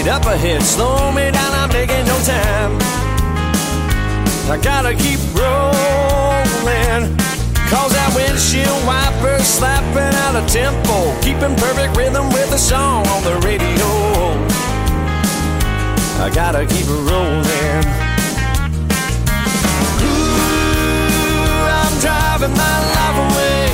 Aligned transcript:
speed 0.00 0.10
up 0.10 0.24
ahead, 0.24 0.62
slow 0.62 1.12
me 1.12 1.30
down, 1.30 1.52
I'm 1.52 1.68
making 1.68 2.06
no 2.06 2.16
time. 2.24 2.78
I 4.48 4.58
gotta 4.62 4.94
keep 4.94 5.20
rolling. 5.36 7.16
Cause 7.68 7.92
that 7.92 8.10
windshield 8.16 8.82
wiper 8.86 9.38
slapping 9.44 10.14
out 10.24 10.34
a 10.34 10.44
tempo, 10.48 11.14
keeping 11.20 11.54
perfect 11.56 11.96
rhythm 11.96 12.28
with 12.30 12.50
the 12.50 12.56
song 12.58 13.06
on 13.08 13.22
the 13.24 13.36
radio. 13.46 13.88
I 16.24 16.30
gotta 16.34 16.64
keep 16.66 16.86
it 16.88 17.02
rolling. 17.10 17.84
Ooh, 20.00 20.40
I'm 21.78 21.94
driving 22.00 22.54
my 22.56 22.76
life 22.96 23.18
away, 23.28 23.68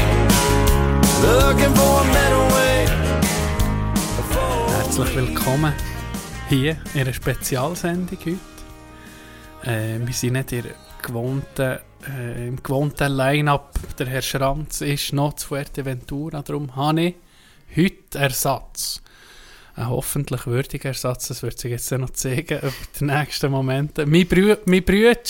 looking 1.23 1.73
for 1.74 2.02
a 2.02 2.06
better 2.12 2.43
way. 2.54 2.66
Herzlich 4.77 5.15
willkommen 5.15 5.95
hier 6.48 6.77
in 6.95 7.00
einer 7.00 7.12
Spezialsendung 7.12 8.18
heute. 8.18 8.38
Äh, 9.68 9.98
wir 10.06 10.14
sind 10.14 10.34
nicht 10.34 10.52
in 10.52 10.64
gewohnten, 11.02 11.78
äh, 12.09 12.48
im 12.48 12.62
gewohnten 12.62 13.12
Line-Up. 13.12 13.74
Der 13.98 14.06
Herr 14.06 14.23
Schranz 14.23 14.80
ist 14.80 15.12
noch 15.12 15.34
zu 15.34 15.48
Fuerteventura, 15.48 16.42
darum 16.42 16.77
habe 16.77 17.01
ich 17.01 17.14
heute 17.77 18.18
Ersatz. 18.18 19.02
Ein 19.74 19.88
hoffentlich 19.88 20.46
würdiger 20.46 20.90
Ersatz, 20.90 21.28
das 21.28 21.42
wird 21.42 21.59
sich 21.59 21.73
jetzt 21.73 21.90
noch 21.90 22.10
zeigen 22.10 22.59
über 22.62 22.73
die 23.01 23.04
nächsten 23.04 23.51
Momente. 23.51 24.06
Mein, 24.06 24.26
Brü 24.28 24.56
mein 24.66 24.84
Bruder 24.84 25.20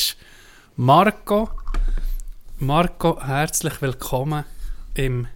Marco. 0.77 1.51
Marco, 2.59 3.23
herzlich 3.23 3.81
willkommen 3.81 4.45
im 4.95 5.29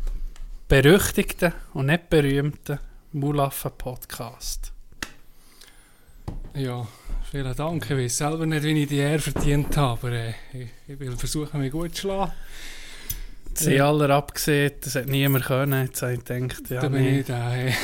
berüchtigten 0.69 1.55
und 1.73 1.87
nicht 1.87 2.11
berühmten 2.11 2.79
Mulaffen 3.13 3.73
Podcast. 3.77 4.70
Ja, 6.55 6.87
vielen 7.31 7.55
Dank. 7.57 7.85
Ich 7.91 7.97
weiß 7.97 8.17
selber 8.19 8.47
nicht, 8.47 8.63
wie 8.65 8.83
ich 8.83 8.89
die 8.89 8.97
Ehre 8.99 9.19
verdient 9.19 9.77
habe, 9.77 10.07
aber 10.07 10.13
äh, 10.13 10.31
ich, 10.53 10.69
ich 10.89 10.99
will 11.01 11.17
versuchen, 11.17 11.61
mich 11.61 11.71
gut 11.73 11.95
zu 11.95 12.03
schlagen. 12.03 12.33
Sie 13.53 13.75
Ja. 13.75 13.89
alle 13.91 14.13
abgesehen, 14.15 14.73
das 14.81 14.95
hat 14.95 15.07
niemand 15.09 15.45
können. 15.45 15.87
Jetzt 15.87 16.03
habe 16.03 16.15
ich 16.15 16.25
gedacht, 16.25 16.71
ja, 16.71 16.81
da 16.81 16.89
bin 16.89 17.03
nee, 17.03 17.21
ich 17.21 17.27
da. 17.27 17.51
Hey. 17.51 17.75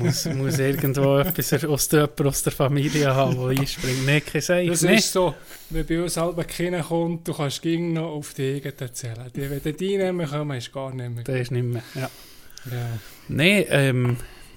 muss, 0.00 0.24
muss 0.26 0.58
irgendwo 0.58 1.18
etwas 1.20 1.64
aus 1.64 1.88
der, 1.88 2.08
aus 2.24 2.42
der 2.42 2.52
Familie 2.52 3.14
haben, 3.14 3.36
der 3.36 3.60
einspringt. 3.60 4.06
Nein, 4.06 4.22
ich 4.32 4.44
sage 4.44 4.66
Das 4.68 4.82
nicht. 4.82 4.98
ist 5.00 5.12
so, 5.12 5.34
wenn 5.68 5.86
bei 5.86 6.02
uns 6.02 6.16
halb 6.16 6.48
Kinder 6.48 6.82
kommt, 6.82 7.28
du 7.28 7.34
kannst 7.34 7.60
ging 7.62 7.92
noch 7.92 8.08
auf 8.08 8.32
die 8.34 8.56
eigenen 8.56 8.78
erzählen. 8.78 9.30
Die, 9.34 9.50
wenn 9.50 9.76
die 9.76 9.96
nicht 9.98 10.12
mehr 10.12 10.26
kommen, 10.26 10.56
ist 10.58 10.72
gar 10.72 10.92
nicht 10.94 11.10
mehr. 11.14 11.24
Das 11.24 11.36
ist 11.36 11.50
nicht 11.52 11.64
mehr. 11.64 11.82
Ja. 11.94 12.10
Ja. 12.70 12.86
Nein, 13.28 13.64
ähm, 13.68 14.16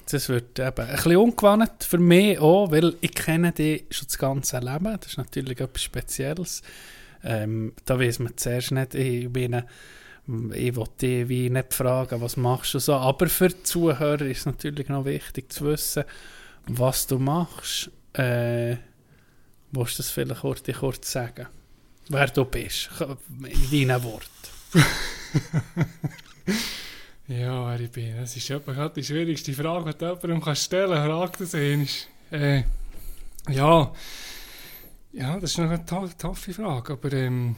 das 0.09 0.30
wird 0.30 0.59
eben 0.59 0.86
ein 0.86 0.96
bisschen 0.96 1.18
ungewohnt 1.18 1.84
für 1.84 1.98
mich 1.98 2.40
auch, 2.40 2.72
weil 2.72 2.96
ich 3.02 3.14
kenne 3.14 3.52
die 3.52 3.86
schon 3.90 4.08
das 4.08 4.18
ganze 4.18 4.59
Leben. 4.59 4.98
Das 5.00 5.08
ist 5.08 5.18
natürlich 5.18 5.59
etwas 5.59 5.84
Spezielles. 5.84 6.62
Ähm, 7.23 7.73
da 7.86 8.00
weiß 8.00 8.20
man 8.20 8.36
zuerst 8.36 8.72
nicht, 8.72 8.96
ich 8.96 9.30
meine, 9.30 9.66
ich 10.54 10.76
will 10.76 10.88
dich 11.02 11.52
nicht 11.52 11.74
fragen, 11.74 12.22
was 12.22 12.38
machst 12.38 12.74
du 12.74 12.80
so. 12.80 12.96
Aber 12.96 13.28
für 13.28 13.50
die 13.50 13.64
Zuhörer 13.64 14.22
ist 14.22 14.40
es 14.40 14.46
natürlich 14.46 14.90
noch 14.90 15.06
wichtig 15.06 15.52
zu 15.52 15.66
wissen, 15.66 16.04
was 16.68 17.08
du 17.08 17.20
machst. 17.20 17.92
Äh, 18.14 18.78
willst 19.72 19.98
du 19.98 20.04
das 20.04 20.12
vielleicht 20.12 20.42
kurz, 20.42 20.64
kurz 20.80 21.12
sagen? 21.12 21.48
Wer 22.09 22.28
du 22.28 22.46
bist, 22.46 22.90
in 23.72 23.88
deinen 23.88 24.04
Worten. 24.04 24.28
Ja, 27.28 27.70
wer 27.70 27.80
ich 27.80 27.92
bin. 27.92 28.18
Das 28.18 28.36
ist 28.36 28.50
etwa 28.50 28.74
gerade 28.74 28.96
die 28.96 29.04
schwierigste 29.04 29.54
Frage, 29.54 29.94
die 29.94 29.98
du 29.98 30.06
jemandem 30.06 30.42
kannst 30.42 30.64
stellen 30.64 30.92
kannst. 30.92 31.08
Frag 31.08 31.38
das 31.38 31.56
einmal. 31.56 31.88
Äh, 32.31 32.64
ja. 33.50 33.94
Ja, 35.14 35.40
das 35.40 35.52
ist 35.52 35.58
noch 35.58 35.70
eine 35.70 35.86
to 35.86 36.08
taffe 36.18 36.53
Frage. 36.53 36.94
Aber 36.94 37.14
ähm, 37.14 37.56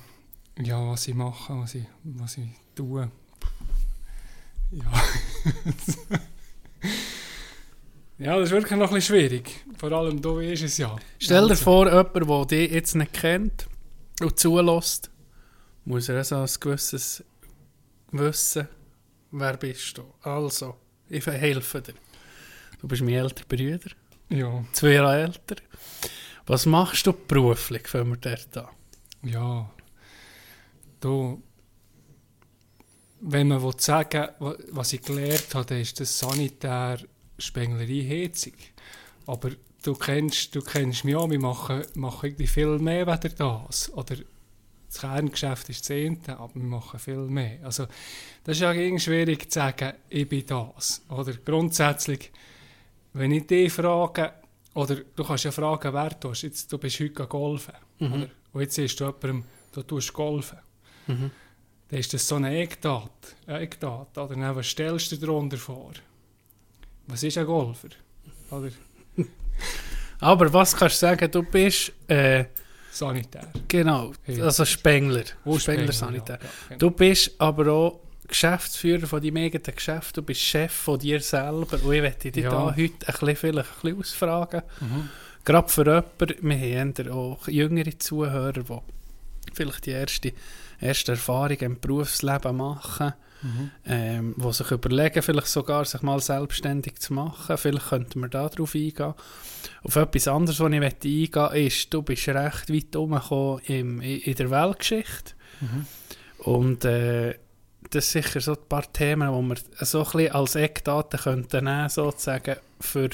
ja, 0.62 0.88
was 0.88 1.08
ich 1.08 1.16
mache, 1.16 1.58
was 1.58 1.76
ich, 1.76 1.86
was 2.04 2.38
ich 2.38 2.50
tue. 2.76 3.10
Ja. 4.72 4.92
ja, 8.20 8.38
das 8.38 8.50
ist 8.50 8.52
wirklich 8.52 8.78
noch 8.78 8.90
ein 8.90 8.96
bisschen 8.96 9.16
schwierig. 9.16 9.66
Vor 9.78 9.92
allem, 9.92 10.22
du 10.22 10.38
weißt 10.38 10.64
es 10.64 10.78
ja. 10.78 10.96
Stell 11.18 11.46
dir 11.46 11.52
Also, 11.52 11.64
vor, 11.64 11.88
jemand, 11.88 12.52
der 12.52 12.60
dich 12.60 12.72
jetzt 12.72 12.96
nicht 12.96 13.14
kennt 13.14 13.68
und 14.22 14.38
zulässt, 14.38 15.10
muss 15.86 16.10
er 16.10 16.24
so 16.24 16.36
ein 16.36 16.50
gewisses 16.60 17.24
Wissen, 18.12 18.68
wer 19.40 19.58
bist 19.58 19.98
du. 19.98 20.04
Also, 20.22 20.76
ich 21.10 21.26
helfe 21.26 21.82
dir. 21.82 21.94
Du 22.80 22.88
bist 22.88 23.02
mein 23.02 23.14
älterer 23.16 23.46
Bruder, 23.48 23.92
Ja, 24.30 24.64
zwei 24.74 24.94
Jahre 24.94 25.22
älter. 25.24 25.56
Was 26.48 26.66
machst 26.66 27.06
du 27.08 27.14
beruflich, 27.14 27.92
wenn 27.94 28.10
wir 28.10 28.18
dort 28.18 28.58
an? 28.58 28.68
ja. 29.24 29.70
Du, 31.00 31.42
wenn 33.22 33.48
man 33.50 33.62
will 33.62 33.74
sagen 33.78 34.30
wa- 34.40 34.56
was 34.72 34.94
ich 34.94 35.02
gelernt 35.02 35.54
habe, 35.54 35.66
dann 35.66 35.80
ist 35.82 36.00
das 36.00 36.18
sanitär 36.18 36.98
Spenglerei 37.38 38.06
Heizung. 38.10 38.54
Aber 39.28 39.52
du 39.84 39.94
kennst, 39.94 40.56
du 40.56 40.62
kennst 40.62 41.04
mich 41.04 41.16
auch, 41.16 41.30
wir 41.30 41.40
machen, 41.40 41.84
machen 41.96 42.26
irgendwie 42.28 42.48
viel 42.48 42.80
mehr 42.80 43.06
weder 43.06 43.30
das. 43.30 43.92
Oder 43.94 44.16
das 44.96 45.02
Kerngeschäft 45.02 45.70
ist 45.70 45.90
das 45.90 45.92
eine, 45.92 46.40
aber 46.40 46.56
wir 46.56 46.64
machen 46.64 47.00
viel 47.00 47.18
mehr. 47.18 47.60
Also, 47.64 47.86
das 48.44 48.58
ist 48.58 48.62
ja 48.62 48.72
irgendwie 48.72 49.04
schwierig 49.04 49.52
zu 49.52 49.60
sagen, 49.60 49.94
ich 50.10 50.28
bin 50.28 50.46
das. 50.46 51.04
Oder 51.10 51.34
grundsätzlich, 51.34 52.32
wenn 53.14 53.32
ich 53.32 53.46
dich 53.48 53.74
frage, 53.74 54.34
oder 54.74 54.96
du 54.96 55.24
kannst 55.24 55.44
ja 55.44 55.52
fragen, 55.52 55.94
wer 55.94 56.10
du 56.12 56.30
bist. 56.30 56.44
Jetzt, 56.44 56.72
du 56.72 56.78
bist 56.78 57.00
heute 57.00 57.28
golfen. 57.28 57.74
Oder? 58.00 58.30
Und 58.54 58.62
jetzt 58.62 58.76
siehst 58.76 59.00
du 59.00 59.06
jemandem, 59.06 59.44
du 59.72 59.84
tust 59.84 60.14
golfen. 60.14 60.60
Mhm. 61.08 61.32
Dann 61.90 62.00
ist 62.00 62.14
das 62.14 62.28
so 62.28 62.36
eine 62.36 62.58
Eckdat. 62.58 63.36
Eine 63.48 63.68
oder? 63.68 64.08
Dann, 64.14 64.56
was 64.56 64.68
stellst 64.68 65.12
du 65.12 65.16
dir 65.18 65.28
darunter 65.28 65.58
vor? 65.58 65.94
Was 67.08 67.24
ist 67.24 67.38
ein 67.38 67.46
Golfer? 67.46 67.90
Oder 68.52 68.72
Aber 70.20 70.52
was 70.52 70.76
kannst 70.76 71.02
du 71.02 71.06
sagen, 71.06 71.32
du 71.32 71.44
bist, 71.44 71.92
äh, 72.08 72.46
Sanitär. 72.96 73.48
genau, 73.68 74.14
also 74.42 74.64
Spengler, 74.66 75.24
Oh, 75.44 75.60
Spengler 75.60 75.60
Spengler, 75.60 75.94
Sanitär. 75.94 76.40
ja, 76.42 76.46
ja, 76.46 76.50
genau. 76.70 76.80
Du 76.80 76.92
bist 76.92 77.32
aber 77.40 77.72
auch 77.72 78.00
Geschäftsführer 78.28 79.06
von 79.06 79.22
deinem 79.22 79.38
eigenen 79.38 79.76
Geschäft, 79.76 80.18
du 80.18 80.22
bist 80.24 80.42
Chef 80.42 80.72
von 80.72 80.98
dir 81.00 81.20
selber 81.20 81.78
und 81.84 81.94
ich 81.94 82.02
möchte 82.02 82.32
dich 82.32 82.44
Ja. 82.44 82.50
da 82.52 82.66
heute 82.76 82.82
ein 82.82 82.90
bisschen, 83.14 83.36
vielleicht 83.36 83.70
ein 83.70 83.76
bisschen 83.82 84.00
ausfragen. 84.00 84.62
Mhm. 84.80 85.10
Gerade 85.44 85.70
für 85.70 85.86
jemanden, 85.86 86.50
wir 86.50 86.80
haben 86.80 87.12
auch 87.12 87.48
jüngere 87.48 88.00
Zuhörer, 88.00 88.54
die 88.54 89.54
vielleicht 89.54 89.86
die 89.86 89.92
erste, 89.92 90.34
erste 90.82 91.12
Erfahrung 91.12 91.58
im 91.60 91.80
Berufsleben 91.80 92.58
machen, 92.58 93.14
Mhm. 93.42 93.72
ähm, 93.86 94.36
die 94.38 94.54
sich 94.54 94.72
überlegen, 94.72 95.22
vielleicht 95.22 95.48
sogar 95.48 95.86
sich 95.86 96.02
mal 96.02 96.20
selbstständig 96.20 97.00
zu 97.00 97.14
machen. 97.14 97.58
Vielleicht 97.58 97.90
könnten 97.90 98.20
wir 98.22 98.30
da 98.30 98.50
drauf 98.50 98.74
eingehen. 98.76 99.14
Auf 99.84 99.96
etwas 99.96 100.28
anderes, 100.28 100.60
was 100.60 100.72
ich 100.72 100.82
eingehen 100.82 101.30
möchte, 101.32 101.58
ist, 101.60 101.94
du 101.94 102.02
bist 102.02 102.28
recht 102.28 102.74
weit 102.74 102.96
umgekommen 102.96 103.62
im, 103.66 104.02
in, 104.02 104.20
in 104.22 104.36
der 104.36 104.50
Weltgeschichte. 104.50 105.34
Mhm. 105.62 105.86
Und 106.40 106.86
äh, 106.86 107.36
das 107.92 108.12
sind 108.12 108.24
sicher 108.26 108.42
so 108.42 108.54
ein 108.54 108.68
paar 108.68 108.92
Themen, 108.92 109.30
die 109.32 109.50
wir 109.50 109.86
so 109.86 110.00
ein 110.00 110.06
bisschen 110.06 110.32
als 110.32 110.56
Eckdaten 110.56 111.20
könnten 111.20 111.66
nehmen, 111.66 111.90
sozusagen, 111.90 112.56
für, 112.80 113.10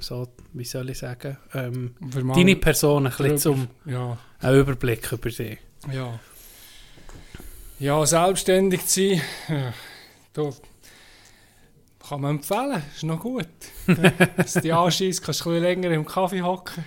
so, 0.00 0.28
wie 0.54 0.64
soll 0.64 0.90
ich 0.90 0.98
sagen, 0.98 1.36
ähm, 1.52 1.94
deine 2.34 2.56
Person 2.56 3.06
ein 3.06 3.12
bisschen 3.12 3.38
zum 3.38 3.68
Ja, 3.84 4.18
einen 4.40 4.60
Überblick 4.60 5.12
über 5.12 5.28
dich. 5.28 5.58
ja. 5.92 6.18
Ja, 7.80 8.06
selbstständig 8.06 8.86
zu 8.86 9.00
sein, 9.00 9.22
ja, 9.48 9.74
da 10.32 10.50
kann 12.08 12.20
man 12.20 12.36
empfehlen, 12.36 12.82
ist 12.94 13.02
noch 13.02 13.20
gut. 13.20 13.48
Dass 14.36 14.52
du 14.52 14.60
dich 14.60 14.72
anschießt, 14.72 15.22
kannst 15.22 15.44
du 15.44 15.50
ein 15.50 15.54
bisschen 15.54 15.62
länger 15.82 15.90
im 15.90 16.06
Kaffee 16.06 16.42
hocken. 16.42 16.84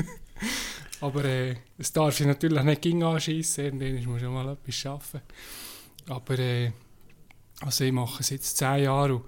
Aber 1.00 1.24
äh, 1.24 1.56
es 1.76 1.92
darf 1.92 2.16
sich 2.16 2.26
natürlich 2.26 2.62
nicht 2.62 2.82
ging 2.82 3.02
anschießen, 3.02 3.64
irgendwann 3.64 4.04
muss 4.04 4.22
man 4.22 4.32
mal 4.32 4.52
etwas 4.52 4.74
schaffen. 4.76 5.22
Aber 6.08 6.38
äh, 6.38 6.70
also 7.60 7.84
ich 7.84 7.92
mache 7.92 8.20
es 8.20 8.30
jetzt 8.30 8.58
zehn 8.58 8.84
Jahre 8.84 9.16
und 9.16 9.24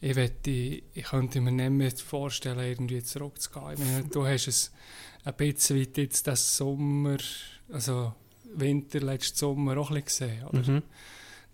ich, 0.00 0.16
wette, 0.16 0.50
ich 0.50 1.04
könnte 1.04 1.40
mir 1.40 1.50
nicht 1.50 1.70
mehr 1.70 1.90
vorstellen, 1.92 2.58
irgendwie 2.58 3.02
zurückzugehen. 3.02 3.72
Ich 3.72 3.78
meine, 3.78 4.04
du 4.04 4.26
hast 4.26 4.48
es 4.48 4.72
ein 5.24 5.34
bisschen 5.34 5.80
weit 5.80 5.96
jetzt 5.96 6.26
das 6.26 6.56
Sommer, 6.56 7.16
also 7.72 8.12
Winter, 8.56 9.00
letzten 9.00 9.36
Sommer 9.36 9.76
auch 9.78 9.90
ein 9.90 10.02
bisschen 10.02 10.28
gesehen. 10.28 10.44
Oder? 10.46 10.72
Mhm. 10.72 10.82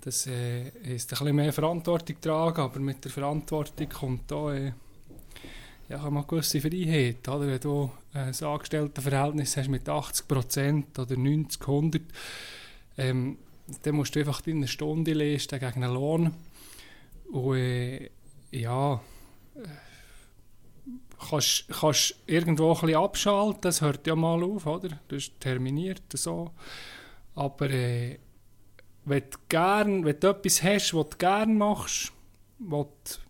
Das 0.03 0.27
äh, 0.27 0.69
ist 0.69 1.13
ein 1.13 1.19
bisschen 1.19 1.37
mehr 1.37 1.53
Verantwortung 1.53 2.21
tragen, 2.21 2.61
aber 2.61 2.81
mit 2.81 3.05
der 3.05 3.11
Verantwortung 3.11 3.89
kommt 3.89 4.31
da 4.31 4.55
äh, 4.55 4.73
ja, 5.89 6.05
eine 6.05 6.25
gewisse 6.25 6.61
Freiheit. 6.61 7.29
Oder? 7.29 7.47
Wenn 7.47 7.61
du 7.61 7.91
äh, 8.15 8.19
ein 8.19 8.45
Angestelltenverhältnis 8.45 9.57
hast 9.57 9.69
mit 9.69 9.89
80% 9.89 10.99
oder 10.99 11.17
90, 11.17 11.61
100, 11.61 12.03
ähm, 12.97 13.37
dann 13.83 13.95
musst 13.95 14.15
du 14.17 14.21
einfach 14.21 14.41
deine 14.41 14.69
Stunde 14.69 15.13
leisten 15.13 15.59
gegen 15.59 15.85
einen 15.85 15.95
Lohn. 15.95 16.35
Und 17.31 17.57
äh, 17.57 18.11
ja, 18.53 18.95
äh, 19.55 19.90
kannst, 21.29 21.67
kannst 21.69 22.15
irgendwo 22.27 22.73
ein 22.73 22.81
bisschen 22.81 22.97
abschalten, 22.97 23.61
das 23.63 23.81
hört 23.81 24.07
ja 24.07 24.17
mal 24.17 24.43
auf, 24.43 24.67
oder? 24.67 25.01
Das 25.09 25.25
ist 25.25 25.41
terminiert 25.41 26.03
so. 26.15 26.51
Aber 27.35 27.71
äh, 27.71 28.19
wenn, 29.05 29.23
du 29.31 29.39
gern, 29.49 30.05
wenn 30.05 30.19
du 30.19 30.29
etwas 30.29 30.63
hast, 30.63 30.95
was 30.95 31.11
du 31.11 31.17
gerne 31.19 31.53
machst, 31.53 32.13
was, 32.59 33.21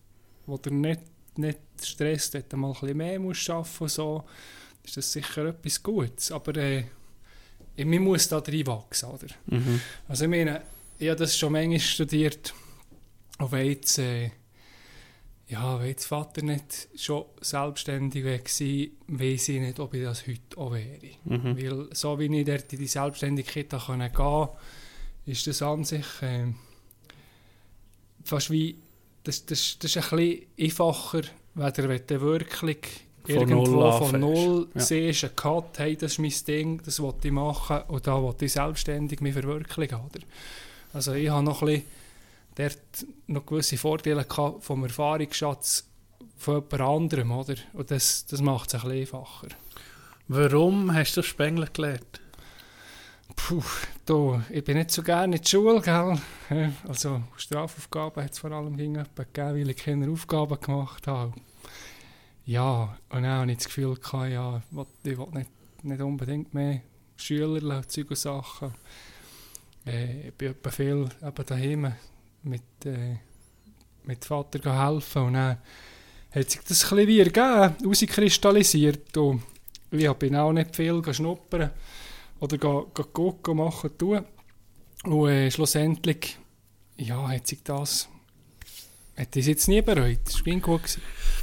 was 0.46 0.62
dir 0.62 0.72
nicht, 0.72 1.02
nicht 1.37 1.60
stresst, 1.82 2.34
wenn 2.34 2.44
du 2.48 2.56
mal 2.56 2.69
ein 2.69 2.72
bisschen 2.75 2.96
mehr 2.96 3.20
musst 3.20 3.50
arbeiten 3.50 3.76
musst, 3.81 3.94
so, 3.94 4.25
ist 4.84 4.96
das 4.96 5.12
sicher 5.12 5.46
etwas 5.46 5.82
Gutes. 5.82 6.32
Aber 6.32 6.56
äh, 6.56 6.84
man 7.76 8.02
muss 8.02 8.28
da 8.28 8.38
reinwachsen, 8.38 9.10
oder? 9.10 9.28
Mhm. 9.46 9.81
Also 10.08 10.25
ich 10.25 10.31
meine, 10.31 10.62
ich 10.98 11.08
habe 11.08 11.19
das 11.19 11.37
schon 11.37 11.52
manchmal 11.52 11.81
studiert, 11.81 12.52
wenn 13.38 13.66
jetzt, 13.66 13.98
äh, 13.98 14.31
ja, 15.50 15.81
wenn 15.81 15.88
jetzt 15.88 16.06
Vater 16.06 16.43
nicht 16.43 16.88
schon 16.94 17.25
selbstständig 17.41 18.25
wäre, 18.25 18.41
weiß 18.41 19.49
ich 19.49 19.61
nicht, 19.61 19.81
ob 19.81 19.94
ich 19.94 20.05
das 20.05 20.26
heute 20.26 20.56
auch 20.56 20.73
wäre. 20.73 21.11
Mhm. 21.25 21.56
Weil 21.56 21.88
so 21.93 22.19
wie 22.19 22.38
ich 22.38 22.47
dort 22.47 22.73
in 22.73 22.79
die 22.79 22.87
Selbstständigkeit 22.87 23.69
gehen 23.69 24.12
konnte, 24.12 24.52
ist 25.26 25.47
das 25.47 25.61
an 25.62 25.85
sich 25.85 26.06
äh, 26.23 26.47
fast 28.25 28.50
wie, 28.50 28.76
das, 29.25 29.44
das, 29.44 29.76
das 29.81 29.97
ist 29.97 30.12
ein 30.12 30.17
bisschen 30.19 30.47
einfacher, 30.58 31.23
wenn 31.55 31.73
du 32.06 32.20
wirklich 32.20 32.79
Von 33.25 33.35
irgendwo 33.35 33.67
null 33.67 33.93
von 33.93 34.20
null 34.20 34.69
Ja. 34.75 34.81
siehst, 34.81 35.25
einen 35.25 35.37
Cut, 35.37 35.79
hey, 35.79 35.97
das 35.97 36.12
ist 36.12 36.19
mein 36.20 36.32
Ding, 36.47 36.81
das 36.85 37.02
will 37.02 37.12
ich 37.23 37.32
machen 37.32 37.82
und 37.88 38.06
da 38.06 38.23
will 38.23 38.35
ich 38.41 38.52
selbstständig 38.52 39.20
mich 39.20 39.32
verwirklichen. 39.32 39.99
Oder? 39.99 40.25
Also 40.93 41.12
ich 41.12 41.29
habe 41.29 41.44
noch 41.44 41.62
ein 41.62 41.67
bisschen 41.67 42.00
dort 42.55 43.06
noch 43.26 43.47
gewisse 43.47 43.76
Vorteile 43.76 44.25
gehabt 44.25 44.64
vom 44.64 44.82
Erfahrungsschatz 44.85 45.88
von 46.37 46.55
jemand 46.56 46.81
anderem, 46.81 47.32
oder? 47.32 47.55
Und 47.75 47.91
das, 47.91 48.26
das 48.26 48.41
macht 48.41 48.73
es 48.73 48.75
ein 48.75 48.88
bisschen 48.88 49.00
einfacher. 49.00 49.49
Warum 50.29 50.93
hast 50.94 51.17
du 51.17 51.23
Spengler 51.23 51.67
gelernt? 51.67 52.20
Puh, 53.37 53.62
du, 54.06 54.43
ich 54.50 54.64
bin 54.64 54.76
nicht 54.76 54.91
so 54.91 55.02
gerne 55.02 55.37
in 55.37 55.43
die 55.43 55.49
Schule, 55.49 55.81
gell? 55.81 56.19
Also 56.88 57.23
Strafaufgaben 57.37 58.25
hat 58.25 58.32
es 58.32 58.38
vor 58.38 58.52
allem 58.52 58.76
gegeben, 58.76 59.06
weil 59.35 59.70
ich 59.70 59.76
keine 59.76 60.11
Aufgaben 60.11 60.61
gemacht 60.61 61.06
habe. 61.06 61.32
Ja, 62.44 62.97
und 63.11 63.23
dann 63.23 63.26
habe 63.26 63.50
ich 63.52 63.58
das 63.58 63.67
Gefühl 63.67 63.94
gehabt, 63.94 64.31
ja, 64.31 64.62
ich 64.70 64.76
will, 64.76 64.87
ich 65.05 65.19
will 65.19 65.29
nicht, 65.32 65.50
nicht 65.85 66.00
unbedingt 66.00 66.55
mehr 66.55 66.82
Schüler 67.17 67.87
Zeug 67.87 68.11
und 68.11 68.17
Sachen. 68.17 68.75
Äh, 69.87 70.29
ich 70.29 70.35
bin 70.35 70.55
viel 70.70 71.08
eben 71.23 71.47
daheim 71.47 71.93
mit, 72.42 72.62
äh, 72.84 73.16
mit 74.04 74.25
Vater 74.25 74.87
helfen 74.87 75.22
und 75.22 75.34
dann 75.34 75.58
hat 76.31 76.50
sich 76.50 76.60
das 76.62 76.92
ein 76.92 77.06
wie 77.06 77.20
ergeben, 77.20 77.75
rauskristallisiert 77.84 79.16
und 79.16 79.42
ich 79.90 80.12
bin 80.14 80.37
auch 80.37 80.52
nicht 80.52 80.76
viel 80.76 81.02
schnuppern 81.12 81.70
oder 82.38 82.58
gucken, 82.58 83.56
machen, 83.56 83.96
tun. 83.98 84.25
Und 85.04 85.28
äh, 85.28 85.50
schlussendlich, 85.50 86.38
ja, 86.96 87.28
hat 87.28 87.46
sich 87.46 87.62
das, 87.62 88.08
hat 89.16 89.34
das 89.34 89.46
jetzt 89.46 89.69
nie 89.69 89.82
bereut. 89.82 90.20
Das 90.25 90.44
war 90.44 90.54
gut. 90.54 90.82
Gewesen. 90.82 91.02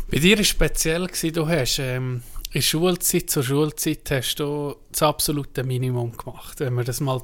Bei 0.09 0.19
dir 0.19 0.35
war 0.35 0.41
es 0.41 0.47
speziell, 0.47 1.07
gewesen, 1.07 1.33
du 1.33 1.47
hast 1.47 1.79
ähm, 1.79 2.23
in 2.51 2.61
Schulzeit, 2.61 3.29
zur 3.29 3.43
Schulzeit, 3.43 4.09
hast 4.11 4.35
du 4.35 4.75
das 4.91 5.01
absolute 5.01 5.63
Minimum 5.63 6.15
gemacht, 6.15 6.59
wenn 6.59 6.73
wir 6.75 6.83
das 6.83 6.99
mal... 6.99 7.21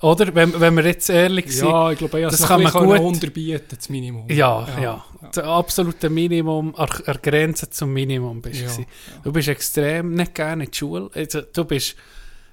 Oder? 0.00 0.34
Wenn, 0.34 0.58
wenn 0.60 0.76
wir 0.76 0.84
jetzt 0.84 1.08
ehrlich 1.08 1.50
sind. 1.50 1.68
Ja, 1.68 1.90
ich 1.90 1.98
glaube, 1.98 2.20
ich 2.20 2.28
das 2.28 2.46
kann 2.46 2.62
man 2.62 2.72
gut- 2.72 3.00
unterbieten, 3.00 3.76
das 3.76 3.88
Minimum. 3.88 4.28
Ja, 4.30 4.66
ja. 4.80 5.04
Das 5.32 5.44
absolute 5.44 6.10
Minimum, 6.10 6.74
an 6.76 6.88
der 7.06 7.18
Grenze 7.18 7.68
zum 7.70 7.92
Minimum 7.92 8.42
bist 8.42 8.60
du. 8.60 8.82
Ja. 8.82 8.86
Du 9.24 9.32
bist 9.32 9.48
extrem 9.48 10.14
nicht 10.14 10.34
gerne 10.34 10.64
in 10.64 10.70
die 10.70 10.76
Schule. 10.76 11.10
Also, 11.14 11.40
du 11.40 11.64
bist, 11.64 11.96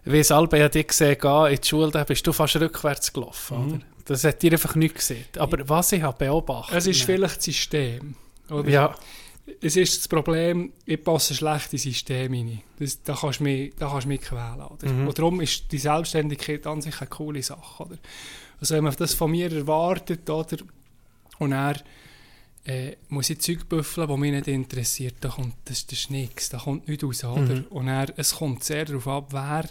wie 0.06 0.20
es 0.20 0.32
Alba 0.32 0.58
ja 0.58 0.70
dich 0.70 0.88
gesehen 0.88 1.18
gehen, 1.20 1.46
in 1.48 1.60
die 1.62 1.68
Schule, 1.68 1.92
da 1.92 2.04
bist 2.04 2.26
du 2.26 2.32
fast 2.34 2.56
rückwärts 2.56 3.12
gelaufen. 3.14 3.58
Mhm. 3.58 3.74
Oder? 3.74 3.80
Das 4.06 4.24
hat 4.24 4.42
dir 4.42 4.52
einfach 4.52 4.76
nicht 4.76 4.96
gesehen. 4.96 5.26
Aber 5.38 5.58
was 5.70 5.92
ich 5.92 6.02
habe 6.02 6.26
beobachtet... 6.26 6.76
Es 6.78 6.88
ist 6.88 7.04
vielleicht 7.04 7.38
das 7.38 7.46
System. 7.46 8.16
Oder? 8.50 8.70
Ja, 8.70 8.96
Es 9.62 9.76
ist 9.76 9.98
das 9.98 10.08
Problem, 10.08 10.72
ich 10.86 11.04
passe 11.04 11.36
schlecht 11.36 11.74
ins 11.74 11.84
System 11.84 12.34
rein. 12.34 12.62
Das, 12.80 13.04
da 13.04 13.16
kannst 13.16 13.40
du 13.40 13.44
mich, 13.44 13.74
da 13.78 13.90
kannst 13.90 14.06
du 14.06 14.10
mich 14.10 14.22
quälen. 14.22 14.62
Oder? 14.62 14.90
Mhm. 14.90 15.08
Und 15.08 15.20
darum 15.20 15.42
ist 15.42 15.72
die 15.72 15.78
Selbstständigkeit 15.78 16.66
an 16.66 16.82
sich 16.82 17.00
eine 17.02 17.10
coole 17.10 17.44
Sache. 17.44 17.84
Oder? 17.84 17.98
Also 18.60 18.76
wenn 18.76 18.86
man 18.86 18.96
das 18.96 19.14
von 19.14 19.32
mir 19.32 19.52
erwartet, 19.52 20.30
oder? 20.30 20.58
und 21.40 21.52
er 21.52 21.76
äh, 22.66 22.96
muss 23.10 23.30
ich 23.30 23.42
Zeug 23.42 23.68
büffeln, 23.68 24.08
die 24.08 24.18
mich 24.18 24.32
nicht 24.32 24.48
interessiert, 24.48 25.16
da 25.20 25.30
kommt, 25.30 25.56
das, 25.66 25.86
das 25.86 26.00
ist 26.00 26.12
nichts, 26.12 26.50
da 26.50 26.60
kommt 26.60 26.88
nichts 26.88 27.04
raus. 27.04 27.24
Oder? 27.26 27.56
Mhm. 27.56 27.66
Und 27.70 27.88
er, 27.88 28.14
es 28.18 28.36
kommt 28.36 28.64
sehr 28.64 28.86
darauf 28.86 29.08
ab, 29.08 29.28
wer, 29.32 29.66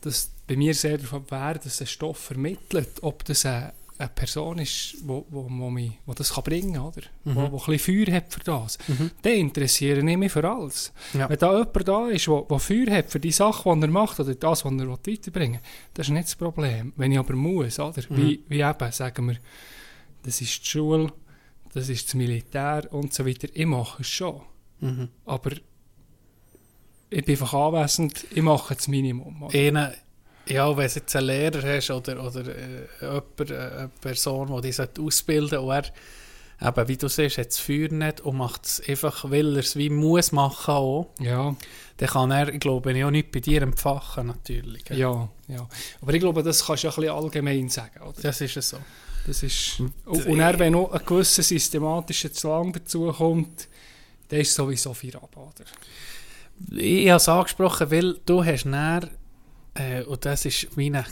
das, 0.00 0.30
bei 0.46 0.56
mir 0.56 0.74
sehr 0.74 0.98
darauf 0.98 1.14
ab, 1.14 1.26
wer 1.28 1.54
das 1.54 1.80
einen 1.80 1.86
Stoff 1.86 2.18
vermittelt, 2.18 3.02
ob 3.02 3.24
das 3.24 3.46
eine, 3.46 3.72
eine 4.00 4.08
Person 4.08 4.58
ist, 4.58 4.96
wo, 5.02 5.26
wo, 5.28 5.46
wo, 5.48 5.70
mich, 5.70 5.92
wo 6.06 6.14
das 6.14 6.32
kann 6.32 6.44
bringen 6.44 6.74
kann, 6.74 6.86
oder? 6.86 7.02
Mhm. 7.24 7.34
Wo, 7.36 7.52
wo 7.52 7.58
ein 7.58 7.76
bisschen 7.76 8.06
Feuer 8.06 8.16
hat 8.16 8.32
für 8.32 8.40
das. 8.40 8.78
Mhm. 8.88 9.10
Den 9.22 9.40
interessiere 9.40 9.98
ich 9.98 10.16
mich 10.16 10.32
für 10.32 10.48
alles. 10.48 10.92
Ja. 11.12 11.28
Wenn 11.28 11.38
da 11.38 11.52
jemand 11.52 11.88
da 11.88 12.08
ist, 12.08 12.26
der, 12.26 12.58
Feuer 12.58 12.90
hat 12.90 13.10
für 13.10 13.20
die 13.20 13.30
Sachen, 13.30 13.80
die 13.80 13.86
er 13.86 13.90
macht, 13.90 14.18
oder 14.18 14.34
das, 14.34 14.64
was 14.64 14.72
er 14.72 14.88
weiterbringen 14.88 15.60
will, 15.60 15.70
das 15.94 16.06
ist 16.06 16.12
nicht 16.12 16.28
das 16.28 16.36
Problem. 16.36 16.92
Wenn 16.96 17.12
ich 17.12 17.18
aber 17.18 17.34
muss, 17.34 17.78
oder? 17.78 18.02
Mhm. 18.08 18.16
Wie, 18.16 18.44
wie 18.48 18.60
eben, 18.62 18.92
sagen 18.92 19.28
wir, 19.28 19.36
das 20.22 20.40
ist 20.40 20.64
die 20.64 20.68
Schule, 20.68 21.12
das 21.74 21.88
ist 21.88 22.06
das 22.06 22.14
Militär 22.14 22.88
und 22.90 23.12
so 23.12 23.26
weiter. 23.26 23.48
Ich 23.52 23.66
mache 23.66 24.02
es 24.02 24.08
schon. 24.08 24.40
mhm. 24.80 25.08
Aber 25.26 25.52
ich 27.12 27.24
bin 27.24 27.34
einfach 27.34 27.54
anwesend, 27.54 28.24
ich 28.30 28.42
mache 28.42 28.74
das 28.74 28.88
Minimum. 28.88 29.42
oder? 29.42 29.54
Ja, 30.46 30.68
wenn 30.76 30.88
du 30.88 30.94
jetzt 30.94 31.16
einen 31.16 31.26
Lehrer 31.26 31.76
hast 31.76 31.90
oder, 31.90 32.24
oder 32.24 32.40
äh, 32.46 32.86
jemand, 33.00 33.50
äh, 33.50 33.54
eine 33.54 33.90
Person, 34.00 34.54
die 34.56 34.60
dich 34.68 34.76
sollte 34.76 35.02
ausbilden 35.02 35.58
und 35.58 35.70
er, 35.70 35.84
eben, 36.68 36.88
wie 36.88 36.96
du 36.96 37.08
siehst, 37.08 37.38
hat 37.38 37.46
das 37.48 37.58
Feuer 37.58 37.88
nicht 37.88 38.20
und 38.22 38.36
macht 38.36 38.64
es 38.66 38.82
einfach, 38.88 39.30
weil 39.30 39.54
er 39.56 39.60
es 39.60 39.76
wie 39.76 39.90
muss 39.90 40.32
machen 40.32 40.74
auch, 40.74 41.10
Ja, 41.20 41.54
dann 41.98 42.08
kann 42.08 42.30
er, 42.30 42.48
ich 42.52 42.60
glaube, 42.60 42.90
auch 43.06 43.10
nicht 43.10 43.30
bei 43.32 43.40
dir 43.40 43.62
empfachen, 43.62 44.26
natürlich. 44.28 44.88
ja, 44.90 45.28
ja. 45.48 45.68
Aber 46.00 46.14
ich 46.14 46.20
glaube, 46.20 46.42
das 46.42 46.64
kannst 46.66 46.82
du 46.84 46.88
ja 46.88 46.92
ein 46.92 46.96
bisschen 47.00 47.14
allgemein 47.16 47.68
sagen. 47.68 48.00
Oder? 48.02 48.20
Das 48.22 48.40
ist 48.40 48.56
es 48.56 48.70
so. 48.70 48.78
Das 49.26 49.42
ist, 49.42 49.78
Und- 49.80 49.92
und, 50.06 50.26
und 50.26 50.38
dann, 50.38 50.58
wenn 50.58 50.72
noch 50.72 50.90
ein 50.92 51.04
gewisser 51.04 51.42
systematischer 51.42 52.32
Zwang 52.32 52.72
dazu 52.72 53.12
kommt, 53.12 53.68
dann 54.28 54.40
ist 54.40 54.54
sowieso 54.54 54.94
viel 54.94 55.14
ab. 55.16 55.36
Oder? 55.36 55.64
Ich 56.78 57.08
habe 57.08 57.16
es 57.16 57.28
angesprochen, 57.28 57.90
weil 57.90 58.18
du 58.24 58.44
hast 58.44 58.64
näher, 58.64 59.08
äh, 59.80 60.02
und 60.02 60.24
das 60.24 60.44
war 60.44 60.70
meine 60.76 61.04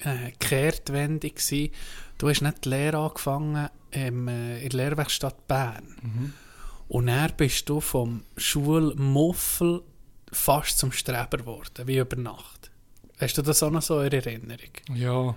äh, 0.00 0.32
Kehrtwende, 0.38 1.30
gewesen, 1.30 1.70
du 2.18 2.28
hast 2.28 2.42
nicht 2.42 2.64
die 2.64 2.70
Lehre 2.70 2.98
angefangen 2.98 3.68
im, 3.90 4.28
äh, 4.28 4.62
in 4.62 4.70
der 4.70 4.76
Lehrwerkstatt 4.78 5.46
Bern. 5.46 6.34
Und 6.88 7.06
dann 7.06 7.32
bist 7.36 7.68
du 7.68 7.80
vom 7.80 8.24
Schulmuffel 8.36 9.82
fast 10.32 10.78
zum 10.78 10.92
Streber 10.92 11.38
geworden, 11.38 11.86
wie 11.86 11.98
über 11.98 12.16
Nacht. 12.16 12.70
Hast 13.18 13.38
du 13.38 13.42
das 13.42 13.62
auch 13.62 13.70
noch 13.70 13.82
so 13.82 14.00
in 14.00 14.12
Erinnerung? 14.12 14.70
Ja. 14.94 15.36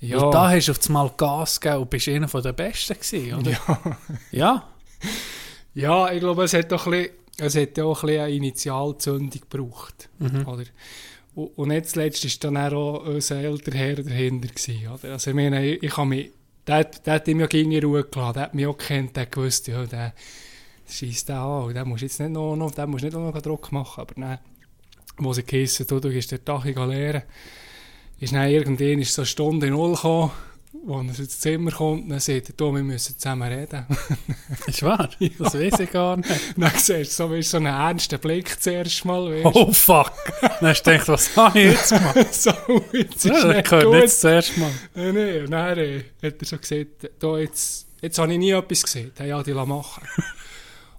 Ja. 0.00 0.18
Und 0.18 0.34
da 0.34 0.50
hast 0.50 0.66
du 0.66 0.72
auf 0.72 0.86
einmal 0.86 1.10
Gas 1.16 1.60
gegeben 1.60 1.82
und 1.82 1.90
bist 1.90 2.08
einer 2.08 2.26
der 2.26 2.52
Besten 2.52 2.94
gewesen, 2.94 3.34
oder? 3.34 3.50
ja. 3.50 3.98
Ja. 4.32 4.68
ja, 5.74 6.12
ich 6.12 6.20
glaube, 6.20 6.44
es 6.44 6.54
hat, 6.54 6.70
doch 6.72 6.86
ein 6.86 6.92
bisschen, 6.92 7.12
es 7.38 7.56
hat 7.56 7.78
ja 7.78 7.84
auch 7.84 8.02
ein 8.02 8.06
bisschen 8.06 8.22
eine 8.22 8.34
Initialzündung 8.34 9.40
gebraucht. 9.48 10.10
Mhm. 10.18 10.46
Oder? 10.46 10.64
Und, 11.34 11.68
nicht 11.68 11.88
zuletzt 11.88 12.24
war 12.24 12.52
dann 12.52 12.74
auch 12.74 13.06
unser 13.06 13.36
älterer 13.36 13.76
Herr 13.76 13.96
dahinter. 13.96 14.48
Gewesen? 14.48 14.86
Also 14.88 15.30
ich 15.30 15.36
meine, 15.36 15.66
ich, 15.66 15.82
ich 15.82 15.96
habe 15.96 16.08
mich, 16.08 16.30
der, 16.66 16.84
der 16.84 17.14
hat 17.14 17.28
ihm 17.28 17.40
ja 17.40 17.46
in 17.46 17.84
Ruhe 17.84 18.04
gelassen, 18.04 18.34
der 18.34 18.42
hat 18.42 18.54
mich 18.54 18.66
auch 18.66 18.76
gekannt, 18.76 19.16
der 19.16 19.26
gewusst, 19.26 19.66
ja, 19.68 19.84
der 19.86 20.12
schießt 20.86 21.30
den 21.30 21.36
an, 21.36 21.88
musst 21.88 22.02
du 22.02 22.06
jetzt 22.06 22.20
nicht 22.20 22.32
noch, 22.32 22.54
noch, 22.54 22.70
den 22.70 22.90
musst 22.90 23.02
du 23.02 23.06
nicht 23.06 23.16
noch 23.16 23.42
Druck 23.42 23.72
machen, 23.72 24.00
aber 24.00 24.14
dann, 24.14 24.38
wo 25.16 25.32
sie 25.32 25.42
geheissen, 25.42 25.86
du, 25.86 26.00
du 26.00 26.10
gehst 26.10 26.32
den 26.32 26.44
Tag 26.44 26.64
lehren, 26.64 27.22
ist 28.20 28.32
dann 28.32 28.50
irgendwann 28.50 29.00
ist 29.00 29.14
so 29.14 29.22
eine 29.22 29.26
Stunde 29.26 29.70
null 29.70 29.94
gekommen, 29.94 30.32
wo 30.84 30.96
er 30.98 31.02
ins 31.02 31.40
Zimmer 31.40 31.70
kommt, 31.70 32.10
dann 32.10 32.18
sagt 32.20 32.48
er, 32.50 32.54
du, 32.56 32.74
wir 32.74 32.82
müssen 32.82 33.16
zusammen 33.18 33.50
reden. 33.52 33.86
Ist 34.66 34.82
wahr? 34.82 35.08
Das 35.38 35.54
weiß 35.54 35.80
ich 35.80 35.90
gar 35.90 36.16
nicht. 36.16 36.28
dann 36.56 36.72
siehst 36.76 37.18
du 37.20 37.28
so, 37.28 37.40
so 37.42 37.56
einen 37.58 37.66
ernsten 37.66 38.18
Blick 38.18 38.60
zuerst 38.60 39.04
mal, 39.04 39.30
weißt. 39.30 39.56
Oh 39.56 39.72
fuck! 39.72 40.12
Dann 40.40 40.68
hast 40.70 40.82
du 40.82 40.90
gedacht, 40.90 41.08
was 41.08 41.36
habe 41.36 41.60
ich 41.60 41.72
jetzt 41.72 41.88
gemacht? 41.90 42.34
so, 42.34 42.52
jetzt 42.92 43.24
ist 43.24 43.26
Ja, 43.26 43.44
nicht 43.52 43.64
gehört 43.70 43.84
gut. 43.84 43.94
nicht 43.94 44.10
zuerst 44.12 44.56
mal. 44.58 44.70
Nein, 44.94 45.14
nein. 45.14 45.46
Dann 45.50 45.78
äh, 45.78 46.04
hat 46.22 46.34
er 46.40 46.46
so 46.46 46.58
gesagt, 46.58 47.10
da 47.18 47.38
jetzt, 47.38 47.86
jetzt 48.00 48.18
habe 48.18 48.32
ich 48.32 48.38
nie 48.38 48.50
etwas 48.50 48.82
gesehen. 48.82 49.12
Ja, 49.24 49.42
die 49.42 49.52
lassen 49.52 49.68
machen. 49.68 50.02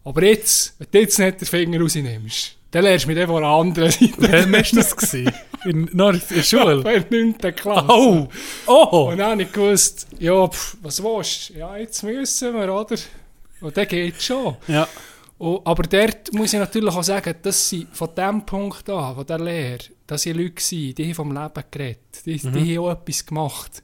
Aber 0.05 0.23
jetzt, 0.23 0.75
wenn 0.79 0.87
du 0.91 0.99
jetzt 0.99 1.19
nicht 1.19 1.41
den 1.41 1.47
Finger 1.47 1.79
rausnimmst, 1.81 2.57
dann 2.73 2.83
lernst 2.83 3.05
du 3.05 3.09
mich 3.13 3.25
von 3.25 3.41
der 3.41 3.49
anderen 3.51 3.91
Seite. 3.91 4.13
Wann 4.17 4.51
war 4.51 4.61
das? 4.61 4.95
gewesen? 4.95 5.31
In, 5.65 5.89
noch 5.93 6.11
in 6.13 6.21
der 6.29 6.43
Schule? 6.43 6.73
In 7.09 7.37
der 7.39 7.49
9. 7.51 7.55
Klasse. 7.55 7.85
Oh! 7.87 8.27
Oh! 8.67 9.09
Und 9.11 9.17
dann 9.19 9.31
habe 9.31 9.43
ich 9.43 9.51
gewusst, 9.51 10.07
ja, 10.19 10.47
pff, 10.47 10.77
was 10.81 11.01
willst 11.01 11.49
du? 11.51 11.53
Ja, 11.59 11.77
jetzt 11.77 12.03
müssen 12.03 12.53
wir, 12.53 12.73
oder? 12.73 12.95
Und 13.61 13.77
dann 13.77 13.87
geht 13.87 14.21
schon. 14.21 14.57
Ja. 14.67 14.87
Und, 15.37 15.65
aber 15.65 15.83
dort 15.83 16.33
muss 16.33 16.51
ich 16.53 16.59
natürlich 16.59 16.93
auch 16.93 17.03
sagen, 17.03 17.35
dass 17.41 17.69
sie 17.69 17.87
von 17.91 18.09
dem 18.15 18.45
Punkt 18.45 18.89
an, 18.89 19.15
von 19.15 19.25
der 19.25 19.39
Lehre, 19.39 19.79
dass 20.05 20.23
sie 20.23 20.33
Leute 20.33 20.55
waren, 20.55 20.95
die 20.95 21.03
haben 21.05 21.13
vom 21.15 21.31
Leben 21.31 21.63
geredet, 21.71 21.99
die, 22.25 22.39
Mhm. 22.43 22.53
die 22.53 22.77
haben 22.77 22.85
auch 22.85 22.91
etwas 22.91 23.25
gemacht. 23.25 23.83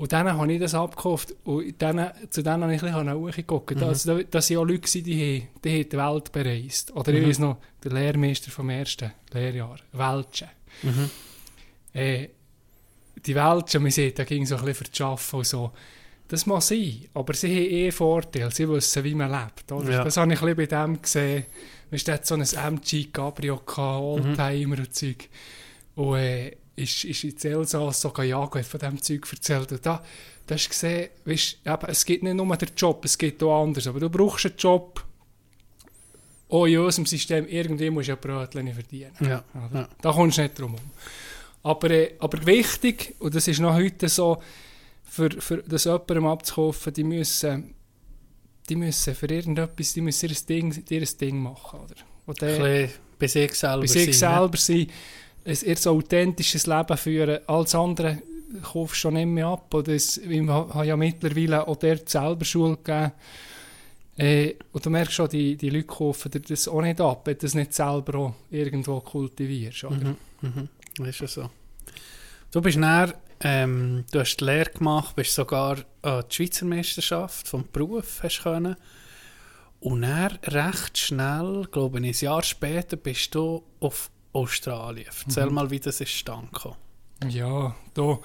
Und 0.00 0.10
dann 0.12 0.32
habe 0.32 0.50
ich 0.50 0.58
das 0.58 0.72
abgekauft 0.74 1.34
und 1.44 1.74
dann, 1.82 2.10
zu 2.30 2.42
denen 2.42 2.62
habe 2.62 2.74
ich 2.74 2.82
ein 2.82 2.94
bisschen 2.94 3.12
hochgeguckt. 3.12 3.76
Mhm. 3.76 3.80
Dass, 3.80 4.08
dass 4.30 4.46
sie 4.46 4.56
auch 4.56 4.64
Leute 4.64 4.88
waren, 4.88 5.04
die, 5.04 5.46
die 5.62 5.70
haben 5.70 5.88
die 5.90 5.96
Welt 5.98 6.32
bereist. 6.32 6.96
Oder 6.96 7.12
Mhm. 7.12 7.18
ich 7.18 7.28
weiß 7.28 7.38
noch, 7.40 7.58
der 7.84 7.92
Lehrmeister 7.92 8.50
vom 8.50 8.70
ersten 8.70 9.12
Lehrjahr, 9.34 9.76
Weltsche. 9.92 10.48
Mhm. 10.84 11.10
Äh, 11.92 12.28
die 13.26 13.34
Weltsche, 13.34 13.78
man 13.78 13.90
sieht, 13.90 14.18
da 14.18 14.24
ging 14.24 14.46
so 14.46 14.56
ein 14.56 14.64
bisschen 14.64 14.86
für 14.86 14.90
das 14.90 15.00
Arbeiten 15.02 15.36
und 15.36 15.46
so. 15.46 15.70
Das 16.28 16.46
muss 16.46 16.68
sein, 16.68 17.04
aber 17.12 17.34
sie 17.34 17.48
haben 17.54 17.70
eh 17.70 17.90
Vorteile, 17.90 18.50
sie 18.52 18.66
wissen, 18.70 19.04
wie 19.04 19.14
man 19.14 19.30
lebt. 19.30 19.70
Oder? 19.70 19.90
Ja. 19.92 20.04
Das 20.04 20.16
habe 20.16 20.32
ich 20.32 20.40
ein 20.40 20.54
bisschen 20.56 20.80
bei 20.80 20.86
dem 20.86 21.02
gesehen. 21.02 21.44
Der 21.92 22.14
hat 22.14 22.26
so 22.26 22.36
ein 22.36 22.40
MG 22.42 23.04
Cabrio, 23.12 23.56
gehabt, 23.66 24.00
Oldtimer 24.00 24.78
und 24.78 24.94
Zeug. 24.94 25.28
Und 25.96 26.16
äh, 26.16 26.56
ist, 26.80 27.04
ist 27.04 27.24
in 27.24 27.52
Elsass 27.52 28.00
sogar 28.00 28.24
Jago 28.24 28.58
hat 28.58 28.66
von 28.66 28.80
diesem 28.80 29.02
Zeug 29.02 29.26
erzählt. 29.32 29.72
Und 29.72 29.84
da, 29.84 30.02
da 30.46 30.54
hast 30.54 30.66
du 30.66 30.68
gesehen, 30.70 31.10
weißt, 31.24 31.58
eben, 31.64 31.86
es 31.88 32.04
gibt 32.04 32.22
nicht 32.22 32.34
nur 32.34 32.56
den 32.56 32.68
Job, 32.76 33.04
es 33.04 33.16
gibt 33.16 33.42
auch 33.42 33.62
anders. 33.62 33.86
Aber 33.86 34.00
du 34.00 34.10
brauchst 34.10 34.46
einen 34.46 34.56
Job, 34.56 35.04
auch 36.48 36.66
in 36.66 36.78
unserem 36.78 37.06
System, 37.06 37.46
irgendwie 37.46 37.90
musst 37.90 38.08
du 38.08 38.12
ein 38.12 38.20
Brötchen 38.20 38.72
verdienen. 38.72 39.12
Ja. 39.20 39.44
Oder? 39.54 39.80
Ja. 39.80 39.88
Da 40.00 40.12
kommst 40.12 40.38
du 40.38 40.42
nicht 40.42 40.58
drum 40.58 40.72
herum. 40.72 40.90
Aber, 41.62 41.90
äh, 41.90 42.14
aber 42.18 42.44
wichtig, 42.46 43.14
und 43.18 43.34
das 43.34 43.46
ist 43.46 43.60
noch 43.60 43.74
heute 43.74 44.08
so, 44.08 44.42
für, 45.04 45.30
für 45.30 45.58
das 45.58 45.84
jemandem 45.84 46.26
abzukaufen, 46.26 46.92
die 46.94 47.04
müssen, 47.04 47.74
die 48.68 48.76
müssen 48.76 49.14
für 49.14 49.26
irgendetwas, 49.26 49.92
die 49.92 50.00
müssen 50.00 50.30
ihr 50.30 50.36
Ding, 50.48 50.84
ihr 50.88 51.04
Ding 51.04 51.42
machen. 51.42 51.80
Oder? 51.80 51.94
Und 52.26 52.42
Ein 52.42 52.48
bisschen 52.48 52.90
bei 53.18 53.26
sich 53.26 53.54
selber 53.54 53.80
bei 53.80 53.86
sich 53.86 54.18
sein, 54.18 54.32
ne? 54.32 54.38
selber 54.38 54.56
sein, 54.56 54.86
ein 55.44 55.56
eher 55.62 55.76
so 55.76 55.96
authentisches 55.96 56.66
Leben 56.66 56.96
führen. 56.96 57.40
Alles 57.46 57.74
andere 57.74 58.22
kaufst 58.62 58.96
du 58.96 59.00
schon 59.00 59.14
nicht 59.14 59.26
mehr 59.26 59.46
ab. 59.46 59.72
Oder 59.72 59.92
es, 59.92 60.18
ich 60.18 60.48
habe 60.48 60.86
ja 60.86 60.96
mittlerweile 60.96 61.66
auch 61.66 61.76
dort 61.76 62.08
selber 62.08 62.44
Schule 62.44 62.76
gegeben. 62.76 63.12
Äh, 64.16 64.54
und 64.72 64.84
du 64.84 64.90
merkst 64.90 65.14
schon, 65.14 65.28
die, 65.28 65.56
die 65.56 65.70
Leute 65.70 65.86
kaufen 65.86 66.30
dir 66.30 66.40
das 66.40 66.68
auch 66.68 66.82
nicht 66.82 67.00
ab, 67.00 67.22
wenn 67.24 67.34
du 67.34 67.40
das 67.40 67.54
nicht 67.54 67.72
selber 67.72 68.18
auch 68.18 68.34
irgendwo 68.50 69.00
kultivierst. 69.00 69.84
Oder? 69.84 70.14
Mhm. 70.42 70.68
Mhm. 70.98 71.06
Ist 71.06 71.20
ja 71.20 71.26
so. 71.26 71.50
Du 72.50 72.60
bist 72.60 72.76
näher, 72.76 73.14
ähm, 73.42 74.04
du 74.10 74.20
hast 74.20 74.36
die 74.36 74.44
Lehre 74.44 74.70
gemacht, 74.70 75.16
bist 75.16 75.34
sogar 75.34 75.78
an 76.02 76.24
die 76.28 76.34
Schweizer 76.34 76.66
Meisterschaft 76.66 77.48
vom 77.48 77.64
Beruf 77.72 78.20
hast 78.22 78.42
können. 78.42 78.76
Und 79.78 80.02
dann 80.02 80.38
recht 80.44 80.98
schnell, 80.98 81.66
glaube 81.72 82.00
ich, 82.00 82.22
ein 82.22 82.24
Jahr 82.26 82.42
später, 82.42 82.96
bist 82.96 83.34
du 83.34 83.62
auf 83.78 84.10
Australien. 84.32 85.06
Erzähl 85.26 85.46
Mhm. 85.46 85.54
mal, 85.54 85.70
wie 85.70 85.80
das 85.80 86.00
ist 86.00 86.10
stand 86.10 86.52
gekommen. 86.52 86.76
Ja, 87.28 87.74
da. 87.94 88.18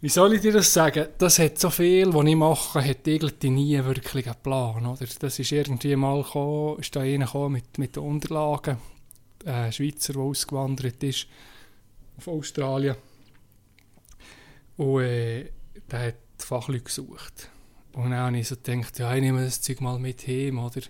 Wie 0.00 0.08
soll 0.08 0.34
ich 0.34 0.42
dir 0.42 0.52
das 0.52 0.72
sagen? 0.72 1.08
Das 1.18 1.38
hat 1.38 1.58
so 1.58 1.70
viel, 1.70 2.12
was 2.12 2.26
ich 2.26 2.36
mache, 2.36 2.84
hat 2.86 3.06
irgendwie 3.06 3.50
nie 3.50 3.84
wirklich 3.84 4.26
einen 4.26 4.42
Plan. 4.42 4.84
Oder? 4.86 5.06
Das 5.18 5.38
ist 5.38 5.52
irgendwie 5.52 5.96
mal 5.96 6.22
gekommen, 6.22 6.78
ist 6.80 6.94
da 6.94 7.00
einer 7.00 7.24
gekommen 7.26 7.52
mit, 7.54 7.78
mit 7.78 7.96
den 7.96 8.02
Unterlagen. 8.02 8.76
Ein 9.44 9.72
Schweizer, 9.72 10.12
der 10.14 10.22
ausgewandert 10.22 11.02
ist 11.02 11.26
auf 12.18 12.28
Australien. 12.28 12.96
Und 14.76 15.00
äh, 15.02 15.50
der 15.90 16.06
hat 16.08 16.14
Fachleute 16.38 16.84
gesucht. 16.84 17.48
Und 17.94 18.10
dann 18.10 18.18
habe 18.18 18.38
ich 18.38 18.48
so 18.48 18.56
gedacht, 18.56 18.98
ja, 18.98 19.14
ich 19.14 19.22
nehme 19.22 19.42
das 19.44 19.62
Zeug 19.62 19.80
mal 19.80 19.98
mit 19.98 20.26
heim, 20.26 20.58
oder? 20.58 20.82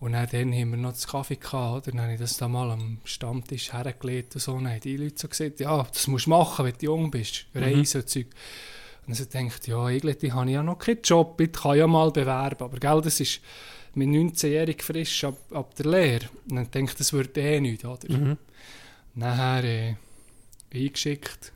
Und 0.00 0.12
dann, 0.12 0.28
dann 0.30 0.52
haben 0.52 0.70
wir 0.70 0.76
noch 0.76 0.92
das 0.92 1.06
Kaffee 1.06 1.36
gehabt, 1.36 1.88
oder? 1.88 1.92
Dann 1.92 2.00
habe 2.02 2.14
ich 2.14 2.20
das 2.20 2.36
da 2.36 2.48
mal 2.48 2.70
am 2.70 2.98
Stammtisch 3.04 3.72
hergelegt 3.72 4.34
und 4.34 4.40
so. 4.40 4.52
Und 4.52 4.64
dann 4.64 4.74
haben 4.74 4.80
die 4.80 4.96
Leute 4.96 5.14
so 5.16 5.28
gesagt, 5.28 5.60
ja, 5.60 5.82
das 5.82 6.06
musst 6.08 6.26
du 6.26 6.30
machen, 6.30 6.64
wenn 6.64 6.74
du 6.74 6.86
jung 6.86 7.10
bist. 7.10 7.46
Reisen 7.54 8.02
und 8.02 8.08
Zeug. 8.08 8.26
Und 9.06 9.18
dann 9.18 9.28
denkt 9.28 9.66
ja, 9.66 9.88
irgendwie 9.88 10.32
habe 10.32 10.46
ich 10.46 10.54
ja 10.54 10.62
noch 10.62 10.78
keinen 10.78 11.02
Job, 11.02 11.40
ich 11.40 11.52
kann 11.52 11.76
ja 11.76 11.86
mal 11.86 12.10
bewerben. 12.10 12.64
Aber 12.64 12.78
gell, 12.78 13.00
das 13.02 13.20
ist 13.20 13.40
mit 13.94 14.08
19-jährig 14.08 14.82
frisch 14.82 15.24
ab, 15.24 15.38
ab 15.52 15.74
der 15.74 15.86
Lehre. 15.86 16.28
Und 16.48 16.56
dann 16.56 16.70
denkt 16.70 16.98
das 16.98 17.12
wird 17.12 17.36
eh 17.36 17.60
nichts, 17.60 17.84
oder? 17.84 18.10
Mhm. 18.10 18.38
Nachher 19.14 19.64
äh, 19.64 19.94
eingeschickt. 20.72 21.52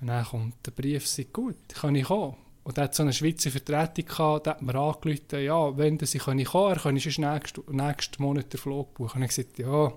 Und 0.00 0.08
dann 0.08 0.24
kommt 0.24 0.54
der 0.66 0.72
Brief, 0.72 1.06
sagt, 1.06 1.32
gut, 1.32 1.56
kann 1.72 1.94
ich 1.94 2.04
kommen. 2.04 2.36
Und 2.66 2.76
er 2.78 2.84
hat 2.84 2.96
so 2.96 3.04
eine 3.04 3.12
Schweizer 3.12 3.52
Vertretung 3.52 4.06
gehabt, 4.06 4.48
hat 4.48 4.60
mir 4.60 4.74
angerufen, 4.74 5.40
ja, 5.40 5.78
wenn 5.78 6.00
sie 6.00 6.18
können 6.18 6.44
kommen, 6.44 6.72
er 6.72 6.80
kann 6.80 6.96
ich 6.96 7.16
nächsten, 7.16 7.62
nächsten 7.70 8.20
Monat 8.20 8.52
den 8.52 8.58
Flug 8.58 8.92
buchen. 8.94 9.18
Und 9.18 9.22
ich 9.22 9.28
gesagt, 9.36 9.56
ja, 9.60 9.92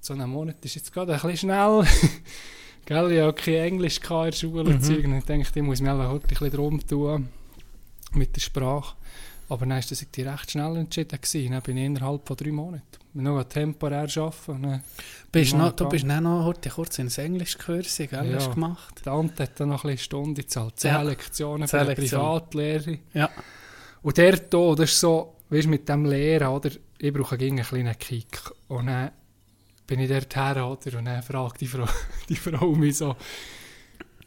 so 0.00 0.14
ein 0.14 0.28
Monat 0.30 0.56
ist 0.64 0.74
jetzt 0.74 0.92
gerade 0.92 1.14
ein 1.14 1.20
bisschen 1.20 1.36
schnell. 1.48 1.84
Gell, 2.86 3.12
ich 3.12 3.20
hatte 3.20 3.32
kein 3.40 3.54
Englisch 3.54 3.98
in 3.98 4.08
der 4.08 4.32
Schule 4.32 4.64
Mhm. 4.64 4.70
und 4.70 4.84
Zeug. 4.84 5.04
Und 5.04 5.14
ich 5.18 5.24
dachte, 5.26 5.60
ich 5.60 5.64
muss 5.64 5.80
mich 5.80 5.88
halt 5.88 6.08
heute 6.08 6.24
ein 6.24 6.28
bisschen 6.28 6.50
drum 6.50 6.84
tun 6.84 7.28
mit 8.14 8.34
der 8.34 8.40
Sprache. 8.40 8.96
Aber 9.48 9.60
dann 9.60 9.70
war 9.70 9.80
das 9.80 10.06
recht 10.16 10.50
schnell 10.50 10.76
entschieden. 10.76 11.20
Gewesen. 11.20 11.52
Dann 11.52 11.62
bin 11.62 11.76
ich 11.76 11.84
innerhalb 11.84 12.26
von 12.26 12.36
drei 12.36 12.50
Monaten. 12.50 12.97
Noch 13.22 13.44
temporär 13.44 14.08
arbeiten. 14.16 14.62
Dann 14.62 14.82
Bist 15.32 15.54
noch, 15.54 15.72
du 15.72 15.88
bist 15.88 16.08
dann 16.08 16.22
noch 16.24 16.44
heute 16.44 16.70
kurz 16.70 16.98
ins 16.98 17.18
Englischkurs, 17.18 17.96
gell, 17.96 18.08
Ja. 18.30 18.46
gemacht? 18.46 19.02
Die 19.04 19.08
Ante 19.10 19.42
hat 19.42 19.58
dann 19.60 19.70
noch 19.70 19.84
ein 19.84 19.90
bisschen 19.90 20.04
Stunden 20.04 20.34
gezahlt. 20.34 20.78
Zehn 20.78 20.92
Ja. 20.92 21.02
Lektionen 21.02 21.66
für 21.68 21.80
eine. 21.80 21.94
Privatlehre. 21.94 22.98
Ja. 23.14 23.28
Und 24.02 24.16
der 24.16 24.34
hier, 24.36 24.74
das 24.76 24.90
ist 24.90 25.00
so, 25.00 25.36
weißt 25.50 25.66
du, 25.66 25.70
mit 25.70 25.88
dem 25.88 26.04
Lehren, 26.04 26.48
oder? 26.48 26.70
Ich 26.98 27.12
brauche 27.12 27.36
einen 27.36 27.62
kleinen 27.62 27.98
Kick. 27.98 28.40
Und 28.68 28.86
dann 28.86 29.10
bin 29.86 30.00
ich 30.00 30.08
dort 30.08 30.34
her, 30.36 30.66
oder? 30.66 30.98
Und 30.98 31.04
dann 31.06 31.22
fragt 31.22 31.60
die 31.60 31.66
Frau, 31.66 31.86
die 32.28 32.36
Frau 32.36 32.68
mich 32.72 32.98
so, 32.98 33.16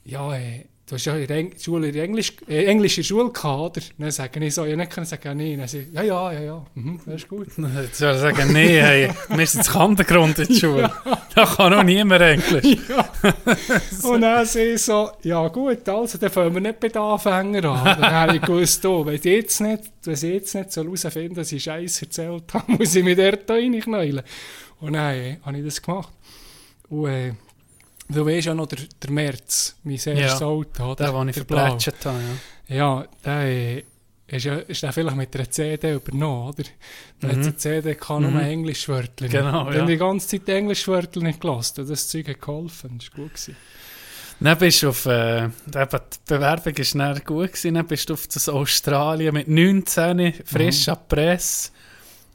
ja, 0.04 0.34
äh, 0.36 0.66
du 0.88 0.96
hast 0.96 1.06
ja 1.06 1.16
in 1.16 1.28
der 1.28 1.38
Eng 1.38 1.54
Schule, 1.60 1.90
in 1.90 1.96
Englisch, 1.96 2.34
äh, 2.48 2.66
Englisch 2.66 2.98
in 2.98 3.04
Schule 3.04 3.32
gehabt, 3.32 3.78
oder? 3.78 3.86
Dann 3.98 4.12
sage 4.12 4.44
ich 4.46 4.54
so, 4.54 4.66
ja, 4.66 4.76
nicht 4.76 4.92
können 4.92 5.06
sagen, 5.06 5.22
ja, 5.26 5.34
nein. 5.34 5.58
Dann 5.60 5.68
sage 5.68 5.86
ich, 5.90 5.94
ja, 5.94 6.04
ja, 6.04 6.32
ja, 6.34 6.42
ja, 6.42 6.66
mhm, 6.76 7.00
das 7.06 7.16
ist 7.16 7.28
gut. 7.28 7.48
Jetzt 7.82 7.98
soll 7.98 8.14
ich 8.14 8.20
sagen, 8.20 8.54
nee, 8.54 8.82
hey, 8.82 9.10
wir 9.30 9.48
sind 9.48 9.62
jetzt 9.62 9.72
Kantengrund 9.72 10.40
in 10.40 10.48
der 10.48 10.54
Schule. 10.60 10.92
Da 11.36 11.46
kann 11.46 11.72
noch 11.72 11.84
niemand 11.84 12.22
Englisch. 12.22 12.78
Und 14.04 14.22
dann 14.22 14.46
sehe 14.46 14.74
ich 14.74 14.82
so, 14.82 15.12
ja 15.24 15.48
gut, 15.48 15.88
also, 15.88 16.18
dann 16.18 16.30
fangen 16.30 16.54
wir 16.54 16.62
nicht 16.62 16.80
bei 16.80 16.90
den 16.90 17.02
Anfängern 17.02 17.66
an. 17.66 18.02
Dann 18.02 18.12
habe 18.12 18.36
ich 18.36 18.42
gewusst, 18.42 18.86
oh, 18.86 19.06
wenn, 19.06 19.16
ich 19.16 19.24
jetzt 19.24 19.62
nicht, 19.62 19.84
wenn 20.04 20.16
sie 20.16 20.34
jetzt 20.34 20.54
nicht 20.56 20.72
so 20.72 20.84
herausfinden, 20.84 21.36
dass 21.36 21.52
ich 21.52 21.64
Scheiße 21.64 22.06
erzählt 22.06 22.54
habe, 22.54 22.72
muss 22.74 22.96
ich 22.96 23.04
mich 23.04 23.16
dort 23.16 23.50
reinknäulen. 23.50 24.24
Und 24.80 24.94
dann 24.94 25.16
äh, 25.16 25.38
habe 25.44 25.58
ich 25.58 25.66
das 25.66 25.82
gemacht. 25.82 26.12
Und 26.90 27.08
äh, 27.08 27.34
du 28.12 28.26
weißt 28.26 28.48
ja 28.48 28.54
noch, 28.54 28.68
der, 28.68 28.80
der 29.02 29.12
März, 29.12 29.76
mein 29.84 29.94
erstes 29.96 30.16
Ja, 30.40 30.46
Auto? 30.46 30.96
Der, 30.96 31.12
den 31.12 31.30
ich 31.30 31.36
verplätscht 31.36 32.06
habe. 32.06 32.20
Ja. 32.68 32.76
Ja, 32.76 33.06
der 33.26 33.84
ist, 34.28 34.46
ja, 34.46 34.56
ist 34.56 34.82
der 34.84 34.94
vielleicht 34.94 35.18
mit 35.18 35.36
einer 35.36 35.50
CD 35.52 35.94
übernommen, 35.96 36.50
oder? 36.50 36.64
Da 37.20 37.28
hat 37.30 37.36
Mhm. 37.38 37.44
eine 37.44 37.56
CD 37.58 37.96
kann 37.96 38.22
nur 38.24 38.32
Mhm. 38.32 38.40
Englischwörter. 38.40 39.28
Genau, 39.28 39.66
Dann 39.66 39.76
ja. 39.80 39.86
die 39.86 39.98
ganze 39.98 40.28
Zeit 40.28 40.48
Englischwörter 40.50 41.20
nicht 41.20 41.42
gelassen. 41.42 41.86
Das 41.88 42.08
Zeug 42.08 42.28
hat 42.30 42.40
geholfen. 42.42 42.98
Das 42.98 43.10
war 43.12 43.24
gut. 43.26 43.34
Gewesen. 43.34 43.56
Dann 44.40 44.58
bist 44.58 44.82
du 44.82 44.90
auf, 44.90 45.06
äh, 45.06 45.44
eben, 45.46 45.52
die 45.68 46.18
Bewerbung 46.34 46.74
war 46.78 47.14
dann 47.14 47.24
gut 47.26 47.48
gewesen, 47.50 47.74
dann 47.76 47.86
bist 47.86 48.10
du 48.10 48.14
auf 48.14 48.26
das 48.28 48.50
Australien 48.50 49.34
mit 49.36 49.48
19, 49.48 50.34
frisch 50.46 50.88
Mhm. 50.88 50.94
an 50.94 51.00
die 51.10 51.16
Presse, 51.16 51.72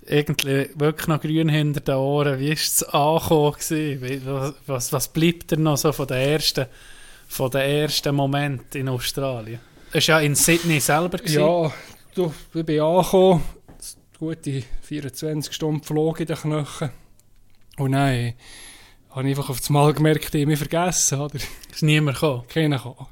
irgendwie 0.09 0.71
wirklich 0.75 1.09
noch 1.09 1.21
grün 1.21 1.49
hinter 1.49 1.81
den 1.81 1.95
Ohren. 1.97 2.39
Wie 2.39 2.49
war 2.49 2.55
es 2.55 2.83
angekommen? 2.85 4.23
Was, 4.25 4.55
was, 4.67 4.93
was 4.93 5.09
bleibt 5.09 5.51
dir 5.51 5.59
noch 5.59 5.77
so 5.77 5.93
von 5.93 6.07
den 6.07 6.17
ersten, 6.17 6.67
von 7.29 7.51
den 7.51 7.63
ersten 7.63 8.15
Momenten 8.15 8.81
in 8.81 8.89
Australien? 8.89 9.61
Das 9.93 10.09
war 10.09 10.21
ja 10.21 10.27
in 10.27 10.35
Sydney 10.35 10.81
selber. 10.81 11.19
Gewesen. 11.19 11.41
Ja, 11.41 11.73
du, 12.15 12.33
ich 12.55 12.65
bin 12.65 12.81
angekommen, 12.81 13.43
gute 14.19 14.63
24 14.83 15.53
Stunden 15.53 15.83
Flug 15.83 16.21
in 16.21 16.27
den 16.27 16.37
Knochen. 16.37 16.91
Und 17.79 17.93
dann 17.93 18.35
habe 19.11 19.31
ich 19.31 19.37
einfach 19.39 19.51
auf 19.51 19.59
das 19.59 19.71
Mal 19.71 19.93
gemerkt, 19.93 20.35
ich 20.35 20.43
habe 20.43 20.47
mich 20.47 20.59
vergessen, 20.59 21.21
oder? 21.21 21.35
Ist 21.35 21.83
niemand 21.83 22.17
gekommen. 22.17 22.45
Keiner 22.49 22.77
gekommen. 22.77 23.07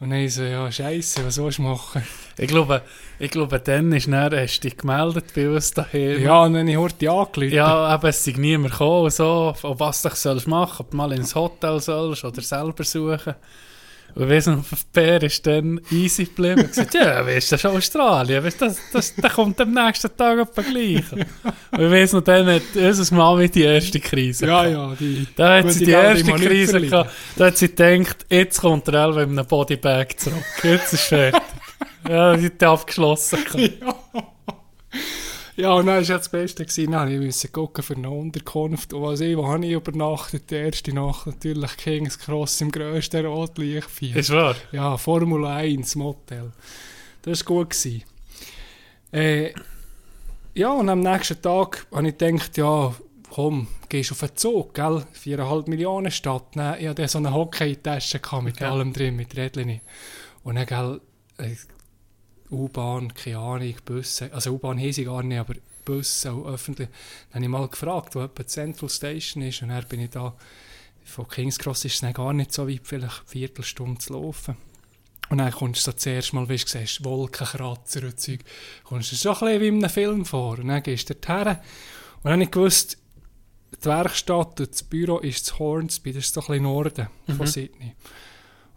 Und 0.00 0.10
dann 0.10 0.18
ich 0.18 0.34
so, 0.34 0.42
ja, 0.42 0.70
Scheiße, 0.70 1.24
was 1.24 1.36
sollst 1.36 1.58
du 1.58 1.62
machen? 1.62 2.02
Ich 2.38 2.48
glaube, 2.48 2.82
ich 3.18 3.30
glaube 3.30 3.60
dann 3.60 3.92
ist 3.92 4.08
dann, 4.08 4.34
hast 4.34 4.60
du 4.60 4.68
dich 4.68 4.76
gemeldet 4.76 5.26
bei 5.34 5.48
uns 5.48 5.72
daheim. 5.72 6.22
Ja, 6.22 6.42
und 6.42 6.54
dann 6.54 6.62
habe 6.62 6.70
ich 6.70 6.76
heute 6.76 7.10
angerufen. 7.10 7.52
Ja, 7.52 7.94
eben, 7.94 8.06
es 8.06 8.26
ist 8.26 8.38
niemand 8.38 8.72
gekommen, 8.72 9.10
so, 9.10 9.54
ob 9.62 9.80
was 9.80 10.02
du 10.02 10.10
sollst 10.12 10.48
machen, 10.48 10.76
ob 10.80 10.90
du 10.90 10.96
mal 10.96 11.12
ins 11.12 11.34
Hotel 11.34 11.80
sollst 11.80 12.24
oder 12.24 12.40
selber 12.40 12.84
suchen. 12.84 13.34
Und 14.14 14.28
weiss 14.28 14.46
noch, 14.46 14.62
Bär 14.92 15.22
ist 15.22 15.46
dann 15.46 15.80
easy 15.90 16.24
geblieben 16.24 16.60
und 16.60 16.68
gesagt, 16.68 16.92
ja, 16.92 17.24
weißt 17.24 17.52
du, 17.52 17.54
das 17.56 17.64
ist 17.64 17.66
Australien, 17.66 18.44
weißt, 18.44 18.60
das, 18.60 18.76
das, 18.92 19.14
das 19.16 19.32
kommt 19.32 19.58
am 19.60 19.72
nächsten 19.72 20.14
Tag 20.14 20.38
etwa 20.38 20.60
gleich. 20.60 21.12
Und 21.12 21.80
ich 21.80 21.90
weiss 21.90 22.12
noch, 22.12 22.20
dann 22.20 22.46
hat 22.46 22.62
unser 22.74 23.14
Mami 23.14 23.48
die 23.48 23.62
erste 23.62 24.00
Krise 24.00 24.46
ja, 24.46 24.64
gehabt. 24.64 25.00
ja, 25.00 25.06
die... 25.06 25.26
Da 25.34 25.58
hat 25.58 25.72
sie 25.72 25.86
die 25.86 25.92
erste 25.92 26.32
Krise 26.32 26.80
gehabt. 26.82 27.10
Da 27.36 27.46
hat 27.46 27.56
sie 27.56 27.68
gedacht, 27.68 28.26
jetzt 28.28 28.60
kommt 28.60 28.86
er 28.88 29.04
Elva 29.04 29.20
mit 29.20 29.38
einem 29.38 29.46
Bodybag 29.46 30.08
zurück. 30.18 30.44
Jetzt 30.62 30.92
ist 30.92 31.04
fertig. 31.04 31.40
Ja, 32.08 32.38
sie 32.38 32.46
hat 32.46 32.62
abgeschlossen. 32.62 33.38
gehabt. 33.52 34.32
Ja, 35.56 35.74
und 35.74 35.86
dann 35.86 35.96
war 35.96 36.02
ja 36.02 36.16
das 36.16 36.30
Beste. 36.30 36.64
Gewesen. 36.64 36.92
Dann 36.92 37.24
musste 37.24 37.46
ich 37.46 37.52
gucken 37.52 37.84
für 37.84 37.94
eine 37.94 38.10
Unterkunft. 38.10 38.92
Und 38.94 39.02
was 39.02 39.20
ich, 39.20 39.36
wo 39.36 39.46
habe 39.46 39.64
ich 39.66 39.72
übernachtet? 39.72 40.50
Die 40.50 40.54
erste 40.54 40.94
Nacht 40.94 41.26
natürlich 41.26 41.76
Kings 41.76 42.18
Cross 42.18 42.60
im 42.62 42.72
grössten 42.72 43.24
Rotlichtfeier. 43.26 44.16
Ist 44.16 44.30
wahr? 44.30 44.56
Ja, 44.72 44.96
Formel 44.96 45.44
1 45.44 45.94
Motel. 45.96 46.52
Das 47.22 47.40
war 47.40 47.56
gut. 47.56 47.70
Gewesen. 47.70 48.02
Äh, 49.12 49.52
ja, 50.54 50.72
und 50.72 50.88
am 50.88 51.00
nächsten 51.00 51.40
Tag 51.40 51.86
habe 51.92 52.08
ich 52.08 52.16
gedacht, 52.16 52.56
ja, 52.56 52.94
komm, 53.30 53.68
gehst 53.88 54.12
auf 54.12 54.20
den 54.20 54.34
Zug, 54.36 54.74
gell? 54.74 55.04
4,5 55.14 55.68
Millionen 55.68 56.10
Stadt. 56.10 56.56
Nein, 56.56 56.80
ich 56.80 56.88
hatte 56.88 57.06
so 57.08 57.18
eine 57.18 57.32
Hockey-Tasche 57.32 58.20
mit 58.42 58.58
Ja. 58.60 58.72
allem 58.72 58.92
drin, 58.92 59.16
mit 59.16 59.36
Rädchen. 59.36 59.80
Und 60.44 60.54
dann, 60.56 60.66
gell, 60.66 61.00
äh, 61.38 61.54
U-Bahn, 62.52 63.14
keine 63.14 63.38
Ahnung, 63.38 63.74
Busse. 63.84 64.32
Also 64.32 64.52
U-Bahn 64.52 64.78
heisse 64.78 65.00
ich 65.00 65.06
gar 65.06 65.22
nicht, 65.22 65.38
aber 65.38 65.54
Busse 65.84 66.32
auch 66.32 66.46
öffentlich. 66.46 66.88
Dann 67.30 67.36
habe 67.36 67.44
ich 67.44 67.50
mal 67.50 67.68
gefragt, 67.68 68.14
wo 68.14 68.20
etwa 68.20 68.42
die 68.42 68.48
Central 68.48 68.88
Station 68.88 69.42
ist. 69.42 69.62
Und 69.62 69.70
dann 69.70 69.84
bin 69.88 70.00
ich 70.00 70.10
da, 70.10 70.34
von 71.04 71.28
Kings 71.28 71.58
Cross 71.58 71.84
ist 71.84 71.94
es 71.94 72.00
dann 72.00 72.12
gar 72.12 72.32
nicht 72.32 72.52
so 72.52 72.68
weit, 72.68 72.82
vielleicht 72.84 73.20
eine 73.20 73.28
Viertelstunde 73.28 74.00
zu 74.00 74.12
laufen. 74.12 74.56
Und 75.30 75.38
dann 75.38 75.50
kommst 75.50 75.86
du 75.86 75.90
so 75.90 75.96
zuerst 75.96 76.34
mal, 76.34 76.48
wie 76.48 76.56
du 76.56 76.66
siehst, 76.66 77.04
Wolkenkratzer 77.04 78.02
und 78.02 78.20
Zeug. 78.20 78.40
Kommst 78.84 79.12
du 79.12 79.16
so 79.16 79.30
ein 79.30 79.38
bisschen 79.38 79.60
wie 79.60 79.68
in 79.68 79.76
einem 79.78 79.90
Film 79.90 80.24
vor. 80.24 80.58
Und 80.58 80.68
dann 80.68 80.82
gehst 80.82 81.08
du 81.08 81.14
dorthin. 81.14 81.56
Und 81.56 82.24
dann 82.24 82.32
habe 82.32 82.42
ich 82.44 82.50
gewusst, 82.50 82.98
die 83.82 83.86
Werkstatt 83.86 84.60
und 84.60 84.70
das 84.70 84.82
Büro 84.82 85.18
ist 85.18 85.48
in 85.50 85.58
Hornsby, 85.58 86.12
das 86.12 86.26
ist 86.26 86.34
so 86.34 86.42
ein 86.42 86.46
bisschen 86.46 86.62
Norden 86.64 87.08
von 87.36 87.46
Sydney. 87.46 87.94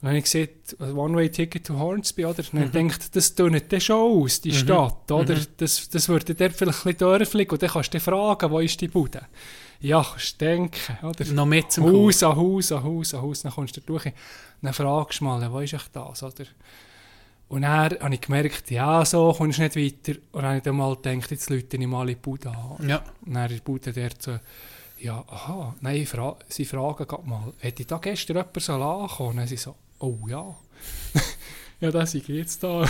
Und 0.01 0.03
dann 0.03 0.09
habe 0.09 0.17
ich 0.17 0.23
gesehen, 0.25 0.49
One-Way-Ticket 0.79 1.65
to 1.65 1.79
Hornsby, 1.79 2.25
oder? 2.25 2.43
Und 2.51 2.53
dann 2.53 2.83
mhm. 2.83 2.89
gedacht, 2.89 3.15
das 3.15 3.33
tönt 3.33 3.71
dann 3.71 3.81
schon 3.81 4.23
aus, 4.23 4.41
die 4.41 4.53
Stadt, 4.53 5.11
oder? 5.11 5.37
Das, 5.57 5.89
das 5.89 6.09
würde 6.09 6.35
dort 6.35 6.53
vielleicht 6.53 6.79
ein 6.79 6.93
bisschen 6.93 6.97
dörflich 6.97 7.51
und 7.51 7.61
dann 7.61 7.69
kannst 7.69 7.93
du 7.93 7.99
fragen, 7.99 8.51
wo 8.51 8.59
ist 8.59 8.79
die 8.81 8.87
Bude? 8.87 9.21
Ja, 9.79 10.03
kannst 10.03 10.41
du 10.41 10.45
denken, 10.45 10.97
oder? 11.05 11.25
Noch 11.31 11.45
mit 11.45 11.71
zum 11.71 11.85
Haus 11.85 12.23
an 12.23 12.35
Haus 12.35 12.71
an 12.71 12.83
Haus 12.83 13.13
an 13.13 13.21
Haus, 13.21 13.41
dann 13.41 13.51
kommst 13.51 13.77
du 13.77 13.81
da 13.81 13.87
durch. 13.87 14.11
Dann 14.61 14.73
fragst 14.73 15.21
du 15.21 15.25
mal, 15.25 15.51
wo 15.51 15.59
ist 15.59 15.73
echt 15.73 15.95
das, 15.95 16.23
oder? 16.23 16.45
Und 17.47 17.61
dann 17.61 17.99
habe 17.99 18.13
ich 18.13 18.21
gemerkt, 18.21 18.71
ja, 18.71 19.05
so 19.05 19.33
kommst 19.33 19.59
du 19.59 19.63
nicht 19.63 19.75
weiter. 19.75 20.19
Und 20.31 20.41
dann 20.41 20.45
habe 20.45 20.57
ich 20.57 20.63
dann 20.63 20.75
mal 20.75 20.95
gedacht, 20.95 21.31
jetzt 21.31 21.49
Leute 21.49 21.77
ich 21.77 21.87
mal 21.87 22.09
in 22.09 22.15
die 22.15 22.21
Bude 22.21 22.49
an. 22.49 22.89
Ja. 22.89 23.03
Und 23.25 23.33
dann 23.33 23.49
in 23.49 23.57
die 23.57 23.61
Bude 23.61 23.93
dort 23.93 24.21
so, 24.21 24.39
ja, 24.97 25.23
aha, 25.27 25.75
nein, 25.81 26.05
fra 26.05 26.37
sie 26.47 26.65
fragen 26.65 27.05
gerade 27.05 27.27
mal, 27.27 27.53
hätte 27.59 27.83
ich 27.83 27.87
da 27.87 27.97
gestern 27.97 28.37
jemand 28.37 28.61
so 28.61 28.73
angekommen? 28.73 29.29
Und 29.29 29.37
dann 29.37 29.47
sie 29.47 29.57
so, 29.57 29.75
oh 29.99 30.17
ja. 30.27 30.55
ja, 31.79 31.91
das 31.91 32.15
ist 32.15 32.27
jetzt 32.27 32.63
da 32.63 32.81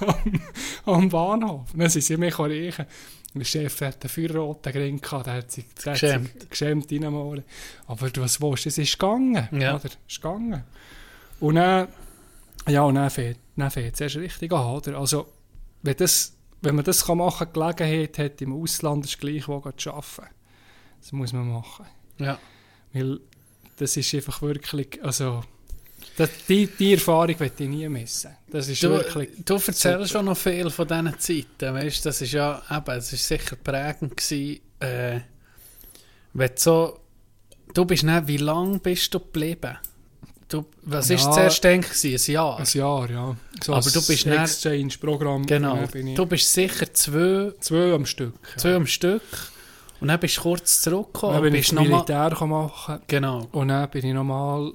am, 0.00 0.40
am 0.86 1.08
Bahnhof. 1.08 1.72
Und 1.72 1.80
dann 1.80 1.90
sind 1.90 2.02
sie 2.02 2.16
mich 2.16 2.38
riechen. 2.38 2.86
Der 3.32 3.44
Chef 3.44 3.80
hat 3.82 4.02
einen 4.02 4.08
feuerroten 4.08 4.72
Grin 4.72 5.00
gehabt, 5.00 5.26
der 5.26 5.34
hat 5.34 5.52
sich, 5.52 5.64
der 5.84 5.92
hat 5.92 6.00
Geschämt. 6.00 6.40
sich 6.40 6.50
geschämt 6.50 6.90
reinmalen. 6.90 7.44
Aber 7.86 8.10
du 8.10 8.22
was 8.22 8.40
willst, 8.40 8.66
es 8.66 8.78
ist 8.78 8.98
gegangen. 8.98 9.48
Ja. 9.52 9.76
Oder? 9.76 9.84
Es 9.84 9.98
ist 10.08 10.20
gegangen. 10.20 10.64
Und 11.38 11.54
dann, 11.54 11.88
ja, 12.66 12.82
und 12.82 12.96
dann 12.96 13.08
fährt, 13.08 13.38
dann 13.56 13.70
fährt 13.70 13.94
es 13.94 14.00
erst 14.00 14.16
richtig 14.16 14.52
an, 14.52 14.66
oder? 14.66 14.98
Also, 14.98 15.28
wenn, 15.82 15.96
das, 15.96 16.36
wenn 16.60 16.74
man 16.74 16.84
das 16.84 17.06
kann 17.06 17.18
machen 17.18 17.52
kann, 17.52 17.76
Gelegenheit 17.76 18.18
hat 18.18 18.42
im 18.42 18.52
Ausland, 18.52 19.04
ist 19.04 19.20
gleich, 19.20 19.46
wo 19.46 19.60
zu 19.76 19.90
arbeiten. 19.92 20.34
Das 21.00 21.12
muss 21.12 21.32
man 21.32 21.48
machen. 21.48 21.86
Ja. 22.18 22.38
Weil 22.92 23.20
das 23.80 23.96
ist 23.96 24.14
einfach 24.14 24.42
wirklich, 24.42 25.02
also, 25.02 25.42
das, 26.16 26.28
die, 26.48 26.66
die 26.66 26.92
Erfahrung 26.94 27.34
möchte 27.38 27.64
ich 27.64 27.68
nie 27.70 27.88
missen. 27.88 28.30
Das 28.50 28.68
ist 28.68 28.82
Du, 28.82 28.90
wirklich... 28.90 29.30
du 29.44 29.54
erzählst 29.54 30.12
schon 30.12 30.24
noch 30.26 30.36
viel 30.36 30.68
von 30.70 30.86
diesen 30.86 31.18
Zeiten, 31.18 31.74
weißt 31.74 32.04
das 32.04 32.20
ist 32.20 32.32
ja, 32.32 32.60
eben, 32.70 32.90
es 32.98 33.12
ist 33.12 33.26
sicher 33.26 33.56
prägend 33.56 34.16
gewesen, 34.16 34.60
äh, 34.80 35.20
wenn 36.32 36.48
du 36.48 36.54
so, 36.56 37.00
du 37.74 37.84
bist 37.84 38.02
nicht, 38.04 38.26
wie 38.28 38.36
lange 38.36 38.78
bist 38.78 39.12
du 39.14 39.18
geblieben? 39.20 39.78
Du, 40.48 40.64
was 40.82 41.08
Ja. 41.08 41.14
ist 41.16 41.32
zuerst 41.32 41.62
denk? 41.64 41.86
Ein 42.04 42.16
Jahr? 42.26 42.58
Ein 42.58 42.66
Jahr, 42.72 43.10
ja. 43.10 43.36
So 43.64 43.72
Aber 43.72 43.88
du 43.88 44.04
bist 44.06 44.26
nicht- 44.26 44.26
Exchange-Programm. 44.38 45.46
genau. 45.46 45.84
ich 45.94 46.14
Du 46.16 46.26
bist 46.26 46.52
sicher 46.52 46.92
zwei, 46.92 47.52
zwei 47.60 47.92
am 47.94 48.04
Stück. 48.04 48.34
zwei 48.56 48.74
am 48.74 48.86
Stück 48.86 49.22
und 50.00 50.08
dann 50.08 50.20
bist 50.20 50.36
du 50.38 50.42
kurz 50.42 50.80
zurückgekommen 50.82 51.34
Dann 51.34 51.42
bin 51.42 51.54
ich 51.54 51.72
noch 51.72 51.82
mal, 51.84 51.88
Militär 51.90 52.46
machen 52.46 53.00
Genau. 53.06 53.48
und 53.52 53.68
dann 53.68 53.90
bin 53.90 54.04
ich 54.06 54.14
nochmal, 54.14 54.72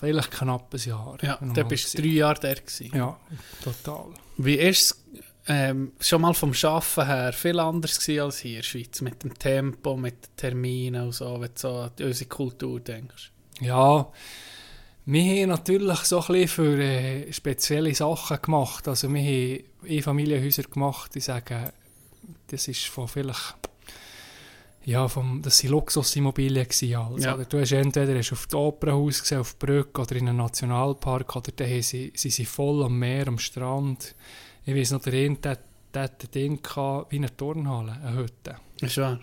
vielleicht 0.00 0.30
knapp 0.30 0.72
ein 0.74 0.80
Jahr. 0.80 1.18
Ja, 1.22 1.38
dann 1.40 1.68
bist 1.68 1.94
du 1.96 2.02
drei 2.02 2.08
Jahre 2.08 2.40
der 2.40 2.54
gewesen. 2.56 2.90
Ja, 2.94 3.18
total. 3.62 4.06
Wie 4.38 4.54
ist 4.54 4.80
es 4.82 5.04
ähm, 5.46 5.92
schon 6.00 6.22
mal 6.22 6.34
vom 6.34 6.52
Arbeiten 6.62 7.06
her 7.06 7.32
viel 7.32 7.58
anders 7.58 7.98
gewesen 8.00 8.20
als 8.22 8.38
hier 8.38 8.50
in 8.50 8.56
der 8.56 8.62
Schweiz? 8.62 9.00
Mit 9.00 9.22
dem 9.22 9.38
Tempo, 9.38 9.96
mit 9.96 10.14
den 10.14 10.36
Terminen 10.36 11.02
und 11.06 11.12
so, 11.12 11.34
wenn 11.40 11.48
du 11.48 11.52
so 11.56 11.68
an 11.68 11.90
unsere 12.00 12.28
Kultur 12.28 12.80
denkst. 12.80 13.30
Ja, 13.60 14.06
wir 15.06 15.22
haben 15.42 15.48
natürlich 15.48 15.98
so 16.00 16.20
ein 16.20 16.26
bisschen 16.26 16.48
für 16.48 16.78
äh, 16.82 17.32
spezielle 17.32 17.94
Sachen 17.94 18.40
gemacht. 18.40 18.86
Also 18.86 19.12
wir 19.12 19.20
haben 19.20 19.64
Einfamilienhäuser 19.88 20.62
gemacht, 20.64 21.14
die 21.14 21.20
sagen, 21.20 21.70
das 22.48 22.68
ist 22.68 22.84
von 22.86 23.08
vielleicht, 23.08 23.54
ja, 24.84 25.06
vom, 25.08 25.42
das 25.42 25.58
sind 25.58 25.70
Luxusimmobilien 25.70 26.64
gewesen. 26.66 26.94
Also, 26.96 27.18
Ja. 27.18 27.34
oder 27.34 27.44
Du 27.44 27.60
hast 27.60 27.72
entweder 27.72 28.16
hast 28.16 28.32
auf 28.32 28.46
das 28.46 28.54
Opernhaus 28.54 29.20
gesehen, 29.20 29.40
auf 29.40 29.58
Brücke 29.58 30.00
oder 30.00 30.16
in 30.16 30.28
einem 30.28 30.38
Nationalpark 30.38 31.36
oder 31.36 31.52
dann 31.54 31.68
haben 31.68 31.82
sie, 31.82 32.12
sie 32.14 32.30
sind 32.30 32.48
voll 32.48 32.82
am 32.84 32.98
Meer, 32.98 33.28
am 33.28 33.38
Strand. 33.38 34.14
Ich 34.64 34.74
weiß 34.74 34.92
noch, 34.92 35.02
der 35.02 35.12
eine, 35.12 35.36
der, 35.36 35.58
der 35.92 36.02
hat 36.04 36.24
ein 36.24 36.30
Ding 36.30 36.60
wie 37.10 37.16
eine 37.16 37.36
Turnhalle, 37.36 37.92
eine 37.92 38.16
Hütte. 38.16 38.56
Ist 38.80 38.96
wahr? 38.96 39.20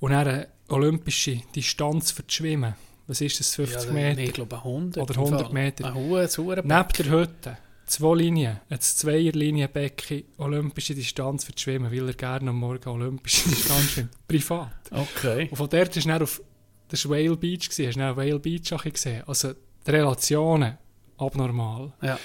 Und 0.00 0.12
eine 0.12 0.48
olympische 0.68 1.42
Distanz 1.54 2.10
für 2.10 2.22
das 2.22 2.34
Schwimmen. 2.34 2.74
Was 3.06 3.20
ist 3.22 3.40
das, 3.40 3.54
50 3.54 3.86
ja, 3.86 3.92
Meter? 3.92 4.20
Ich 4.20 4.32
glaube 4.34 4.56
100. 4.56 5.02
Oder 5.02 5.14
im 5.14 5.20
100 5.20 5.42
Fall. 5.42 5.52
Meter. 5.52 5.86
Ein 5.86 5.94
hohes. 5.94 6.38
Neben 6.38 6.64
der 6.66 7.06
Hütte, 7.06 7.58
zwei 7.88 8.14
Linien, 8.16 8.60
ein 8.68 8.80
Zweierlinienbecken, 8.80 10.24
olympische 10.38 10.94
Distanz 10.94 11.44
für 11.44 11.52
das 11.52 11.60
Schwimmen, 11.62 11.90
weil 11.90 12.06
er 12.08 12.14
gerne 12.14 12.50
am 12.50 12.58
Morgen 12.58 12.88
olympische 12.88 13.48
Distanz 13.48 13.90
schwimmt. 13.92 14.10
Privat. 14.28 14.72
Okay. 14.90 15.48
Und 15.50 15.56
von 15.56 15.68
dort 15.68 15.96
ist 15.96 16.06
er 16.06 16.22
auf, 16.22 16.42
das 16.88 17.08
war 17.08 17.16
Whale 17.16 17.36
Beach, 17.36 17.68
gewesen, 17.68 17.86
hast 17.88 17.96
du 17.96 18.16
Whale 18.16 18.38
Beach 18.38 18.72
auch 18.72 18.84
gesehen. 18.84 19.22
Also 19.26 19.52
die 19.86 19.90
Relationen, 19.90 20.78
abnormal. 21.16 21.92
Ja. 22.02 22.18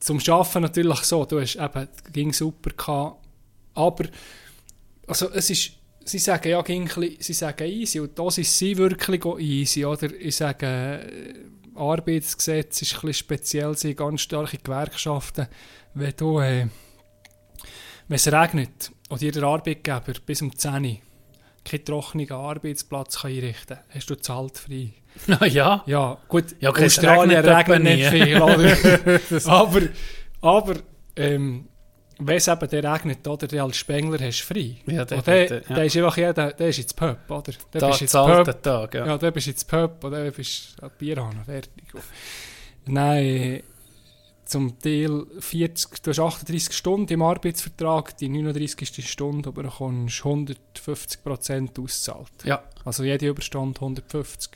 Zum 0.00 0.18
Arbeiten 0.28 0.62
natürlich 0.62 0.98
so, 1.00 1.24
du 1.24 1.40
hast 1.40 1.56
eben, 1.56 1.88
ging 2.12 2.32
super 2.32 2.70
gehabt, 2.70 3.24
aber, 3.74 4.04
also 5.06 5.30
es 5.30 5.48
ist, 5.50 5.72
sie 6.04 6.18
sagen 6.18 6.48
ja, 6.50 6.60
ging 6.62 6.82
ein 6.82 6.88
bisschen- 6.88 7.16
sie 7.20 7.32
sagen 7.32 7.66
easy, 7.68 8.00
und 8.00 8.18
das 8.18 8.38
ist 8.38 8.56
sie 8.58 8.76
wirklich 8.76 9.24
easy, 9.38 9.84
oder? 9.84 10.12
Ich 10.12 10.36
sage, 10.36 10.66
äh, 10.66 11.34
Arbeitsgesetz 11.76 12.82
ist 12.82 12.94
ein 12.94 13.00
bisschen 13.00 13.14
speziell, 13.14 13.74
haben 13.74 13.96
ganz 13.96 14.20
starke 14.20 14.58
Gewerkschaften, 14.58 15.48
wenn 15.94 16.14
du, 16.16 16.40
äh, 16.40 16.66
wenn 18.08 18.16
es 18.16 18.30
regnet 18.30 18.90
und 19.08 19.22
jeder 19.22 19.44
Arbeitgeber 19.44 20.12
bis 20.24 20.42
um 20.42 20.56
10 20.56 20.84
Uhr 20.84 20.96
keinen 21.64 21.84
trockenen 21.84 22.30
Arbeitsplatz 22.30 23.16
kann 23.16 23.30
einrichten 23.30 23.76
kann, 23.76 23.86
hast 23.94 24.10
du 24.10 24.16
zahlt 24.16 24.58
frei. 24.58 24.92
Na 25.26 25.46
ja. 25.46 25.82
Ja, 25.86 26.18
gut, 26.28 26.56
Ja, 26.60 26.70
okay, 26.70 26.86
Australien 26.86 27.44
regnet 27.44 27.80
regnet, 27.80 27.82
nicht 27.82 28.08
viel, 28.08 28.36
aber 29.46 29.82
aber 30.40 30.74
ähm, 31.16 31.68
wenn 32.26 32.36
es 32.36 32.48
eben 32.48 32.68
der 32.68 32.92
regnet, 32.94 33.26
oder, 33.28 33.46
der 33.46 33.62
als 33.64 33.76
Spengler 33.76 34.18
hast 34.20 34.40
du 34.40 34.54
frei. 34.54 34.76
Ja, 34.86 35.04
der- 35.04 35.22
der, 35.22 35.46
der- 35.46 35.62
ja. 35.68 35.74
der 35.76 35.84
ist 35.84 35.96
einfach 35.96 36.16
jeder, 36.16 36.52
der 36.52 36.68
ist 36.68 36.78
ins 36.78 36.94
Pub, 36.94 37.18
oder? 37.28 37.52
Der 37.72 37.80
Da 37.80 37.88
bist 37.88 38.12
Pub, 38.12 38.44
der 38.44 38.62
Tag, 38.62 38.94
ja. 38.94 39.06
ja, 39.06 39.18
der 39.18 39.30
bist 39.30 39.46
ins 39.48 39.64
Pub, 39.64 40.02
oder 40.04 40.24
der 40.24 40.30
bist 40.30 40.76
ein 40.82 40.90
Bier 40.98 41.16
haben, 41.16 41.44
fertig. 41.44 41.84
Nein, 42.86 43.24
äh, 43.24 43.62
zum 44.44 44.78
Teil 44.78 45.24
40, 45.38 46.02
du 46.02 46.10
hast 46.10 46.18
38 46.20 46.72
Stunden 46.76 47.10
im 47.12 47.22
Arbeitsvertrag, 47.22 48.16
die 48.18 48.28
39. 48.28 49.08
Stunde, 49.08 49.48
aber 49.48 49.62
du 49.62 49.68
bekommst 49.70 50.22
150% 50.22 51.78
ausgezahlt. 51.80 52.28
Ja. 52.44 52.62
Also 52.84 53.04
jede 53.04 53.26
Überstunde 53.28 53.80
150. 53.80 54.50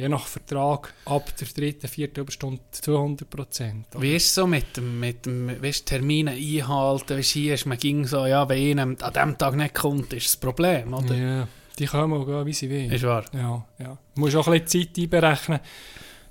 Je 0.00 0.08
nach 0.08 0.26
Vertrag 0.26 0.94
ab 1.04 1.30
der 1.36 1.46
dritten, 1.46 1.86
vierten 1.86 2.20
Überstunde 2.20 2.62
200 2.70 3.28
Prozent. 3.28 3.86
Wie 3.98 4.16
ist 4.16 4.26
es 4.26 4.34
so 4.34 4.46
mit 4.46 4.74
dem, 4.74 4.98
mit 4.98 5.26
dem 5.26 5.62
weißt, 5.62 5.84
Termine 5.84 6.30
einhalten? 6.30 7.18
Weißt, 7.18 7.32
hier 7.32 7.52
ist 7.52 7.66
man 7.66 7.76
ging 7.76 8.06
so, 8.06 8.24
ja, 8.24 8.48
wenn 8.48 8.78
einer 8.78 8.96
an 9.02 9.12
diesem 9.12 9.36
Tag 9.36 9.56
nicht 9.56 9.74
kommt, 9.74 10.10
ist 10.14 10.24
das 10.24 10.36
Problem, 10.38 10.94
oder? 10.94 11.14
Ja, 11.14 11.48
die 11.78 11.84
kommen 11.84 12.14
auch 12.14 12.24
gehen, 12.24 12.46
wie 12.46 12.52
sie 12.54 12.70
wollen. 12.70 12.90
Ist 12.90 13.02
wahr. 13.02 13.26
Ja, 13.34 13.66
ja. 13.78 13.98
Du 14.14 14.20
musst 14.22 14.36
auch 14.36 14.48
ein 14.48 14.62
bisschen 14.62 14.88
Zeit 14.88 14.98
einberechnen. 15.02 15.60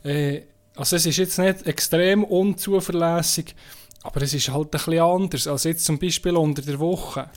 Äh, 0.04 0.42
also 0.76 0.96
es 0.96 1.06
ist 1.06 1.18
jetzt 1.18 1.38
nicht 1.38 1.68
extrem 1.68 2.24
unzuverlässig, 2.24 3.54
aber 4.02 4.24
es 4.24 4.34
ist 4.34 4.50
halt 4.50 4.66
ein 4.66 4.72
bisschen 4.72 5.00
anders. 5.00 5.46
Also 5.46 5.70
jetzt 5.70 5.86
zum 5.86 6.00
Beispiel 6.00 6.36
unter 6.36 6.64
der 6.64 6.80
Woche. 6.80 7.30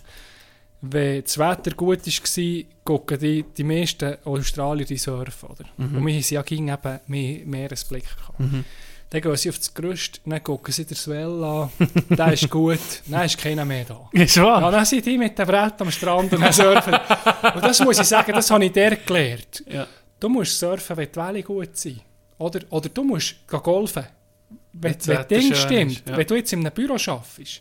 Wenn 0.85 1.23
das 1.23 1.39
Wetter 1.39 1.71
gut 1.77 2.05
war, 2.05 2.65
gucken 2.83 3.19
die, 3.19 3.45
die 3.57 3.65
meisten 3.65 4.17
Australier 4.25 4.85
die 4.85 4.97
surfen. 4.97 5.49
Oder? 5.49 5.65
Mhm. 5.77 5.97
Und 5.97 6.07
wir 6.07 6.15
haben 6.15 6.25
ja 6.29 6.43
ging 6.43 6.69
eben 6.69 7.01
mehr 7.07 7.47
Meeresblick 7.47 8.05
gehabt. 8.17 8.41
Mhm. 8.41 8.65
Dann 9.11 9.21
gehen 9.21 9.37
sie 9.37 9.51
auf 9.51 9.59
das 9.59 9.75
Gerüst, 9.75 10.23
dann 10.25 10.43
gucken 10.43 10.73
sie 10.73 10.87
den 10.87 10.97
Swell 10.97 11.45
an, 11.45 11.71
der 12.09 12.33
ist 12.33 12.49
gut, 12.49 12.81
dann 13.07 13.27
ist 13.27 13.37
keiner 13.37 13.65
mehr 13.65 13.85
da. 13.85 14.09
Ist 14.11 14.41
wahr? 14.41 14.63
Ja, 14.63 14.71
dann 14.71 14.87
sind 14.87 15.05
die 15.05 15.19
mit 15.19 15.39
dem 15.39 15.47
Brett 15.47 15.81
am 15.83 15.91
Strand 15.91 16.33
und 16.33 16.55
surfen. 16.55 16.95
und 17.55 17.63
das 17.63 17.79
muss 17.81 17.99
ich 17.99 18.07
sagen, 18.07 18.33
das 18.33 18.51
habe 18.51 18.65
ich 18.65 18.73
dir 18.73 18.97
gelernt. 18.97 19.65
Ja. 19.71 19.87
Du 20.19 20.31
musst 20.31 20.59
surfen, 20.59 20.97
wenn 20.97 21.13
die 21.13 21.17
Welle 21.17 21.43
gut 21.43 21.77
sind. 21.77 22.01
Oder, 22.39 22.61
oder 22.71 22.89
du 22.89 23.05
musst 23.05 23.37
golfen. 23.47 24.07
Wenn, 24.73 24.97
wenn 25.05 25.17
das 25.17 25.29
Ding 25.29 25.55
stimmt, 25.55 25.93
ist, 25.93 26.09
ja. 26.09 26.17
wenn 26.17 26.27
du 26.27 26.35
jetzt 26.35 26.53
in 26.55 26.61
einem 26.61 26.73
Büro 26.73 26.95
arbeitest, 26.95 27.61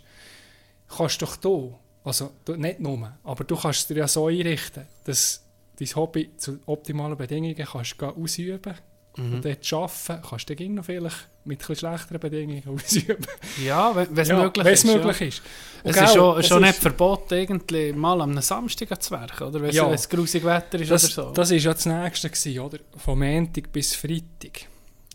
kannst 0.88 1.22
du 1.22 1.26
doch 1.26 1.36
du, 1.36 1.78
also 2.04 2.32
du, 2.46 2.56
nicht 2.56 2.80
nur, 2.80 3.12
aber 3.24 3.44
du 3.44 3.56
kannst 3.56 3.82
es 3.82 3.88
dir 3.88 3.98
ja 3.98 4.08
so 4.08 4.28
einrichten, 4.28 4.86
dass 5.06 5.44
dein 5.80 5.88
Hobby 5.96 6.32
zu 6.38 6.60
optimalen 6.66 7.18
Bedingungen 7.18 7.56
kannst 7.56 8.02
ausüben 8.02 8.76
Mhm. 9.18 9.34
und 9.34 9.44
dort 9.46 9.74
arbeiten 9.74 10.26
kannst 10.26 10.50
du 10.50 10.56
dann 10.56 10.74
noch 10.76 10.86
vielleicht 10.86 11.28
mit 11.44 11.62
etwas 11.62 11.80
schlechteren 11.80 12.18
Bedingungen 12.22 12.64
ausüben. 12.70 13.18
Ja, 13.62 13.94
wenn 13.94 14.18
es 14.18 14.30
Ja, 14.30 14.42
möglich 14.42 14.66
ist. 14.68 14.86
möglich 14.86 15.20
ja. 15.20 15.28
ist. 15.28 15.42
Es 15.42 15.84
Und 15.84 15.90
ist 15.90 15.96
gell, 16.00 16.08
schon, 16.08 16.40
es 16.40 16.48
schon 16.48 16.64
ist- 16.64 16.68
nicht 16.70 16.80
verboten, 16.80 17.34
irgendwie 17.34 17.92
mal 17.92 18.22
am 18.22 18.40
Samstag 18.42 19.04
zu 19.04 19.12
werken, 19.12 19.44
oder? 19.50 19.62
Wenn 19.62 19.72
Ja. 19.76 19.92
es 19.92 20.08
grusig 20.08 20.46
Wetter 20.46 20.80
ist 20.80 20.90
Das, 20.92 21.04
oder 21.18 21.26
so. 21.28 21.32
das 21.34 21.52
ist 21.52 21.62
ja 21.66 21.74
das 21.74 21.86
Nächste 21.86 22.30
gewesen, 22.30 22.60
oder? 22.60 22.78
Vom 22.96 23.20
Montag 23.20 23.70
bis 23.74 23.94
Freitag 23.96 24.62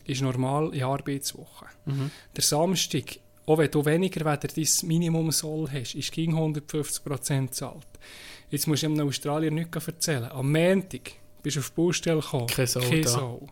ist 0.04 0.20
normal 0.20 0.74
in 0.74 0.82
Arbeitswoche. 0.82 1.64
Mhm. 1.86 2.10
Der 2.36 2.42
Samstag, 2.42 3.04
auch 3.46 3.58
wenn 3.58 3.70
du 3.70 3.84
weniger 3.84 4.20
weder 4.20 4.36
dein 4.48 4.66
Minimumsoll 4.88 5.68
hast, 5.72 5.94
ist 5.94 6.12
gegen 6.12 6.34
150% 6.36 7.50
zahlt. 7.50 7.86
Jetzt 8.50 8.66
musst 8.66 8.82
du 8.82 8.86
einem 8.86 9.06
Australier 9.08 9.50
nichts 9.50 9.86
erzählen. 9.86 10.30
Am 10.32 10.50
Montag 10.52 11.12
bist 11.42 11.56
du 11.56 11.60
auf 11.60 11.70
die 11.70 11.80
Baustelle 11.80 12.20
gekommen. 12.20 12.46
Sau 12.64 12.80
Keine 12.80 13.00
da. 13.02 13.08
Sau. 13.08 13.46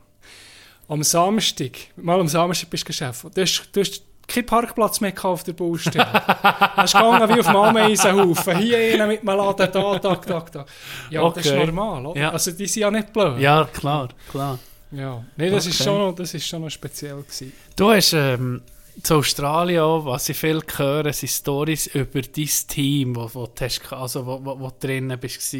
Am 0.88 1.02
Samstag, 1.02 1.72
mal 1.96 2.20
am 2.20 2.28
Samstag 2.28 2.68
bist 2.70 2.85
du 2.85 2.87
geschafft. 2.88 3.24
Du 3.35 3.40
hast, 3.40 3.68
du 3.72 3.80
hast 3.80 4.02
keinen 4.26 4.46
Parkplatz 4.46 5.00
mehr 5.00 5.12
auf 5.24 5.42
der 5.42 5.52
Baustelle. 5.54 6.04
du 6.04 6.22
hast 6.42 6.92
gegangen 6.92 7.28
wie 7.37 7.40
auf 7.40 7.46
einem 7.48 7.57
Ameisenhaufen. 7.57 8.59
Hier 8.59 8.78
einer 8.94 9.07
mit 9.07 9.20
einem 9.20 9.37
Laden, 9.37 9.68
da, 9.72 9.98
da, 9.98 10.16
da, 10.16 10.40
da. 10.52 10.66
Ja, 11.11 11.28
das 11.30 11.44
ist 11.46 11.52
Okay. 11.52 11.66
normal, 11.66 12.07
oder? 12.07 12.20
Ja. 12.20 12.30
Also 12.30 12.50
die 12.52 12.66
sind 12.66 12.80
ja 12.83 12.90
nicht 12.90 13.12
blöd. 13.12 13.38
Ja, 13.38 13.64
klar, 13.72 14.09
klar. 14.30 14.59
Ja. 14.90 15.24
Nee, 15.37 15.50
das, 15.50 15.66
ist 15.66 15.80
Okay. 15.80 15.85
schon 15.90 15.98
noch, 15.98 16.14
das 16.14 16.35
ist 16.35 16.46
schon 16.46 16.62
noch 16.62 16.70
speziell 16.70 17.16
gewesen. 17.22 17.52
Du 17.76 17.90
hast 17.90 18.12
ähm, 18.12 18.62
zu 19.02 19.16
Australien 19.16 19.80
auch, 19.80 20.04
was 20.04 20.28
ich 20.28 20.37
viel 20.37 20.61
höre, 20.76 21.12
sind 21.12 21.28
Stories 21.30 21.88
über 21.88 22.22
dein 22.22 22.48
Team, 22.68 23.16
wo, 23.16 23.28
wo, 23.33 23.46
du, 23.46 23.64
hast, 23.64 23.92
also 23.92 24.26
wo, 24.26 24.44
wo, 24.44 24.59
wo 24.61 24.68
du 24.68 24.87
drinnen 24.87 25.18
bist. 25.18 25.57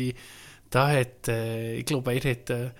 Da 0.71 0.89
hat, 0.91 1.29
äh, 1.29 1.77
ich 1.77 1.85
glaube, 1.87 2.15
ihr 2.15 2.31
hat 2.31 2.51
äh, 2.51 2.71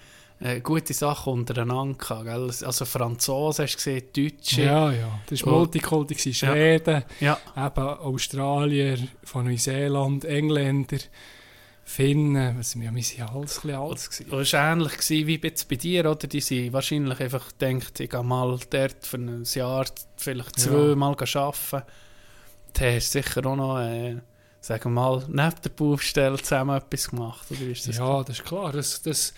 äh, 0.41 0.61
gute 0.61 0.93
Sachen 0.93 1.33
untereinander 1.33 1.97
gehabt. 1.97 2.25
Gell? 2.25 2.51
Also 2.67 2.85
Franzosen 2.85 3.65
hast 3.65 3.75
du 3.75 3.77
gesehen, 3.77 4.03
Deutsche. 4.15 4.63
Ja, 4.63 4.93
ja. 4.93 5.21
Das 5.27 5.45
war 5.45 5.53
Oh. 5.53 5.57
Multikulti. 5.59 6.35
Schweden, 6.35 7.05
Ja. 7.21 7.39
eben 7.57 7.89
Australier, 7.89 8.99
von 9.23 9.47
Neuseeland, 9.47 10.25
Engländer, 10.25 10.99
Finnen. 11.85 12.59
Was, 12.59 12.75
ja, 12.75 12.95
wir 12.95 13.03
sind 13.03 13.19
ja 13.19 13.29
alles, 13.33 13.63
ein 13.65 13.71
alles 13.75 14.11
gewesen. 14.11 14.31
Das 14.31 14.53
war 14.55 14.73
ähnlich 14.73 14.93
gewesen 14.97 15.27
wie 15.27 15.41
jetzt 15.43 15.69
bei 15.69 15.77
dir, 15.77 16.11
oder? 16.11 16.27
Die 16.27 16.41
sind 16.41 16.73
wahrscheinlich 16.73 17.21
einfach 17.21 17.49
gedacht, 17.59 18.01
ich 18.01 18.11
gehe 18.11 18.23
mal 18.23 18.59
dort 18.71 18.97
für 19.07 19.19
ein 19.19 19.45
Jahr, 19.45 19.85
vielleicht 20.17 20.59
Ja. 20.61 20.65
zwei 20.65 20.95
Mal 20.95 21.13
arbeiten. 21.15 21.87
Da 22.73 22.85
hast 22.87 23.15
du 23.15 23.23
sicher 23.23 23.47
auch 23.47 23.57
noch, 23.57 23.79
äh, 23.81 24.17
sagen 24.61 24.85
wir 24.85 24.91
mal, 24.91 25.25
neben 25.29 25.63
der 25.63 25.71
Baustelle 25.71 26.39
zusammen 26.39 26.77
etwas 26.77 27.11
gemacht, 27.11 27.47
oder 27.51 27.61
ist 27.71 27.87
das? 27.87 27.99
Ja, 27.99 28.23
das 28.25 28.39
ist 28.39 28.45
klar. 28.45 28.73
Das, 28.73 29.03
das 29.03 29.35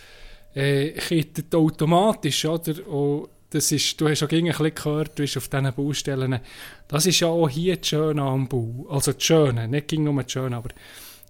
äh, 0.54 0.92
kittet 0.92 1.54
automatisch, 1.54 2.44
oder? 2.46 2.87
Und 2.88 3.28
das 3.50 3.70
ist, 3.72 4.00
du 4.00 4.09
hast 4.09 4.22
auch 4.22 4.28
gegen 4.28 4.46
ein 4.46 4.52
bisschen 4.52 4.74
gehört, 4.74 5.18
du 5.18 5.22
bist 5.22 5.37
auf 5.37 5.48
diesen 5.48 5.72
Baustellen. 5.74 6.40
Das 6.88 7.06
ist 7.06 7.20
ja 7.20 7.28
auch 7.28 7.48
hier 7.48 7.76
das 7.76 7.88
Schöne 7.88 8.22
am 8.22 8.48
Bau. 8.48 8.87
Also 8.88 9.12
das 9.12 9.22
Schöne, 9.22 9.68
nicht 9.68 9.88
gegen 9.88 10.04
nur 10.04 10.22
das 10.22 10.32
Schöne, 10.32 10.56
aber 10.56 10.70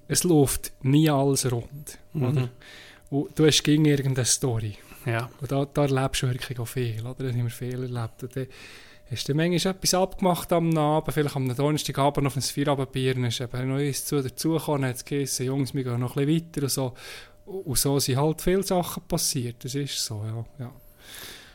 es 0.08 0.24
läuft 0.24 0.72
nie 0.82 1.10
alles 1.10 1.50
rund. 1.50 1.98
Mhm. 2.12 2.22
Oder? 2.22 2.48
Und 3.10 3.38
du 3.38 3.46
hast 3.46 3.62
gegen 3.62 3.84
irgendeine 3.84 4.24
Story. 4.26 4.76
Ja. 5.04 5.30
Und 5.40 5.52
da, 5.52 5.64
da 5.64 5.82
erlebst 5.82 6.22
du 6.22 6.28
wirklich 6.28 6.58
auch 6.58 6.66
viel. 6.66 7.00
Oder? 7.00 7.24
Da 7.24 7.28
haben 7.28 7.42
wir 7.42 7.50
viel 7.50 7.82
erlebt. 7.82 8.22
Und 8.22 8.36
dann 8.36 8.46
hast 9.10 9.28
du 9.28 9.34
manchmal 9.34 9.74
etwas 9.74 9.94
abgemacht 9.94 10.52
am 10.52 10.76
Abend, 10.76 11.14
vielleicht 11.14 11.36
am 11.36 11.54
Donnerstagabend 11.54 12.26
auf 12.26 12.36
ein 12.36 12.42
Feierabendbier, 12.42 13.14
dann 13.14 13.24
ist 13.24 13.40
eben 13.40 13.68
noch 13.68 13.76
eins 13.76 14.04
zu 14.04 14.20
dazugekommen, 14.22 14.88
hat 14.88 14.96
es 14.96 15.04
geheißen, 15.04 15.46
Jungs, 15.46 15.74
wir 15.74 15.84
gehen 15.84 16.00
noch 16.00 16.16
ein 16.16 16.26
bisschen 16.26 16.46
weiter 16.48 16.62
und 16.62 16.70
so. 16.70 16.94
Und 17.46 17.78
so 17.78 17.98
sind 18.00 18.16
halt 18.16 18.42
viele 18.42 18.64
Sachen 18.64 19.04
passiert, 19.04 19.64
das 19.64 19.76
ist 19.76 20.04
so, 20.04 20.24
ja. 20.24 20.44
ja. 20.58 20.72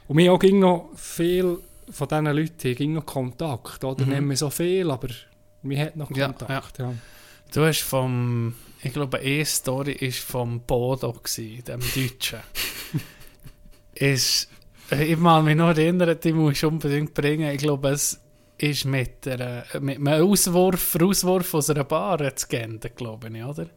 Und 0.08 0.18
wir 0.18 0.32
auch 0.32 0.40
ging 0.40 0.60
noch 0.60 0.92
viel 0.96 1.58
von 1.90 2.08
diesen 2.08 2.26
Leuten 2.26 2.76
ging 2.76 2.94
noch 2.94 3.06
Kontakt, 3.06 3.84
oder? 3.84 4.06
Mhm. 4.06 4.12
Nicht 4.12 4.22
mehr 4.22 4.38
so 4.38 4.50
viel, 4.50 4.90
aber 4.90 5.10
wir 5.64 5.80
hatten 5.80 6.00
noch 6.00 6.16
Ja, 6.16 6.28
Kontakt, 6.28 6.80
ja. 6.80 6.94
Du 7.54 7.66
hast 7.66 7.82
vom, 7.82 8.54
ich 8.82 8.94
glaube, 8.94 9.20
eine 9.20 9.46
Story 9.46 9.92
ist 9.94 10.20
vom 10.20 10.62
Bodo 10.62 11.12
gewesen, 11.14 11.64
dem 11.66 11.80
Deutschen. 11.82 12.40
ist, 13.96 14.48
ich 14.92 15.18
mal 15.18 15.44
mich 15.44 15.56
noch 15.56 15.70
erinnern, 15.70 16.18
die 16.24 16.34
muss 16.34 16.54
ich 16.54 16.66
unbedingt 16.66 17.14
bringen. 17.14 17.52
Ich 17.52 17.58
glaube, 17.60 17.90
es 17.90 18.20
ist 18.58 18.86
mit, 18.86 19.28
einer, 19.28 19.66
mit 19.82 19.98
einem 19.98 20.30
Auswurf, 20.30 20.96
Auswurf 21.02 21.54
aus 21.54 21.70
einer 21.70 21.84
Bar 21.84 22.36
zu 22.36 22.48
gehen, 22.48 22.80
glaube 22.96 23.30
ich, 23.36 23.44
oder? 23.44 23.68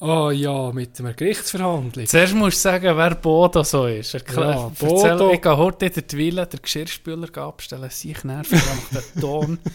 Ah 0.00 0.32
ja, 0.32 0.72
mit 0.72 0.98
einer 0.98 1.14
Gerichtsverhandlung. 1.14 2.06
Zuerst 2.06 2.34
musst 2.34 2.56
du 2.56 2.60
sagen, 2.62 2.96
wer 2.96 3.14
Bodo 3.14 3.62
so 3.62 3.86
ist. 3.86 4.14
Erklär, 4.14 4.50
Ja, 4.50 4.72
erzähl, 4.80 4.88
Bodo- 4.88 5.32
Ich 5.32 5.40
gehe 5.40 5.56
heute 5.56 5.86
in 5.86 5.92
der 5.94 6.18
Wille 6.18 6.46
den 6.48 6.60
Geschirrspüler 6.60 7.38
abstellen, 7.38 7.88
sich 7.90 8.24
nervig, 8.24 8.54
einfach 8.60 9.02
den 9.12 9.20
Ton. 9.20 9.58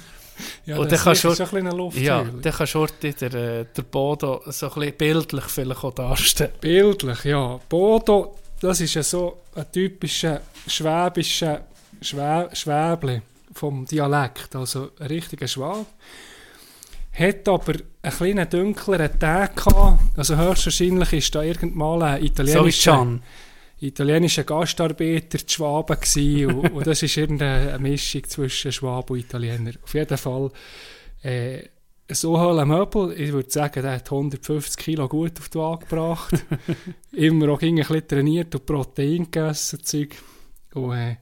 Ja, 0.65 0.77
Und 0.77 0.91
dann 0.91 0.99
kannst 0.99 1.23
du- 1.23 1.31
so 1.33 1.43
ein 1.43 1.65
Luft. 1.71 1.97
Ja, 1.97 2.23
dann 2.23 2.53
kannst 2.53 2.75
du 2.75 2.85
der, 3.01 3.33
äh, 3.33 3.65
der 3.75 3.81
Bodo 3.83 4.41
so 4.47 4.67
ein 4.67 4.73
bisschen 4.73 4.97
bildlich 4.97 5.43
vielleicht 5.45 5.83
auch 5.83 5.93
darstellen. 5.93 6.51
Bildlich, 6.61 7.23
ja. 7.23 7.59
Bodo, 7.69 8.35
das 8.59 8.81
ist 8.81 8.93
ja 8.93 9.03
so 9.03 9.41
ein 9.55 9.65
typischer 9.71 10.41
schwäbischer 10.67 11.61
Schwä 12.01 12.47
Schwäble 12.53 13.21
vom 13.53 13.85
Dialekt, 13.85 14.55
also 14.55 14.91
ein 14.99 15.07
richtiger 15.07 15.47
Schwab. 15.47 15.85
Hat 17.17 17.47
aber 17.47 17.73
einen 18.03 18.15
kleinen 18.15 18.47
dunkleren 18.49 19.19
Tag 19.19 19.55
gehabt. 19.55 19.99
Also 20.15 20.37
höchstwahrscheinlich 20.37 21.13
ist 21.13 21.33
da 21.33 21.41
irgendwann 21.41 22.03
ein 22.03 22.19
So 22.19 22.25
italienischer, 22.27 22.91
Can. 22.95 23.23
Italienischer 23.79 24.43
Gastarbeiter 24.43 25.37
die 25.37 25.53
Schwaben 25.53 25.99
gewesen. 25.99 26.53
und, 26.53 26.71
und 26.71 26.87
das 26.87 27.03
ist 27.03 27.17
irgendeine 27.17 27.77
Mischung 27.79 28.23
zwischen 28.23 28.71
Schwab 28.71 29.09
und 29.09 29.19
Italiener. 29.19 29.73
Auf 29.83 29.93
jeden 29.93 30.17
Fall 30.17 30.51
äh, 31.21 31.63
so 32.09 32.39
hohen 32.39 32.67
Möbel, 32.67 33.13
ich 33.19 33.33
würde 33.33 33.49
sagen, 33.49 33.81
der 33.83 33.95
hat 33.95 34.11
150 34.11 34.77
Kilo 34.77 35.07
gut 35.07 35.39
auf 35.39 35.49
die 35.49 35.57
Waage 35.57 35.85
gebracht. 35.85 36.45
Immer 37.11 37.49
auch 37.49 37.61
ein 37.61 37.75
bisschen 37.75 38.07
trainiert 38.07 38.55
und 38.55 38.65
Protein 38.65 39.25
gegessen. 39.25 39.83
Zeug. 39.83 40.15
Und, 40.73 40.93
äh, 40.93 41.17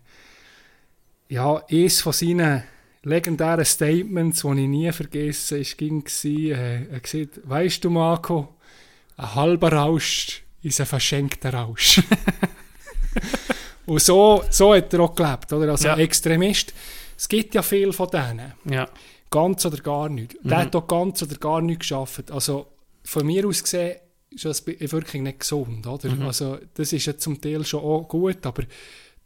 ja, 1.29 1.63
eines 1.69 2.01
von 2.01 2.13
seinen 2.13 2.63
legendären 3.01 3.65
Statements, 3.65 4.41
die 4.41 4.47
ich 4.47 4.67
nie 4.67 4.91
vergessen 4.91 5.57
habe, 5.57 5.75
ging, 5.75 6.05
äh, 6.23 6.85
er 6.85 6.99
gesagt, 6.99 7.41
weißt 7.43 7.83
du, 7.83 7.89
Marco, 7.89 8.55
ein 9.17 9.35
halber 9.35 9.71
Rausch 9.71 10.44
ist 10.65 10.79
ein 10.79 10.87
verschenkter 10.87 11.53
Rausch. 11.53 12.01
und 13.85 14.01
so, 14.01 14.43
so 14.49 14.73
hat 14.73 14.91
er 14.93 14.99
auch 15.01 15.15
gelebt, 15.15 15.53
oder? 15.53 15.71
Also 15.71 15.87
Ja. 15.87 15.97
Extremist. 15.97 16.73
Es 17.17 17.29
gibt 17.29 17.53
ja 17.53 17.61
viel 17.61 17.93
von 17.93 18.09
denen. 18.09 18.53
Ja. 18.65 18.89
Ganz 19.29 19.65
oder 19.65 19.77
gar 19.77 20.09
nicht. 20.09 20.43
Mhm. 20.43 20.49
Der 20.49 20.57
hat 20.59 20.75
auch 20.75 20.87
ganz 20.87 21.21
oder 21.21 21.35
gar 21.35 21.61
nicht 21.61 21.81
geschafft. 21.81 22.31
Also 22.31 22.67
von 23.03 23.25
mir 23.27 23.47
aus 23.47 23.63
gesehen 23.63 23.97
ist 24.31 24.45
das 24.45 24.65
wirklich 24.65 25.21
nicht 25.21 25.39
gesund, 25.39 25.85
oder? 25.85 26.09
Mhm. 26.09 26.23
Also 26.23 26.57
das 26.73 26.91
ist 26.91 27.05
ja 27.05 27.15
zum 27.15 27.39
Teil 27.39 27.63
schon 27.63 27.81
auch 27.81 28.07
gut, 28.07 28.43
aber 28.45 28.63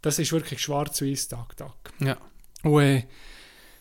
das 0.01 0.19
ist 0.19 0.33
wirklich 0.33 0.61
schwarz-weiß 0.61 1.29
Tag, 1.29 1.55
Tag. 1.55 1.93
Ja. 1.99 2.17
Und 2.63 2.81
äh, 2.83 3.03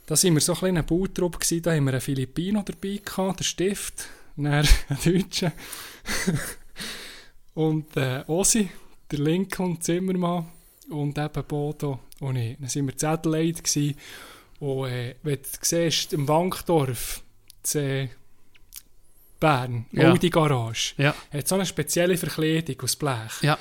da 0.06 0.16
sind 0.16 0.34
wir 0.34 0.40
so 0.40 0.52
ein 0.52 0.58
kleiner 0.58 0.82
Bautrupp 0.84 1.40
gewesen, 1.40 1.62
da 1.62 1.74
haben 1.74 1.84
wir 1.84 1.92
einen 1.92 2.00
Filipino 2.00 2.62
dabei 2.62 3.00
gehabt, 3.04 3.40
der 3.40 3.44
Stift, 3.44 4.06
dann 4.36 4.46
einen 4.46 4.68
Deutschen 5.04 5.52
und 7.58 7.96
äh, 7.96 8.22
Ossi, 8.28 8.68
der 9.10 9.18
Lincoln 9.18 9.80
Zimmermann 9.80 10.46
und 10.90 11.18
eben 11.18 11.44
Bodo 11.44 11.98
und 12.20 12.36
ich. 12.36 12.56
Dann 12.58 12.68
sind 12.68 12.86
wir 12.86 12.94
in 13.02 13.08
Adelaide 13.08 13.60
gewesen 13.62 13.96
und 14.60 14.88
äh, 14.88 15.16
wenn 15.24 15.36
du 15.36 15.48
siehst, 15.60 16.12
im 16.12 16.28
Wankdorf, 16.28 17.22
äh, 17.74 18.08
Bern, 19.40 19.86
Ja. 19.92 20.10
Audi 20.12 20.30
Garage, 20.30 20.94
Ja. 20.98 21.14
hat 21.32 21.48
so 21.48 21.54
eine 21.56 21.66
spezielle 21.66 22.16
Verkleidung 22.16 22.80
aus 22.82 22.96
Blech. 22.96 23.42
Ja. 23.42 23.58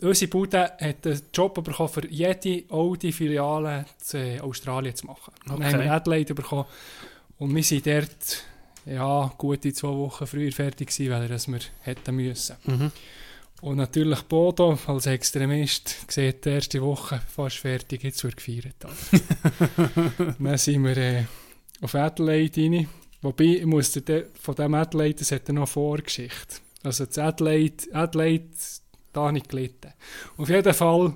Unsere 0.00 0.28
Bude 0.30 0.72
hat 0.80 1.04
den 1.04 1.20
Job 1.32 1.62
bekommen, 1.62 1.88
für 1.88 2.06
jede 2.08 2.64
Audi-Filiale 2.72 3.86
in 4.12 4.40
Australien 4.40 4.94
zu 4.96 5.06
machen. 5.06 5.32
Dann 5.46 5.56
Okay. 5.56 5.64
haben 5.72 5.80
wir 5.84 5.92
Adelaide 5.92 6.34
bekommen 6.34 6.64
und 7.38 7.54
wir 7.54 7.62
sind 7.62 7.86
dort 7.86 8.44
ja, 8.86 9.32
gute 9.38 9.72
zwei 9.72 9.88
Wochen 9.88 10.26
früher 10.26 10.50
fertig 10.52 10.88
gewesen, 10.90 11.10
weil 11.12 11.28
das 11.28 11.46
wir 11.48 11.60
hätten 11.82 12.14
müssen. 12.16 12.56
Mhm. 12.64 12.90
Und 13.66 13.78
natürlich 13.78 14.22
Bodo 14.22 14.78
als 14.86 15.06
Extremist 15.06 16.08
sieht 16.08 16.44
die 16.44 16.50
erste 16.50 16.80
Woche 16.80 17.20
fast 17.26 17.56
fertig, 17.56 18.04
jetzt 18.04 18.22
wird 18.22 18.36
gefeiert. 18.36 18.76
Dann 20.38 20.56
sind 20.56 20.84
wir 20.84 20.96
äh, 20.96 21.24
auf 21.80 21.96
Adelaide 21.96 22.62
rein. 22.62 22.88
Wobei, 23.22 23.44
ich 23.44 23.66
muss 23.66 23.90
dir 23.90 24.28
von 24.40 24.54
diesem 24.54 24.74
Adelaide, 24.74 25.18
das 25.18 25.32
hat 25.32 25.48
ja 25.48 25.54
noch 25.54 25.68
Vorgeschichte. 25.68 26.58
Also 26.84 27.06
das 27.06 27.18
Adelaide, 27.18 27.92
Adelaide, 27.92 28.50
da 29.12 29.32
ich 29.32 29.48
gelitten. 29.48 29.94
Auf 30.36 30.48
jeden 30.48 30.72
Fall, 30.72 31.14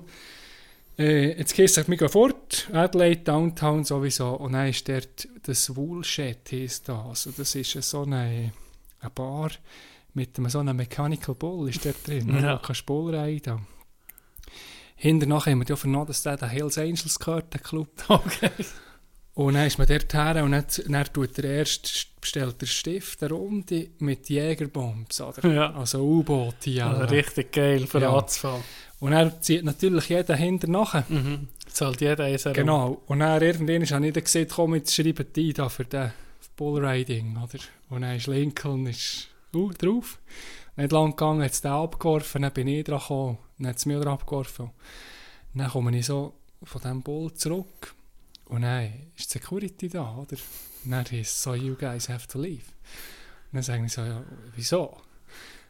äh, 0.99 1.37
jetzt 1.37 1.55
geht 1.55 1.69
es, 1.69 1.87
wir 1.87 1.95
gehen 1.95 2.09
fort, 2.09 2.69
Adelaide, 2.73 3.21
Downtown 3.21 3.85
sowieso, 3.85 4.31
und 4.31 4.51
dann 4.51 4.67
ist 4.67 4.89
dort 4.89 5.25
das 5.43 5.73
Woolshed, 5.73 6.51
heisst 6.51 6.89
das. 6.89 7.05
Also 7.05 7.31
das 7.31 7.55
ist 7.55 7.71
so 7.81 8.01
eine, 8.01 8.51
eine 8.99 9.09
Bar 9.15 9.51
mit 10.13 10.37
einem, 10.37 10.49
so 10.49 10.59
einem 10.59 10.75
Mechanical 10.77 11.35
Bull, 11.35 11.69
ist 11.69 11.85
dort 11.85 12.05
drin. 12.07 12.29
Ja. 12.35 12.41
Ja. 12.41 12.55
Du 12.57 12.61
kannst 12.61 12.85
Bull 12.85 13.15
reiten. 13.15 13.65
Hinternach 14.95 15.47
haben 15.47 15.59
wir 15.59 15.67
ja 15.67 15.75
vernommen, 15.75 16.07
dass 16.07 16.23
der 16.23 16.37
den 16.37 16.49
Hells 16.49 16.77
Angels 16.77 17.17
gehört, 17.19 17.53
der 17.53 17.61
Club. 17.61 17.89
Okay. 18.07 18.49
Und 19.33 19.53
dann 19.53 19.65
ist 19.65 19.77
man 19.77 19.87
dort 19.87 20.13
her 20.13 20.43
und 20.43 20.51
dann, 20.51 20.65
dann 20.89 21.05
tut 21.05 21.37
der 21.37 21.45
erste, 21.45 21.89
bestellt 22.19 22.61
der 22.61 22.65
Stift 22.65 23.23
eine 23.23 23.31
Runde 23.33 23.87
mit 23.99 24.29
Jägerbombs, 24.29 25.21
oder? 25.21 25.47
Ja. 25.49 25.73
Also 25.73 26.03
U-Boote, 26.03 26.69
ja. 26.69 26.91
Also 26.91 27.15
richtig 27.15 27.53
geil 27.53 27.87
für 27.87 28.01
Ja. 28.01 28.13
anzufangen. 28.13 28.61
Und 28.99 29.13
er 29.13 29.41
zieht 29.41 29.63
natürlich 29.63 30.09
jeder 30.09 30.35
hinterher. 30.35 31.05
Mhm. 31.07 31.47
Zahlt 31.65 32.01
jeder 32.01 32.25
eins. 32.25 32.43
Genau. 32.43 33.01
Und 33.07 33.19
dann 33.19 33.41
irgendwann 33.41 33.75
habe 33.89 34.05
ich 34.07 34.13
dann 34.13 34.23
gesehen, 34.23 34.47
komm, 34.53 34.75
jetzt 34.75 34.93
schreiben 34.93 35.25
die 35.33 35.53
da 35.53 35.69
für 35.69 35.85
den 35.85 36.11
Bullriding, 36.57 37.37
oder? 37.37 37.63
Und 37.89 38.01
dann 38.01 38.17
ist 38.17 38.27
Lincoln 38.27 38.85
ist, 38.85 39.29
uh, 39.53 39.71
drauf. 39.71 40.19
Nicht 40.75 40.91
lang 40.91 41.11
gegangen, 41.11 41.43
hat 41.43 41.51
es 41.51 41.61
den 41.61 41.71
abgeworfen, 41.71 42.43
dann 42.43 42.53
bin 42.53 42.67
ich 42.67 42.85
dran 42.85 42.99
gekommen, 42.99 43.37
dann 43.57 43.67
hat 43.67 43.77
es 43.77 43.85
wieder 43.85 44.07
abgeworfen. 44.07 44.71
Dann 45.53 45.69
komme 45.69 45.97
ich 45.97 46.05
so 46.05 46.33
von 46.63 46.81
diesem 46.81 47.01
Bull 47.01 47.33
zurück 47.33 47.93
und 48.45 48.61
dann 48.61 48.85
ist 49.17 49.33
die 49.33 49.39
Security 49.39 49.89
da, 49.89 50.15
oder? 50.15 50.37
Und 50.85 50.91
dann 50.91 51.05
es 51.11 51.41
so, 51.41 51.53
you 51.53 51.75
guys 51.75 52.09
have 52.09 52.27
to 52.27 52.39
leave. 52.39 52.65
Und 53.51 53.57
dann 53.57 53.63
sage 53.63 53.85
ich 53.85 53.93
so, 53.93 54.01
ja, 54.01 54.23
wieso? 54.55 54.97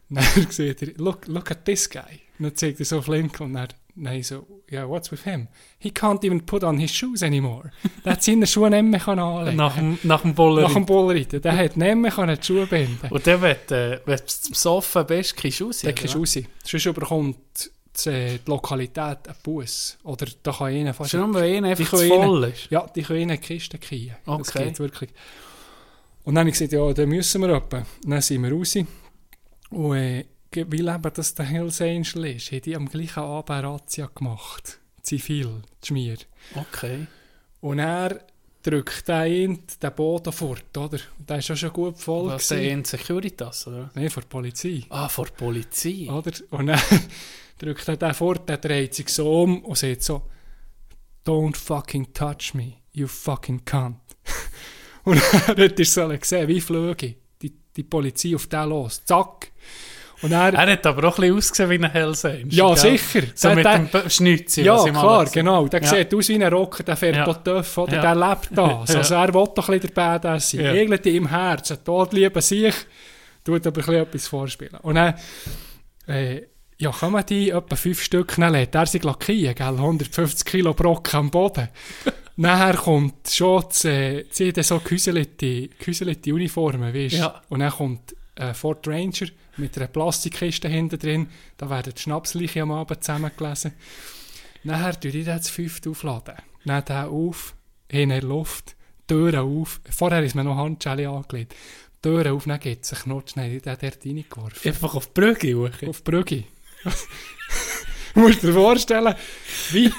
Und 0.09 0.17
dann 0.17 0.25
sieht 0.51 0.81
er, 0.81 0.93
look, 0.97 1.27
look 1.27 1.51
at 1.51 1.65
this 1.65 1.89
guy. 1.89 2.21
Und 2.37 2.45
dann 2.45 2.55
zeigt 2.55 2.79
er 2.79 2.85
so 2.85 3.03
Lincoln 3.07 3.49
und 3.49 3.53
dann, 3.55 3.67
dann 3.95 4.15
ich 4.15 4.27
so, 4.27 4.45
yeah, 4.71 4.87
what's 4.87 5.11
with 5.11 5.23
him? 5.23 5.47
He 5.77 5.89
can't 5.89 6.23
even 6.23 6.45
put 6.45 6.63
on 6.63 6.77
his 6.77 6.91
shoes 6.91 7.21
anymore. 7.23 7.71
Der 8.05 8.13
hat 8.13 8.23
seine 8.23 8.47
Schuhe 8.47 8.69
nicht 8.69 8.83
mehr 8.83 8.99
können 8.99 9.19
anlegen 9.19 9.57
Nach 9.57 9.75
dem, 9.75 9.97
nach 10.03 10.21
dem 10.21 10.33
Buller. 10.33 10.63
Nach 10.63 10.73
dem 10.73 10.85
Bullreiten. 10.85 11.41
Der 11.41 11.55
hat 11.57 11.77
nicht 11.77 11.95
mehr 11.95 12.35
die 12.35 12.43
Schuhe 12.43 12.65
binden 12.67 13.07
Und 13.09 13.27
dann, 13.27 13.41
wenn 13.41 13.57
du 13.67 14.01
wenn 14.05 14.17
du 14.17 14.25
zum 14.25 14.53
Soffen 14.53 15.05
bist, 15.05 15.35
keine 15.35 15.51
Schuhe 15.51 15.73
sein. 15.73 15.87
Der 15.87 15.95
kannst 15.95 16.13
du 16.15 16.19
raus. 16.19 16.37
Sonst 16.63 16.85
überkommt 16.85 17.37
die, 18.05 18.09
äh, 18.09 18.37
die 18.37 18.49
Lokalität 18.49 19.27
einen 19.27 19.35
Bus. 19.43 19.97
Oder 20.03 20.27
da 20.43 20.51
kann 20.51 20.67
einer 20.67 20.93
fast... 20.93 21.11
Schon 21.11 21.33
weil 21.33 21.57
einer 21.57 21.69
einfach 21.69 21.85
voll 21.85 22.43
ist. 22.45 22.69
Ja, 22.69 22.87
die 22.95 23.01
können 23.01 23.21
in 23.21 23.31
eine 23.31 23.39
Kiste 23.39 23.77
kriegen. 23.77 24.15
Das 24.25 24.49
Okay. 24.49 24.65
geht 24.65 24.79
wirklich. 24.79 25.09
Und 26.23 26.35
dann 26.35 26.41
habe 26.41 26.49
ich 26.49 26.53
gesagt, 26.53 26.73
ja, 26.73 26.93
dann 26.93 27.09
müssen 27.09 27.41
wir 27.41 27.49
etwa. 27.49 27.85
Dann 28.03 28.21
sind 28.21 28.43
wir 28.43 28.51
raus. 28.51 28.75
Und 29.71 29.95
äh, 29.95 30.25
wie 30.53 30.77
leben 30.77 31.11
das 31.13 31.33
der 31.33 31.45
Hells 31.45 31.81
Angel 31.81 32.25
ist, 32.35 32.51
haben 32.51 32.61
die 32.61 32.75
am 32.75 32.89
gleichen 32.89 33.23
Abend 33.23 33.51
eine 33.51 33.67
Razzia 33.67 34.09
gemacht. 34.13 34.79
Zivil, 35.01 35.61
Schmier. 35.83 36.17
Okay. 36.55 37.07
Und 37.61 37.79
er 37.79 38.21
drückt 38.61 39.07
der 39.07 39.25
ihn 39.27 39.63
den 39.81 39.95
Boden 39.95 40.31
fort, 40.31 40.77
oder? 40.77 40.99
Der 41.17 41.37
ist 41.37 41.47
ja 41.47 41.55
schon 41.55 41.73
gut 41.73 41.97
voll. 41.97 42.27
Was 42.27 42.47
gewesen. 42.47 42.63
der 42.63 42.71
in 42.73 42.85
Securitas, 42.85 43.67
oder? 43.67 43.89
Nein, 43.93 44.09
von 44.09 44.21
der 44.21 44.29
Polizei. 44.29 44.83
Ah, 44.89 45.09
vor 45.09 45.25
der 45.25 45.33
Polizei. 45.33 46.07
Oder? 46.09 46.31
Und 46.51 46.67
dann 46.67 46.79
drückt 47.57 47.87
er 47.87 47.97
den 47.97 48.13
fort, 48.13 48.47
der 48.47 48.57
dreht 48.57 48.93
sich 48.93 49.09
so 49.09 49.43
um 49.43 49.63
und 49.63 49.77
sagt 49.77 50.03
so, 50.03 50.23
Don't 51.25 51.55
fucking 51.55 52.13
touch 52.13 52.53
me, 52.53 52.73
you 52.93 53.07
fucking 53.07 53.63
cunt. 53.63 53.97
und 55.03 55.21
dann 55.21 55.41
hat 55.47 55.79
er 55.79 55.85
so 55.85 56.07
gesehen, 56.07 56.47
wie 56.47 56.61
flöge 56.61 57.15
die, 57.41 57.53
die 57.75 57.83
Polizei 57.83 58.35
auf 58.35 58.47
den 58.47 58.69
los. 58.69 59.03
Zack. 59.05 59.51
Und 60.21 60.31
er, 60.31 60.53
Er 60.53 60.71
hat 60.73 60.85
aber 60.85 61.07
auch 61.07 61.17
ein 61.17 61.21
bisschen 61.21 61.37
ausgesehen 61.37 61.69
wie 61.71 61.75
ein 61.83 61.91
Hells 61.91 62.25
Angel. 62.25 62.47
ja, 62.53 62.67
gell? 62.75 62.97
sicher. 62.97 63.21
So 63.33 63.47
Der- 63.49 63.55
mit 63.55 63.65
der- 63.65 63.79
dem 64.01 64.09
Schnitzel. 64.09 64.65
ja, 64.65 64.83
klar, 64.83 65.25
genau. 65.25 65.67
Der 65.67 65.81
Ja. 65.81 65.87
sieht 65.87 66.13
aus 66.13 66.29
wie 66.29 66.35
ein 66.43 66.53
Rocker, 66.53 66.83
der 66.83 66.95
fährt 66.97 67.15
Ja. 67.15 67.33
Töff, 67.33 67.77
oder? 67.79 67.95
Ja. 67.95 68.01
Der 68.01 68.15
lebt 68.29 68.49
das. 68.55 68.95
Also 68.95 69.15
er 69.15 69.33
will 69.33 69.47
doch 69.55 69.67
ein 69.69 69.79
bisschen 69.79 69.79
der 69.81 69.89
Badass 69.89 70.51
sein. 70.51 70.61
Ja. 70.61 70.73
Irgendwie 70.73 71.15
im 71.17 71.27
Herzen, 71.27 71.77
todliebe 71.83 72.41
sich, 72.41 72.75
tut 73.43 73.65
aber 73.65 73.79
ein 73.81 73.85
bisschen 73.85 73.95
etwas 74.03 74.27
vorspielen. 74.27 74.75
Und 74.83 74.95
dann, 74.95 75.15
äh, 76.07 76.41
ja, 76.77 76.91
kommen 76.91 77.23
die 77.27 77.49
etwa 77.49 77.75
fünf 77.75 78.01
Stück, 78.03 78.35
dann 78.37 78.53
lädt 78.53 78.75
er 78.75 78.85
sich 78.85 79.03
lackieren, 79.03 79.55
gell? 79.55 79.77
150 79.79 80.45
Kilo 80.45 80.73
Brocken 80.73 81.17
am 81.19 81.31
Boden. 81.31 81.67
Nachher 82.37 82.75
kommt 82.75 83.27
schon, 83.29 83.63
das, 83.67 83.85
äh, 83.85 84.25
sie 84.31 84.53
so 84.61 84.79
gehäuselte, 84.79 85.67
gehäuselte 85.79 86.33
Uniformen, 86.33 86.93
weißt 86.93 87.13
du? 87.15 87.17
Ja. 87.19 87.41
Und 87.49 87.59
dann 87.59 87.71
kommt 87.71 88.15
äh, 88.35 88.53
Ford 88.53 88.87
Ranger 88.87 89.27
mit 89.57 89.77
einer 89.77 89.87
Plastikkiste 89.87 90.67
hinten 90.67 90.99
drin, 90.99 91.29
da 91.57 91.69
werden 91.69 91.93
die 91.95 92.01
Schnapsleiche 92.01 92.61
am 92.61 92.71
Abend 92.71 93.03
zusammengelesen. 93.03 93.73
Nachher 94.63 94.99
tue 94.99 95.11
ich 95.11 95.25
den 95.25 95.41
zu 95.41 95.51
fünft 95.51 95.87
aufladen. 95.87 96.35
Dann 96.65 96.85
den 96.85 96.95
auf, 97.05 97.55
in 97.87 98.09
der 98.09 98.21
Luft, 98.21 98.75
Türen 99.07 99.39
auf. 99.39 99.81
Vorher 99.89 100.23
ist 100.23 100.35
mir 100.35 100.43
noch 100.43 100.55
Handschelle 100.57 101.09
angelegt. 101.09 101.55
Türen 102.01 102.33
auf, 102.33 102.45
dann 102.45 102.59
geht 102.59 102.83
es 102.83 103.03
Knutsch, 103.03 103.35
habe 103.35 103.47
ich 103.47 103.61
den 103.61 103.77
dort 103.79 104.05
reingeworfen. 104.05 104.71
Einfach 104.71 104.95
auf 104.95 105.07
die 105.07 105.21
Brücke 105.21 105.53
hoch. 105.55 105.87
Auf 105.87 106.01
die 106.01 106.11
Brücke. 106.11 106.43
du 108.13 108.19
musst 108.19 108.41
dir 108.43 108.53
vorstellen, 108.53 109.13
wie, 109.71 109.91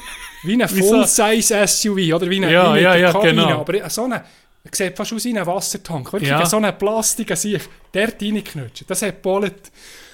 wie 0.44 0.62
ein 0.62 0.68
Full-Size-SUV, 0.68 2.14
oder 2.14 2.28
wie 2.30 2.36
eine, 2.36 2.52
Ja, 2.52 2.70
wie 2.70 2.74
mit 2.74 2.82
ja, 2.82 2.96
ja, 2.96 3.12
Kabine. 3.12 3.34
genau. 3.34 3.60
Aber 3.60 3.90
so 3.90 4.04
eine, 4.04 4.24
sieht 4.70 4.96
fast 4.96 5.12
aus 5.12 5.24
wie 5.24 5.36
ein 5.38 5.46
Wassertank. 5.46 6.12
Wirklich, 6.12 6.30
Ja. 6.30 6.46
so 6.46 6.56
eine 6.56 6.72
Plastik 6.72 7.36
sich 7.36 7.62
dort 7.92 8.22
reinknutschen. 8.22 8.86
Das 8.86 9.02
hat 9.02 9.20
Bullet 9.22 9.50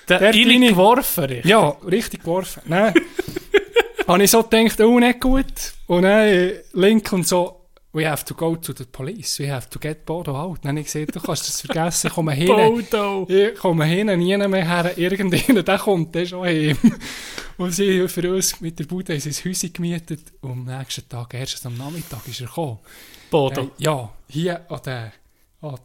Der 0.08 0.18
Der 0.18 0.34
reingeworfen, 0.34 1.24
richtig. 1.24 1.44
ja, 1.50 1.68
richtig 1.86 2.20
geworfen. 2.20 2.62
Dann 2.66 2.94
habe 4.08 4.22
ich 4.24 4.30
so 4.30 4.42
gedacht, 4.42 4.80
oh, 4.80 4.98
nicht 4.98 5.20
gut. 5.20 5.44
Und 5.86 6.02
dann 6.02 6.26
äh, 6.28 6.62
Lincoln 6.72 7.24
so, 7.24 7.66
we 7.92 8.08
have 8.08 8.24
to 8.24 8.34
go 8.34 8.56
to 8.56 8.72
the 8.76 8.84
police, 8.84 9.38
we 9.38 9.50
have 9.52 9.68
to 9.68 9.78
get 9.78 10.06
Bodo 10.06 10.34
out. 10.34 10.58
Dann 10.62 10.70
habe 10.70 10.80
ich 10.80 10.86
gesagt, 10.92 11.14
du 11.14 11.20
kannst 11.20 11.46
das 11.48 11.60
vergessen, 11.60 12.10
komm 12.14 12.30
hin. 12.30 12.46
Bodo. 12.46 13.26
Ich 13.28 13.54
komme 13.56 13.84
hin, 13.84 14.06
nie 14.18 14.36
mehr 14.36 14.64
her, 14.66 14.96
irgendjemand, 14.96 15.68
der 15.68 15.78
kommt 15.78 16.14
dann 16.14 16.26
schon 16.26 16.44
heim. 16.46 16.76
Und 17.58 17.72
sie 17.72 17.98
haben 18.00 18.08
für 18.08 18.32
uns 18.34 18.60
mit 18.60 18.78
der 18.78 18.84
Bude 18.84 19.12
haben 19.12 19.20
sie 19.20 19.30
ein 19.30 19.44
Häuschen 19.50 19.72
gemietet 19.72 20.20
und 20.40 20.50
am 20.52 20.64
nächsten 20.64 21.08
Tag, 21.08 21.34
erst 21.34 21.66
am 21.66 21.76
Nachmittag, 21.76 22.26
ist 22.28 22.40
er 22.40 22.46
gekommen. 22.46 22.78
Bodo. 23.30 23.62
Äh, 23.62 23.68
ja, 23.78 24.10
hier 24.28 24.70
an 24.70 24.80
der, 24.84 25.12
an 25.60 25.78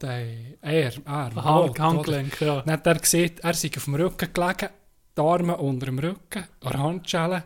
er, 0.62 0.92
Arm, 1.06 1.44
Hand? 1.44 1.80
Handgelenk, 1.80 2.40
ja. 2.42 2.62
Dann 2.62 2.74
hat 2.74 2.88
er 2.88 2.96
gesehen, 2.96 3.32
er 3.42 3.54
sei 3.54 3.72
auf 3.76 3.86
dem 3.86 3.96
Rücken 3.96 4.30
gelegen, 4.34 4.70
die 5.18 5.22
Arme 5.22 5.58
unter 5.58 5.86
dem 5.88 6.00
Rücken, 6.00 6.44
an 6.62 6.72
der 6.72 6.80
Handschelle. 6.80 7.44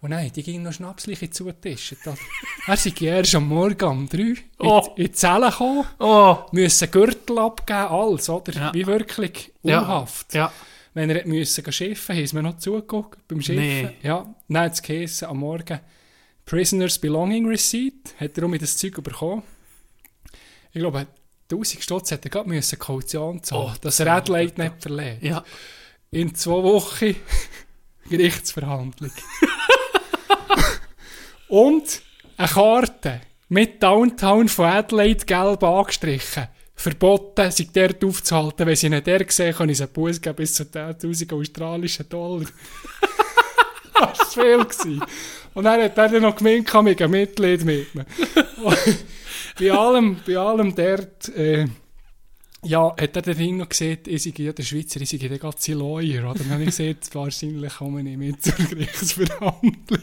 Und 0.00 0.10
nein, 0.10 0.30
die 0.34 0.42
ging 0.42 0.62
noch 0.62 0.72
schnapsliche 0.72 1.30
zutischen. 1.30 1.96
Er 2.68 2.76
sei 2.76 2.92
erst 3.00 3.34
am 3.34 3.48
Morgen 3.48 3.84
um 3.88 4.08
drei 4.08 4.20
in, 4.22 4.38
Oh. 4.58 4.82
in 4.96 5.04
die 5.06 5.12
Zelle 5.12 5.50
gekommen, 5.50 5.86
Oh. 5.98 6.36
müssen 6.52 6.90
Gürtel 6.90 7.38
abgeben, 7.38 7.78
alles, 7.88 8.28
oder? 8.28 8.52
Ja. 8.52 8.74
Wie 8.74 8.86
wirklich 8.86 9.52
Ja. 9.62 9.80
unhaft. 9.80 10.34
Ja. 10.34 10.52
Wenn 10.94 11.10
er 11.10 11.26
müssen 11.26 11.72
schiffen, 11.72 12.16
haben 12.16 12.26
sie 12.26 12.36
mir 12.36 12.42
noch 12.42 12.58
zugeguckt 12.58 13.26
beim 13.28 13.40
Schiffen. 13.40 13.62
Nee. 13.62 13.88
Ja, 14.02 14.26
dann 14.48 14.64
hat 14.64 14.88
es 14.90 15.22
am 15.22 15.38
Morgen 15.38 15.80
Prisoners 16.46 16.98
Belonging 17.00 17.48
Receipt, 17.48 18.14
hat 18.20 18.38
er 18.38 18.44
um 18.44 18.56
das 18.56 18.76
Zeug 18.76 19.02
bekommen. 19.02 19.42
Ich 20.72 20.78
glaube, 20.80 21.08
1000 21.50 21.82
Stutz 21.82 22.10
hätte 22.12 22.28
er 22.28 22.30
gerade 22.30 22.48
müssen 22.48 22.78
Kaution 22.78 23.42
zahlen, 23.42 23.72
Oh, 23.74 23.78
dass 23.80 23.98
er 23.98 24.12
Adelaide 24.12 24.62
nicht 24.62 24.74
verlässt. 24.80 25.22
Ja. 25.22 25.44
In 26.12 26.32
zwei 26.36 26.62
Wochen 26.62 27.16
Gerichtsverhandlung. 28.08 29.10
Und 31.48 32.02
eine 32.36 32.48
Karte 32.48 33.20
mit 33.48 33.82
Downtown 33.82 34.48
von 34.48 34.66
Adelaide 34.66 35.24
gelb 35.24 35.64
angestrichen. 35.64 36.46
Verboten, 36.76 37.50
sich 37.50 37.72
dort 37.72 38.04
aufzuhalten. 38.04 38.66
Wenn 38.66 38.76
sie 38.76 38.90
nicht 38.90 39.06
der 39.06 39.24
sehen, 39.28 39.54
kann 39.54 39.68
ich 39.68 39.80
einen 39.80 39.92
Buß 39.92 40.20
geben 40.20 40.36
bis 40.36 40.54
zu 40.54 40.64
10'000 40.64 41.32
australischen 41.32 42.08
Dollar. 42.08 42.46
das 44.00 44.36
war 44.36 44.44
viel. 44.44 44.64
Gewesen. 44.64 45.02
Und 45.54 45.64
dann 45.64 45.80
hat 45.82 45.96
er 45.96 46.08
dann 46.08 46.22
noch 46.22 46.36
gemeint, 46.36 46.66
kann 46.66 46.86
ich 46.86 47.02
ein 47.02 47.10
Mitglied 47.10 47.64
mit 47.64 47.94
mir. 47.94 48.06
Bei 49.58 49.72
allem, 49.72 50.16
bei 50.26 50.36
allem 50.36 50.74
dort, 50.74 51.28
äh, 51.34 51.66
ja, 52.62 52.90
hat 53.00 53.16
er 53.16 53.22
dann 53.22 53.56
noch 53.58 53.68
gesehen, 53.68 53.98
ich 54.06 54.22
sei 54.24 54.32
ja 54.38 54.52
der 54.52 54.64
Schweizer, 54.64 55.00
ich 55.00 55.08
sei 55.08 55.16
der 55.18 55.38
ganze 55.38 55.72
Lawyer, 55.72 56.28
oder? 56.30 56.38
Dann 56.40 56.50
habe 56.50 56.64
ich 56.64 56.76
gesagt, 56.76 57.14
wahrscheinlich 57.14 57.74
komme 57.74 58.00
ich 58.10 58.16
mit 58.16 58.42
zur 58.42 58.54
Gerichtsverhandlung. 58.66 60.02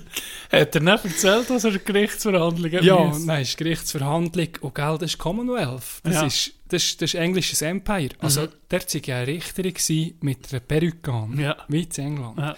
Hat 0.52 0.76
er 0.76 0.82
nicht 0.82 1.06
erzählt, 1.06 1.50
dass 1.50 1.64
er 1.66 1.78
Gerichtsverhandlungen 1.78 2.84
Ja, 2.84 2.96
muss? 3.00 3.26
nein, 3.26 3.42
es 3.42 3.50
ist 3.50 3.58
Gerichtsverhandlung 3.58 4.48
und 4.62 4.74
gell, 4.76 4.98
das 5.00 5.12
ist 5.12 5.18
Commonwealth. 5.20 5.84
Das, 6.04 6.14
Ja. 6.16 6.26
ist, 6.26 6.54
das, 6.70 6.84
ist, 6.84 7.02
das 7.02 7.14
ist 7.14 7.20
englisches 7.20 7.62
Empire. 7.62 8.10
Also, 8.20 8.42
Mhm. 8.44 8.50
dort 8.70 8.94
war 8.96 9.02
ja 9.06 9.16
eine 9.18 9.28
Richterin 9.28 10.14
mit 10.22 10.40
einer 10.52 10.60
Perücke 10.62 11.12
an, 11.12 11.38
Ja. 11.40 11.58
wie 11.68 11.84
in 11.84 11.92
England. 12.04 12.38
Ja. 12.40 12.56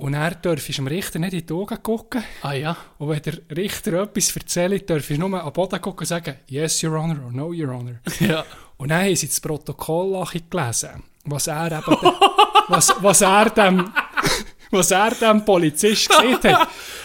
Und 0.00 0.14
er 0.14 0.30
darf 0.36 0.64
dem 0.64 0.86
Richter 0.86 1.18
nicht 1.18 1.32
in 1.32 1.44
die 1.44 1.52
Augen 1.52 1.82
gucken. 1.82 2.22
Ah 2.42 2.52
ja. 2.52 2.76
Und 2.98 3.08
wenn 3.08 3.20
der 3.22 3.38
Richter 3.56 3.94
etwas 3.94 4.34
erzählt, 4.36 4.88
darf 4.88 5.10
ich 5.10 5.18
nur 5.18 5.42
am 5.42 5.52
Boden 5.52 5.80
gucken 5.80 6.00
und 6.00 6.06
sagen, 6.06 6.36
yes, 6.46 6.82
your 6.84 6.92
honor, 7.00 7.24
or 7.24 7.32
no, 7.32 7.46
your 7.48 7.74
honor. 7.74 7.96
Ja. 8.20 8.44
Und 8.76 8.90
dann 8.90 9.02
haben 9.04 9.16
sie 9.16 9.26
das 9.26 9.40
Protokoll 9.40 10.24
gelesen, 10.48 11.02
was 11.24 11.48
er 11.48 11.66
eben, 11.72 11.96
was, 12.68 12.94
was 13.00 13.20
er 13.22 13.50
dem, 13.50 13.92
was 14.70 14.90
er 14.92 15.10
dem 15.10 15.44
Polizist 15.44 16.08
gesagt 16.08 16.44
hat. 16.44 16.60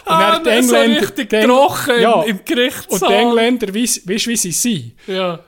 Und 0.06 0.12
ah, 0.12 0.34
er 0.34 0.40
die 0.40 0.62
so 0.64 0.76
Engländer, 0.76 1.02
richtig 1.02 1.30
die 1.30 1.36
Engl- 1.36 1.48
gerochen 1.48 2.00
ja, 2.00 2.22
im, 2.22 2.30
im 2.30 2.46
Gerichtssaal. 2.46 3.02
und 3.02 3.10
die 3.10 3.14
Engländer, 3.16 3.74
weißt 3.74 4.06
du, 4.06 4.10
wie 4.30 4.38
sie 4.38 4.52
sind? 4.52 4.94
Ja. 5.08 5.40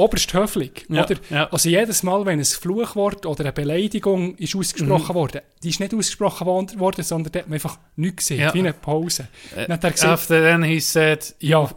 Oberst 0.00 0.32
höflich, 0.34 0.86
Ja, 0.88 1.04
oder? 1.04 1.16
ja. 1.30 1.46
Also 1.52 1.68
jedes 1.68 2.02
Mal, 2.02 2.24
wenn 2.26 2.38
ein 2.38 2.44
Fluchwort 2.44 3.26
oder 3.26 3.44
eine 3.44 3.52
Beleidigung 3.52 4.34
ist 4.36 4.54
Mhm. 4.54 4.60
ausgesprochen 4.60 5.14
worden, 5.14 5.40
die 5.62 5.68
ist 5.70 5.80
nicht 5.80 5.94
ausgesprochen 5.94 6.46
wor- 6.46 6.78
worden, 6.78 7.04
sondern 7.04 7.32
da 7.32 7.38
hat 7.40 7.46
man 7.48 7.54
einfach 7.54 7.78
nichts 7.96 8.16
gesehen, 8.28 8.40
Ja. 8.40 8.54
wie 8.54 8.58
eine 8.60 8.72
Pause. 8.72 9.28
Äh, 9.54 9.66
Dann 9.66 9.72
hat 9.74 9.84
er 9.84 9.90
gesagt, 9.92 10.12
After 10.12 10.40
then 10.40 10.62
he 10.62 10.80
said, 10.80 11.34
ja, 11.40 11.68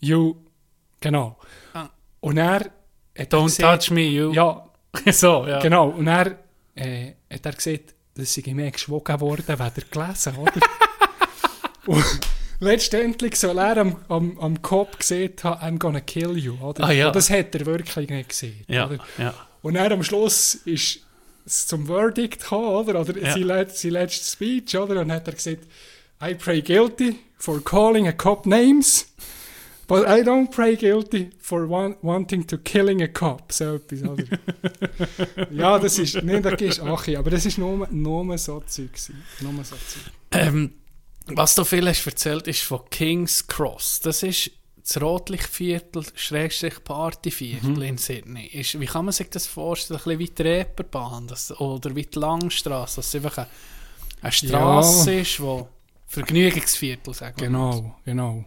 you, 0.00 0.36
genau. 1.00 1.36
Ah. 1.72 1.88
Und 2.20 2.36
er 2.38 2.60
hat 3.18 3.32
don't 3.32 3.44
gesagt, 3.44 3.82
touch 3.86 3.90
me, 3.90 4.02
you. 4.02 4.32
Ja, 4.32 4.64
so, 5.12 5.46
ja. 5.46 5.58
genau. 5.60 5.88
Und 5.90 6.06
er 6.06 6.38
äh, 6.76 7.12
hat 7.32 7.46
er 7.46 7.52
gesagt, 7.52 7.94
dass 8.14 8.32
sei 8.34 8.52
mehr 8.54 8.70
geschwogen 8.70 9.20
worden, 9.20 9.44
wenn 9.46 9.58
er 9.58 9.70
gelesen, 9.90 10.36
oder? 10.36 10.52
Und 11.86 12.04
letztendlich 12.64 13.36
soll 13.36 13.58
er 13.58 13.76
am, 13.76 13.96
am, 14.08 14.38
am 14.40 14.62
Kopf 14.62 14.98
gesehen 14.98 15.32
haben, 15.42 15.76
I'm 15.76 15.78
gonna 15.78 16.00
kill 16.00 16.36
you, 16.36 16.54
oder? 16.60 16.84
Ah, 16.84 16.92
ja. 16.92 17.10
Das 17.10 17.30
hat 17.30 17.54
er 17.54 17.66
wirklich 17.66 18.08
nicht 18.08 18.28
gesehen, 18.30 18.64
Ja, 18.68 18.90
ja. 19.18 19.34
Und 19.62 19.74
dann 19.74 19.92
am 19.92 20.02
Schluss 20.02 20.54
ist 20.64 21.00
es 21.46 21.66
zum 21.66 21.86
Verdict 21.86 22.40
gekommen, 22.40 22.68
oder? 22.88 23.00
Oder 23.00 23.18
Ja. 23.18 23.32
sein, 23.32 23.42
let, 23.42 23.76
sein 23.76 24.08
Speech, 24.08 24.76
oder? 24.76 25.00
Und 25.00 25.12
hat 25.12 25.26
er 25.28 25.34
gesagt, 25.34 25.62
I 26.22 26.34
pray 26.34 26.60
guilty 26.62 27.16
for 27.38 27.62
calling 27.62 28.06
a 28.08 28.12
cop 28.12 28.46
names, 28.46 29.06
but 29.86 30.06
I 30.06 30.22
don't 30.22 30.50
pray 30.50 30.76
guilty 30.76 31.30
for 31.38 31.68
want, 31.68 31.96
wanting 32.02 32.46
to 32.46 32.56
killing 32.58 33.02
a 33.02 33.08
cop. 33.08 33.52
So 33.52 33.74
etwas, 33.74 34.02
oder? 34.02 34.24
ja, 35.50 35.78
das 35.78 35.98
ist, 35.98 36.22
nee, 36.22 36.40
das 36.40 36.60
ist 36.60 36.80
Achi, 36.80 37.16
aber 37.16 37.30
das 37.30 37.44
ist 37.44 37.58
nur, 37.58 37.86
nur 37.90 38.38
so 38.38 38.60
Zeug. 38.66 38.90
Nur 39.40 39.52
so 39.64 39.76
Zeug. 39.76 40.12
Ähm, 40.32 40.72
was 41.26 41.54
du 41.54 41.64
viel 41.64 41.88
hast 41.88 42.06
erzählt, 42.06 42.46
ist 42.48 42.62
von 42.62 42.80
King's 42.90 43.46
Cross. 43.46 44.00
Das 44.00 44.22
ist 44.22 44.50
das 44.76 45.00
Rotlichtviertel, 45.00 46.04
Schrägstrich 46.14 46.84
Partyviertel 46.84 47.70
Mhm. 47.70 47.82
in 47.82 47.98
Sydney. 47.98 48.46
Ist, 48.48 48.78
wie 48.78 48.84
kann 48.86 49.06
man 49.06 49.12
sich 49.12 49.30
das 49.30 49.46
vorstellen? 49.46 49.98
Ein 49.98 50.04
bisschen 50.04 50.18
wie 50.18 50.28
die 50.28 50.42
Reeperbahn 50.42 51.26
das, 51.26 51.58
oder 51.58 51.94
wie 51.96 52.04
die 52.04 52.18
Langstrasse, 52.18 52.96
dass 52.96 53.06
es 53.08 53.14
einfach 53.14 53.38
eine, 53.38 53.48
eine 54.20 54.32
Straße 54.32 55.14
ist, 55.20 55.40
wo 55.40 55.68
Vergnügungsviertel, 56.06 57.14
sagen 57.14 57.40
wir 57.40 57.50
mal. 57.50 57.70
Genau, 57.72 57.96
genau. 58.04 58.44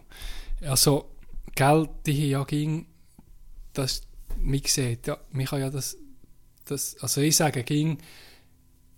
Also, 0.62 1.10
Geld, 1.54 1.90
die 2.06 2.30
ja 2.30 2.44
ging, 2.44 2.86
das, 3.72 4.02
wie 4.38 4.60
gesagt, 4.60 5.08
ja, 5.08 5.18
man 5.32 5.46
kann 5.46 5.60
ja 5.60 5.70
das, 5.70 5.96
das, 6.66 6.96
also 7.00 7.20
ich 7.20 7.34
sage, 7.36 7.64
ging, 7.64 7.98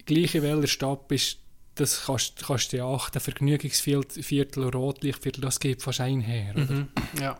gleich 0.04 0.34
in 0.34 0.42
welcher 0.42 0.66
Stadt 0.68 1.08
bist, 1.08 1.38
das 1.80 2.04
kannst, 2.06 2.36
kannst 2.44 2.72
du 2.72 2.78
ja 2.78 2.86
achten, 2.86 3.20
Vergnügungsviertel, 3.20 4.68
Rotlichtviertel, 4.68 5.40
das 5.40 5.60
geht 5.60 5.82
fast 5.82 6.00
einher. 6.00 6.54
oder? 6.54 6.72
Mhm. 6.72 6.88
Ja. 7.20 7.38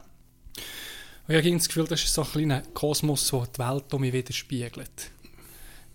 Und 1.28 1.34
ich 1.34 1.44
habe 1.44 1.56
das 1.56 1.68
Gefühl, 1.68 1.86
das 1.86 2.02
ist 2.02 2.14
so 2.14 2.22
ein 2.22 2.28
kleiner 2.28 2.62
Kosmos, 2.74 3.28
der 3.28 3.46
die 3.46 3.58
Welt 3.58 3.94
um 3.94 4.00
mich 4.00 4.12
widerspiegelt. 4.12 5.10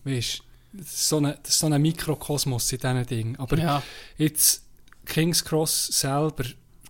Weißt 0.04 0.40
du, 0.40 0.78
das 0.78 0.88
ist 0.88 1.10
so 1.10 1.18
ein 1.18 1.36
ist 1.44 1.60
so 1.60 1.68
ein 1.68 1.82
Mikrokosmos 1.82 2.72
in 2.72 2.80
diesen 2.80 3.06
Dingen. 3.06 3.36
Aber 3.38 3.58
ja. 3.58 3.84
Jetzt 4.18 4.64
King's 5.06 5.44
Cross 5.44 5.88
selber, 5.88 6.46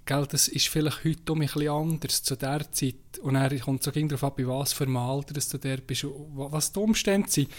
gell, 0.05 0.27
das 0.29 0.47
ist 0.47 0.67
vielleicht 0.67 1.03
heute 1.03 1.31
um 1.31 1.41
ein 1.41 1.47
bisschen 1.47 1.69
anders 1.69 2.23
zu 2.23 2.35
der 2.35 2.71
Zeit. 2.71 2.95
Und 3.21 3.35
er 3.35 3.57
kommt 3.59 3.83
so 3.83 3.91
darauf 3.91 4.23
ab, 4.23 4.37
bei 4.37 4.47
was 4.47 4.73
für 4.73 4.83
einem 4.83 4.97
Alter 4.97 5.33
dass 5.33 5.49
du 5.49 5.57
der 5.57 5.77
bist, 5.77 6.05
was 6.05 6.71
die 6.71 6.79
Umstände 6.79 7.29
sind. 7.29 7.49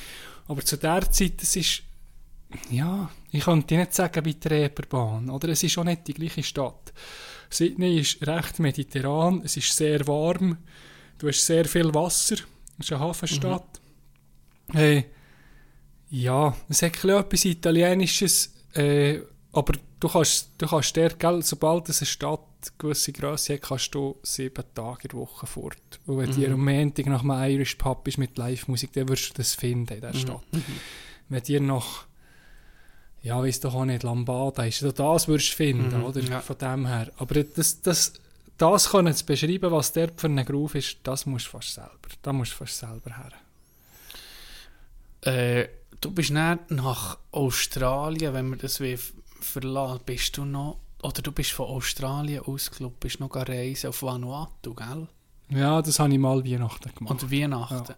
Aber 0.47 0.65
zu 0.65 0.77
der 0.77 1.11
Zeit, 1.11 1.43
das 1.43 1.57
ist, 1.57 1.83
ja, 2.71 3.11
ich 3.31 3.45
könnte 3.45 3.77
nicht 3.77 3.95
sagen 3.95 4.25
wie 4.25 4.35
die 4.35 4.49
Reeperbahn, 4.49 5.31
oder? 5.31 5.49
Es 5.49 5.63
ist 5.63 5.77
auch 5.79 5.85
nicht 5.85 6.07
die 6.07 6.15
gleiche 6.15 6.43
Stadt. 6.43 6.93
Sydney 7.51 8.01
ist 8.01 8.27
recht 8.27 8.59
mediterran, 8.59 9.43
es 9.45 9.57
ist 9.57 9.77
sehr 9.77 10.07
warm, 10.07 10.59
du 11.19 11.29
hast 11.29 11.47
sehr 11.47 11.65
viel 11.65 11.93
Wasser, 11.95 12.37
es 12.79 12.87
ist 12.87 12.93
eine 12.93 13.01
Hafenstadt. 13.01 13.81
Hey, 14.73 15.07
ja, 16.11 16.57
es 16.69 16.83
hat 16.83 17.05
etwas 17.05 17.45
Italienisches, 17.45 18.55
äh, 18.75 19.21
aber 19.53 19.75
du 20.01 20.09
kannst, 20.09 20.51
du 20.59 20.67
kannst 20.67 20.97
dort, 20.97 21.19
gell, 21.19 21.43
sobald 21.43 21.89
es 21.89 22.01
eine 22.01 22.07
Stadt 22.07 22.41
gewisse 22.79 23.13
Größe 23.13 23.55
hat, 23.55 23.63
kannst 23.63 23.95
du 23.95 24.17
sieben 24.23 24.65
Tage 24.75 25.05
in 25.05 25.09
der 25.11 25.19
Woche 25.19 25.47
fort. 25.47 26.01
Und 26.07 26.19
wenn 26.19 26.33
dir 26.33 26.53
am 26.53 26.65
Montag 26.65 27.07
nach 27.07 27.23
einem 27.23 27.51
Irish 27.51 27.77
Pub 27.77 28.05
bist 28.05 28.19
mit 28.19 28.37
Live-Musik, 28.37 28.93
dann 28.93 29.09
wirst 29.09 29.31
du 29.31 29.35
das 29.35 29.55
finden 29.55 29.95
in 29.95 30.01
dieser 30.01 30.15
Stadt. 30.15 30.45
Wenn 31.29 31.43
dir 31.43 31.61
noch, 31.61 32.07
ja, 33.27 33.43
weiss 33.43 33.59
doch 33.61 33.75
auch 33.75 33.85
nicht, 33.85 34.03
Lambada 34.05 34.65
ist, 34.65 34.83
also 34.83 34.93
das 34.93 35.27
würdest 35.27 35.51
du 35.53 35.57
finden, 35.57 35.99
Mhm, 35.99 36.05
oder? 36.05 36.21
ja. 36.21 36.41
Von 36.41 36.59
dem 36.59 36.87
her. 36.87 37.11
Aber 37.19 37.43
das, 37.43 37.83
das, 37.83 38.13
das 38.57 38.91
können 38.91 39.13
zu 39.15 39.27
beschreiben, 39.27 39.71
was 39.73 39.93
dort 39.93 40.21
für 40.21 40.29
ein 40.29 40.45
Groove 40.45 40.77
ist, 40.77 40.99
das 41.03 41.27
musst 41.27 41.47
du 41.47 41.51
fast 41.51 41.75
selber, 41.75 42.09
da 42.23 42.33
musst 42.33 42.53
du 42.53 42.57
fast 42.57 42.79
selber 42.79 43.11
her. 43.17 43.33
Äh, 45.23 45.69
du 46.01 46.11
bist 46.11 46.31
nicht 46.31 46.71
nach 46.71 47.19
Australien, 47.33 48.33
wenn 48.33 48.49
wir 48.51 48.57
das 48.59 48.81
will 48.81 48.99
verlassen, 49.41 50.01
bist 50.07 50.37
du 50.37 50.45
noch, 50.45 50.79
oder 51.03 51.21
du 51.23 51.33
bist 51.33 51.51
von 51.53 51.67
Australien 51.67 52.43
aus, 52.45 52.71
glaub, 52.71 52.99
bist 53.01 53.21
noch 53.21 53.35
reisen 53.35 53.89
auf 53.89 54.03
Vanuatu, 54.03 54.75
gell? 54.75 55.09
Ja, 55.51 55.81
das 55.83 55.99
habe 55.99 56.13
ich 56.13 56.19
mal 56.19 56.45
Weihnachten 56.45 56.93
gemacht. 56.95 57.23
Oder 57.23 57.31
Weihnachten. 57.31 57.95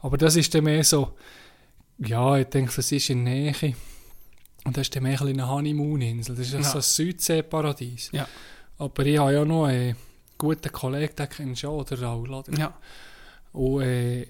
Aber 0.00 0.16
das 0.16 0.36
ist 0.36 0.54
dann 0.54 0.64
mehr 0.64 0.82
so, 0.84 1.12
ja, 1.98 2.36
ich 2.38 2.46
denke, 2.46 2.72
das 2.76 2.92
ist 2.92 3.10
in 3.10 3.24
der 3.24 3.34
Nähe. 3.34 3.74
Und 4.66 4.76
das 4.76 4.82
ist 4.82 4.96
dann 4.96 5.04
mehr 5.04 5.12
ein 5.12 5.18
bisschen 5.26 5.40
eine 5.40 5.48
Honeymoon-Insel. 5.50 6.36
Das 6.36 6.46
ist 6.46 6.52
ja. 6.52 6.62
So 6.62 6.78
ein 6.78 6.82
Südseeparadies. 6.82 8.10
Ja. 8.12 8.28
Aber 8.78 9.06
ich 9.06 9.18
habe 9.18 9.32
ja 9.32 9.44
noch 9.44 9.64
einen 9.66 9.96
guten 10.36 10.70
Kollegen, 10.72 11.14
den 11.16 11.28
kennst 11.28 11.62
du 11.62 11.68
auch, 11.68 11.84
der 11.84 12.02
Raul. 12.02 12.32
Oder? 12.32 12.52
Ja. 12.58 12.74
Und 13.52 13.82
äh, 13.82 14.26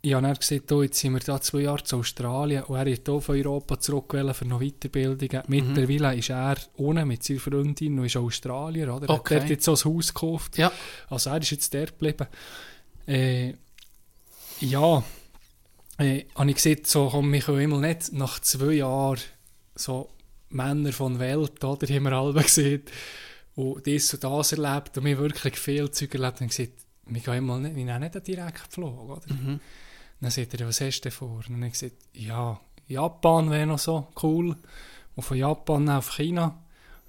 ich 0.00 0.12
habe 0.12 0.26
dann 0.26 0.34
gesagt, 0.36 0.70
oh, 0.70 0.82
jetzt 0.82 0.98
sind 0.98 1.14
wir 1.14 1.20
da 1.20 1.40
zwei 1.40 1.60
Jahre 1.60 1.82
zu 1.82 1.96
Australien 1.96 2.64
und 2.64 2.76
er 2.76 2.86
ist 2.86 3.06
hier 3.06 3.20
von 3.22 3.36
Europa 3.36 3.80
zurück 3.80 4.12
wollen 4.12 4.34
für 4.34 4.44
noch 4.44 4.60
Weiterbildungen. 4.60 5.42
Mhm. 5.46 5.74
Mittlerweile 5.74 6.14
ist 6.18 6.28
er 6.28 6.56
ohne 6.76 7.06
mit 7.06 7.22
seiner 7.22 7.40
Freundin 7.40 7.98
und 7.98 8.04
ist 8.04 8.16
Australier. 8.16 8.94
Oder? 8.94 9.08
Er 9.08 9.14
Okay. 9.14 9.36
hat 9.36 9.42
dort 9.44 9.50
jetzt 9.50 9.64
so 9.64 9.72
ein 9.72 9.94
Haus 9.96 10.12
gekauft. 10.12 10.58
Ja. 10.58 10.70
Also 11.08 11.30
er 11.30 11.40
ist 11.40 11.50
jetzt 11.50 11.72
dort 11.72 11.98
geblieben. 11.98 12.26
Äh, 13.06 13.54
ja, 14.60 15.02
äh, 15.98 16.24
habe 16.34 16.50
ich 16.50 16.56
gesagt, 16.56 16.86
so, 16.86 17.08
komm, 17.08 17.32
wir 17.32 17.40
können 17.40 17.60
immer 17.60 17.80
nicht 17.80 18.12
nach 18.12 18.40
zwei 18.40 18.74
Jahren 18.74 19.18
so 19.74 20.10
Männer 20.50 20.92
von 20.92 21.18
Welt, 21.18 21.62
oder, 21.64 21.86
haben 21.86 22.04
wir 22.04 22.12
alle 22.12 22.42
gesehen, 22.42 22.82
und 23.56 23.86
das 23.86 24.12
und 24.14 24.24
das 24.24 24.52
erlebt 24.52 24.98
und 24.98 25.04
wir 25.04 25.18
wirklich 25.18 25.56
viel 25.56 25.90
Zeug 25.90 26.14
erlebt 26.14 26.40
und 26.40 26.48
gesagt, 26.48 26.72
wir 27.06 27.20
gehen 27.20 27.34
immer 27.34 27.58
nicht, 27.58 27.76
wir 27.76 27.84
nehmen 27.84 28.00
nicht 28.00 28.16
einen 28.16 28.24
Direktflug, 28.24 29.10
oder? 29.10 29.32
Mhm. 29.32 29.60
Dann 30.20 30.30
sagt 30.30 30.54
er, 30.54 30.66
was 30.66 30.80
hast 30.80 31.02
du 31.02 31.10
vor? 31.10 31.36
Und 31.36 31.50
dann 31.50 31.56
habe 31.56 31.66
ich 31.66 31.72
gesagt, 31.72 31.96
ja, 32.14 32.60
Japan 32.86 33.50
wäre 33.50 33.66
noch 33.66 33.78
so 33.78 34.08
cool. 34.22 34.56
Und 35.14 35.22
von 35.22 35.36
Japan 35.36 35.88
auf 35.90 36.16
China. 36.16 36.58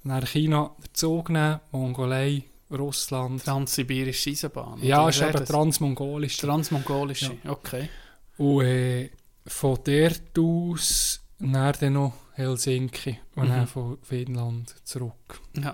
Und 0.04 0.10
dann 0.10 0.26
China 0.26 0.70
den 0.78 0.94
Zug 0.94 1.30
nehmen, 1.30 1.60
Mongolei, 1.72 2.44
Russland. 2.70 3.44
Transsibirische 3.44 4.30
Eisenbahn. 4.30 4.82
Ja, 4.82 5.08
ist 5.08 5.22
eben 5.22 5.32
das? 5.32 5.48
transmongolisch. 5.48 6.36
Transmongolische, 6.36 7.38
okay. 7.46 7.88
Und 8.36 8.62
äh, 8.62 9.10
von 9.46 9.78
dort 9.84 10.38
aus 10.38 11.20
dann 11.38 11.92
noch 11.92 12.12
Helsinki 12.36 13.18
und 13.34 13.44
Mhm. 13.44 13.48
dann 13.48 13.66
von 13.66 13.98
Finnland 14.02 14.74
zurück. 14.84 15.40
Ja. 15.56 15.72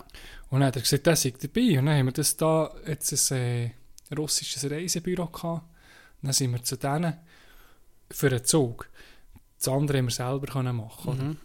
Und 0.51 0.61
dann 0.61 0.65
hat 0.69 0.77
er 0.77 0.83
gesagt, 0.83 1.07
das 1.07 1.23
sei 1.23 1.33
dabei. 1.41 1.79
Und 1.79 1.87
dann 1.87 1.99
haben 1.99 2.07
wir 2.07 2.13
das 2.13 2.37
da 2.37 2.73
jetzt 2.87 3.33
ein 3.33 3.39
äh, 3.39 3.71
russisches 4.17 4.71
Reisebüro 4.71 5.27
gehabt. 5.27 5.63
Und 6.23 6.27
dann 6.29 6.33
sind 6.33 6.53
wir 6.53 6.63
zu 6.63 6.77
denen 6.77 7.15
für 8.11 8.29
einen 8.29 8.45
Zug. 8.45 8.89
Das 9.59 9.69
andere 9.69 9.99
haben 9.99 10.07
wir 10.07 10.11
selber 10.13 10.47
können 10.47 10.77
machen. 10.77 11.39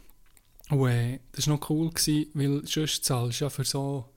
Mhm. 0.70 0.78
Und 0.78 0.90
äh, 0.90 1.20
das 1.32 1.48
war 1.48 1.56
noch 1.58 1.70
cool, 1.70 1.90
gewesen, 1.90 2.28
weil 2.34 2.66
sonst 2.68 3.04
zahlst 3.06 3.42
du 3.42 3.46
ja 3.46 3.50
für 3.50 3.64
so 3.64 4.10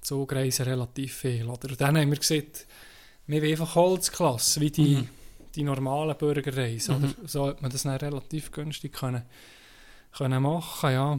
Zugreisen 0.00 0.64
relativ 0.64 1.14
viel. 1.14 1.46
Oder? 1.46 1.68
Und 1.70 1.80
dann 1.80 1.98
haben 1.98 2.10
wir 2.10 2.18
gesagt, 2.18 2.66
wir 3.26 3.42
wollen 3.42 3.50
einfach 3.50 3.74
Holzklasse, 3.74 4.60
wie 4.60 4.70
die, 4.70 4.94
Mhm. 4.96 5.08
die 5.56 5.62
normalen 5.64 6.16
Burgerreise. 6.16 6.92
Mhm. 6.92 7.04
Oder? 7.04 7.14
So 7.28 7.46
hat 7.48 7.60
man 7.60 7.70
das 7.70 7.82
dann 7.82 7.96
relativ 7.96 8.50
günstig 8.52 8.92
können, 8.94 9.22
können 10.18 10.42
machen, 10.42 10.90
ja. 10.92 11.18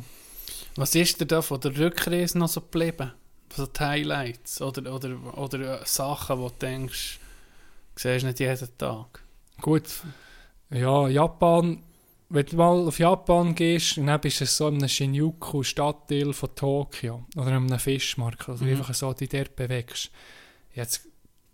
Was 0.75 0.95
ist 0.95 1.19
dir 1.19 1.25
da 1.25 1.41
von 1.41 1.59
der 1.59 1.77
Rückreise 1.77 2.37
noch 2.37 2.47
so 2.49 2.61
geblieben? 2.61 3.11
So 3.55 3.65
die 3.65 3.79
Highlights 3.79 4.61
oder, 4.61 4.93
oder, 4.93 5.37
oder 5.37 5.81
äh, 5.81 5.85
Sachen, 5.85 6.39
wo 6.39 6.49
du 6.49 6.55
denkst, 6.61 7.19
du 7.95 8.01
siehst 8.01 8.25
nicht 8.25 8.39
jeden 8.39 8.77
Tag. 8.77 9.23
Gut, 9.61 9.83
ja, 10.69 11.07
Japan, 11.07 11.83
wenn 12.29 12.45
du 12.45 12.55
mal 12.55 12.87
auf 12.87 12.99
Japan 12.99 13.55
gehst, 13.55 13.97
dann 13.97 14.21
bist 14.21 14.41
du 14.41 14.45
so 14.45 14.67
in 14.67 14.75
einem 14.75 14.87
Shinjuku, 14.87 15.63
Stadtteil 15.63 16.31
von 16.31 16.53
Tokio, 16.55 17.25
oder 17.35 17.47
in 17.47 17.55
einem 17.55 17.79
Fischmarkt, 17.79 18.47
also 18.47 18.63
Mhm. 18.63 18.71
einfach 18.71 18.93
so 18.93 19.11
dich 19.13 19.29
dort 19.29 19.55
bewegst. 19.55 20.11
Jetzt, 20.75 21.07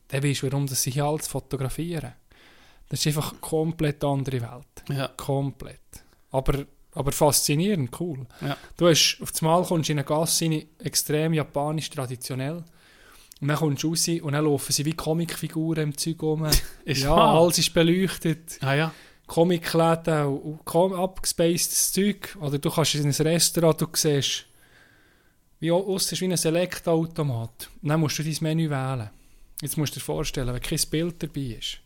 dann 0.09 0.21
weißt 0.21 0.43
du, 0.43 0.51
warum 0.51 0.67
das 0.67 0.83
sie 0.83 0.91
hier 0.91 1.05
alles 1.05 1.27
fotografieren. 1.27 2.13
Das 2.89 2.99
ist 2.99 3.07
einfach 3.07 3.31
eine 3.31 3.39
komplett 3.39 4.03
andere 4.03 4.41
Welt. 4.41 4.83
Ja. 4.89 5.07
Komplett. 5.15 5.79
Aber, 6.31 6.65
aber 6.95 7.11
faszinierend, 7.11 7.91
cool. 7.99 8.25
Ja. 8.41 8.57
Du 8.77 8.87
hast, 8.87 9.19
auf 9.21 9.31
das 9.31 9.41
Mal 9.41 9.63
kommst 9.63 9.89
du 9.89 9.93
in 9.93 9.99
eine 9.99 10.07
Gasse 10.07 10.45
rein, 10.45 10.65
extrem 10.79 11.33
japanisch, 11.33 11.89
traditionell. 11.89 12.63
Und 13.41 13.49
dann 13.49 13.57
kommst 13.57 13.83
du 13.83 13.89
raus 13.89 14.07
und 14.07 14.31
dann 14.31 14.45
laufen 14.45 14.71
sie 14.71 14.85
wie 14.85 14.93
Comicfiguren 14.93 15.83
im 15.83 15.97
Zeug 15.97 16.21
rum. 16.23 16.47
Ja, 16.85 17.13
alles 17.13 17.59
ist 17.59 17.73
beleuchtet. 17.73 18.57
Ah 18.61 18.73
ja. 18.73 18.93
Comicläden 19.27 20.25
und, 20.27 20.93
abgespacedes 20.93 21.91
Zeug. 21.91 22.37
Oder 22.39 22.59
du 22.59 22.69
kannst 22.69 22.95
in 22.95 23.05
ein 23.05 23.11
Restaurant, 23.11 23.81
du 23.81 23.87
siehst, 23.93 24.45
wie 25.59 25.71
aus 25.71 26.11
ist 26.11 26.21
wie 26.21 26.25
ein 26.25 26.37
Select-Automat. 26.37 27.69
Dann 27.81 27.99
musst 27.99 28.19
du 28.19 28.23
dein 28.23 28.37
Menü 28.39 28.69
wählen. 28.69 29.09
Jetzt 29.61 29.77
musst 29.77 29.95
du 29.95 29.99
dir 29.99 30.05
vorstellen, 30.05 30.53
wenn 30.53 30.61
kein 30.61 30.79
Bild 30.89 31.23
dabei 31.23 31.57
ist, 31.59 31.79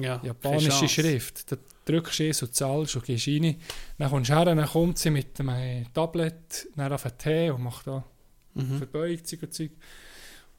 ja. 0.00 0.20
japanische. 0.22 0.88
Schrift, 0.88 1.50
dann 1.50 1.58
drückst 1.84 2.20
es 2.20 2.42
und 2.42 2.54
zahlst 2.54 2.96
und 2.96 3.04
gehst 3.04 3.28
rein. 3.28 3.56
Dann 3.98 4.10
kommst 4.10 4.30
du 4.30 4.34
her, 4.34 4.44
dann 4.44 4.66
kommt 4.66 4.98
sie 4.98 5.10
mit 5.10 5.38
einem 5.40 5.48
äh, 5.50 5.84
Tablet 5.92 6.68
dann 6.76 6.92
auf 6.92 7.04
einen 7.04 7.18
Tee 7.18 7.50
und 7.50 7.62
macht 7.62 7.86
da 7.86 8.04
Mhm. 8.54 8.78
Verbeugung 8.78 9.38
und 9.42 9.54
Zeug. 9.54 9.70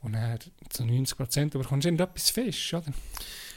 Und 0.01 0.13
dann 0.13 0.39
zu 0.69 0.84
90% 0.84 1.51
bekommst 1.51 1.86
du 1.86 1.89
irgendetwas 1.89 2.30
Fisch, 2.30 2.74
oder? 2.74 2.93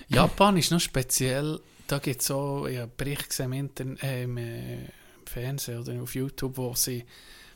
Japan 0.09 0.57
ist 0.57 0.71
noch 0.71 0.81
speziell. 0.81 1.61
Da 1.87 1.99
gibt 1.99 2.21
es 2.21 2.29
so 2.29 2.69
ja, 2.69 2.87
Berichte 2.87 3.29
gesehen 3.29 3.53
im, 3.53 3.53
Intern 3.53 3.97
äh, 3.99 4.23
im, 4.23 4.37
äh, 4.37 4.75
im 4.85 4.91
Fernsehen 5.27 5.81
oder 5.81 6.01
auf 6.01 6.15
YouTube, 6.15 6.57
wo 6.57 6.75
sie, 6.75 7.05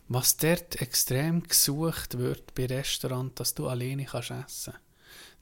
was 0.08 0.36
dort 0.36 0.80
extrem 0.80 1.42
gesucht 1.42 2.18
wird 2.18 2.54
bei 2.54 2.66
Restaurants, 2.66 3.34
dass 3.36 3.54
du 3.54 3.68
alleine 3.68 4.04
kannst 4.04 4.30
essen. 4.30 4.74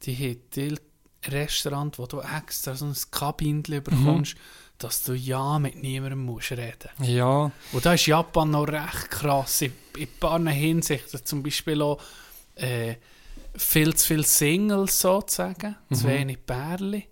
Die 0.03 0.14
haben 0.14 0.79
Restaurant, 1.27 1.99
wo 1.99 2.07
du 2.07 2.21
extra 2.21 2.75
so 2.75 2.87
ein 2.87 2.95
Kabinchen 3.11 3.83
bekommst, 3.83 4.37
dass 4.79 5.03
du 5.03 5.14
ja 5.14 5.59
mit 5.59 5.75
niemandem 5.83 6.25
musst 6.25 6.53
reden. 6.53 6.89
Ja, 7.03 7.51
Und 7.73 7.85
da 7.85 7.95
ist 7.95 8.07
Japan 8.07 8.51
noch 8.53 8.69
recht 8.69 9.11
krass. 9.11 9.62
In, 9.62 9.73
in 9.97 10.03
ein 10.05 10.09
paar 10.21 10.41
Hinsichten. 10.49 11.25
Zum 11.25 11.43
Beispiel 11.43 11.83
auch 11.83 12.01
äh, 12.55 12.95
viel 13.57 13.95
zu 13.97 14.07
viele 14.07 14.23
Singles 14.23 15.01
sozusagen. 15.01 15.75
Zu 15.93 16.07
Mhm. 16.07 16.11
wenig 16.11 16.47
Pärchen, 16.47 17.03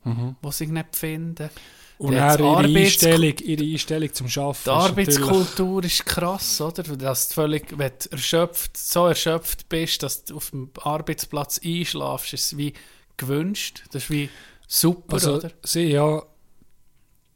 die 0.45 0.53
sich 0.53 0.69
nicht 0.69 0.95
finden. 0.95 1.51
Und 1.99 2.13
dann 2.15 2.39
ihre 2.39 2.49
Arbeits- 2.59 2.77
Einstellung, 2.77 3.39
ihre 3.39 3.65
Einstellung 3.65 4.13
zum 4.15 4.27
Arbeiten. 4.27 4.61
Die 4.65 4.71
Arbeitskultur 4.71 5.83
ist 5.85 6.05
krass, 6.07 6.61
oder? 6.61 6.83
Dass 6.83 7.29
du 7.29 7.35
völlig, 7.35 7.77
wenn 7.77 7.91
du 7.99 8.09
erschöpft, 8.11 8.77
so 8.77 9.07
erschöpft 9.07 9.69
bist, 9.69 10.03
dass 10.03 10.23
du 10.25 10.37
auf 10.37 10.51
dem 10.51 10.71
Arbeitsplatz 10.83 11.59
einschlafst, 11.65 12.35
ist 12.35 12.45
es 12.53 12.57
wie 12.59 12.75
gewünscht. 13.17 13.85
Das 13.93 14.05
ist 14.05 14.11
wie 14.11 14.29
super, 14.67 15.15
Also, 15.15 15.37
oder? 15.37 15.51
sie 15.63 15.85
ja, 15.93 16.23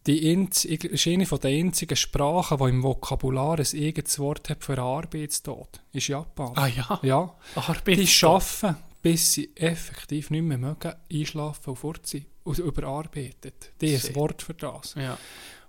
die 0.07 0.33
Inz, 0.33 0.65
ist 0.65 1.07
eine 1.07 1.27
von 1.27 1.39
der 1.41 1.51
einzigen 1.51 1.97
Sprachen, 1.97 2.59
die 2.59 2.65
im 2.65 2.83
Vokabular 2.83 3.59
ein 3.59 3.67
eigenes 3.75 4.19
Wort 4.19 4.49
hat 4.49 4.65
für 4.65 4.79
Arbeitstod. 4.79 5.81
Ist 5.93 6.09
Japan. 6.09 6.53
Ah 6.57 6.67
ja, 6.67 6.99
Ja, 7.03 7.35
Arbeit. 7.55 7.99
die 7.99 8.27
arbeiten, 8.27 8.77
bis 9.03 9.35
sie 9.35 9.51
effektiv 9.57 10.31
nicht 10.31 10.43
mehr 10.43 10.59
mögen, 10.59 10.93
einschlafen 11.13 11.71
und 11.71 11.77
fort. 11.77 12.01
Und 12.45 12.59
überarbeitet. 12.59 13.73
Die 13.83 13.95
ein 13.95 14.15
Wort 14.15 14.43
für 14.43 14.55
das. 14.55 14.95
Ja. 14.95 15.19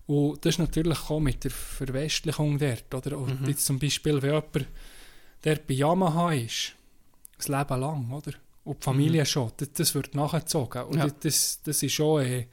Und 0.07 0.43
das 0.45 0.55
ist 0.55 0.59
natürlich 0.59 1.09
auch 1.09 1.19
mit 1.19 1.43
der 1.43 1.51
Verwestlichung 1.51 2.57
dort. 2.57 2.93
Oder? 2.95 3.17
Und 3.17 3.41
Mhm. 3.41 3.49
jetzt 3.49 3.65
zum 3.65 3.77
Beispiel, 3.79 4.21
wenn 4.21 4.29
jemand 4.33 4.67
der 5.43 5.55
bei 5.57 5.73
Yamaha 5.73 6.31
ist, 6.33 6.73
das 7.37 7.49
Leben 7.49 7.79
lang, 7.81 8.11
oder? 8.11 8.31
Und 8.63 8.77
die 8.79 8.83
Familie 8.85 9.25
schon, 9.25 9.51
das, 9.57 9.71
das 9.73 9.95
wird 9.95 10.13
nachgezogen. 10.15 10.83
Und 10.83 10.95
Mhm. 10.95 10.99
Ja. 11.01 11.07
das- 11.23 11.59
das, 11.63 11.83
ist 11.83 11.91
schon... 11.93 12.21
Äh, 12.23 12.45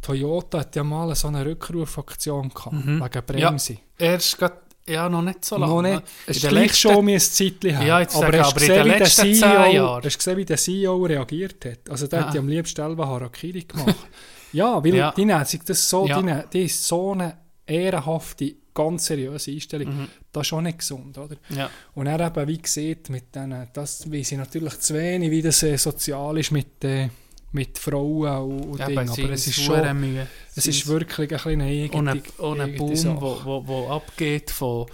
Toyota 0.00 0.58
hat 0.60 0.74
ja 0.74 0.82
mal 0.82 1.14
so 1.14 1.28
eine 1.28 1.46
Rückrufaktion 1.46 2.48
gehabt, 2.48 2.72
Mhm. 2.72 3.00
wegen 3.00 3.22
Bremse. 3.26 3.76
Erst 3.96 4.36
grad, 4.36 4.54
ja, 4.88 5.08
noch 5.08 5.22
nicht 5.22 5.44
so 5.44 5.56
lange. 5.56 5.72
Noch 5.72 5.82
ne? 5.82 5.90
nicht. 5.94 6.02
Es 6.26 6.36
ist 6.38 6.48
gleich 6.48 6.74
schon 6.76 7.08
ein 7.08 7.20
Zeitchen 7.20 7.76
her. 7.76 7.86
Ja, 7.86 8.00
jetzt 8.00 8.16
aber 8.16 8.24
sage 8.32 8.44
aber 8.44 8.52
du 8.58 8.64
in 8.64 8.66
gesehen, 8.66 8.74
den 8.74 8.84
wie 8.84 8.88
der 8.90 8.98
letzten 8.98 9.22
zehn 9.22 9.34
CEO, 9.36 9.72
Jahren. 9.72 10.02
hast 10.04 10.14
du 10.14 10.18
gesehen, 10.18 10.36
wie 10.38 10.44
der 10.44 10.56
CEO 10.56 11.04
reagiert 11.04 11.64
hat? 11.64 11.88
Also 11.90 12.06
der 12.08 12.18
Ah. 12.18 12.26
hat 12.26 12.34
ja 12.34 12.40
am 12.40 12.48
liebsten 12.48 12.76
selber 12.82 13.06
Harakiri 13.06 13.62
gemacht. 13.62 13.94
ja, 14.52 14.82
weil 14.84 14.94
Ja. 14.96 15.12
die 15.12 15.24
nehmen 15.24 15.44
sich 15.44 15.60
das 15.62 15.88
so, 15.88 16.04
Ja. 16.08 16.20
die, 16.20 16.48
die 16.52 16.64
ist 16.64 16.84
so 16.84 17.12
eine 17.12 17.38
ehrenhafte, 17.64 18.56
ganz 18.74 19.06
seriöse 19.06 19.50
Einstellung. 19.50 19.88
Mhm. 19.88 20.08
Das 20.32 20.42
ist 20.42 20.48
schon 20.48 20.64
nicht 20.64 20.78
gesund, 20.78 21.18
oder? 21.18 21.36
Ja. 21.50 21.70
Und 21.94 22.06
er 22.06 22.20
eben, 22.20 22.48
wie 22.48 22.58
gesagt, 22.58 23.10
mit 23.10 23.34
denen, 23.34 23.68
das 23.72 24.10
weiß 24.10 24.32
ich 24.32 24.38
natürlich 24.38 24.78
zu 24.80 24.94
wenig, 24.94 25.30
wie 25.30 25.42
das 25.42 25.62
äh, 25.62 25.76
sozial 25.76 26.38
ist 26.38 26.50
mit, 26.50 26.82
äh, 26.84 27.08
mit 27.52 27.78
Frauen 27.78 28.50
und, 28.50 28.66
und 28.66 28.78
Ja, 28.78 28.86
Dingen, 28.86 29.08
aber 29.08 29.22
aber 29.22 29.32
es 29.32 29.46
ist 29.46 29.60
schon, 29.60 30.00
Mühe. 30.00 30.26
es 30.56 30.66
ist 30.66 30.86
wirklich 30.86 31.32
ein 31.32 31.36
bisschen 31.36 31.60
eine 31.60 31.64
eigene, 31.64 32.12
ein 32.12 32.22
eigene 32.60 32.78
Boom, 32.78 32.96
Sache. 32.96 33.20
wo, 33.20 33.40
wo, 33.44 33.66
wo 33.66 33.90
abgeht 33.90 34.50
von 34.50 34.86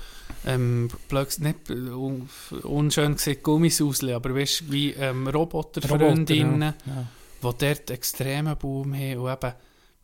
ähm, 0.47 0.89
blöd, 1.09 1.39
nicht 1.41 1.71
un, 1.71 2.29
unschön 2.63 3.15
gesagt 3.15 3.43
Gummisausli, 3.43 4.13
aber 4.13 4.35
weißt 4.35 4.71
wie 4.71 4.93
ähm, 4.93 5.27
Roboterfreundinnen, 5.29 6.63
Roboter, 6.63 6.75
ja. 6.87 7.07
die 7.53 7.67
dort 7.67 7.91
extremen 7.91 8.57
Boom 8.57 8.95
haben 8.95 9.19
und 9.19 9.33
eben 9.33 9.53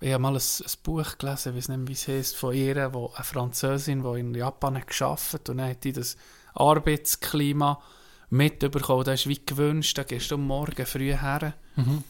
ich 0.04 0.12
habe 0.12 0.20
mal 0.20 0.34
ein, 0.34 0.36
ein 0.36 0.72
Buch 0.82 1.16
gelesen, 1.16 1.52
ich 1.52 1.56
weiß 1.56 1.68
nicht, 1.70 1.88
wie 1.88 1.92
es 1.92 2.08
heisst, 2.08 2.36
von 2.36 2.54
ihr, 2.54 2.92
wo 2.92 3.10
eine 3.14 3.24
Französin, 3.24 4.02
die 4.02 4.20
in 4.20 4.34
Japan 4.34 4.76
hat 4.76 4.88
gearbeitet 4.88 5.48
und 5.48 5.56
dann 5.56 5.70
hat 5.70 5.82
die 5.82 5.92
das 5.92 6.18
Arbeitsklima 6.52 7.80
mitbekommen. 8.28 9.04
Das 9.04 9.20
ist 9.20 9.28
wie 9.28 9.40
gewünscht, 9.46 9.96
da 9.96 10.02
gehst 10.02 10.30
du 10.30 10.36
Morgen 10.36 10.84
früh 10.84 11.16
her, 11.16 11.54
Mhm. 11.76 12.04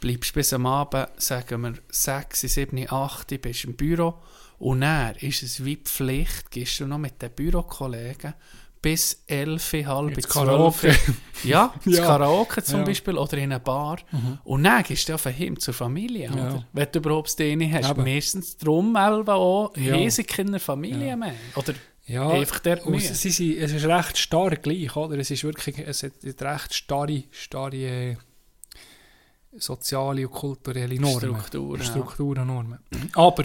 bleibst 0.00 0.32
bis 0.32 0.54
am 0.54 0.64
Abend, 0.64 1.08
sagen 1.18 1.60
wir 1.60 1.74
6, 1.90 2.40
7, 2.40 2.90
8, 2.90 3.38
bist 3.42 3.64
im 3.64 3.76
Büro 3.76 4.14
und 4.58 4.80
dann 4.80 5.14
ist 5.16 5.42
es 5.42 5.62
wie 5.62 5.76
Pflicht, 5.76 6.50
gehst 6.50 6.80
du 6.80 6.86
noch 6.86 6.96
mit 6.98 7.20
den 7.20 7.32
Bürokollegen 7.32 8.32
bis 8.86 9.24
11, 9.26 9.72
halb 9.86 10.16
Ins 10.16 10.28
12. 10.28 10.32
Karaoke. 10.46 10.96
Ja, 11.44 11.74
das 11.84 11.96
Ja. 11.98 12.04
Karaoke 12.06 12.62
zum 12.62 12.78
Ja. 12.80 12.84
Beispiel 12.86 13.18
oder 13.18 13.36
in 13.36 13.42
einer 13.44 13.58
Bar. 13.58 13.98
Mhm. 14.12 14.38
Und 14.44 14.62
dann 14.62 14.82
gehst 14.84 15.08
du 15.08 15.14
auf 15.14 15.26
Heim 15.26 15.58
zur 15.58 15.74
Familie, 15.74 16.26
Ja. 16.28 16.32
oder? 16.32 16.66
Wenn 16.72 16.88
du 16.92 16.98
überhaupt 17.00 17.40
eine 17.40 17.72
hast. 17.72 17.90
Eben. 17.90 18.04
Meistens 18.04 18.56
drum 18.56 18.94
elf 18.94 19.26
auch, 19.28 19.76
Ja. 19.76 19.96
ja. 19.96 20.08
sie 20.10 20.22
keine 20.22 20.60
Familie 20.60 21.08
Ja. 21.08 21.16
mehr. 21.16 21.34
Oder 21.56 21.74
Ja, 22.06 22.28
einfach 22.28 22.60
sie, 23.00 23.30
sie, 23.30 23.58
es 23.58 23.72
ist 23.72 23.84
recht 23.86 24.16
stark 24.18 24.62
gleich, 24.62 24.94
oder? 24.94 25.18
Es 25.18 25.30
ist 25.32 25.42
wirklich, 25.42 25.76
es 25.78 26.04
hat 26.04 26.12
recht 26.24 26.72
starre, 26.74 27.24
starre 27.32 27.76
äh, 27.76 28.16
soziale 29.58 30.28
und 30.28 30.32
kulturelle 30.34 30.94
Normen. 31.00 31.20
Strukturen, 31.20 31.80
ja. 31.80 31.84
Strukturen, 31.86 32.46
Normen. 32.46 32.78
Aber 33.14 33.44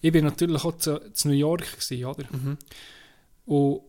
ich 0.00 0.10
bin 0.12 0.24
natürlich 0.24 0.64
auch 0.64 0.78
zu, 0.78 0.98
zu 1.12 1.28
New 1.28 1.34
York 1.34 1.70
gewesen, 1.78 2.04
oder? 2.06 2.24
Mhm. 2.32 2.56
Und 3.46 3.80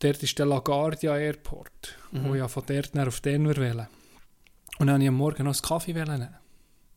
dort 0.00 0.22
ist 0.22 0.38
der 0.38 0.46
LaGuardia 0.46 1.16
Airport, 1.16 1.96
Mhm. 2.12 2.24
wo 2.28 2.34
ich 2.34 2.38
ja 2.38 2.48
von 2.48 2.62
dort 2.66 2.94
nach 2.94 3.06
auf 3.08 3.20
Denver 3.20 3.56
wählen. 3.56 3.86
Und 4.78 4.86
dann 4.86 4.94
wollte 4.96 5.02
ich 5.04 5.08
am 5.08 5.14
Morgen 5.16 5.44
noch 5.44 5.54
einen 5.54 5.62
Kaffee 5.62 5.92
nehmen. 5.92 6.28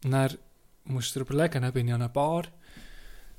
Und 0.03 0.11
dann 0.11 0.37
musst 0.85 1.15
du 1.15 1.19
dir 1.23 1.25
überlegen, 1.29 1.61
dann 1.63 1.73
bin 1.73 1.87
ich 1.87 1.93
an 1.93 2.01
einer 2.01 2.09
Bar. 2.09 2.43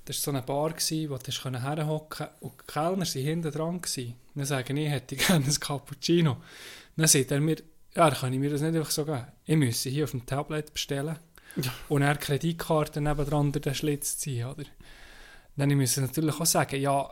Das 0.04 0.16
war 0.18 0.22
so 0.22 0.30
eine 0.32 0.42
Bar, 0.42 0.74
wo 0.74 1.16
du 1.16 1.62
herhocken 1.62 2.26
und 2.40 2.52
die 2.60 2.66
Kellner 2.66 2.98
waren 2.98 3.04
hinten 3.06 3.50
dran. 3.52 3.80
Dann 4.34 4.44
sage 4.44 4.72
ich, 4.72 4.80
ich 4.86 4.90
hätte 4.90 5.16
gerne 5.16 5.44
ein 5.44 5.60
Cappuccino. 5.60 6.38
Dann 6.96 7.06
sagt 7.06 7.30
er 7.30 7.40
mir, 7.40 7.56
ja, 7.94 8.10
dann 8.10 8.18
kann 8.18 8.32
ich 8.32 8.38
mir 8.40 8.50
das 8.50 8.62
nicht 8.62 8.74
einfach 8.74 8.90
so 8.90 9.04
geben. 9.04 9.26
Ich 9.44 9.56
müsse 9.56 9.90
hier 9.90 10.04
auf 10.04 10.10
dem 10.10 10.26
Tablet 10.26 10.72
bestellen. 10.72 11.16
Ja. 11.56 11.72
Und 11.88 12.02
er 12.02 12.16
Kreditkarte 12.16 13.00
nebendran 13.00 13.52
durch 13.52 13.62
den 13.62 13.74
Schlitz 13.74 14.18
ziehen, 14.18 14.46
oder? 14.48 14.64
Dann 15.56 15.70
muss 15.76 15.92
ich 15.96 16.02
natürlich 16.02 16.40
auch 16.40 16.46
sagen, 16.46 16.80
ja, 16.80 17.08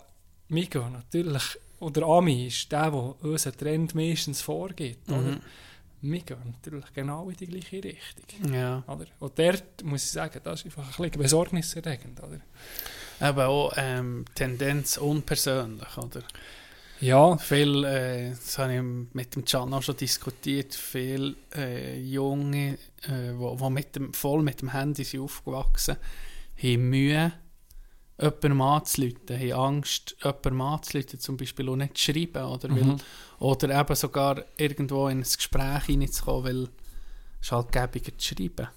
Migo 0.48 0.88
natürlich, 0.88 1.58
oder 1.80 2.06
Ami 2.06 2.46
ist 2.46 2.70
der, 2.70 2.90
der 2.90 3.14
unseren 3.22 3.56
Trend 3.56 3.94
meistens 3.94 4.40
vorgibt, 4.40 5.10
oder? 5.10 5.20
Mhm. 5.20 5.40
Wir 6.02 6.20
gehen 6.20 6.38
natürlich 6.46 6.92
genau 6.94 7.28
in 7.28 7.36
die 7.36 7.46
gleiche 7.46 7.84
Richtung. 7.84 8.54
Ja. 8.54 8.82
Oder? 8.86 9.04
Und 9.18 9.38
dort 9.38 9.84
muss 9.84 10.04
ich 10.04 10.10
sagen, 10.12 10.40
das 10.42 10.60
ist 10.60 10.66
einfach 10.66 10.98
ein 10.98 11.04
bisschen 11.04 11.22
besorgniserregend. 11.22 12.20
Oder? 12.22 12.40
Aber 13.20 13.48
auch 13.48 13.72
ähm, 13.76 14.24
Tendenz 14.34 14.96
unpersönlich, 14.96 15.98
oder? 15.98 16.22
Ja, 17.00 17.36
Viel, 17.38 17.84
äh, 17.84 18.30
das 18.30 18.58
habe 18.58 18.74
ich 18.74 18.82
mit 19.14 19.34
dem 19.34 19.44
Can 19.44 19.72
auch 19.72 19.82
schon 19.82 19.96
diskutiert, 19.96 20.74
viele 20.74 21.34
äh, 21.54 21.98
Junge, 21.98 22.78
äh, 23.02 23.32
wo, 23.36 23.58
wo 23.58 23.70
mit 23.70 23.96
dem, 23.96 24.12
voll 24.12 24.42
mit 24.42 24.60
dem 24.60 24.72
Handy 24.72 25.04
sind 25.04 25.20
aufgewachsen 25.20 25.96
haben 26.62 26.90
Mühe, 26.90 27.32
jemandem 28.20 28.60
anzuleiten, 28.60 29.38
haben 29.40 29.52
Angst, 29.52 30.16
jemandem 30.22 30.60
anzuleiten, 30.60 31.20
zum 31.20 31.36
Beispiel 31.36 31.68
auch 31.68 31.76
nicht 31.76 31.96
zu 31.96 32.12
schreiben, 32.12 32.44
oder, 32.44 32.68
weil, 32.70 32.84
Mhm. 32.84 32.96
oder 33.38 33.80
eben 33.80 33.94
sogar 33.94 34.44
irgendwo 34.56 35.08
in 35.08 35.18
ein 35.18 35.22
Gespräch 35.22 35.84
hineinzukommen, 35.84 36.44
weil 36.44 36.68
es 37.40 37.50
halt 37.52 37.72
gäbiger 37.72 38.16
zu 38.18 38.34
schreiben, 38.34 38.68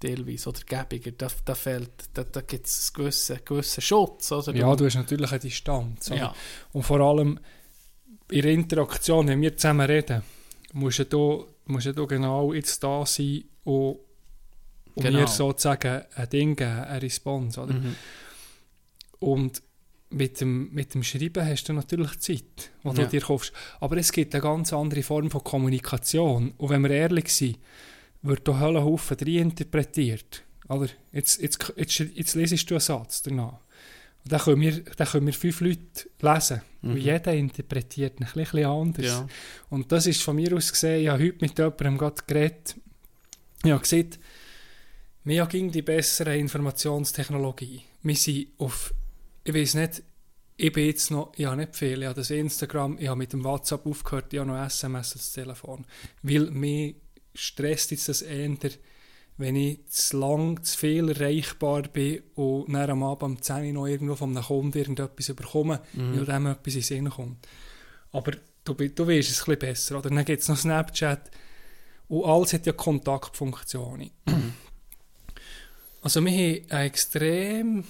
teilweise, 0.00 0.48
oder 0.48 0.60
gäbiger, 0.66 1.12
da, 1.12 1.28
da 1.44 1.54
fehlt, 1.54 1.90
da, 2.14 2.24
da 2.24 2.40
gibt 2.40 2.66
es 2.66 2.90
einen 2.94 3.04
gewissen, 3.04 3.38
gewissen 3.44 3.80
Schutz, 3.82 4.32
oder? 4.32 4.54
ja, 4.54 4.74
du 4.74 4.84
hast 4.86 4.94
natürlich 4.96 5.30
eine 5.30 5.40
Distanz. 5.40 6.08
ja, 6.08 6.34
Und 6.72 6.82
vor 6.82 7.00
allem 7.00 7.38
in 8.30 8.42
der 8.42 8.52
Interaktion, 8.52 9.28
wenn 9.28 9.40
wir 9.40 9.56
zusammen 9.56 9.86
reden, 9.86 10.22
musst 10.72 11.12
du 11.12 11.46
musst 11.66 11.86
du 11.86 12.06
genau 12.06 12.52
jetzt 12.52 12.82
da 12.82 13.04
sein 13.06 13.44
und, 13.64 13.98
und 14.94 15.02
Genau. 15.04 15.20
mir 15.20 15.26
sozusagen 15.28 16.02
ein 16.16 16.28
Ding 16.30 16.56
geben, 16.56 16.70
eine 16.80 17.00
Response. 17.02 17.60
Oder? 17.60 17.74
mhm. 17.74 17.94
Und 19.20 19.62
mit 20.10 20.40
dem, 20.40 20.72
mit 20.72 20.92
dem 20.94 21.04
Schreiben 21.04 21.46
hast 21.46 21.68
du 21.68 21.72
natürlich 21.72 22.18
Zeit, 22.18 22.42
die 22.84 22.88
du 22.94 23.02
Ja. 23.02 23.06
dir 23.06 23.20
kaufst. 23.20 23.52
Aber 23.78 23.96
es 23.96 24.10
gibt 24.10 24.34
eine 24.34 24.42
ganz 24.42 24.72
andere 24.72 25.02
Form 25.04 25.30
von 25.30 25.44
Kommunikation. 25.44 26.52
Und 26.58 26.68
wenn 26.70 26.82
wir 26.82 26.90
ehrlich 26.90 27.32
sind, 27.32 27.58
wird 28.22 28.46
da 28.48 28.58
Höllenhaufen 28.58 29.16
interpretiert. 29.18 30.42
Oder? 30.68 30.88
Jetzt, 31.12 31.40
jetzt, 31.40 31.72
jetzt, 31.76 31.98
jetzt 31.98 32.34
lesest 32.34 32.68
du 32.70 32.74
einen 32.74 32.80
Satz 32.80 33.22
danach. 33.22 33.58
Und 34.24 34.32
dann 34.32 34.40
können 34.40 34.60
wir, 34.60 34.80
dann 34.96 35.06
können 35.06 35.26
wir 35.26 35.32
fünf 35.32 35.60
Leute 35.60 36.08
lesen. 36.20 36.60
Und 36.82 36.90
Mhm. 36.92 36.96
jeder 36.98 37.32
interpretiert 37.34 38.20
ihn 38.20 38.26
ein 38.26 38.32
bisschen 38.34 38.64
anders. 38.66 39.04
ja. 39.06 39.26
Und 39.70 39.92
das 39.92 40.06
ist 40.06 40.22
von 40.22 40.36
mir 40.36 40.54
aus 40.56 40.72
gesehen, 40.72 41.02
ich 41.02 41.08
habe 41.08 41.22
heute 41.24 41.38
mit 41.40 41.56
jemandem 41.58 41.98
gerade 41.98 42.22
geredet. 42.26 42.74
Ich 43.64 43.70
habe 43.70 43.80
gesagt, 43.82 44.18
wir 45.24 45.42
haben 45.42 45.70
die 45.70 45.82
bessere 45.82 46.36
Informationstechnologie. 46.36 47.82
Wir 48.02 48.16
sind 48.16 48.48
auf, 48.58 48.92
ich 49.44 49.54
weiß 49.54 49.74
nicht, 49.74 50.02
ich 50.56 50.72
bin 50.72 50.86
jetzt 50.86 51.10
noch, 51.10 51.32
ich 51.36 51.46
habe 51.46 51.56
nicht 51.56 51.74
viel, 51.74 52.00
ich 52.00 52.04
habe 52.06 52.14
das 52.16 52.30
Instagram, 52.30 52.98
ich 52.98 53.08
habe 53.08 53.16
mit 53.18 53.32
dem 53.32 53.44
WhatsApp 53.44 53.86
aufgehört, 53.86 54.32
ich 54.32 54.38
habe 54.38 54.50
noch 54.50 54.62
SMS 54.62 55.14
als 55.14 55.32
Telefon. 55.32 55.86
Weil 56.22 56.50
mir 56.50 56.94
stresst 57.34 57.90
jetzt 57.92 58.08
das 58.08 58.20
eher, 58.22 58.50
wenn 59.38 59.56
ich 59.56 59.86
zu 59.88 60.18
lang, 60.18 60.62
zu 60.62 60.76
viel 60.76 61.08
erreichbar 61.08 61.82
bin 61.84 62.22
und 62.34 62.70
dann 62.74 62.90
am 62.90 63.02
Abend 63.02 63.22
um 63.38 63.42
10 63.42 63.68
Uhr 63.68 63.72
noch 63.72 63.86
irgendwo 63.86 64.16
von 64.16 64.36
einem 64.36 64.44
Kunden 64.44 64.76
irgendetwas 64.76 65.34
bekomme, 65.34 65.80
Mhm. 65.94 66.16
weil 66.18 66.24
dem 66.26 66.46
etwas 66.46 66.74
in 66.74 66.82
Sinn 66.82 67.08
kommt. 67.08 67.48
Aber 68.12 68.32
du, 68.64 68.74
du 68.74 69.06
weißt 69.08 69.30
es 69.30 69.40
ein 69.40 69.44
bisschen 69.46 69.58
besser. 69.58 69.98
Oder 69.98 70.10
dann 70.10 70.24
gibt 70.26 70.42
es 70.42 70.48
noch 70.48 70.58
Snapchat 70.58 71.30
und 72.08 72.24
alles 72.26 72.52
hat 72.52 72.66
ja 72.66 72.72
Kontaktfunktionen. 72.74 74.10
also 76.02 76.22
wir 76.22 76.32
haben 76.32 76.84
extrem 76.84 77.84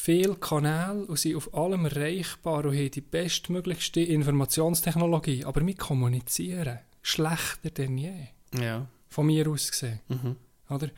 viele 0.00 0.34
Kanäle 0.34 1.04
und 1.06 1.18
sind 1.18 1.36
auf 1.36 1.52
allem 1.54 1.84
erreichbar 1.84 2.64
und 2.64 2.74
haben 2.76 2.90
die 2.90 3.00
bestmöglichste 3.00 4.00
Informationstechnologie. 4.00 5.44
Aber 5.44 5.64
wir 5.64 5.76
kommunizieren 5.76 6.78
schlechter 7.02 7.70
denn 7.70 7.98
je, 7.98 8.28
ja. 8.58 8.86
von 9.08 9.26
mir 9.26 9.46
aus 9.48 9.70
gesehen. 9.70 10.00
Mhm. 10.08 10.36
Oder? 10.70 10.88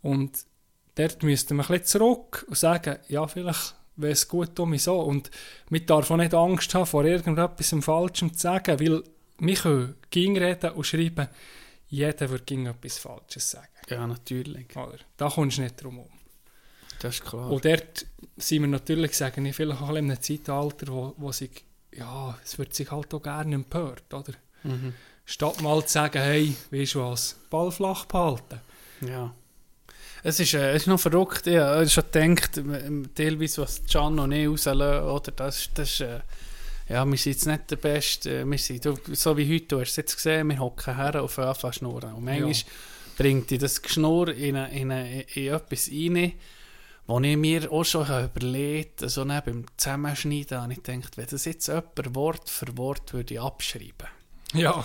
Und 0.00 0.32
dort 0.94 1.22
müssten 1.22 1.56
wir 1.56 1.64
ein 1.64 1.68
bisschen 1.68 2.00
zurück 2.00 2.46
und 2.48 2.56
sagen, 2.56 2.98
ja, 3.08 3.26
vielleicht 3.26 3.74
wäre 3.96 4.12
es 4.12 4.28
gut 4.28 4.58
um 4.58 4.70
mich 4.70 4.84
so. 4.84 5.00
Und 5.00 5.30
wir 5.68 5.84
darf 5.84 6.10
auch 6.10 6.16
nicht 6.16 6.34
Angst 6.34 6.74
haben, 6.74 6.86
vor 6.86 7.04
irgendetwas 7.04 7.72
im 7.72 7.82
Falschen 7.82 8.32
zu 8.32 8.40
sagen, 8.40 8.80
weil 8.80 9.02
wir 9.38 9.56
können 9.56 9.94
ging 10.10 10.38
reden 10.38 10.70
und 10.70 10.84
schreiben, 10.84 11.28
jeder 11.88 12.30
wird 12.30 12.46
ging 12.46 12.66
etwas 12.66 12.98
Falsches 12.98 13.50
sagen. 13.50 13.68
Ja, 13.88 14.06
natürlich. 14.06 14.74
Oder? 14.74 14.98
Da 15.16 15.28
kommst 15.28 15.58
du 15.58 15.62
nicht 15.62 15.82
drum 15.82 15.96
herum. 15.96 16.23
Das 17.00 17.16
ist 17.16 17.24
klar. 17.24 17.50
Und 17.50 17.64
dort 17.64 18.06
sind 18.36 18.62
wir 18.62 18.68
natürlich, 18.68 19.14
sagen 19.16 19.44
ich, 19.46 19.54
vielleicht 19.56 19.80
auch 19.82 19.90
in 19.90 20.10
einem 20.10 20.20
Zeitalter, 20.20 20.88
wo, 20.88 21.14
wo 21.16 21.32
sich, 21.32 21.50
ja, 21.92 22.36
es 22.44 22.58
wird 22.58 22.74
sich 22.74 22.90
halt 22.90 23.12
auch 23.14 23.22
gerne 23.22 23.54
empört, 23.54 24.12
oder? 24.12 24.32
mhm. 24.62 24.94
Statt 25.26 25.62
mal 25.62 25.82
zu 25.86 25.92
sagen, 25.92 26.18
hey, 26.20 26.54
weißt 26.70 26.96
du 26.96 27.00
was, 27.00 27.36
Ball 27.48 27.70
flach 27.72 28.04
behalten. 28.04 28.60
Ja. 29.08 29.34
Es 30.22 30.38
ist, 30.40 30.52
äh, 30.54 30.72
es 30.72 30.82
ist 30.82 30.86
noch 30.88 31.00
verrückt. 31.00 31.46
Ich 31.46 31.56
habe 31.56 31.88
schon 31.88 32.04
gedacht, 32.12 32.60
teilweise, 33.14 33.62
was 33.62 33.82
Can 33.90 34.18
und 34.18 34.32
ich 34.32 34.46
rauslassen, 34.48 35.04
oder 35.08 35.32
das, 35.32 35.70
das 35.74 35.90
ist, 35.92 36.00
äh, 36.00 36.20
ja, 36.88 37.04
wir 37.06 37.16
sind 37.16 37.32
jetzt 37.32 37.46
nicht 37.46 37.70
der 37.70 37.76
Beste. 37.76 38.40
äh, 38.40 38.44
Wir 38.44 38.58
sind, 38.58 38.84
du, 38.84 38.96
so 39.12 39.34
wie 39.38 39.54
heute, 39.54 39.66
du 39.66 39.80
hast 39.80 39.90
es 39.90 39.96
jetzt 39.96 40.16
gesehen, 40.16 40.48
wir 40.48 40.58
hocken 40.58 40.96
her 40.96 41.22
auf 41.22 41.38
Anfang 41.38 41.72
schnurren. 41.72 42.12
Und 42.14 42.24
manchmal 42.24 42.52
Ja. 42.52 42.58
bringt 43.16 43.50
dich 43.50 43.58
das 43.58 43.80
Geschnurr 43.80 44.28
in, 44.28 44.56
eine, 44.56 44.78
in, 44.78 44.92
eine, 44.92 45.22
in 45.22 45.54
etwas 45.54 45.88
rein, 45.90 46.32
wo 47.06 47.20
ich 47.20 47.36
mir 47.36 47.70
auch 47.70 47.84
schon 47.84 48.08
habe 48.08 48.26
überlegt 48.34 49.02
habe, 49.02 49.10
so 49.10 49.24
neben 49.24 49.42
beim 49.44 49.64
Zusammenschneiden, 49.76 50.60
habe 50.60 50.72
ich 50.72 50.82
gedacht, 50.82 51.16
wenn 51.16 51.26
das 51.26 51.44
jetzt 51.44 51.68
jemand 51.68 52.14
Wort 52.14 52.48
für 52.48 52.76
Wort 52.78 53.12
würde 53.12 53.40
abschreiben 53.40 54.08
Ja. 54.54 54.84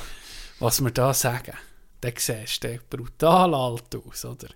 was 0.60 0.82
wir 0.82 0.92
da 0.92 1.14
sagen, 1.14 1.54
dann 2.02 2.14
siehst 2.18 2.64
du 2.64 2.80
brutal 2.90 3.54
alt 3.54 3.96
aus, 3.96 4.26
oder? 4.26 4.48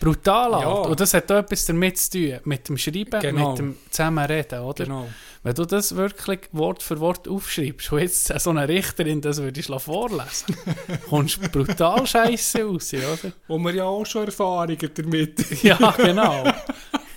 Brutal 0.00 0.54
alt. 0.54 0.62
Ja. 0.62 0.68
Und 0.68 1.00
das 1.00 1.14
hat 1.14 1.30
auch 1.32 1.38
etwas 1.38 1.64
damit 1.64 1.98
zu 1.98 2.10
tun, 2.10 2.40
mit 2.44 2.68
dem 2.68 2.78
Schreiben, 2.78 3.20
Genau. 3.20 3.50
mit 3.50 3.58
dem 3.58 3.76
Zusammenreden, 3.90 4.60
oder? 4.60 4.84
Genau. 4.84 5.08
Wenn 5.48 5.54
du 5.54 5.64
das 5.64 5.96
wirklich 5.96 6.40
Wort 6.52 6.82
für 6.82 7.00
Wort 7.00 7.26
aufschreibst, 7.26 7.90
und 7.90 8.00
jetzt 8.00 8.26
so 8.26 8.50
eine 8.50 8.68
Richterin 8.68 9.22
das 9.22 9.40
würde 9.40 9.58
ich 9.58 9.66
vorlesen, 9.66 10.54
kommst 11.08 11.42
du 11.42 11.48
brutal 11.48 12.06
scheiße 12.06 12.64
raus, 12.64 12.92
oder? 12.92 13.32
Und 13.46 13.62
wir 13.62 13.74
ja 13.76 13.84
auch 13.84 14.04
schon 14.04 14.26
Erfahrungen 14.26 14.90
damit. 14.94 15.46
Ja, 15.62 15.78
genau. 15.92 16.52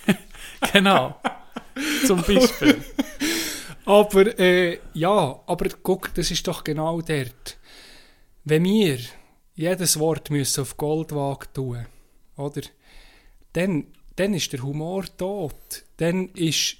genau. 0.72 1.20
Zum 2.06 2.22
Beispiel. 2.22 2.82
Aber 3.84 4.38
äh, 4.38 4.78
ja, 4.94 5.38
aber 5.46 5.68
guck, 5.82 6.14
das 6.14 6.30
ist 6.30 6.48
doch 6.48 6.64
genau 6.64 7.02
dort. 7.02 7.58
Wenn 8.44 8.64
wir 8.64 8.98
jedes 9.56 9.98
Wort 9.98 10.30
müssen 10.30 10.62
auf 10.62 10.78
Goldwaage 10.78 11.52
tun, 11.52 11.84
oder? 12.38 12.62
Dann, 13.52 13.88
dann 14.16 14.32
ist 14.32 14.54
der 14.54 14.62
Humor 14.62 15.04
tot. 15.18 15.84
Dann 15.98 16.30
ist, 16.30 16.78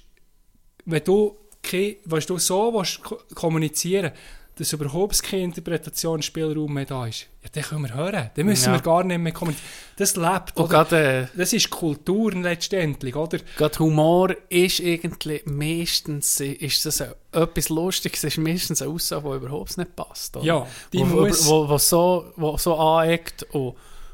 wenn 0.85 1.03
du, 1.03 1.37
ke- 1.63 1.97
weißt 2.05 2.29
du 2.29 2.37
so 2.37 2.73
willst 2.73 3.01
ko- 3.03 3.19
kommunizieren 3.33 4.11
dass 4.55 4.71
überhaupt 4.71 5.23
kein 5.23 5.45
Interpretationsspielraum 5.45 6.71
mehr 6.71 6.85
da 6.85 7.07
ist, 7.07 7.21
ja, 7.43 7.49
dann 7.51 7.63
können 7.63 7.87
wir 7.87 7.95
hören. 7.95 8.29
Dann 8.35 8.45
müssen 8.45 8.65
Ja. 8.65 8.73
wir 8.73 8.81
gar 8.83 9.03
nicht 9.03 9.17
mehr 9.17 9.31
kommunizieren. 9.33 9.67
Das 9.97 10.15
lebt. 10.15 10.55
Und 10.55 10.69
gerade, 10.69 11.29
äh, 11.33 11.37
Das 11.37 11.53
ist 11.53 11.71
Kultur 11.71 12.31
letztendlich, 12.33 13.15
oder? 13.15 13.39
gerade 13.57 13.79
Humor 13.79 14.35
ist 14.49 14.79
irgendwie 14.79 15.41
meistens 15.45 16.39
ist 16.39 16.85
das 16.85 17.01
ein- 17.01 17.13
etwas 17.31 17.69
Lustiges, 17.69 18.23
ist 18.23 18.37
meistens 18.37 18.83
eine 18.83 18.91
Aussage, 18.91 19.27
die 19.27 19.35
überhaupt 19.37 19.75
nicht 19.75 19.95
passt. 19.95 20.37
Oder? 20.37 20.45
Ja, 20.45 20.67
die 20.93 20.99
wo, 20.99 21.05
muss... 21.21 21.47
wo, 21.47 21.67
wo, 21.69 21.77
so, 21.79 22.31
wo 22.35 22.55
so 22.57 22.75
aneckt 22.75 23.41
und, 23.53 23.73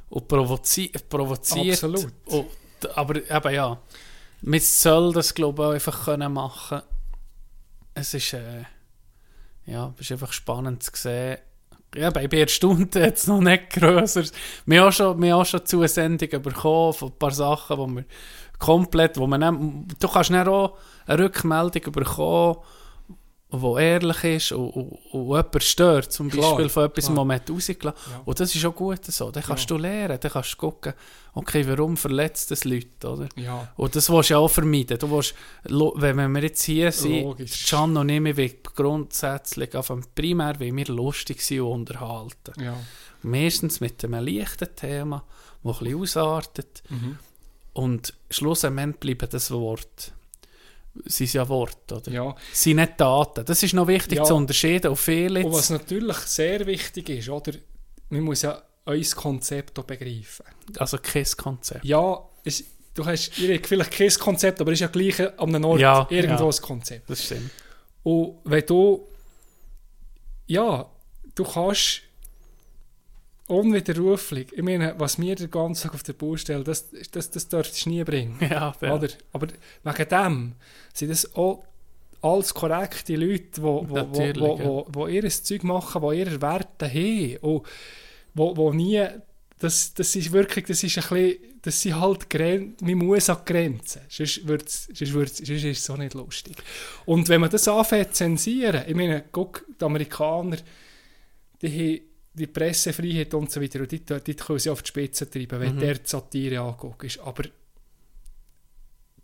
und 0.09 0.25
provozi 0.29 0.89
provoziert. 1.09 1.73
Absolut. 1.83 2.07
Und, 2.27 2.47
aber 2.95 3.15
eben 3.29 3.53
ja, 3.53 3.77
man 4.41 4.59
soll 4.61 5.11
das 5.11 5.33
glaube 5.35 5.61
ich 5.63 5.67
auch 5.67 5.73
einfach 5.73 6.05
können 6.05 6.31
machen. 6.31 6.81
Es 7.99 8.13
ist, 8.13 8.31
äh, 8.33 8.63
ja, 9.65 9.93
es 9.95 10.05
ist 10.05 10.13
einfach 10.13 10.31
spannend 10.31 10.81
zu 10.81 10.91
sehen. 10.95 11.37
Ja, 11.93 12.09
bei 12.11 12.27
der 12.27 12.47
Stunde 12.47 12.97
jetzt 12.99 13.27
noch 13.27 13.41
nicht 13.41 13.71
grösser. 13.71 14.23
Wir 14.65 14.81
haben 14.81 14.87
auch 14.87 14.93
schon, 14.93 15.21
wir 15.21 15.35
haben 15.35 15.43
schon 15.43 15.65
Zusendungen 15.65 16.41
bekommen 16.41 16.93
von 16.93 17.09
ein 17.09 17.17
paar 17.17 17.31
Sachen, 17.31 17.77
wo 17.77 17.87
wir 17.87 18.05
komplett, 18.57 19.17
wo 19.17 19.27
man 19.27 19.85
du 19.99 20.07
kannst 20.07 20.29
dann 20.29 20.47
auch 20.47 20.77
eine 21.07 21.23
Rückmeldung 21.25 21.91
bekommen, 21.91 22.57
die 23.51 23.81
ehrlich 23.81 24.23
ist 24.23 24.51
und, 24.51 24.69
und, 24.69 24.91
und 25.11 25.25
jemand 25.27 25.63
stört, 25.63 26.11
zum 26.11 26.29
Klar, 26.29 26.51
Beispiel 26.51 26.69
von 26.69 26.85
etwas, 26.85 27.09
man 27.09 27.31
hat 27.31 27.49
rausgelassen 27.49 27.99
Ja. 28.11 28.21
Und 28.23 28.39
das 28.39 28.53
ist 28.53 28.63
auch 28.65 28.75
gut 28.75 29.03
so. 29.05 29.31
Dann 29.31 29.41
kannst 29.43 29.69
du 29.71 29.77
lernen, 29.77 30.19
dann 30.21 30.31
kannst 30.31 30.53
du 30.53 30.57
gucken, 30.57 30.93
okay, 31.33 31.65
warum 31.67 31.97
verletzt 31.97 32.51
das 32.51 32.63
Leute, 32.63 33.09
oder? 33.09 33.29
Ja, 33.35 33.67
Und 33.75 33.95
das 33.95 34.09
willst 34.09 34.29
du 34.29 34.33
ja 34.35 34.39
auch 34.39 34.49
vermeiden. 34.49 34.99
Du 34.99 35.09
willst, 35.09 35.33
wenn 35.63 36.31
wir 36.31 36.43
jetzt 36.43 36.63
hier 36.63 36.91
sind, 36.91 37.23
Logisch. 37.23 37.65
Can 37.67 37.97
und 37.97 38.09
ich, 38.09 38.23
wir 38.37 38.49
grundsätzlich, 38.75 39.75
einfach 39.75 39.97
primär 40.13 40.59
wollen 40.59 40.77
wir 40.77 40.87
lustig 40.87 41.41
sein 41.41 41.61
und 41.61 41.89
unterhalten. 41.89 42.53
ja. 42.61 42.75
Meistens 43.21 43.81
mit 43.81 44.01
einem 44.05 44.23
leichten 44.25 44.73
Thema, 44.75 45.25
das 45.63 45.73
ein 45.73 45.79
bisschen 45.79 46.01
ausartet. 46.01 46.83
Mhm. 46.89 47.17
Und 47.73 48.13
schlussendlich 48.29 48.99
bleiben 49.17 49.27
das 49.31 49.51
Wort. 49.51 50.13
Sind 51.05 51.33
ja 51.33 51.47
Worte, 51.47 51.95
oder? 51.97 52.11
ja. 52.11 52.35
Sie 52.51 52.69
sind 52.71 52.77
nicht 52.77 52.99
Daten. 52.99 53.45
Das 53.45 53.61
ist 53.63 53.73
noch 53.73 53.87
wichtig 53.87 54.17
Ja. 54.17 54.23
zu 54.23 54.35
unterscheiden. 54.35 54.89
Und 54.91 54.97
viele 54.97 55.45
Und 55.45 55.53
was 55.53 55.69
natürlich 55.69 56.17
sehr 56.17 56.65
wichtig 56.65 57.09
ist, 57.09 57.29
oder? 57.29 57.53
Man 58.09 58.21
muss 58.21 58.41
ja 58.41 58.61
unser 58.85 59.15
Konzept 59.15 59.77
auch 59.79 59.83
begreifen. 59.83 60.45
also 60.77 60.97
kein 60.97 61.25
Konzept. 61.37 61.85
Ja, 61.85 62.19
es, 62.43 62.63
du 62.95 63.05
hast 63.05 63.33
vielleicht 63.33 63.91
kein 63.91 64.09
Konzept, 64.09 64.59
aber 64.61 64.71
es 64.71 64.77
ist 64.77 64.81
ja 64.81 64.87
gleich 64.87 65.19
an 65.39 65.55
einem 65.55 65.65
Ort 65.65 65.79
Ja, 65.79 66.07
irgendwo 66.09 66.49
ja. 66.49 66.55
ein 66.55 66.61
Konzept. 66.61 67.09
Das 67.09 67.23
stimmt. 67.23 67.51
Und 68.03 68.37
wenn 68.45 68.65
du, 68.65 69.07
ja, 70.47 70.89
du 71.35 71.43
kannst 71.43 72.01
unwiderruflich, 73.49 74.53
ich 74.53 74.61
meine, 74.61 74.93
was 74.97 75.17
mir 75.17 75.35
den 75.35 75.49
ganzen 75.49 75.83
Tag 75.83 75.95
auf 75.95 76.03
der 76.03 76.13
Baustelle, 76.13 76.63
das, 76.63 76.89
das, 77.11 77.31
das 77.31 77.47
dürftest 77.47 77.85
du 77.85 77.89
nie 77.89 78.03
bringen. 78.03 78.37
Ja, 78.49 78.73
ja. 78.81 78.95
Oder? 78.95 79.09
Aber 79.33 79.47
wegen 79.83 80.09
dem 80.09 80.53
sind 80.93 81.09
das 81.09 81.35
auch 81.35 81.63
alles 82.21 82.53
korrekte 82.53 83.15
Leute, 83.15 83.49
die 83.55 83.61
wo, 83.61 83.85
wo, 83.87 83.89
wo, 83.89 83.95
Natürlich, 83.95 84.41
wo, 84.41 84.57
ja. 84.57 84.65
wo, 84.65 84.87
wo 84.91 85.07
ihr 85.07 85.27
Zeug 85.29 85.63
machen, 85.63 86.01
die 86.01 86.19
ihre 86.19 86.41
Werte 86.41 86.87
haben. 86.87 87.37
Und 87.37 87.65
wo, 88.33 88.55
wo 88.55 88.73
nie, 88.73 89.05
das, 89.57 89.93
das 89.93 90.15
ist 90.15 90.31
wirklich, 90.31 90.65
das 90.65 90.83
ist 90.83 90.97
ein 90.97 91.03
bisschen, 91.09 91.49
das 91.61 91.81
sind 91.81 91.99
halt 91.99 92.29
Gren 92.29 92.75
man 92.81 92.95
muss 92.95 93.29
an 93.29 93.39
Grenzen. 93.45 94.01
Sonst, 94.09 94.47
wird's, 94.47 94.87
sonst, 94.93 95.13
wird's, 95.13 95.37
sonst 95.37 95.49
ist 95.49 95.79
es 95.79 95.85
so 95.85 95.95
nicht 95.97 96.13
lustig. 96.13 96.55
Und 97.05 97.27
wenn 97.29 97.41
man 97.41 97.49
das 97.49 97.67
anfängt 97.67 98.09
zu 98.09 98.23
zensieren, 98.23 98.83
ich 98.87 98.95
meine, 98.95 99.25
guck, 99.31 99.65
die 99.79 99.83
Amerikaner, 99.83 100.57
die 101.61 101.67
haben 101.67 102.08
die 102.39 102.47
Pressefreiheit 102.47 103.33
und 103.33 103.51
so 103.51 103.61
weiter, 103.61 103.79
und 103.81 103.91
die, 103.91 103.99
die 104.03 104.33
können 104.35 104.59
sie 104.59 104.69
auf 104.69 104.81
die 104.81 104.87
Spitze 104.87 105.29
treiben, 105.29 105.59
wenn 105.59 105.75
Mhm. 105.75 105.79
der 105.79 105.93
die 105.95 106.09
Satire 106.09 106.59
anguckt. 106.61 107.19
Aber 107.23 107.43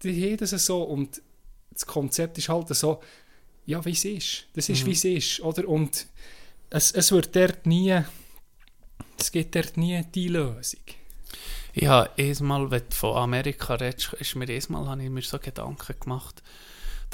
die 0.04 0.24
haben 0.24 0.38
das 0.38 0.52
so 0.66 0.84
und 0.84 1.22
das 1.72 1.86
Konzept 1.86 2.38
ist 2.38 2.50
halt 2.50 2.68
so, 2.70 3.02
ja, 3.66 3.84
wie 3.84 3.92
es 3.92 4.06
ist. 4.06 4.46
Das 4.54 4.70
ist, 4.70 4.84
Mhm. 4.84 4.88
wie 4.88 4.92
es 4.92 5.06
ist, 5.06 5.40
oder? 5.42 5.68
Und 5.68 6.06
es, 6.70 6.92
es 6.92 7.12
wird 7.12 7.36
dort 7.36 7.66
nie, 7.66 8.02
es 9.18 9.32
gibt 9.32 9.56
dort 9.56 9.78
nie 9.78 10.04
die 10.14 10.28
Lösung. 10.28 10.82
Ja, 11.74 12.10
einmal, 12.18 12.72
wenn 12.72 12.84
du 12.90 12.96
von 12.96 13.18
Amerika 13.18 13.76
redest, 13.76 14.14
ist 14.14 14.36
mir 14.36 14.48
einmal, 14.48 14.88
habe 14.88 15.04
ich 15.04 15.10
mir 15.10 15.22
so 15.22 15.40
Gedanken 15.40 15.96
gemacht, 16.00 16.42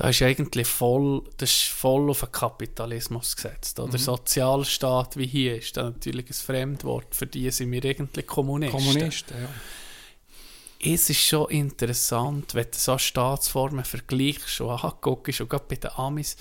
da 0.02 0.10
ist 0.10 0.24
eigentlich 0.24 0.68
voll, 0.68 1.22
das 1.38 1.52
ist 1.52 1.68
voll 1.68 2.10
auf 2.10 2.22
den 2.22 2.32
Kapitalismus 2.32 3.36
gesetzt. 3.36 3.80
Oder 3.80 3.94
Mhm. 3.94 3.98
Sozialstaat 4.00 5.16
wie 5.16 5.28
hier 5.28 5.58
ist 5.58 5.78
da 5.78 5.84
natürlich 5.84 6.28
ein 6.28 6.34
Fremdwort. 6.34 7.14
Für 7.14 7.28
die 7.28 7.52
sind 7.52 7.72
wir 7.72 7.86
eigentlich 7.86 8.26
Kommunisten. 8.26 8.80
Kommunisten, 8.80 9.38
ja. 9.44 10.92
Es 10.92 11.08
ist 11.08 11.22
schon 11.22 11.52
interessant, 11.52 12.56
wenn 12.56 12.66
du 12.72 12.80
so 12.80 12.98
Staatsformen 12.98 13.86
vergleichst 13.86 14.62
und 14.62 14.72
anguckst, 14.72 15.40
und 15.40 15.52
gerade 15.52 15.66
bei 15.70 15.76
den 15.76 15.92
Amis, 15.92 16.36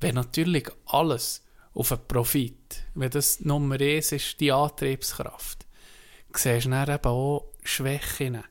wenn 0.00 0.16
natürlich 0.16 0.68
alles 0.86 1.44
auf 1.72 1.92
einen 1.92 2.08
Profit, 2.08 2.82
wenn 2.94 3.10
das 3.10 3.38
Nummer 3.38 3.80
eins 3.80 4.10
ist, 4.10 4.40
die 4.40 4.50
Antriebskraft, 4.50 5.64
siehst 6.34 6.66
du 6.66 6.70
dann 6.70 6.92
eben 6.92 7.04
auch 7.04 7.46
Schwächen. 7.62 8.42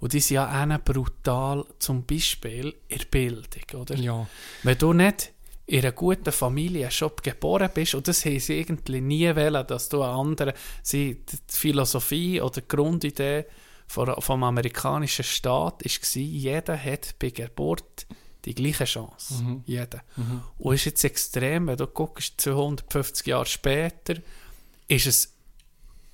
Und 0.00 0.12
die 0.12 0.20
sind 0.20 0.36
ja 0.36 0.64
auch 0.64 0.78
brutal, 0.84 1.64
zum 1.78 2.04
Beispiel 2.04 2.74
in 2.88 2.98
der 2.98 3.04
Bildung, 3.06 3.80
oder? 3.80 3.94
ja. 3.96 4.26
Wenn 4.62 4.78
du 4.78 4.92
nicht 4.92 5.32
in 5.66 5.80
einer 5.80 5.92
guten 5.92 6.32
Familie 6.32 6.90
schon 6.90 7.12
geboren 7.22 7.70
bist, 7.72 7.94
und 7.94 8.08
das 8.08 8.24
haben 8.24 8.40
sie 8.40 8.58
irgendwie 8.58 9.00
nie 9.00 9.36
wollen, 9.36 9.66
dass 9.66 9.88
du 9.88 10.02
einen 10.02 10.14
anderen, 10.14 10.54
sie, 10.82 11.14
die 11.14 11.36
Philosophie 11.46 12.40
oder 12.40 12.60
die 12.60 12.68
Grundidee 12.68 13.44
vom, 13.86 14.42
amerikanischen 14.42 15.24
Staat 15.24 15.84
war, 15.84 16.22
jeder 16.22 16.82
hat 16.82 17.14
bei 17.18 17.30
Geburt 17.30 18.06
die 18.44 18.54
gleiche 18.54 18.84
Chance. 18.84 19.42
Mhm. 19.42 19.62
Jeder. 19.66 20.02
Mhm. 20.16 20.42
Und 20.58 20.74
es 20.74 20.80
ist 20.80 20.86
jetzt 20.86 21.04
extrem, 21.04 21.66
wenn 21.66 21.76
du 21.76 21.86
guckst, 21.86 22.40
250 22.40 23.26
Jahre 23.26 23.46
später, 23.46 24.14
ist 24.88 25.06
es, 25.06 25.34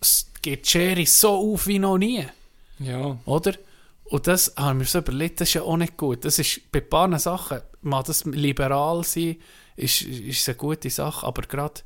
es 0.00 0.26
geht 0.42 0.64
die 0.64 0.68
Schere 0.68 1.06
so 1.06 1.52
auf 1.52 1.66
wie 1.66 1.78
noch 1.78 1.98
nie. 1.98 2.26
Ja. 2.78 3.16
Oder? 3.24 3.54
Und 4.08 4.26
das 4.26 4.52
haben 4.56 4.78
wir 4.78 4.86
so 4.86 4.98
überlegt, 4.98 5.40
das 5.40 5.48
ist 5.48 5.54
ja 5.54 5.62
auch 5.62 5.76
nicht 5.76 5.96
gut. 5.96 6.24
Das 6.24 6.38
ist 6.38 6.70
bei 6.70 6.80
ein 6.80 6.88
paar 6.88 7.18
Sachen, 7.18 7.60
mal 7.82 8.02
das 8.02 8.24
liberal 8.24 9.02
sein, 9.04 9.36
ist, 9.76 10.02
ist 10.02 10.48
eine 10.48 10.56
gute 10.56 10.90
Sache, 10.90 11.26
aber 11.26 11.42
gerade, 11.42 11.80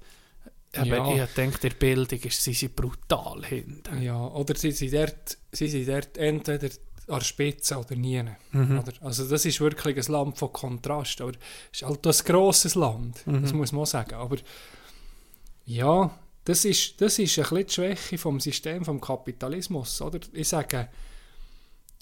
Ja. 0.85 1.25
ich 1.25 1.31
denke, 1.35 1.59
der 1.61 1.71
Bildung 1.71 2.21
ist, 2.21 2.43
sie 2.45 2.53
sind 2.53 2.77
brutal 2.77 3.45
hinten. 3.45 4.03
Ja, 4.03 4.27
oder 4.27 4.55
sie 4.55 4.71
sind 4.73 4.93
dort, 4.95 5.39
sie 5.51 5.67
sind 5.69 5.89
dort 5.89 6.17
entweder 6.19 6.69
an 7.09 7.19
der 7.19 7.25
Spitze 7.25 7.77
oder 7.79 7.97
nie. 7.97 8.23
Mhm. 8.53 8.83
Also 9.01 9.27
das 9.29 9.45
ist 9.45 9.61
wirklich 9.61 9.97
ein 9.97 10.13
Land 10.13 10.39
von 10.39 10.53
Kontrast, 10.53 11.21
aber 11.23 11.33
es 11.73 11.81
ist 11.81 11.83
halt 11.89 12.07
ein 12.07 12.13
grosses 12.25 12.75
Land, 12.77 13.27
Mhm. 13.27 13.43
das 13.43 13.53
muss 13.53 13.73
man 13.73 13.83
auch 13.83 13.87
sagen. 13.87 14.15
Aber 14.15 14.37
ja, 15.65 16.11
das 16.45 16.65
ist, 16.65 17.01
das 17.01 17.19
ist 17.19 17.39
ein 17.39 17.43
bisschen 17.45 17.67
die 17.67 17.73
Schwäche 17.73 18.19
vom 18.19 18.41
System, 18.41 18.85
vom 18.85 19.01
Kapitalismus. 19.01 20.01
Oder? 20.03 20.21
Ich 20.33 20.49
sage, 20.49 20.89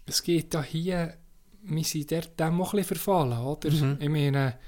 es 0.09 0.23
geht 0.23 0.55
da 0.55 0.63
hier, 0.63 1.15
wir 1.63 1.85
sind 1.85 2.11
dort 2.11 2.39
dem 2.39 2.61
auch 2.61 2.73
ein 2.73 2.79
bisschen 2.79 2.97
verfallen. 2.97 3.39
Oder? 3.39 3.71
Mhm. 3.71 3.99
Ich 4.01 4.09
meine, 4.09 4.59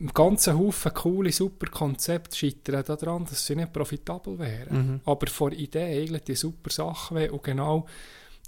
ein 0.00 0.10
ganzer 0.14 0.58
Haufen 0.58 0.94
coole, 0.94 1.32
super 1.32 1.66
Konzepte 1.70 2.36
scheitern 2.36 2.84
daran, 2.84 3.24
dass 3.24 3.46
sie 3.46 3.56
nicht 3.56 3.72
profitabel 3.72 4.38
wären. 4.38 4.76
Mhm. 4.76 5.00
Aber 5.04 5.26
vor 5.26 5.52
Idee 5.52 6.02
eigentlich 6.02 6.24
die 6.24 6.34
super 6.34 6.70
Sachen 6.70 7.16
wäre 7.16 7.32
und 7.32 7.42
genau 7.42 7.86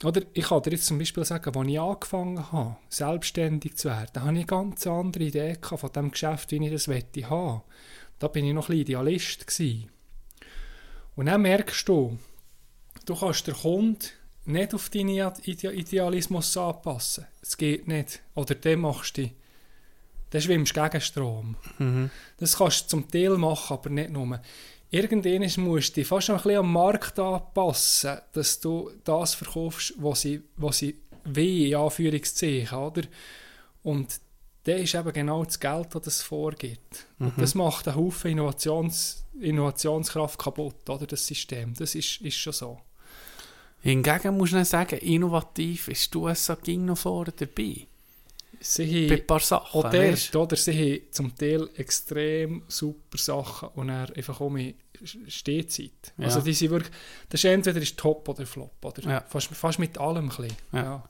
oder 0.05 0.21
ich 0.35 0.45
kann 0.45 0.63
dir 0.63 0.73
jetzt 0.73 0.87
zum 0.87 0.99
Beispiel 0.99 1.25
sagen, 1.25 1.57
als 1.57 1.69
ich 1.69 1.81
angefangen 1.81 2.53
habe, 2.53 2.77
selbstständig 2.91 3.77
zu 3.77 3.89
werden, 3.89 4.23
habe 4.23 4.33
ich 4.33 4.39
eine 4.41 4.45
ganz 4.45 4.87
andere 4.87 5.25
Idee 5.25 5.57
von 5.63 5.93
dem 5.93 6.11
Geschäft, 6.11 6.51
wie 6.51 6.65
ich 6.65 6.73
das 6.73 6.89
wette 6.89 7.31
haben. 7.31 7.63
Da 8.19 8.29
bin 8.29 8.45
ich 8.45 8.53
noch 8.53 8.69
ein 8.69 8.77
Idealist 8.77 9.47
gewesen. 9.47 9.91
Und 11.15 11.27
dann 11.27 11.41
merkst 11.41 11.89
du, 11.89 12.19
du 13.07 13.15
kannst 13.15 13.47
den 13.47 13.55
Kunden 13.55 13.99
nicht 14.47 14.75
auf 14.75 14.91
deinen 14.91 15.09
Ide 15.09 15.73
Idealismus 15.73 16.57
anpassen. 16.57 17.27
Es 17.43 17.57
geht 17.57 17.89
nicht. 17.89 18.23
Oder 18.35 18.55
dann 18.55 18.81
machst 18.81 19.19
du 19.19 19.31
dann 20.31 20.41
schwimmst 20.41 20.77
du 20.77 20.83
gegen 20.83 21.01
Strom. 21.01 21.57
Mhm. 21.79 22.11
Das 22.39 22.57
kannst 22.57 22.85
du 22.85 22.89
zum 22.89 23.11
Teil 23.11 23.37
machen, 23.39 23.75
aber 23.75 23.91
nicht 23.91 24.11
nur. 24.11 24.41
Irgendwann 24.91 25.65
musst 25.65 25.91
du 25.91 26.01
dich 26.01 26.07
fast 26.07 26.31
ein 26.31 26.37
bisschen 26.37 26.59
am 26.59 26.73
Markt 26.73 27.19
anpassen, 27.19 28.19
dass 28.33 28.61
du 28.61 28.91
das 29.05 29.35
verkaufst, 29.35 29.95
was 29.99 30.21
sie, 30.23 30.43
was 30.57 30.79
sie 30.79 30.97
will, 31.25 31.69
in 31.69 31.77
Anführungszeichen, 31.77 32.79
oder? 32.79 33.03
Und 33.83 34.21
dann 34.65 34.79
ist 34.79 34.95
eben 34.95 35.13
genau 35.13 35.45
das 35.45 35.61
Geld, 35.61 35.95
das 35.95 36.03
das 36.03 36.23
vorgibt. 36.23 37.07
Und 37.19 37.35
das 37.39 37.55
macht 37.55 37.87
einen 37.87 37.97
Haufen 37.97 38.33
Innovations, 38.33 39.25
Innovationskraft 39.41 40.39
kaputt, 40.39 40.89
oder? 40.89 41.07
Das 41.07 41.27
System. 41.27 41.75
Das 41.75 41.95
ist, 41.95 42.21
ist 42.21 42.37
schon 42.37 42.53
so. 42.53 42.81
Hingegen 43.87 44.37
muss 44.37 44.53
ich 44.53 44.69
sagen, 44.69 44.99
innovativ 44.99 45.89
ist 45.89 46.13
die 46.13 46.19
USA 46.19 46.55
ging 46.57 46.85
noch 46.87 46.99
vorne 46.99 47.33
dabei. 47.37 47.87
Sie 48.61 49.07
Bei 49.07 49.17
ein 49.17 49.27
paar 49.27 49.41
Sachen. 49.41 49.81
auch 49.81 49.91
dort, 49.91 50.37
oder? 50.37 50.57
Sie 50.57 50.73
haben 50.73 51.13
zum 51.13 51.37
Teil 51.37 51.69
extrem 51.77 52.63
super 52.69 53.19
Sachen 53.19 53.69
und 53.75 53.91
er 53.91 54.15
einfach 54.17 54.41
um 54.41 54.59
Stehzeit. 55.29 56.15
Ja. 56.17 56.25
Also 56.25 56.41
die 56.41 56.55
sind 56.55 56.71
wirklich, 56.71 56.93
das 57.29 57.41
ist 57.41 57.45
entweder 57.51 57.81
ist 57.83 57.97
Top 57.99 58.29
oder 58.29 58.47
Flop, 58.47 58.83
oder? 58.85 59.03
Ja. 59.03 59.21
Fast, 59.29 59.49
fast 59.49 59.79
mit 59.79 59.99
allem 59.99 60.25
ein 60.25 60.29
bisschen. 60.29 60.57
Ja. 60.73 60.83
Ja. 60.83 61.09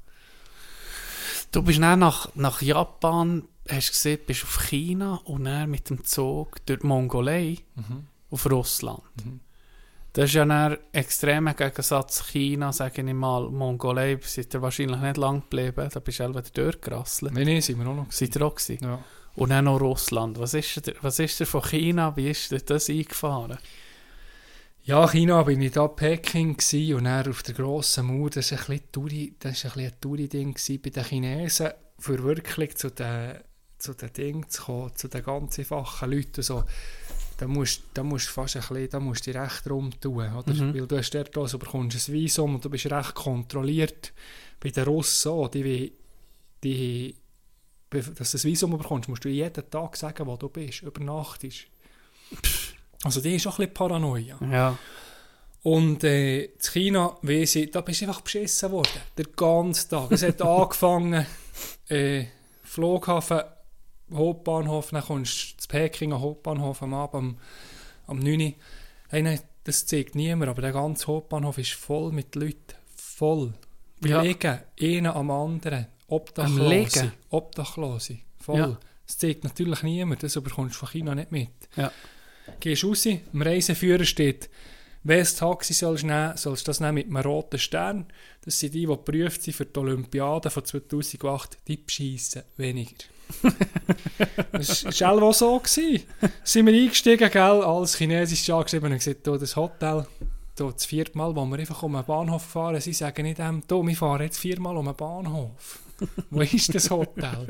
Du 1.53 1.63
bist 1.63 1.81
dann 1.81 2.01
nach, 2.01 2.29
nach 2.35 2.61
Japan, 2.61 3.47
hast 3.69 3.93
gesehen, 3.93 4.19
bist 4.27 4.43
auf 4.43 4.69
China 4.69 5.21
und 5.25 5.45
dann 5.45 5.71
mit 5.71 5.89
dem 5.89 6.05
Zug 6.05 6.65
durch 6.67 6.81
die 6.81 6.87
Mongolei 6.87 7.59
Mhm. 7.77 8.07
auf 8.31 8.51
Russland. 8.51 9.03
Mhm. 9.25 9.41
Das 10.17 10.31
ist 10.31 10.35
ja 10.35 10.45
ein 10.45 10.79
extremer 10.93 11.53
Gegensatz 11.53 12.29
China, 12.29 12.73
sage 12.73 13.03
ich 13.03 13.13
mal. 13.13 13.51
Mongolei 13.51 14.19
seid 14.23 14.55
ihr 14.55 14.63
wahrscheinlich 14.63 14.99
nicht 14.99 15.19
lang 15.19 15.43
geblieben, 15.43 15.91
da 15.93 16.01
bist 16.01 16.21
du 16.21 16.31
wieder 16.31 16.41
durchgerasselt. 16.41 17.35
Nein, 17.35 17.47
nein, 17.47 17.61
sind 17.61 17.79
wir 17.79 17.87
auch 17.87 17.95
noch. 17.95 18.11
Seid 18.11 18.35
ihr 18.35 18.41
auch 18.41 18.55
gewesen? 18.55 18.79
Ja. 18.83 18.99
Und 19.35 19.51
dann 19.51 19.67
noch 19.67 19.79
Russland. 19.79 20.39
Was 20.39 20.55
ist, 20.55 20.87
dir, 20.87 20.95
was 21.03 21.19
ist 21.19 21.39
dir 21.39 21.45
von 21.45 21.61
China, 21.61 22.17
wie 22.17 22.31
ist 22.31 22.51
dir 22.51 22.61
das 22.61 22.89
eingefahren? 22.89 23.59
ja, 24.85 25.07
China 25.07 25.43
bin 25.43 25.61
ich 25.61 25.73
da 25.73 25.85
in 25.85 25.97
Peking 25.97 26.57
gsi 26.57 26.95
und 26.95 27.05
dann 27.05 27.29
auf 27.29 27.43
der 27.43 27.55
grossen 27.55 28.07
Mauer, 28.07 28.31
das 28.31 28.53
war 28.53 28.59
ein 28.71 28.81
bisschen 28.81 29.85
ein, 29.85 29.93
Touri-Ding 30.01 30.57
bei 30.83 30.91
den 30.91 31.05
Chinesen, 31.05 31.73
für 31.99 32.23
wirklich 32.23 32.75
zu 32.79 32.89
den, 32.91 33.41
zu 33.77 33.93
den 33.93 34.13
Dingen 34.15 34.49
zu 34.49 34.63
kommen, 34.63 34.97
zu 34.97 35.09
den 35.09 35.23
ganz 35.23 35.59
einfachen 35.59 36.11
Leuten 36.11 36.41
so. 36.41 36.65
Da 37.37 37.47
musst, 37.47 37.83
da 37.93 38.03
musst 38.03 38.29
du 38.29 38.33
fast 38.33 38.57
ein 38.57 38.63
bisschen, 38.63 38.89
da 38.89 39.01
musst 39.01 39.27
du 39.27 39.33
dich 39.33 39.41
recht 39.41 39.69
rumtun, 39.69 40.35
oder? 40.35 40.55
Mhm. 40.55 40.75
Weil 40.75 40.87
du 40.87 40.97
hast 40.97 41.11
dort 41.11 41.37
auch 41.37 41.47
so, 41.47 41.59
bekommst 41.59 42.09
ein 42.09 42.15
Visum 42.15 42.55
und 42.55 42.65
du 42.65 42.71
bist 42.71 42.87
recht 42.87 43.15
kontrolliert. 43.15 44.13
Bei 44.59 44.71
den 44.71 44.85
Russen 44.85 45.33
auch, 45.33 45.49
die, 45.49 45.93
die, 46.65 47.15
dass 47.91 48.31
du 48.33 48.39
ein 48.39 48.45
Visum 48.45 48.79
bekommst, 48.79 49.09
musst 49.09 49.25
du 49.25 49.29
jeden 49.29 49.71
Tag 49.71 49.97
sagen, 49.97 50.27
wo 50.27 50.37
du 50.37 50.49
bist, 50.49 50.83
übernachtest. 50.83 51.67
Also 53.05 53.21
die 53.21 53.37
ist 53.37 53.47
auch 53.47 53.59
ein 53.59 53.67
bisschen 53.67 53.75
Paranoia. 53.75 54.39
Ja. 54.51 54.79
Und 55.63 56.05
äh, 56.05 56.45
in 56.45 56.61
China, 56.61 57.19
weiss 57.23 57.57
ich, 57.57 57.71
da 57.71 57.81
bist 57.81 58.01
du 58.01 58.07
einfach 58.07 58.21
beschissen 58.21 58.71
worden. 58.71 59.01
Der 59.19 59.27
ganze 59.27 59.89
Tag. 59.89 60.13
Es 60.13 60.23
hat 60.23 60.41
angefangen, 60.43 61.27
äh, 61.89 62.25
Flughafen, 62.63 63.41
Hauptbahnhof, 64.13 64.91
dann 64.91 65.03
kommst 65.03 65.53
du 65.53 65.57
zu 65.63 65.69
Peking 65.69 66.13
am 66.13 66.21
Hauptbahnhof 66.21 66.83
am 66.83 66.95
Abend 66.95 67.15
am, 67.15 67.39
am 68.07 68.19
9 68.19 68.55
Uhr. 69.13 69.39
Das 69.65 69.85
zeigt 69.87 70.15
niemand, 70.15 70.49
aber 70.51 70.63
der 70.63 70.73
ganze 70.73 71.09
Hauptbahnhof 71.09 71.59
ist 71.59 71.73
voll 71.73 72.13
mit 72.13 72.35
Leuten. 72.37 72.75
Voll. 72.95 73.53
Wir 74.01 74.11
Ja. 74.11 74.21
liegen 74.23 74.61
einer 74.81 75.17
am 75.17 75.31
anderen. 75.31 75.87
Obdachlose. 76.07 77.13
Obdachlose. 77.31 78.19
Voll. 78.39 78.59
Ja. 78.59 78.79
Das 79.07 79.19
zeigt 79.19 79.43
natürlich 79.45 79.83
niemand. 79.83 80.23
Das 80.23 80.35
bekommst 80.35 80.75
du 80.77 80.79
von 80.81 80.89
China 80.89 81.15
nicht 81.15 81.33
mit. 81.33 81.51
Ja. 81.77 81.91
Gehst 82.61 82.85
raus, 82.85 83.07
im 83.07 83.43
Reiseführer 83.43 84.05
steht, 84.05 84.49
du 85.03 85.09
das 85.17 85.35
Taxi 85.35 85.73
sollst 85.73 86.05
nehmen, 86.05 86.37
sollst 86.37 86.67
du 86.67 86.71
das 86.71 86.79
nehmen 86.79 86.95
mit 86.95 87.07
einem 87.07 87.17
roten 87.17 87.59
Stern. 87.59 88.07
Das 88.45 88.61
sind 88.61 88.75
die, 88.75 88.81
die 88.81 88.87
geprüft 88.87 89.43
sind 89.43 89.55
für 89.55 89.67
die 89.67 89.79
Olympiade 89.81 90.51
von 90.51 90.65
2008. 90.65 91.59
Die 91.67 91.77
beschissen 91.77 92.43
weniger. 92.57 93.05
das 94.53 94.85
war 94.85 95.23
auch 95.23 95.35
so. 95.35 95.59
Gewesen. 95.59 96.05
Sind 96.45 96.67
wir 96.67 96.75
eingestiegen, 96.75 97.31
gell, 97.31 97.43
alles 97.63 97.97
Chinesisch 97.97 98.49
angeschrieben 98.51 98.93
und 98.93 98.99
gesagt, 98.99 99.27
das 99.27 99.57
Hotel, 99.57 100.07
du, 100.57 100.71
das 100.71 100.85
vierte 100.87 101.17
Mal, 101.17 101.35
wo 101.35 101.45
wir 101.45 101.59
einfach 101.59 101.83
um 101.83 101.93
den 101.93 102.05
Bahnhof 102.05 102.43
fahren, 102.43 102.81
sie 102.81 102.93
sagen 102.93 103.23
nicht, 103.23 103.41
ähm, 103.41 103.63
du, 103.67 103.87
wir 103.87 103.97
fahren 103.97 104.23
jetzt 104.23 104.39
viermal 104.39 104.77
um 104.77 104.87
den 104.87 104.97
Bahnhof. 104.97 105.81
Wo 106.31 106.41
ist 106.43 106.75
das 106.75 106.91
Hotel? 106.91 107.47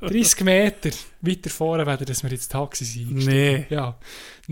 30 0.00 0.40
Meter 0.42 0.90
weiter 1.20 1.50
vorne, 1.50 1.86
wenn 1.86 1.98
dass 1.98 2.22
wir 2.22 2.30
ins 2.30 2.48
Taxi 2.48 2.84
sind. 2.84 3.14
Nee. 3.14 3.66
Ja. 3.70 3.96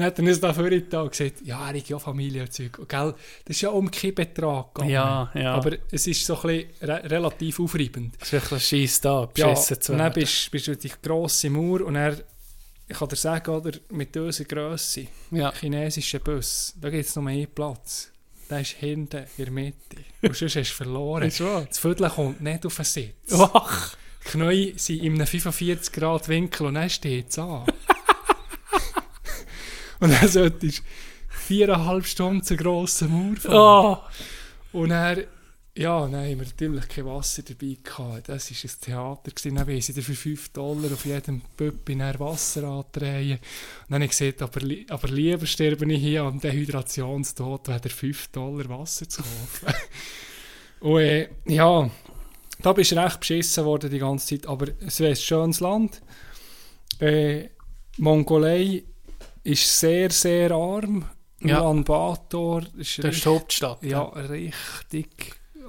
Dann 0.00 0.06
hat 0.06 0.18
er 0.18 0.24
uns 0.24 0.40
da 0.40 0.54
vorhin 0.54 0.86
da 0.88 1.04
gesagt, 1.06 1.42
ja, 1.44 1.60
er 1.70 1.78
hat 1.78 1.88
ja 1.88 1.98
Familie 1.98 2.40
und 2.42 2.52
Zeug. 2.54 2.88
Gell? 2.88 3.14
Das 3.44 3.56
ist 3.56 3.60
ja 3.60 3.68
um 3.68 3.90
keinen 3.90 4.14
Betrag 4.14 4.74
gegangen. 4.74 4.90
Ja, 4.94 5.30
ja. 5.34 5.54
Aber 5.54 5.76
es 5.90 6.06
ist 6.06 6.24
so 6.24 6.40
ein 6.40 6.42
bisschen 6.46 6.70
re 6.88 7.10
relativ 7.10 7.60
aufreibend. 7.60 8.14
Das 8.18 8.32
ist 8.32 8.50
ein 8.50 8.60
scheiß 8.60 9.00
da, 9.02 9.28
Ja, 9.36 9.48
beschissen 9.52 9.80
zu 9.82 9.92
und 9.92 9.98
dann 9.98 10.06
werden. 10.06 10.22
bist, 10.22 10.50
bist 10.50 10.66
du 10.68 10.74
die 10.76 10.90
grosse 11.02 11.50
Mauer 11.50 11.82
und 11.82 11.96
er, 11.96 12.16
ich 12.88 12.96
kann 12.96 13.08
dir 13.10 13.16
sagen, 13.16 13.50
oder, 13.54 13.72
mit 13.90 14.16
unserer 14.16 14.46
Grösse, 14.46 15.06
Ja. 15.32 15.52
chinesischen 15.52 16.20
Bus, 16.22 16.72
da 16.80 16.88
gibt 16.88 17.04
es 17.06 17.14
nur 17.16 17.26
einen 17.28 17.46
Platz. 17.54 18.10
Der 18.48 18.60
ist 18.62 18.70
hinten 18.70 19.24
in 19.36 19.44
der 19.44 19.52
Mitte. 19.52 19.96
Und 20.22 20.34
sonst 20.34 20.56
hast 20.56 20.70
du 20.70 20.74
verloren. 20.76 21.24
Ist 21.24 21.44
wahr? 21.44 21.66
Das 21.68 21.78
Viertel 21.78 22.08
kommt 22.08 22.40
nicht 22.40 22.64
auf 22.64 22.74
den 22.76 22.84
Sitz. 22.86 23.12
Wach. 23.28 23.96
Die 24.24 24.28
Knie 24.30 24.72
sind 24.76 25.02
in 25.02 25.14
einem 25.16 25.26
45 25.26 25.92
Grad 25.92 26.26
Winkel 26.28 26.66
und 26.68 26.74
dann 26.74 26.88
steht 26.88 27.28
es 27.28 27.38
an. 27.38 27.66
und 30.00 30.10
dann 30.10 30.28
solltest 30.28 30.78
du 30.78 30.82
viereinhalb 31.28 32.06
Stunden 32.06 32.42
zur 32.42 32.56
grossen 32.56 33.10
Mauer 33.10 33.36
fahren. 33.36 33.98
Oh. 34.72 34.78
Und 34.80 34.90
dann, 34.90 35.24
ja, 35.76 36.00
dann 36.00 36.14
haben 36.14 36.38
wir 36.38 36.46
natürlich 36.46 36.88
kein 36.88 37.06
Wasser 37.06 37.42
dabei 37.42 37.76
gehabt. 37.82 38.28
Das 38.28 38.50
war 38.50 38.70
ein 38.70 38.80
Theater. 38.80 39.30
Gewesen. 39.30 39.54
Dann 39.54 39.68
weiss 39.68 39.88
ich 39.88 40.04
für 40.04 40.14
5 40.14 40.48
Dollar 40.50 40.92
auf 40.92 41.04
jedem 41.04 41.42
Pöppi 41.56 41.98
Wasser 41.98 42.64
andrehen. 42.64 43.38
Und 43.38 43.40
dann 43.88 44.02
habe 44.02 44.04
ich 44.04 44.10
gesagt, 44.10 44.42
aber, 44.42 44.60
li 44.60 44.86
aber 44.88 45.08
lieber 45.08 45.46
sterbe 45.46 45.92
ich 45.92 46.00
hier 46.00 46.22
am 46.22 46.40
Dehydrationstod, 46.40 47.68
weder 47.68 47.90
5 47.90 48.28
Dollar 48.28 48.68
Wasser 48.68 49.08
zu 49.08 49.22
kaufen. 49.22 49.74
Und 50.80 51.00
äh, 51.00 51.28
ja, 51.46 51.90
da 52.62 52.72
bist 52.72 52.92
du 52.92 52.96
recht 52.96 53.20
beschissen 53.20 53.64
worden 53.64 53.90
die 53.90 53.98
ganze 53.98 54.26
Zeit. 54.28 54.46
Aber 54.46 54.66
es 54.80 55.00
wäre 55.00 55.10
ein 55.10 55.16
schönes 55.16 55.60
Land. 55.60 56.00
Äh, 57.00 57.48
Mongolei 57.98 58.84
ist 59.42 59.78
sehr, 59.80 60.10
sehr 60.10 60.50
arm. 60.52 61.04
Ja. 61.40 61.60
Ulaanbaatar 61.60 62.62
ist 62.76 62.98
Das 63.02 63.16
ist 63.16 63.24
die 63.24 63.28
Hauptstadt. 63.28 63.82
ja, 63.82 64.02
richtig 64.02 65.06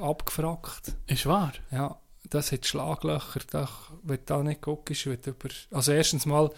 abgefragt. 0.02 0.94
Ist 1.08 1.26
wahr? 1.26 1.54
Ja, 1.72 1.98
das 2.30 2.52
hat 2.52 2.66
Schlaglöcher. 2.66 3.40
Da, 3.50 3.70
wenn 4.04 4.18
du 4.18 4.24
da 4.26 4.44
nicht 4.44 4.62
guckst, 4.62 5.06
wird 5.06 5.28
über... 5.28 5.50
Also 5.72 5.94
erstens 5.94 6.26
mal, 6.26 6.50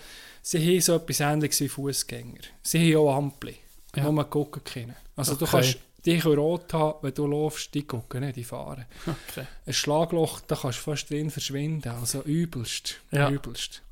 sie 0.41 0.59
haben 0.59 0.81
so 0.81 0.95
etwas 0.95 1.19
Ähnliches 1.19 1.59
wie 1.61 1.69
Fußgänger. 1.69 2.39
Sie 2.63 2.95
haben 2.95 3.01
auch 3.07 3.15
Ampel, 3.17 3.53
Ja. 3.95 4.05
wo 4.05 4.11
man 4.11 4.29
gucken 4.29 4.63
kann. 4.63 4.95
Also 5.15 5.35
du 5.35 5.45
Okay. 5.45 5.51
kannst 5.51 5.77
die 6.05 6.17
können 6.19 6.37
rot 6.37 6.73
haben, 6.73 6.97
wenn 7.01 7.13
du 7.13 7.25
läufst, 7.27 7.73
die 7.73 7.83
gucken 7.83 8.21
nicht, 8.25 8.35
die 8.35 8.43
fahren. 8.43 8.85
Okay. 9.07 9.45
Ein 9.65 9.73
Schlagloch, 9.73 10.41
da 10.41 10.55
kannst 10.57 10.79
du 10.79 10.83
fast 10.83 11.09
drin 11.09 11.29
verschwinden. 11.31 11.87
Also 11.89 12.21
übelst. 12.23 12.95
Ja. 13.11 13.29
Übelst. 13.29 13.83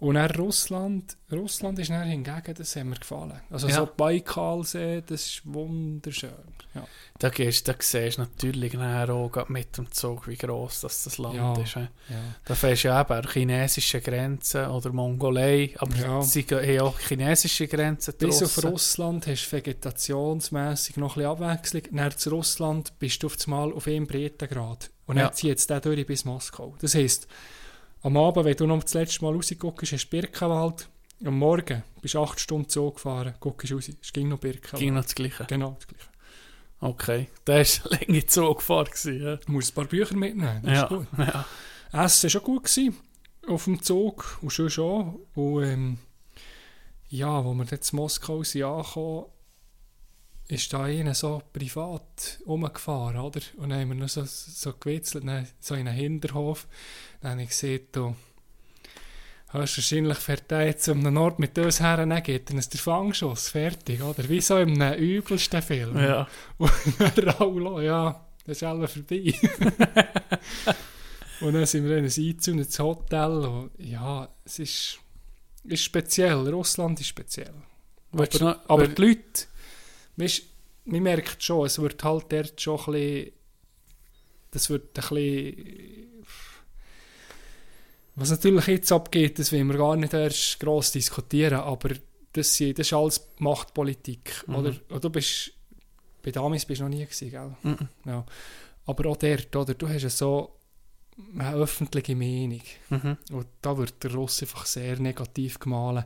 Und 0.00 0.14
dann 0.14 0.30
Russland. 0.30 1.16
Russland 1.30 1.78
ist 1.78 1.90
dann 1.90 2.08
hingegen, 2.08 2.54
das 2.56 2.74
hat 2.74 2.84
mir 2.84 2.96
gefallen. 2.96 3.38
Also 3.50 3.68
Ja. 3.68 3.74
so 3.76 3.88
Baikalsee, 3.96 5.02
das 5.06 5.26
ist 5.26 5.42
wunderschön. 5.44 6.30
Ja. 6.74 6.86
Da, 7.18 7.28
gehst, 7.28 7.68
da 7.68 7.74
siehst 7.78 8.16
du 8.16 8.22
natürlich 8.22 8.78
auch 8.78 9.48
mit 9.48 9.76
dem 9.76 9.90
Zug, 9.92 10.26
wie 10.26 10.36
gross 10.36 10.80
das, 10.80 11.04
das 11.04 11.18
Land 11.18 11.34
Ja. 11.34 11.52
ist. 11.60 11.74
he. 11.74 11.80
Ja. 11.80 11.88
Da 12.46 12.54
fährst 12.54 12.84
du 12.84 12.88
ja 12.88 13.00
eben 13.02 13.12
an 13.12 13.22
der 13.22 13.30
chinesischen 13.32 14.02
Grenze 14.02 14.68
oder 14.70 14.90
Mongolei, 14.92 15.74
aber 15.78 15.94
Ja. 15.96 16.22
sie 16.22 16.46
haben 16.48 16.80
auch 16.80 16.98
chinesische 16.98 17.68
Grenzen 17.68 18.14
Bis 18.18 18.42
auf. 18.42 18.64
Russland 18.64 19.26
hast 19.26 19.48
du 19.52 19.56
vegetationsmässig 19.56 20.96
noch 20.96 21.16
ein 21.16 21.22
bisschen 21.24 21.30
Abwechslung. 21.30 21.82
Nach 21.90 22.14
zu 22.14 22.30
Russland 22.30 22.98
bist 22.98 23.22
du 23.22 23.26
auf 23.26 23.36
einmal 23.44 23.72
auf 23.72 23.86
einem 23.86 24.06
Breitengrad. 24.06 24.90
Und 25.06 25.16
dann 25.16 25.26
Ja. 25.26 25.32
zieht 25.32 25.58
es 25.58 25.66
durch 25.66 26.06
bis 26.06 26.24
Moskau. 26.24 26.76
Das 26.80 26.94
heisst, 26.94 27.26
am 28.02 28.16
Abend, 28.16 28.44
wenn 28.44 28.56
du 28.56 28.66
noch 28.66 28.82
das 28.82 28.94
letzte 28.94 29.24
Mal 29.24 29.34
rausguckst, 29.34 29.92
hast 29.92 30.04
du 30.06 30.10
Birkenwald. 30.10 30.88
Am 31.24 31.38
Morgen 31.38 31.82
bist 32.00 32.14
du 32.14 32.22
acht 32.22 32.40
Stunden 32.40 32.68
Zug 32.68 32.94
gefahren, 32.96 33.34
guckst 33.40 33.72
raus, 33.72 33.90
es 34.00 34.12
ging 34.12 34.28
noch 34.28 34.38
Birkenwald. 34.38 34.80
Ging 34.80 34.94
noch 34.94 35.02
das 35.02 35.14
Gleiche. 35.14 35.44
Genau, 35.48 35.76
das 35.78 35.86
Gleiche. 35.86 36.06
Okay. 36.80 37.28
Da 37.44 37.54
war 37.58 37.58
eine 37.58 38.00
lange 38.06 38.26
Zugfahrt. 38.26 38.90
Gewesen, 38.92 39.22
ja. 39.22 39.36
Du 39.36 39.52
musst 39.52 39.72
ein 39.72 39.74
paar 39.74 39.84
Bücher 39.84 40.16
mitnehmen, 40.16 40.62
das 40.62 40.72
Ja, 40.72 40.82
ist 40.84 40.88
gut. 40.88 41.06
ja. 41.18 41.44
Essen 41.92 42.22
war 42.22 42.30
schon 42.30 42.42
gut 42.42 42.64
gewesen, 42.64 42.96
auf 43.48 43.64
dem 43.64 43.82
Zug 43.82 44.38
und 44.40 44.50
schon 44.50 44.70
schon. 44.70 45.20
Und 45.34 45.62
ähm, 45.64 45.98
ja, 47.08 47.44
wo 47.44 47.52
wir 47.52 47.64
dann 47.66 47.78
in 47.80 47.96
Moskau 47.96 48.42
sind 48.44 48.62
angekommen, 48.62 49.26
ist 50.48 50.72
da 50.72 50.84
einer 50.84 51.14
so 51.14 51.42
privat 51.52 52.40
rumgefahren, 52.46 53.18
oder? 53.18 53.40
Und 53.58 53.68
dann 53.70 53.80
haben 53.80 53.88
wir 53.90 53.94
noch 53.96 54.08
so, 54.08 54.24
so 54.24 54.72
gewitzelt, 54.72 55.26
dann 55.26 55.46
so 55.60 55.74
in 55.74 55.86
einen 55.86 55.96
Hinterhof. 55.96 56.66
Dann 57.20 57.32
habe 57.32 57.42
ich 57.42 57.48
gesehen, 57.50 57.80
du 57.92 58.16
hast 59.48 59.76
wahrscheinlich 59.76 60.18
jetzt 60.50 60.88
um 60.88 61.02
den 61.04 61.16
Ort 61.16 61.38
mit 61.38 61.58
uns 61.58 61.80
her, 61.80 61.96
dann 61.98 62.22
geht 62.22 62.50
er 62.50 62.56
uns 62.56 62.68
der 62.68 62.80
Fangschuss, 62.80 63.48
fertig, 63.48 64.02
oder? 64.02 64.28
Wie 64.28 64.40
so 64.40 64.56
in 64.58 64.80
einem 64.80 64.98
übelsten 64.98 65.62
Film. 65.62 65.98
ja. 65.98 66.28
Und 66.58 66.72
dann 66.98 67.28
Raulo, 67.30 67.80
ja, 67.80 68.24
das 68.46 68.58
ist 68.58 68.62
alles 68.62 68.92
vorbei. 68.92 69.34
und 71.40 71.54
dann 71.54 71.66
sind 71.66 71.84
wir 71.84 71.96
in 71.98 72.04
ein 72.04 72.10
einzäunendes 72.10 72.78
Hotel. 72.78 73.30
Und 73.30 73.70
ja, 73.78 74.28
es 74.44 74.58
ist, 74.58 74.98
ist 75.64 75.82
speziell. 75.84 76.48
Russland 76.48 77.00
ist 77.00 77.08
speziell. 77.08 77.54
Willst 78.12 78.40
Aber, 78.42 78.52
noch- 78.54 78.68
aber 78.68 78.88
die 78.88 79.02
Leute, 79.02 79.44
weisst, 80.16 80.42
man 80.84 81.02
merkt 81.02 81.42
schon, 81.42 81.66
es 81.66 81.78
wird 81.78 82.02
halt 82.02 82.26
dort 82.32 82.60
schon 82.60 82.78
ein 82.80 82.92
bisschen, 82.92 83.32
das 84.50 84.70
wird 84.70 84.98
ein 84.98 85.08
bisschen, 85.08 86.09
was 88.20 88.30
natürlich 88.30 88.66
jetzt 88.66 88.92
abgeht, 88.92 89.38
das 89.38 89.50
will 89.52 89.64
wir 89.64 89.76
gar 89.78 89.96
nicht 89.96 90.12
erst 90.14 90.60
gross 90.60 90.92
diskutieren, 90.92 91.60
aber 91.60 91.90
das, 92.32 92.56
das 92.58 92.58
ist 92.58 92.92
alles 92.92 93.28
Machtpolitik, 93.38 94.44
Mhm. 94.46 94.54
oder? 94.54 94.74
Und 94.88 95.02
du 95.04 95.10
bist, 95.10 95.52
bei 96.22 96.30
Damis 96.30 96.64
bist 96.66 96.80
du 96.80 96.84
noch 96.84 96.90
nie 96.90 97.04
gewesen, 97.04 97.30
gell? 97.30 97.56
Mhm. 97.62 97.88
Ja. 98.06 98.24
Aber 98.86 99.10
auch 99.10 99.16
dort, 99.16 99.54
oder? 99.56 99.74
Du 99.74 99.88
hast 99.88 100.02
ja 100.02 100.10
so 100.10 100.56
eine 101.38 101.52
öffentliche 101.54 102.14
Meinung. 102.16 102.62
Mhm. 102.90 103.16
Und 103.32 103.46
da 103.62 103.76
wird 103.76 104.02
der 104.02 104.14
Russ 104.14 104.40
einfach 104.42 104.64
sehr 104.66 104.98
negativ 104.98 105.58
gemahlen. 105.58 106.04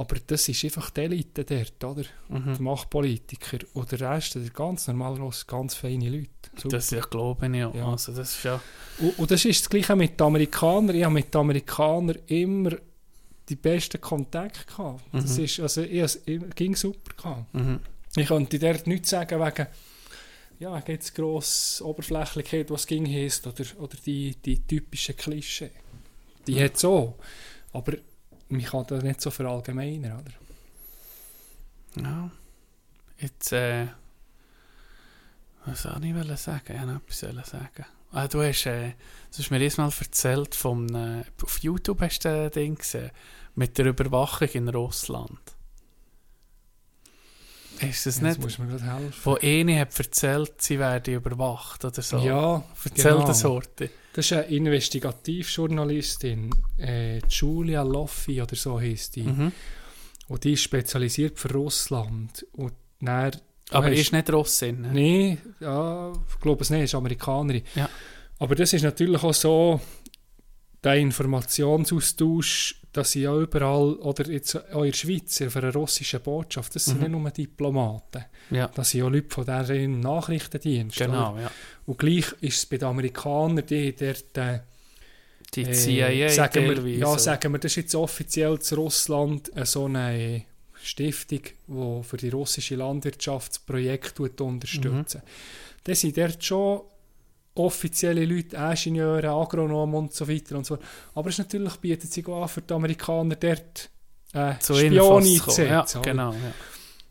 Aber 0.00 0.16
das 0.26 0.48
ist 0.48 0.64
einfach 0.64 0.90
die 0.90 1.00
Elite 1.00 1.44
dort, 1.44 1.84
oder? 1.84 2.04
Die 2.28 2.32
Mhm. 2.32 2.56
Machtpolitiker. 2.62 3.58
Und 3.74 3.90
der 3.90 4.00
Rest, 4.00 4.36
der 4.36 4.42
ganz 4.50 4.86
normale 4.86 5.18
Russ, 5.18 5.44
ganz 5.46 5.74
feine 5.74 6.08
Leute. 6.08 6.28
Super. 6.56 6.68
Das 6.76 6.90
ja, 6.90 7.00
glaube 7.00 7.48
ich 7.56 7.64
auch. 7.64 7.74
Ja. 7.74 7.88
Also, 7.88 8.12
das 8.14 8.36
ist 8.36 8.44
ja... 8.44 8.60
Und, 9.00 9.18
und 9.18 9.30
das 9.30 9.44
ist 9.44 9.60
das 9.62 9.68
Gleiche 9.68 9.96
mit 9.96 10.18
den 10.18 10.24
Amerikanern. 10.26 10.94
Ich 10.94 11.02
habe 11.04 11.14
mit 11.14 11.34
den 11.34 11.40
Amerikanern 11.40 12.16
immer 12.28 12.76
die 13.48 13.56
besten 13.56 14.00
Kontakte 14.00 14.64
gehabt. 14.66 15.02
Das 15.12 15.36
Mhm. 15.36 15.44
ist, 15.44 15.58
also, 15.60 15.82
ich, 15.82 16.00
es 16.00 16.20
ging 16.54 16.76
super 16.76 17.14
gehabt. 17.16 17.52
Mhm. 17.54 17.80
Ich 18.16 18.28
könnte 18.28 18.58
dort 18.58 18.86
nichts 18.86 19.10
sagen 19.10 19.40
wegen, 19.40 19.66
ja, 20.60 20.76
wegen 20.76 20.92
jetzt 20.92 21.12
grosse 21.14 21.84
Oberflächlichkeit, 21.84 22.70
was 22.70 22.86
ging 22.86 23.04
heisst, 23.06 23.46
oder, 23.48 23.64
oder 23.78 23.96
die, 24.06 24.36
die 24.36 24.60
typischen 24.64 25.16
Klischee. 25.16 25.70
Die 26.46 26.54
Mhm. 26.54 26.60
hat 26.60 26.76
es 26.76 26.84
auch. 26.84 27.16
Aber 27.72 27.94
man 28.48 28.62
kann 28.62 28.86
das 28.86 29.02
nicht 29.02 29.20
so 29.20 29.30
verallgemeinern, 29.30 30.20
oder? 30.20 32.02
Ja. 32.02 32.30
Jetzt, 33.18 33.52
äh... 33.52 33.88
Was 35.64 35.82
soll 35.82 36.04
ich 36.04 36.14
wollen 36.14 36.36
sagen? 36.36 36.62
Ich 36.66 36.74
wollte 36.74 36.86
noch 36.86 37.02
etwas 37.02 37.22
wollen 37.24 37.44
sagen. 37.44 37.86
Ah, 38.10 38.26
du 38.26 38.42
hast, 38.42 38.64
äh, 38.66 38.92
du 39.32 39.38
hast 39.38 39.50
mir 39.50 39.60
erstmal 39.60 39.90
erzählt 40.00 40.54
vom, 40.54 40.86
äh, 40.94 41.24
auf 41.42 41.58
YouTube 41.58 42.00
hast 42.00 42.24
du 42.24 42.28
ein 42.30 42.50
Ding 42.50 42.76
gesehen, 42.76 43.10
mit 43.54 43.76
der 43.76 43.86
Überwachung 43.86 44.48
in 44.48 44.68
Russland. 44.68 45.38
Ist 47.80 48.06
das 48.06 48.20
Jetzt 48.20 48.40
nicht, 48.40 49.24
wo 49.24 49.34
eine 49.36 49.78
hat 49.78 49.98
erzählt, 49.98 50.60
sie 50.60 50.78
werden 50.78 51.14
überwacht 51.14 51.84
oder 51.84 52.02
so? 52.02 52.18
Ja, 52.18 52.64
Erzähl 52.84 53.12
genau. 53.12 53.26
das 53.26 53.44
Horti. 53.44 53.90
Das 54.18 54.26
ist 54.26 54.32
eine 54.32 54.46
Investigativjournalistin, 54.46 56.50
äh, 56.78 57.18
Julia 57.28 57.84
Loffi 57.84 58.42
oder 58.42 58.56
so 58.56 58.80
heisst 58.80 59.14
die. 59.14 59.22
Mhm. 59.22 59.52
Und 60.26 60.42
die 60.42 60.54
ist 60.54 60.62
spezialisiert 60.62 61.38
für 61.38 61.52
Russland. 61.52 62.44
Und 62.50 62.72
dann 63.00 63.30
Aber 63.70 63.86
hast- 63.86 63.96
ist 63.96 64.12
nicht 64.12 64.32
Russin. 64.32 64.80
ne? 64.80 64.90
Nein, 64.92 65.38
ja, 65.60 66.12
ich 66.28 66.40
glaube 66.40 66.62
es 66.62 66.70
nicht, 66.70 66.82
ist 66.82 66.96
Amerikanerin. 66.96 67.62
Ja. 67.76 67.88
Aber 68.40 68.56
das 68.56 68.72
ist 68.72 68.82
natürlich 68.82 69.22
auch 69.22 69.32
so, 69.32 69.80
der 70.82 70.96
Informationsaustausch, 70.96 72.77
dass 72.92 73.12
sie 73.12 73.22
ja 73.22 73.36
überall, 73.36 73.94
oder 73.96 74.28
jetzt 74.30 74.56
auch 74.72 74.82
in 74.82 74.90
der 74.90 74.96
Schweiz, 74.96 75.40
auf 75.42 75.56
einer 75.56 75.72
russischen 75.72 76.20
Botschaft, 76.20 76.74
das 76.74 76.86
sind 76.86 76.96
Mhm. 77.00 77.12
nicht 77.12 77.20
nur 77.22 77.30
Diplomaten, 77.30 78.24
Ja, 78.50 78.68
das 78.68 78.90
sind 78.90 79.00
ja 79.00 79.08
Leute 79.08 79.28
von 79.34 79.44
deren 79.44 80.00
Nachrichtendienst. 80.00 80.96
oder? 81.00 81.06
genau. 81.06 81.38
Ja. 81.38 81.50
Und 81.86 81.98
gleich 81.98 82.26
ist 82.40 82.56
es 82.58 82.66
bei 82.66 82.78
den 82.78 82.88
Amerikanern, 82.88 83.64
die 83.66 83.94
dort, 83.94 84.36
äh, 84.38 84.60
Die 85.54 85.62
äh, 85.62 85.72
CIA 85.72 86.28
sagen 86.30 86.84
wir. 86.84 86.96
Ja, 86.98 87.18
sagen 87.18 87.52
wir, 87.52 87.58
das 87.58 87.72
ist 87.72 87.76
jetzt 87.76 87.94
offiziell 87.94 88.58
zu 88.58 88.74
Russland 88.76 89.54
äh, 89.56 89.64
so 89.64 89.84
eine 89.86 90.42
Stiftung, 90.82 91.40
die 91.66 92.02
für 92.04 92.16
die 92.16 92.28
russische 92.28 92.76
Landwirtschaftsprojekte 92.76 94.14
tut 94.14 94.40
unterstützen. 94.40 95.22
Mhm. 95.24 95.28
Das 95.84 96.00
sind 96.00 96.16
dort 96.16 96.42
schon 96.44 96.82
offizielle 97.58 98.24
Leute, 98.24 98.56
Ingenieure, 98.56 99.30
Agronomen 99.30 99.94
und 99.96 100.12
so 100.14 100.28
weiter 100.28 100.56
und 100.56 100.66
so 100.66 100.76
fort. 100.76 100.86
Aber 101.14 101.28
es 101.28 101.38
natürlich 101.38 101.76
bietet 101.76 102.12
sich 102.12 102.26
auch 102.28 102.42
an, 102.42 102.48
für 102.48 102.62
die 102.62 102.74
Amerikaner 102.74 103.36
dort 103.36 103.90
äh, 104.32 104.58
zu 104.58 104.74
Spione. 104.74 104.94
Ja, 104.96 105.16
einzusetzen. 105.16 105.98
oder? 105.98 106.10
genau. 106.10 106.32
Ja. 106.32 106.52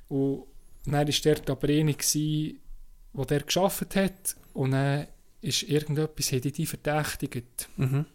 Und 0.10 0.44
dann 0.86 1.08
war 1.08 1.14
dort 1.24 1.50
aber 1.50 1.68
einer, 1.70 1.94
der 1.94 2.54
dort 3.14 3.48
gearbeitet 3.48 3.96
hat 3.96 4.36
und 4.54 4.72
dann 4.72 5.08
ist 5.42 5.64
irgendetwas, 5.64 6.32
hat 6.32 6.44
die 6.44 6.66
verdächtigt 6.66 7.70
Mhm. 7.78 8.06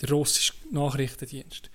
der 0.00 0.10
russische 0.10 0.52
Nachrichtendienst. 0.70 1.70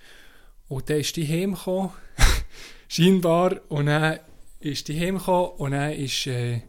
Und 0.68 0.88
dann 0.88 0.98
ist 1.00 1.16
die 1.16 1.26
heimgekommen, 1.26 1.90
scheinbar, 2.88 3.60
und 3.68 3.86
dann 3.86 4.18
ist 4.60 4.88
die 4.88 4.98
heimgekommen 4.98 5.50
und 5.52 5.70
dann 5.72 5.92
ist 5.92 6.26
äh, 6.26 6.62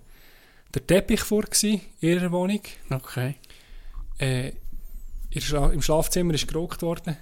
der 0.76 0.86
Teppich 0.88 1.21
vor 1.21 1.43
in 1.63 1.82
ihrer 2.01 2.32
Wohnung. 2.32 2.61
Okay. 2.89 3.36
Äh, 4.17 4.51
Schla 5.38 5.71
Im 5.71 5.82
Schlafzimmer 5.82 6.34
ist 6.34 6.47
geraucht 6.47 6.82
worden. 6.82 7.17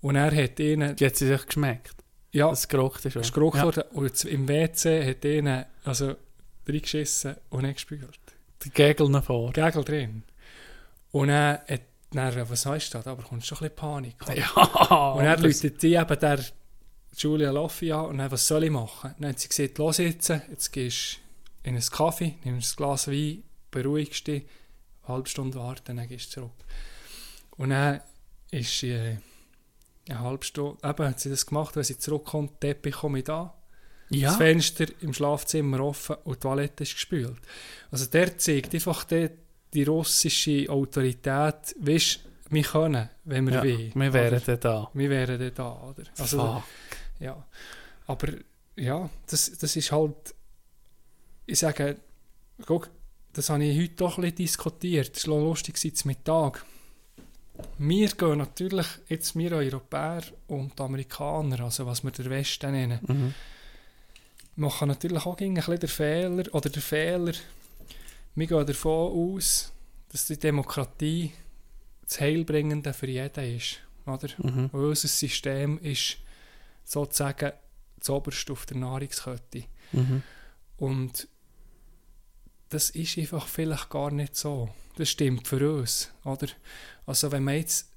Und 0.00 0.16
er 0.16 0.34
hat 0.34 0.60
ihnen, 0.60 0.94
Die 0.96 1.06
hat 1.06 1.16
sie 1.16 1.26
sich 1.26 1.46
geschmeckt. 1.46 1.94
ja, 2.32 2.48
Das 2.50 2.68
geraucht 2.68 3.04
ist. 3.04 3.16
ist 3.16 3.32
geraucht 3.34 3.56
ja. 3.58 3.64
worden 3.64 3.82
und 3.92 4.24
im 4.24 4.46
WC 4.48 5.04
hat 5.10 5.24
ihnen, 5.24 5.64
also 5.84 6.14
reingeschissen 6.68 7.36
und 7.50 7.62
nicht 7.62 7.74
gespürt. 7.76 8.18
Die 8.64 8.70
Gegel 8.70 9.08
nach 9.08 9.24
vor. 9.24 9.52
Gegel 9.52 9.82
drin. 9.84 10.22
Und 11.10 11.28
dann 11.28 11.58
hat 11.68 11.80
dann, 12.12 12.48
was 12.50 12.64
heißt 12.66 12.94
das? 12.94 13.06
Aber 13.06 13.22
kommt 13.22 13.44
schon 13.44 13.58
ein 13.58 13.60
bisschen 13.62 13.76
Panik. 13.76 14.16
Ja, 14.34 15.12
Und 15.14 15.24
das- 15.24 15.40
läutet 15.40 15.82
die 15.82 15.94
eben 15.94 16.18
der 16.20 16.44
Julia 17.16 17.50
Loffi 17.50 17.90
an 17.92 18.06
und 18.06 18.18
dann, 18.18 18.30
was 18.30 18.46
soll 18.46 18.64
ich 18.64 18.70
machen? 18.70 19.14
Dann 19.18 19.30
hat 19.30 19.40
sie 19.40 19.48
gesagt, 19.48 19.78
los 19.78 19.98
jetzt, 19.98 20.28
jetzt 20.28 20.70
gehst 20.72 21.18
in 21.62 21.74
einen 21.74 21.90
Kaffee, 21.90 22.36
nimmst 22.44 22.74
ein 22.74 22.76
Glas 22.76 23.08
Wein, 23.08 23.42
beruhigst 23.70 24.26
dich, 24.26 24.44
eine 25.02 25.14
halbe 25.14 25.28
Stunde 25.28 25.58
warten, 25.58 25.96
dann 25.96 26.08
gehst 26.08 26.28
du 26.28 26.40
zurück. 26.40 26.64
Und 27.56 27.70
dann 27.70 28.00
ist 28.50 28.78
sie 28.78 28.90
äh, 28.90 29.16
eine 30.08 30.20
halbe 30.20 30.44
Stunde, 30.44 30.78
eben 30.82 31.08
hat 31.08 31.20
sie 31.20 31.30
das 31.30 31.46
gemacht, 31.46 31.76
wenn 31.76 31.84
sie 31.84 31.98
zurückkommt, 31.98 32.60
Teppich 32.60 32.94
komme 32.94 33.18
ich 33.18 33.24
da, 33.24 33.54
das 34.10 34.20
ja. 34.20 34.32
Fenster 34.32 34.86
im 35.00 35.12
Schlafzimmer 35.12 35.80
offen 35.80 36.16
und 36.24 36.36
die 36.36 36.40
Toilette 36.40 36.84
ist 36.84 36.94
gespült. 36.94 37.40
Also 37.90 38.06
der 38.06 38.38
zeigt 38.38 38.74
einfach 38.74 39.04
die, 39.04 39.30
die 39.74 39.84
russische 39.84 40.68
Autorität, 40.70 41.76
weißt 41.78 42.20
wir 42.50 42.62
können, 42.62 43.08
wenn 43.24 43.46
wir 43.46 43.54
ja. 43.54 43.62
wollen. 43.62 43.92
Wir 43.94 44.08
oder? 44.08 44.12
wären 44.14 44.42
dann 44.46 44.60
da. 44.60 44.90
Wir 44.94 45.10
wären 45.10 45.54
da, 45.54 45.72
oder? 45.82 46.04
Also, 46.18 46.38
Fuck. 46.38 46.62
ja. 47.20 47.46
Aber 48.06 48.28
ja, 48.76 49.10
das, 49.28 49.52
das 49.58 49.76
ist 49.76 49.92
halt, 49.92 50.34
ich 51.48 51.58
sage, 51.58 51.96
guck, 52.66 52.90
das 53.32 53.48
habe 53.50 53.64
ich 53.64 53.78
heute 53.78 53.94
doch 53.94 54.18
ein 54.18 54.22
bisschen 54.22 54.36
diskutiert. 54.36 55.16
Das 55.16 55.26
war 55.28 55.40
lustig 55.40 55.78
zum 55.78 56.08
Mittag. 56.08 56.64
Wir 57.78 58.08
gehen 58.08 58.38
natürlich, 58.38 58.86
jetzt 59.08 59.34
wir 59.36 59.52
Europäer 59.52 60.22
und 60.46 60.78
Amerikaner, 60.80 61.60
also 61.60 61.86
was 61.86 62.04
wir 62.04 62.10
der 62.10 62.30
Westen 62.30 62.72
nennen, 62.72 63.00
Mhm. 63.02 63.34
machen 64.56 64.88
natürlich 64.88 65.24
auch 65.24 65.38
ein 65.38 65.54
bisschen 65.54 65.80
den 65.80 65.88
Fehler, 65.88 66.54
oder 66.54 66.70
der 66.70 66.82
Fehler, 66.82 67.32
wir 68.34 68.46
gehen 68.46 68.66
davon 68.66 69.34
aus, 69.34 69.72
dass 70.10 70.26
die 70.26 70.38
Demokratie 70.38 71.32
das 72.02 72.20
Heilbringende 72.20 72.92
für 72.92 73.08
jeden 73.08 73.56
ist, 73.56 73.78
oder? 74.06 74.28
Mhm. 74.38 74.66
Und 74.72 74.80
unser 74.80 75.08
System 75.08 75.78
ist 75.78 76.18
sozusagen 76.84 77.52
das 77.98 78.10
oberste 78.10 78.52
auf 78.52 78.66
der 78.66 78.76
Nahrungskette. 78.76 79.64
Mhm. 79.92 80.22
Und 80.76 81.26
das 82.70 82.90
ist 82.90 83.18
einfach 83.18 83.46
vielleicht 83.46 83.90
gar 83.90 84.10
nicht 84.10 84.36
so. 84.36 84.68
Das 84.96 85.08
stimmt 85.10 85.46
für 85.46 85.72
uns, 85.78 86.10
oder? 86.24 86.48
Also 87.06 87.30
wenn 87.32 87.44
man 87.44 87.54
jetzt, 87.56 87.88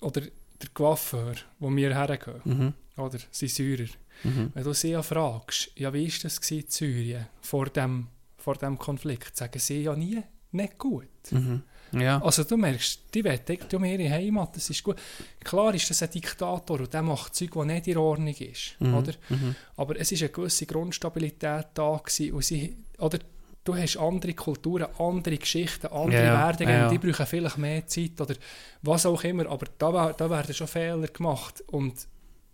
oder 0.00 0.20
der 0.20 0.68
Coiffeur, 0.74 1.34
wo 1.58 1.74
wir 1.74 1.94
hergehen, 1.94 2.40
Mhm. 2.44 2.74
oder 2.96 3.18
sein 3.30 3.48
Syrer, 3.48 3.88
Mhm. 4.24 4.50
wenn 4.54 4.64
du 4.64 4.72
sie 4.74 4.90
ja 4.90 5.02
fragst, 5.02 5.70
ja 5.76 5.92
wie 5.92 6.04
ist 6.06 6.24
das 6.24 6.38
in 6.50 6.64
Syrien 6.68 7.26
vor 7.40 7.66
dem, 7.70 8.08
vor 8.36 8.54
dem 8.56 8.78
Konflikt, 8.78 9.36
sagen 9.36 9.58
sie 9.58 9.82
ja 9.82 9.94
nie, 9.96 10.22
nicht 10.52 10.78
gut. 10.78 11.08
Mhm. 11.30 11.62
Ja. 11.92 12.22
Also 12.22 12.44
du 12.44 12.56
merkst, 12.56 13.00
die 13.14 13.22
wollen 13.24 13.40
mir 13.80 13.98
ihre 14.00 14.10
Heimat, 14.14 14.56
das 14.56 14.70
ist 14.70 14.82
gut. 14.82 14.96
Klar 15.44 15.74
ist 15.74 15.90
das 15.90 16.02
ein 16.02 16.10
Diktator 16.10 16.80
und 16.80 16.92
der 16.92 17.02
macht 17.02 17.34
Zeug, 17.34 17.50
das 17.54 17.66
nicht 17.66 17.86
in 17.88 17.96
Ordnung 17.98 18.34
ist, 18.34 18.76
Mhm. 18.80 18.94
oder? 18.94 19.12
Mhm. 19.28 19.54
Aber 19.76 19.96
es 19.98 20.10
ist 20.12 20.22
eine 20.22 20.30
gewisse 20.30 20.66
Grundstabilität 20.66 21.66
da 21.74 21.96
gewesen 22.02 22.32
und 22.32 22.44
sie, 22.44 22.76
oder 22.98 23.18
du 23.64 23.76
hast 23.76 23.96
andere 23.96 24.34
Kulturen, 24.34 24.86
andere 24.98 25.38
Geschichten, 25.38 25.86
andere 25.88 26.24
Ja, 26.24 26.46
Werdegänge, 26.46 26.78
ja. 26.78 26.88
die 26.88 26.98
brauchen 26.98 27.26
vielleicht 27.26 27.58
mehr 27.58 27.86
Zeit 27.86 28.20
oder 28.20 28.34
was 28.82 29.06
auch 29.06 29.22
immer, 29.24 29.46
aber 29.46 29.66
da, 29.78 30.12
da 30.12 30.30
werden 30.30 30.54
schon 30.54 30.66
Fehler 30.66 31.06
gemacht 31.08 31.62
und 31.68 32.06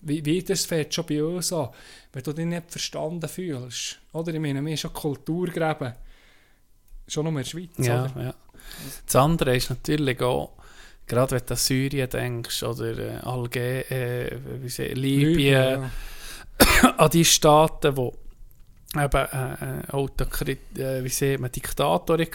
wie, 0.02 0.24
wie 0.24 0.42
das 0.42 0.64
fängt 0.66 0.94
schon 0.94 1.06
bei 1.06 1.22
uns 1.22 1.52
an, 1.52 1.70
wenn 2.12 2.22
du 2.22 2.32
dich 2.32 2.46
nicht 2.46 2.70
verstanden 2.70 3.28
fühlst, 3.28 3.98
oder? 4.12 4.32
Ich 4.32 4.40
meine, 4.40 4.60
wir 4.62 4.70
haben 4.70 4.76
schon 4.76 4.92
Kulturgräben, 4.92 5.94
schon 7.06 7.24
nur 7.24 7.32
in 7.32 7.38
der 7.38 7.44
Schweiz, 7.44 7.70
Ja, 7.78 8.06
ja. 8.16 8.34
Das 9.06 9.16
andere 9.16 9.56
ist 9.56 9.70
natürlich 9.70 10.20
auch, 10.20 10.52
gerade 11.06 11.32
wenn 11.32 11.46
du 11.46 11.54
an 11.54 11.56
Syrien 11.56 12.10
denkst 12.10 12.62
oder 12.62 12.98
äh, 12.98 13.16
Alge 13.22 13.90
äh, 13.90 14.38
wie 14.60 14.68
sie, 14.68 14.88
Libyen, 14.88 15.90
ja. 16.82 16.90
an 16.96 17.10
die 17.10 17.24
Staaten, 17.24 17.96
wo 17.96 18.14
eben 18.94 19.14
äh, 19.14 19.80
äh, 19.80 19.90
Autokrit, 19.92 20.78
äh, 20.78 21.02
wie 21.04 21.08
sieht 21.08 21.40
man, 21.40 21.50
Diktatoren 21.52 22.26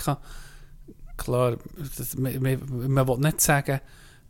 Klar, 1.15 1.57
das, 1.97 2.15
man, 2.17 2.41
man, 2.41 2.91
man 2.91 3.07
will 3.07 3.17
nicht 3.17 3.39
sagen, 3.41 3.79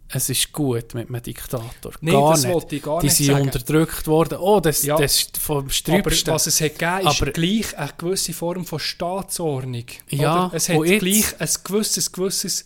es 0.10 0.30
ist 0.30 0.52
gut 0.52 0.94
mit 0.94 1.08
einem 1.10 1.24
Diktator. 1.24 1.94
Nein, 2.02 2.14
gar 2.14 2.32
das 2.32 2.44
nicht. 2.44 2.54
wollte 2.54 2.76
ich 2.76 2.84
gar 2.84 3.00
Die 3.00 3.06
nicht 3.08 3.16
sind 3.16 3.26
sagen. 3.28 3.42
unterdrückt 3.44 4.06
worden. 4.08 4.38
Oh, 4.40 4.60
das, 4.60 4.84
Ja. 4.84 4.98
das 4.98 5.16
ist 5.16 5.38
vom 5.38 5.60
Aber 5.60 5.70
Sträubsten. 5.72 6.34
was 6.34 6.46
es 6.46 6.60
hat 6.62 6.78
gegeben, 6.78 7.08
ist 7.08 7.22
Aber- 7.22 7.32
gleich 7.32 7.78
eine 7.78 7.90
gewisse 7.98 8.34
Form 8.34 8.66
von 8.66 8.80
Staatsordnung. 8.80 9.86
Ja, 10.10 10.48
oder? 10.48 10.56
Es 10.56 10.70
hat 10.70 10.78
jetzt- 10.86 11.00
gleich 11.00 11.42
ein 11.42 11.50
gewisses, 11.64 12.12
gewisses 12.12 12.66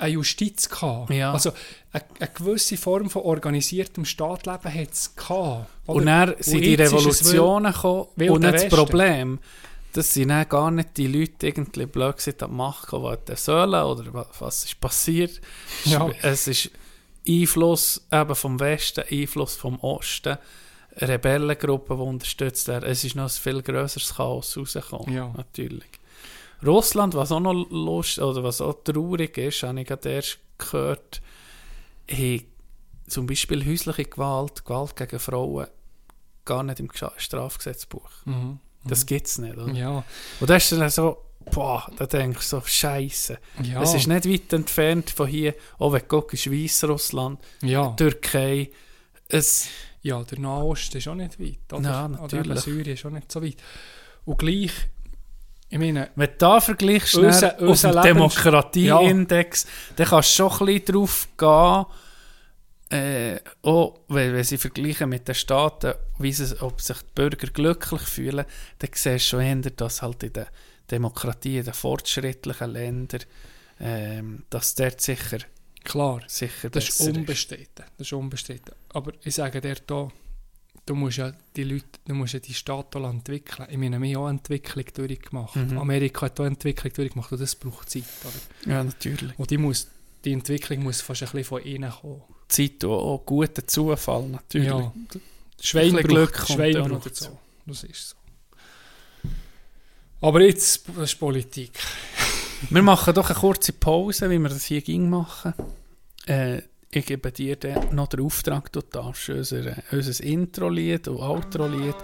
eine 0.00 0.12
Justiz 0.12 0.68
gehabt. 0.68 1.10
Ja. 1.10 1.32
Also 1.32 1.52
eine, 1.92 2.04
eine 2.18 2.30
gewisse 2.34 2.76
Form 2.76 3.10
von 3.10 3.22
organisiertem 3.22 4.04
Staatleben 4.04 4.72
hat 4.74 4.92
es 4.92 5.14
gehabt. 5.14 5.68
oder? 5.86 5.96
Und 5.98 6.06
dann 6.06 6.34
sind 6.40 6.60
die 6.64 6.74
ist 6.74 6.80
es 6.80 6.92
Revolutionen 6.92 7.72
gekommen 7.72 8.30
und 8.30 8.42
das. 8.42 8.68
Problem, 8.68 9.38
dass 9.92 10.14
sie 10.14 10.24
dann 10.26 10.48
gar 10.48 10.70
nicht 10.70 10.96
die 10.96 11.08
Leute 11.08 11.48
irgendwie 11.48 11.86
blöd 11.86 12.20
sind 12.20 12.42
an 12.42 12.50
die 12.56 12.56
die 12.90 13.08
hätten 13.10 13.36
sollen 13.36 13.82
oder 13.84 14.14
wa- 14.14 14.26
was 14.38 14.64
ist 14.64 14.80
passiert. 14.80 15.40
Ja. 15.84 16.08
Es 16.22 16.46
ist 16.46 16.70
Einfluss 17.28 18.06
eben 18.12 18.34
vom 18.34 18.58
Westen, 18.60 19.04
Einfluss 19.10 19.56
vom 19.56 19.78
Osten, 19.80 20.38
Rebellengruppen, 20.96 21.96
die 21.96 22.02
unterstützt 22.02 22.68
werden. 22.68 22.88
Es 22.90 23.04
ist 23.04 23.14
noch 23.14 23.24
ein 23.24 23.28
viel 23.30 23.62
grösseres 23.62 24.14
Chaos 24.14 24.56
rausgekommen, 24.56 25.14
Ja. 25.14 25.32
natürlich. 25.36 25.84
Russland, 26.64 27.14
was 27.14 27.32
auch 27.32 27.40
noch 27.40 27.52
lustig 27.70 28.22
oder 28.22 28.42
was 28.44 28.60
auch 28.60 28.82
traurig 28.84 29.36
ist, 29.38 29.62
habe 29.62 29.80
ich 29.80 29.86
gerade 29.86 30.10
erst 30.10 30.38
gehört, 30.58 31.22
hat 32.10 32.44
zum 33.06 33.26
Beispiel 33.26 33.66
häusliche 33.66 34.04
Gewalt, 34.04 34.64
Gewalt 34.64 34.96
gegen 34.96 35.18
Frauen, 35.18 35.66
gar 36.44 36.62
nicht 36.62 36.80
im 36.80 36.90
Strafgesetzbuch. 37.16 38.10
Mhm. 38.24 38.60
Das 38.84 39.06
gibt 39.06 39.26
es 39.26 39.38
nicht. 39.38 39.56
Oder? 39.56 39.72
Ja. 39.72 40.04
Und 40.40 40.50
da 40.50 40.56
ist 40.56 40.72
dann 40.72 40.88
so, 40.90 41.18
boah, 41.50 41.90
da 41.96 42.06
denke 42.06 42.38
ich 42.38 42.46
so, 42.46 42.62
Scheiße. 42.64 43.38
Ja. 43.62 43.82
Es 43.82 43.94
ist 43.94 44.06
nicht 44.06 44.28
weit 44.28 44.52
entfernt 44.52 45.10
von 45.10 45.26
hier, 45.26 45.54
auch 45.78 45.92
wenn 45.92 46.00
du 46.00 46.06
guckst, 46.06 46.50
Weißrussland, 46.50 47.40
ja. 47.62 47.88
Türkei. 47.90 48.70
Es, 49.28 49.68
ja, 50.02 50.22
der 50.24 50.38
Nahosten 50.38 50.98
ist 50.98 51.08
auch 51.08 51.14
nicht 51.14 51.38
weit. 51.38 51.72
Oder? 51.72 51.82
Ja, 51.82 52.06
Oder 52.06 52.20
natürlich. 52.20 52.46
eben 52.46 52.58
Syrien 52.58 52.94
ist 52.94 53.06
auch 53.06 53.10
nicht 53.10 53.30
so 53.30 53.42
weit. 53.42 53.56
Und 54.24 54.38
gleich, 54.38 54.72
ich 55.70 55.78
meine, 55.78 56.10
wenn 56.16 56.26
du 56.26 56.34
da 56.38 56.60
vergleichst 56.60 57.14
Unser- 57.14 57.54
auf 57.54 57.60
unser 57.60 57.90
dem 57.92 57.96
Lebens- 58.18 58.34
Demokratieindex, 58.34 59.66
dann 59.96 60.06
kannst 60.06 60.30
du 60.30 60.34
schon 60.48 60.50
ein 60.50 60.66
bisschen 60.66 60.84
drauf 60.94 61.28
gehen, 61.38 61.86
äh, 62.92 63.38
auch 63.62 64.00
wenn, 64.08 64.34
wenn 64.34 64.44
sie 64.44 64.58
vergleichen 64.58 65.08
mit 65.08 65.28
den 65.28 65.34
Staaten, 65.36 65.94
wie 66.18 66.32
sie, 66.32 66.60
ob 66.60 66.80
sich 66.80 66.96
die 66.98 67.12
Bürger 67.14 67.46
glücklich 67.46 68.02
fühlen, 68.02 68.44
dann 68.78 68.90
siehst 68.92 69.06
du 69.06 69.18
schon 69.38 69.40
eher, 69.42 69.56
dass 69.70 70.02
halt 70.02 70.22
in 70.24 70.32
den 70.32 70.46
Demokratien, 70.90 71.58
in 71.60 71.64
den 71.66 71.74
fortschrittlichen 71.74 72.70
Ländern, 72.72 73.20
ähm, 73.80 74.42
dass 74.50 74.74
dort 74.74 75.00
sicher, 75.00 75.38
Klar, 75.82 76.20
sicher 76.26 76.68
das 76.68 76.88
ist 76.90 77.00
unbestritten. 77.00 77.84
Das 77.96 78.06
ist 78.06 78.12
unbestritten. 78.12 78.74
Aber 78.92 79.12
ich 79.22 79.34
sage 79.34 79.60
dir 79.62 79.76
da, 79.86 80.08
du 80.86 80.94
musst 80.94 81.18
ja 81.18 81.32
die 81.56 81.64
Leute, 81.64 81.86
du 82.06 82.14
musst 82.14 82.34
ja 82.34 82.40
die 82.40 82.54
Stadt 82.54 82.94
auch 82.96 83.10
entwickeln. 83.10 83.68
Ich 83.70 83.76
meine, 83.76 84.00
wir 84.00 84.16
haben 84.16 84.24
auch 84.24 84.28
Entwicklung 84.28 84.84
durchgemacht. 84.94 85.56
Mhm. 85.56 85.78
Amerika 85.78 86.26
hat 86.26 86.40
auch 86.40 86.44
Entwicklung 86.44 86.92
durchgemacht 86.92 87.32
und 87.32 87.40
das 87.40 87.54
braucht 87.54 87.90
Zeit. 87.90 88.04
Oder? 88.22 88.72
Ja, 88.72 88.84
natürlich. 88.84 89.38
Und 89.38 89.50
die, 89.50 89.58
muss, 89.58 89.88
die 90.24 90.32
Entwicklung 90.32 90.82
muss 90.82 91.00
fast 91.00 91.22
ein 91.22 91.26
bisschen 91.26 91.44
von 91.44 91.62
innen 91.62 91.90
kommen. 91.90 92.22
Zeit 92.48 92.84
und 92.84 92.90
auch 92.90 93.22
guter 93.24 93.66
Zufall, 93.66 94.28
natürlich. 94.28 94.68
Ja, 94.68 94.92
Schwein 95.60 95.96
Glück 95.96 96.32
braucht, 96.32 96.46
kommt 96.46 96.58
Schwein 96.58 96.88
braucht 96.88 97.06
dazu. 97.06 97.24
so. 97.24 97.38
Das 97.66 97.84
ist 97.84 98.10
so. 98.10 98.16
Aber 100.22 100.42
jetzt, 100.42 100.82
das 100.88 101.12
ist 101.12 101.18
Politik. 101.18 101.78
Wir 102.68 102.82
machen 102.82 103.14
doch 103.14 103.30
eine 103.30 103.38
kurze 103.38 103.72
Pause, 103.72 104.28
wie 104.28 104.38
wir 104.38 104.48
das 104.48 104.64
hier 104.66 104.82
ging 104.82 105.08
machen. 105.08 105.54
Äh, 106.26 106.62
ich 106.92 107.06
gebe 107.06 107.30
dir 107.30 107.56
dann 107.56 107.94
noch 107.94 108.08
den 108.08 108.20
Auftrag, 108.20 108.72
du 108.72 108.80
darfst 108.80 109.28
unser, 109.28 109.76
unser 109.92 110.24
Intro-Lied 110.24 111.06
und 111.08 111.18
Outro-Lied. 111.18 111.94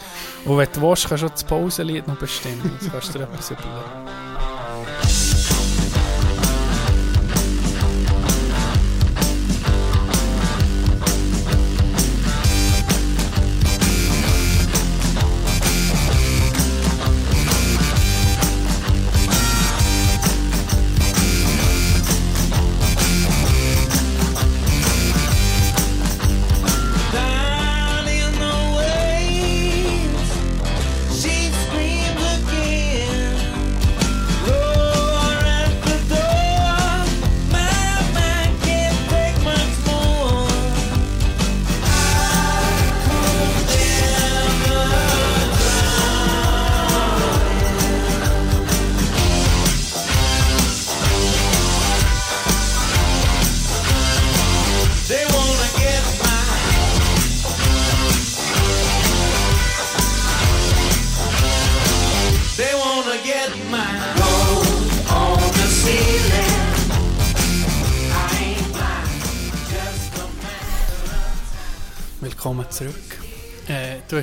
Und 0.44 0.58
wenn 0.58 0.68
du 0.72 0.82
willst, 0.82 1.08
kannst 1.08 1.22
du 1.22 1.26
auch 1.26 1.30
das 1.30 1.44
Pausenlied 1.44 2.06
noch 2.06 2.18
bestimmen. 2.18 2.70
Jetzt 2.80 2.92
kannst 2.92 3.14
du 3.14 3.18
dir 3.18 3.24
etwas 3.24 3.50
überlegen. 3.50 4.35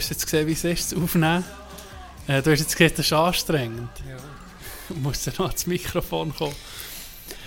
Hast 0.03 0.09
jetzt 0.11 0.25
gesehen, 0.25 0.47
wie 0.47 0.53
es 0.53 0.63
ist, 0.63 0.89
zu 0.89 0.97
aufnehmen. 1.01 1.43
Äh, 2.27 2.41
du 2.41 2.51
hast 2.51 2.59
jetzt 2.59 2.75
gesehen, 2.77 2.93
das 2.95 3.05
ist 3.05 3.13
anstrengend. 3.13 3.89
Du 4.89 4.95
musst 4.95 5.25
ja 5.25 5.33
noch 5.37 5.47
ans 5.47 5.65
Mikrofon 5.65 6.33
kommen. 6.35 6.55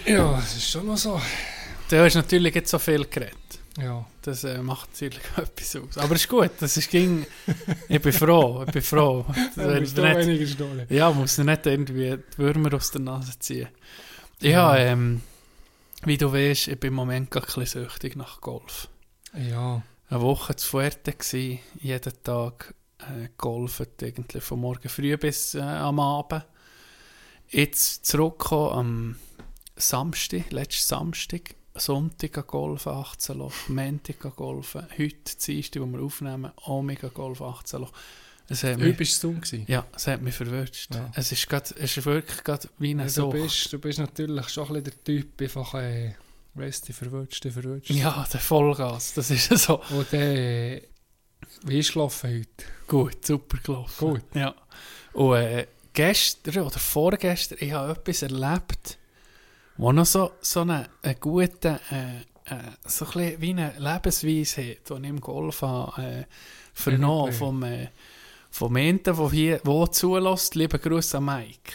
Ja, 0.06 0.38
es 0.38 0.56
ist 0.56 0.70
schon 0.70 0.86
noch 0.86 0.96
so. 0.96 1.20
Du 1.88 1.98
hast 2.02 2.14
natürlich 2.14 2.54
jetzt 2.54 2.70
so 2.70 2.78
viel 2.78 3.04
geredet. 3.06 3.34
Ja. 3.80 4.04
Das 4.22 4.42
äh, 4.44 4.58
macht 4.62 4.90
natürlich 4.92 5.20
etwas 5.36 5.76
aus. 5.76 5.98
Aber 5.98 6.14
es 6.14 6.22
ist 6.22 6.28
gut, 6.28 6.50
das 6.60 6.76
ist 6.76 6.90
ging. 6.90 7.26
Ich 7.88 8.00
bin 8.00 8.12
froh, 8.12 8.64
ich 8.66 8.72
bin 8.72 8.82
froh. 8.82 9.24
Ja, 9.56 9.80
nicht- 9.80 9.96
weniger 9.96 10.86
ja, 10.94 11.10
muss 11.10 11.38
nicht 11.38 11.66
irgendwie 11.66 12.16
die 12.16 12.38
Würmer 12.38 12.74
aus 12.74 12.90
der 12.90 13.02
Nase 13.02 13.38
ziehen. 13.38 13.68
Ja, 14.40 14.76
ähm, 14.76 15.22
wie 16.04 16.16
du 16.18 16.32
weißt, 16.32 16.68
ich 16.68 16.80
bin 16.80 16.88
im 16.88 16.94
Moment 16.94 17.30
gar 17.30 17.42
ein 17.42 17.46
bisschen 17.54 17.84
süchtig 17.84 18.16
nach 18.16 18.40
Golf. 18.40 18.88
Ja. 19.34 19.82
Eine 20.08 20.20
Woche 20.20 20.54
zu 20.54 20.68
Fuerte 20.68 21.12
gsi, 21.12 21.58
jeden 21.80 22.22
Tag 22.22 22.74
äh, 22.98 23.28
golfen, 23.36 23.88
irgendwie 24.00 24.40
von 24.40 24.60
morgen 24.60 24.88
früh 24.88 25.16
bis 25.16 25.56
äh, 25.56 25.60
am 25.60 25.98
Abend. 25.98 26.44
Jetzt 27.48 28.06
zurückgekommen 28.06 28.72
am 28.72 29.16
Samstag, 29.74 30.52
letzten 30.52 30.86
Samstag, 30.86 31.56
Sonntag 31.74 32.46
golfen, 32.46 32.92
18 32.92 33.36
Loch, 33.36 33.52
Montag 33.66 34.20
golfen, 34.36 34.86
heute, 34.96 35.36
Dienstag, 35.44 35.82
wo 35.82 35.86
wir 35.86 36.00
aufnehmen, 36.00 36.52
auch 36.54 36.82
mega 36.82 37.08
golf, 37.08 37.42
18 37.42 37.80
Loch. 37.80 37.92
Es 38.48 38.62
hat 38.62 38.78
mich, 38.78 38.96
bist 38.96 39.20
du 39.24 39.34
gewesen? 39.34 39.64
ja, 39.66 39.84
es 39.92 40.06
hat 40.06 40.22
mich 40.22 40.36
verwünscht. 40.36 40.94
Ja. 40.94 41.10
Es 41.16 41.32
ist, 41.32 41.48
grad, 41.48 41.72
es 41.72 41.96
ist 41.96 42.06
wirklich 42.06 42.44
grad 42.44 42.68
wie 42.78 42.90
eine 42.90 43.08
Ja, 43.08 43.12
du, 43.12 43.30
bist, 43.30 43.72
du 43.72 43.80
bist 43.80 43.98
natürlich 43.98 44.48
schon 44.50 44.68
ein 44.68 44.84
bisschen 44.84 44.84
der 44.84 45.04
Typ, 45.04 45.40
einfach, 45.40 45.74
äh, 45.74 46.14
weißt 46.56 46.88
du, 46.88 46.92
du 46.92 47.50
verwünscht. 47.50 47.90
Ja, 47.90 48.26
der 48.32 48.40
Vollgas, 48.40 49.14
das 49.14 49.30
ist 49.30 49.48
so. 49.58 49.80
Und 49.90 50.12
äh, 50.12 50.82
wie 51.64 51.78
ist 51.78 51.92
gelaufen 51.92 52.30
heute? 52.30 52.66
Gut, 52.86 53.24
super 53.24 53.58
gelaufen. 53.58 54.08
Gut. 54.08 54.24
Ja. 54.34 54.54
Und 55.12 55.36
äh, 55.36 55.66
gestern 55.92 56.62
oder 56.62 56.78
vorgestern, 56.78 57.58
ich 57.60 57.72
habe 57.72 57.92
etwas 57.92 58.22
erlebt, 58.22 58.98
wo 59.76 59.92
noch 59.92 60.06
so, 60.06 60.32
so 60.40 60.60
eine, 60.60 60.88
eine 61.02 61.14
gute, 61.16 61.80
äh, 61.90 62.20
äh, 62.52 62.72
so 62.84 63.06
ein 63.14 63.40
wie 63.40 63.50
eine 63.50 63.74
Lebensweise 63.78 64.62
hat, 64.62 64.88
die 64.88 65.02
ich 65.02 65.08
im 65.08 65.20
Golf 65.20 65.62
habe, 65.62 66.02
äh, 66.02 66.24
vernommen 66.72 67.32
vom, 67.32 67.62
äh, 67.62 67.88
vom 68.56 68.74
einen, 68.76 69.02
der 69.02 69.30
hier 69.30 69.60
wo 69.64 69.86
zulässt. 69.86 70.54
Liebe 70.54 70.78
Grüße 70.78 71.18
an 71.18 71.26
Mike. 71.26 71.72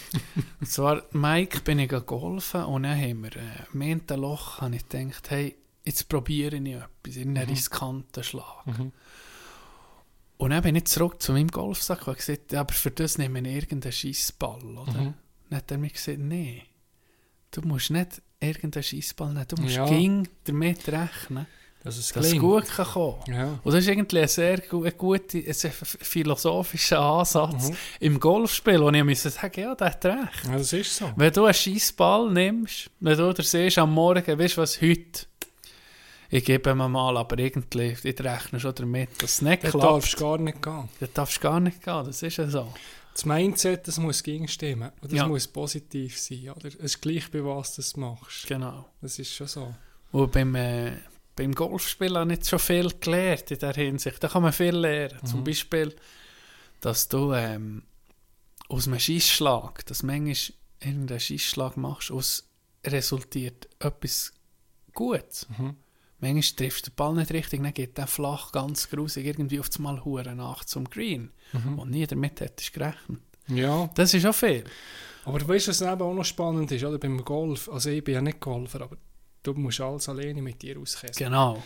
und 0.60 0.70
zwar, 0.70 1.02
Mike 1.10 1.62
bin 1.62 1.80
ich 1.80 1.90
golfen 2.06 2.62
und 2.62 2.84
dann 2.84 2.96
haben 2.96 3.24
wir 3.24 3.34
äh, 3.34 3.66
im 3.72 3.82
einen 3.82 4.20
Loch 4.20 4.60
habe 4.60 4.76
ich 4.76 4.88
gedacht, 4.88 5.30
hey, 5.30 5.56
jetzt 5.84 6.08
probiere 6.08 6.56
ich 6.56 6.74
etwas, 6.76 7.16
in 7.16 7.36
einen 7.36 7.48
riskanten 7.48 8.22
Schlag. 8.22 8.66
Mhm. 8.66 8.92
Und 10.36 10.50
dann 10.50 10.62
bin 10.62 10.76
ich 10.76 10.84
zurück 10.84 11.20
zu 11.20 11.32
meinem 11.32 11.48
Golfsack 11.48 12.06
und 12.06 12.16
gesagt, 12.16 12.52
ja, 12.52 12.60
aber 12.60 12.72
für 12.72 12.92
das 12.92 13.18
nehmen 13.18 13.44
wir 13.44 13.52
irgendeinen 13.52 13.92
Scheissball, 13.92 14.62
oder? 14.62 14.92
Mhm. 14.92 15.14
Dann 15.50 15.56
hat 15.56 15.70
er 15.72 15.78
mir 15.78 15.90
gesagt, 15.90 16.18
nee, 16.18 16.62
du 17.50 17.62
musst 17.62 17.90
nicht 17.90 18.22
irgendeinen 18.38 18.84
Scheissball 18.84 19.32
nehmen, 19.32 19.46
du 19.48 19.60
musst 19.60 19.74
Ja. 19.74 19.88
ging 19.88 20.28
damit 20.44 20.86
rechnen, 20.86 21.46
Dass 21.84 21.96
es 21.96 22.12
dass 22.12 22.26
es 22.26 22.38
gut 22.38 22.64
kann 22.66 22.86
kommen. 22.86 23.16
Ja. 23.26 23.58
Und 23.64 23.66
das 23.66 23.74
ist 23.76 23.88
irgendwie 23.88 24.20
ein 24.20 24.28
sehr 24.28 24.58
guter, 24.58 25.38
ein 25.38 25.72
philosophischer 25.72 27.00
Ansatz 27.00 27.70
Mhm. 27.70 27.76
im 28.00 28.20
Golfspiel, 28.20 28.80
wo 28.80 28.90
ich 28.90 29.02
musste 29.04 29.30
sagen, 29.30 29.60
ja, 29.60 29.74
der 29.74 29.86
hat 29.88 30.04
recht. 30.04 30.44
ja, 30.46 30.52
das 30.58 30.72
ist 30.72 30.96
so. 30.96 31.10
Wenn 31.16 31.32
du 31.32 31.44
einen 31.44 31.54
Scheissball 31.54 32.30
nimmst, 32.30 32.90
wenn 33.00 33.16
du 33.18 33.32
dir 33.32 33.42
siehst 33.42 33.78
am 33.78 33.92
Morgen, 33.92 34.38
weißt 34.38 34.56
du 34.56 34.60
was, 34.60 34.80
heute, 34.80 35.26
ich 36.30 36.44
gebe 36.44 36.70
ihm 36.70 36.78
mal, 36.78 37.16
aber 37.16 37.38
irgendwie, 37.38 37.96
ich 38.02 38.20
rechne 38.20 38.60
schon 38.60 38.74
damit, 38.74 39.20
dass 39.22 39.32
es 39.34 39.42
nicht 39.42 39.64
Da 39.64 39.70
klappt. 39.70 39.84
darfst 39.84 40.14
du 40.14 40.18
gar 40.24 40.38
nicht 40.38 40.62
gehen. 40.62 40.88
Das 41.00 41.12
darfst 41.12 41.40
gar 41.40 41.60
nicht 41.60 41.82
gehen, 41.82 42.04
das 42.04 42.22
ist 42.22 42.36
ja 42.36 42.46
so. 42.48 42.72
Das 43.12 43.26
Mindset, 43.26 43.86
das 43.88 43.98
muss 43.98 44.22
gegenstimmen. 44.22 44.90
Und 45.02 45.12
das 45.12 45.18
Ja. 45.18 45.26
muss 45.28 45.46
positiv 45.46 46.18
sein. 46.18 46.48
Oder? 46.56 46.68
Es 46.68 46.74
ist 46.76 47.02
gleich, 47.02 47.30
bei 47.30 47.44
was 47.44 47.74
du 47.74 47.82
das 47.82 47.94
machst. 47.96 48.46
Genau. 48.46 48.86
Das 49.02 49.18
ist 49.18 49.34
schon 49.34 49.46
so. 49.48 49.74
Und 50.12 50.32
beim, 50.32 50.54
äh, 50.54 50.92
beim 51.36 51.54
Golfspielen 51.54 52.16
habe 52.16 52.32
ich 52.32 52.38
jetzt 52.38 52.50
schon 52.50 52.58
viel 52.58 52.90
gelernt 53.00 53.50
in 53.50 53.58
dieser 53.58 53.72
Hinsicht. 53.72 54.22
Da 54.22 54.28
kann 54.28 54.42
man 54.42 54.52
viel 54.52 54.74
lernen. 54.76 55.18
Mhm. 55.22 55.26
Zum 55.26 55.44
Beispiel, 55.44 55.94
dass 56.80 57.08
du 57.08 57.32
ähm, 57.32 57.82
aus 58.68 58.86
einem 58.86 58.98
Schießschlag, 58.98 59.84
dass 59.86 59.98
du 59.98 60.06
manchmal 60.06 60.36
irgendeinen 60.80 61.20
Schießschlag 61.20 61.76
machst, 61.76 62.10
aus 62.10 62.48
resultiert 62.86 63.68
etwas 63.78 64.32
Gutes. 64.92 65.46
Mhm. 65.56 65.76
Manchmal 66.20 66.42
triffst 66.56 66.86
du 66.86 66.90
den 66.90 66.96
Ball 66.96 67.14
nicht 67.14 67.32
richtig, 67.32 67.62
dann 67.62 67.74
geht 67.74 67.98
der 67.98 68.06
flach, 68.06 68.52
ganz 68.52 68.88
grusig, 68.88 69.26
irgendwie 69.26 69.58
auf 69.60 69.68
einmal 69.76 70.04
Huren 70.04 70.36
nach 70.36 70.64
zum 70.64 70.84
Green. 70.88 71.30
Mhm. 71.52 71.78
Und 71.78 71.90
nie 71.90 72.06
damit 72.06 72.40
hättest 72.40 72.74
du 72.74 72.78
gerechnet. 72.78 73.20
Ja, 73.48 73.90
Das 73.94 74.14
ist 74.14 74.24
auch 74.26 74.34
viel. 74.34 74.64
aber 75.24 75.38
du 75.40 75.48
weißt, 75.48 75.68
was 75.68 75.80
eben 75.82 76.00
auch 76.02 76.14
noch 76.14 76.24
spannend 76.24 76.70
ist, 76.70 76.84
oder? 76.84 76.98
Beim 76.98 77.24
Golf, 77.24 77.68
also 77.68 77.90
ich 77.90 78.04
bin 78.04 78.14
ja 78.14 78.22
nicht 78.22 78.38
Golfer, 78.40 78.82
aber 78.82 78.96
du 79.42 79.52
musst 79.54 79.80
alles 79.80 80.08
alleine 80.08 80.40
mit 80.42 80.60
dir 80.62 80.78
auskennen. 80.78 81.14
Genau. 81.16 81.62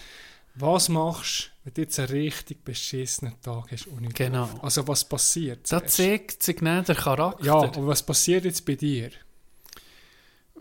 Was 0.54 0.88
machst 0.88 1.50
du, 1.64 1.64
wenn 1.64 1.74
du 1.74 1.80
jetzt 1.82 1.98
einen 1.98 2.08
richtig 2.08 2.64
beschissenen 2.64 3.34
Tag 3.42 3.70
hast 3.72 3.86
und 3.88 4.00
nicht 4.02 4.14
Genau. 4.14 4.46
Golf? 4.46 4.64
Also 4.64 4.88
was 4.88 5.04
passiert? 5.06 5.60
Da 5.70 5.78
zuerst? 5.80 5.96
zeigt 5.96 6.42
sich 6.42 6.60
nicht 6.62 6.88
der 6.88 6.94
Charakter. 6.94 7.44
Ja, 7.44 7.54
aber 7.56 7.86
was 7.86 8.02
passiert 8.02 8.44
jetzt 8.46 8.64
bei 8.64 8.74
dir? 8.74 9.10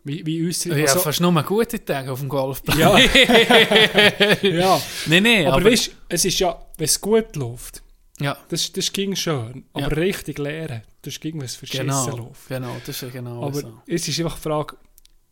Wie, 0.04 0.24
wie 0.26 0.48
äußere 0.48 0.78
Ja, 0.78 0.86
also, 0.86 1.00
fast 1.00 1.20
nur 1.22 1.42
gute 1.44 1.84
Tage 1.84 2.12
auf 2.12 2.20
dem 2.20 2.30
Golfplatz. 2.30 2.78
Ja. 2.78 2.98
ja. 4.42 4.82
Nein, 5.08 5.24
nein, 5.24 5.48
aber, 5.48 5.56
aber... 5.56 5.72
weißt 5.72 5.92
es 6.10 6.26
ist 6.26 6.40
ja, 6.40 6.60
wenn 6.78 6.86
es 6.86 7.02
gut 7.02 7.36
läuft, 7.36 7.82
ja, 8.20 8.38
das, 8.50 8.72
das 8.72 8.92
ging 8.94 9.16
schön. 9.16 9.66
Aber 9.74 9.82
Ja. 9.82 9.88
richtig 9.88 10.38
lernen, 10.38 10.84
das 11.02 11.20
ging, 11.20 11.40
wenn 11.40 11.46
es 11.46 11.56
verschissen 11.56 11.88
genau, 11.88 12.08
läuft. 12.18 12.48
genau, 12.48 12.76
das 12.86 12.90
ist 12.90 13.02
ja 13.02 13.10
genau 13.10 13.44
Aber 13.48 13.60
so. 13.60 13.82
es 13.88 14.08
ist 14.08 14.20
einfach 14.20 14.36
die 14.36 14.42
Frage, 14.44 14.78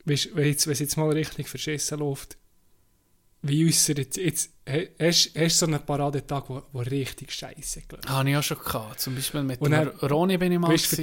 wenn, 0.06 0.18
jetzt, 0.45 0.68
es 0.68 0.80
jetzt 0.80 0.97
mal 0.97 1.10
richtig 1.10 1.47
verschissen 1.47 1.99
läuft, 1.99 2.38
wie 3.41 3.68
äußert 3.68 4.16
jetzt, 4.18 4.49
he- 4.66 4.89
hast 4.99 5.32
hast 5.36 5.36
du 5.36 5.49
so 5.49 5.66
einen 5.66 5.86
Paradetag, 5.86 6.49
wo, 6.49 6.62
wo 6.72 6.80
richtig 6.80 7.32
scheiße 7.32 7.82
gelaufen 7.88 8.10
Habe 8.10 8.30
ich 8.30 8.38
auch 8.38 8.43
schon 8.43 8.58
gehabt. 8.58 8.99
Zum 9.01 9.16
Beispiel 9.16 9.43
mit 9.43 9.62
dann- 9.62 9.88
Roni 9.89 10.38
bin 10.38 10.51
ich 10.54 10.60
mal 10.60 10.70
Weißt, 10.72 10.97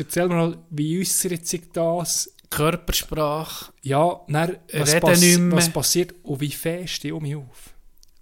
erzähl 0.00 0.28
mir 0.28 0.34
mal, 0.34 0.58
wie 0.70 1.00
äußert 1.00 1.46
sich 1.46 1.62
das? 1.72 2.34
Körpersprache. 2.48 3.72
Ja, 3.82 4.20
dann, 4.28 4.56
was, 4.72 5.00
pass 5.00 5.22
was 5.50 5.68
passiert 5.70 6.14
und 6.22 6.40
wie 6.40 6.50
fährst 6.50 7.02
du 7.04 7.16
um 7.16 7.22
mich 7.22 7.36
auf? 7.36 7.70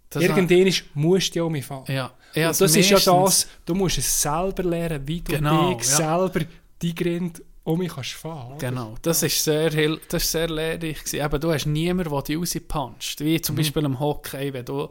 Das 0.08 0.22
Irgendwann 0.22 0.66
ist- 0.66 0.84
musst 0.94 1.34
du 1.36 1.44
um 1.44 1.52
mich 1.52 1.64
fahren. 1.64 1.84
Ja, 1.88 2.12
ja 2.34 2.48
das 2.48 2.60
ist 2.60 2.76
ja 2.90 2.96
meistens- 2.96 3.04
das, 3.04 3.48
du 3.66 3.74
musst 3.74 3.98
es 3.98 4.22
selber 4.22 4.62
lernen, 4.64 5.06
wie 5.06 5.20
du 5.20 5.32
Genau, 5.32 5.74
dich 5.74 5.88
ja. 5.90 5.96
selber 5.96 6.40
die 6.82 6.94
Grind 6.94 7.42
um 7.64 7.78
mich 7.78 7.92
kannst 7.94 8.12
fahren. 8.12 8.52
oder? 8.54 8.68
Genau, 8.70 8.94
das 9.02 9.22
ist 9.22 9.42
sehr, 9.44 9.70
hil- 9.70 10.00
das 10.08 10.24
ist 10.24 10.32
sehr 10.32 10.48
lehrreich 10.48 10.98
gewesen. 11.04 11.24
Eben, 11.24 11.40
du 11.40 11.52
hast 11.52 11.66
niemanden, 11.66 12.10
der 12.12 12.22
dich 12.22 12.36
rauspuncht. 12.38 13.20
Wie 13.20 13.34
Mhm. 13.38 13.42
zum 13.42 13.56
Beispiel 13.56 13.84
im 13.84 14.00
Hockey, 14.00 14.52
wenn 14.52 14.64
du 14.64 14.88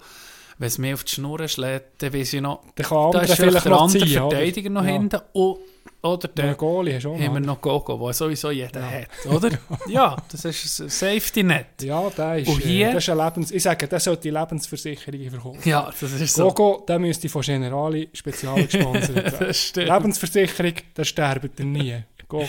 wenn 0.62 0.68
es 0.68 0.78
mir 0.78 0.94
auf 0.94 1.06
die 1.06 1.14
Schnur 1.14 1.48
schlägt, 1.48 2.04
dann 2.04 2.14
weiss 2.14 2.34
ich 2.34 2.42
noch, 2.42 2.62
da 2.76 3.22
ist 3.22 3.34
vielleicht 3.36 3.64
der 3.64 3.72
noch 3.72 3.84
andere 3.84 4.06
ziehen, 4.06 4.22
oder? 4.22 4.36
Verteidiger 4.36 4.70
noch 4.70 4.84
Ja. 4.84 4.90
hinten. 4.90 5.20
Und, 5.32 5.58
oder 6.02 6.28
Der 6.28 6.54
Goalie 6.56 6.96
hast 6.96 7.04
du 7.06 7.14
auch 7.14 7.18
haben 7.20 7.34
wir 7.34 7.40
noch. 7.40 7.62
Gogo, 7.62 7.96
den 8.08 8.14
sowieso 8.14 8.52
jeder 8.52 8.82
hat, 8.84 9.08
oder? 9.30 9.52
ja, 9.88 10.18
das 10.30 10.44
ist 10.44 10.80
ein 10.82 10.90
Safety 10.90 11.44
Net. 11.44 11.68
Ja, 11.82 12.10
der 12.10 12.40
ist, 12.40 12.50
Und 12.50 12.60
äh, 12.66 12.68
hier- 12.68 12.94
das 12.94 13.04
ist 13.06 13.10
eine 13.10 13.24
Lebens... 13.24 13.52
Ich 13.52 13.64
sage, 13.64 13.88
der 13.88 14.02
sollte 14.02 14.24
die 14.24 14.32
Lebensversicherung 14.32 15.30
verkaufen. 15.30 15.62
Ja, 15.70 15.94
das 15.98 16.12
ist 16.12 16.34
so. 16.36 16.50
Gogo, 16.52 16.84
der 16.86 17.00
müsste 17.00 17.30
von 17.30 17.42
Generali 17.42 18.10
spezial 18.12 18.62
gesponsert 18.66 19.16
werden. 19.40 19.88
Lebensversicherung, 19.94 20.74
da 20.94 21.06
sterbt 21.06 21.58
er 21.58 21.66
nie. 21.66 22.04
Gogo. 22.30 22.46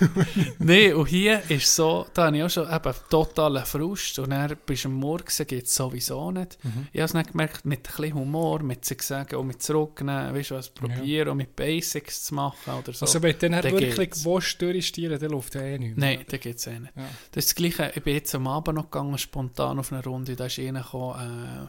Nein, 0.58 0.94
und 0.94 1.06
hier 1.06 1.42
ist 1.50 1.76
so, 1.76 2.06
da 2.14 2.26
habe 2.26 2.38
ich 2.38 2.42
auch 2.42 2.48
schon 2.48 2.74
eben 2.74 2.94
totalen 3.10 3.64
Frust 3.66 4.18
und 4.18 4.30
dann 4.30 4.56
bist 4.64 4.84
du 4.84 4.88
am 4.88 4.94
Morgen, 4.94 5.26
geht 5.46 5.66
es 5.66 5.74
sowieso 5.74 6.30
nicht. 6.30 6.58
Mhm. 6.64 6.88
Ich 6.92 7.00
habe 7.00 7.04
es 7.04 7.12
nicht 7.12 7.32
gemerkt, 7.32 7.66
mit 7.66 7.80
ein 7.80 7.82
bisschen 7.82 8.14
Humor, 8.14 8.62
mit 8.62 8.86
sich 8.86 9.02
sagen 9.02 9.36
und 9.36 9.48
mit 9.48 9.62
zurücknehmen, 9.62 10.34
weißt 10.34 10.50
du 10.50 10.54
was, 10.54 10.70
probieren 10.70 11.28
und 11.28 11.36
mit 11.36 11.54
Basics 11.54 12.24
zu 12.24 12.34
machen 12.36 12.72
oder 12.72 12.94
so. 12.94 13.04
Also 13.04 13.22
wenn 13.22 13.32
du 13.32 13.50
dann 13.50 13.60
dann 13.60 13.64
wirklich 13.64 14.24
willst, 14.24 14.62
durchstieren, 14.62 15.20
dann 15.20 15.30
läuft 15.30 15.52
der 15.54 15.62
eh 15.62 15.78
nicht. 15.78 15.98
Nein, 15.98 16.24
da 16.26 16.38
geht 16.38 16.56
es 16.56 16.66
eh 16.66 16.78
nicht. 16.78 16.96
Ja. 16.96 17.04
Das 17.32 17.44
ist 17.44 17.50
das 17.50 17.54
Gleiche, 17.54 17.92
ich 17.94 18.02
bin 18.02 18.14
jetzt 18.14 18.34
am 18.34 18.46
Abend 18.46 18.76
noch 18.76 18.90
gegangen, 18.90 19.18
spontan 19.18 19.78
auf 19.78 19.92
eine 19.92 20.02
Runde, 20.02 20.34
da 20.36 20.46
ist 20.46 20.58
reingekommen, 20.58 21.68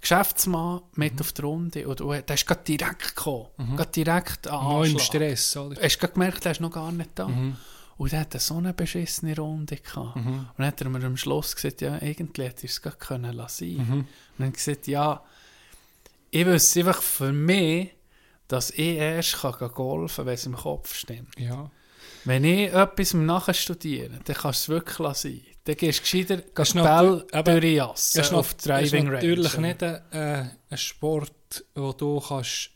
Geschäftsmann 0.00 0.82
mit 0.94 1.20
auf 1.20 1.32
die 1.32 1.42
Runde 1.42 1.88
und 1.88 2.00
der 2.00 2.34
ist 2.34 2.46
gerade 2.46 2.62
direkt 2.62 3.16
gekommen, 3.16 3.48
gerade 3.76 3.90
direkt 3.90 4.46
an 4.46 4.64
Noch 4.64 4.84
im 4.84 4.92
Anschlag. 4.92 5.02
Stress, 5.02 5.56
oder? 5.56 5.82
Hast 5.82 5.96
du 5.96 6.00
gerade 6.00 6.12
gemerkt, 6.12 6.44
der 6.44 6.52
ist 6.52 6.60
noch 6.60 6.70
gar 6.70 6.92
nicht 6.92 7.10
da. 7.16 7.28
Mhm. 7.28 7.56
Und 7.96 8.12
er 8.12 8.20
hatte 8.20 8.38
so 8.38 8.56
eine 8.58 8.72
beschissene 8.72 9.34
Runde 9.36 9.76
gehabt. 9.76 10.16
Mhm. 10.16 10.26
Und 10.26 10.54
dann 10.56 10.66
hat 10.68 10.80
er 10.80 10.88
mir 10.88 11.04
am 11.04 11.16
Schluss 11.16 11.56
gesagt, 11.56 11.80
ja, 11.80 11.94
eigentlich 11.94 12.46
hätte 12.46 12.66
ich 12.66 12.70
es 12.70 12.80
gar 12.80 12.92
können 12.92 13.34
lassen. 13.34 13.74
Mhm. 13.74 13.78
Und 13.80 14.06
dann 14.38 14.46
hat 14.46 14.54
er 14.54 14.56
gesagt, 14.56 14.86
ja, 14.86 15.24
ich 16.30 16.46
wüsste 16.46 16.80
einfach 16.80 17.02
für 17.02 17.32
mich, 17.32 17.90
dass 18.46 18.70
ich 18.70 18.96
erst 18.96 19.38
kann 19.38 19.72
golfen 19.74 20.16
kann, 20.16 20.26
wenn 20.26 20.34
es 20.34 20.46
im 20.46 20.54
Kopf 20.54 20.94
stimmt. 20.94 21.38
Ja. 21.38 21.70
Wenn 22.24 22.44
ich 22.44 22.72
etwas 22.72 23.14
nachher 23.14 23.54
studiere, 23.54 24.20
dann 24.24 24.36
kannst 24.36 24.68
du 24.68 24.72
es 24.72 24.76
wirklich 24.76 24.98
lassen. 25.00 25.42
Dann 25.68 25.76
gehst 25.76 25.98
du 25.98 26.02
gescheiter 26.02 26.36
Bell 26.38 26.64
natu- 26.64 27.38
eben- 27.38 27.60
durchjassen 27.60 28.18
Das 28.20 28.26
ist, 28.28 28.32
auf 28.32 28.54
Driving 28.54 29.08
Range. 29.08 29.12
natürlich 29.16 29.52
oder? 29.52 29.60
nicht 29.60 29.82
ein, 29.82 30.12
äh, 30.12 30.44
ein 30.70 30.78
Sport, 30.78 31.64
wo 31.74 31.92
du 31.92 32.20
kannst 32.26 32.70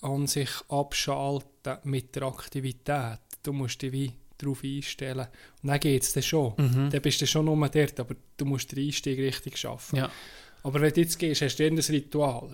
an 0.00 0.26
sich 0.26 0.48
abschalten 0.70 1.76
mit 1.84 2.16
der 2.16 2.22
Aktivität. 2.22 3.18
Du 3.42 3.52
musst 3.52 3.82
dich 3.82 3.92
wie 3.92 4.12
darauf 4.38 4.64
einstellen. 4.64 5.26
Und 5.62 5.68
dann 5.68 5.80
geht 5.80 6.02
es 6.02 6.14
dann 6.14 6.22
schon. 6.22 6.54
Mhm. 6.56 6.88
Dann 6.90 7.02
bist 7.02 7.20
du 7.20 7.26
schon 7.26 7.44
nur 7.44 7.68
dort, 7.68 8.00
aber 8.00 8.14
du 8.38 8.44
musst 8.46 8.72
den 8.72 8.86
Einstieg 8.86 9.18
richtig 9.18 9.58
schaffen. 9.58 9.96
Ja. 9.96 10.10
Aber 10.62 10.80
wenn 10.80 10.94
du 10.94 11.02
jetzt 11.02 11.18
gehst, 11.18 11.42
hast 11.42 11.56
du 11.56 11.62
irgendein 11.64 11.94
Ritual. 11.94 12.52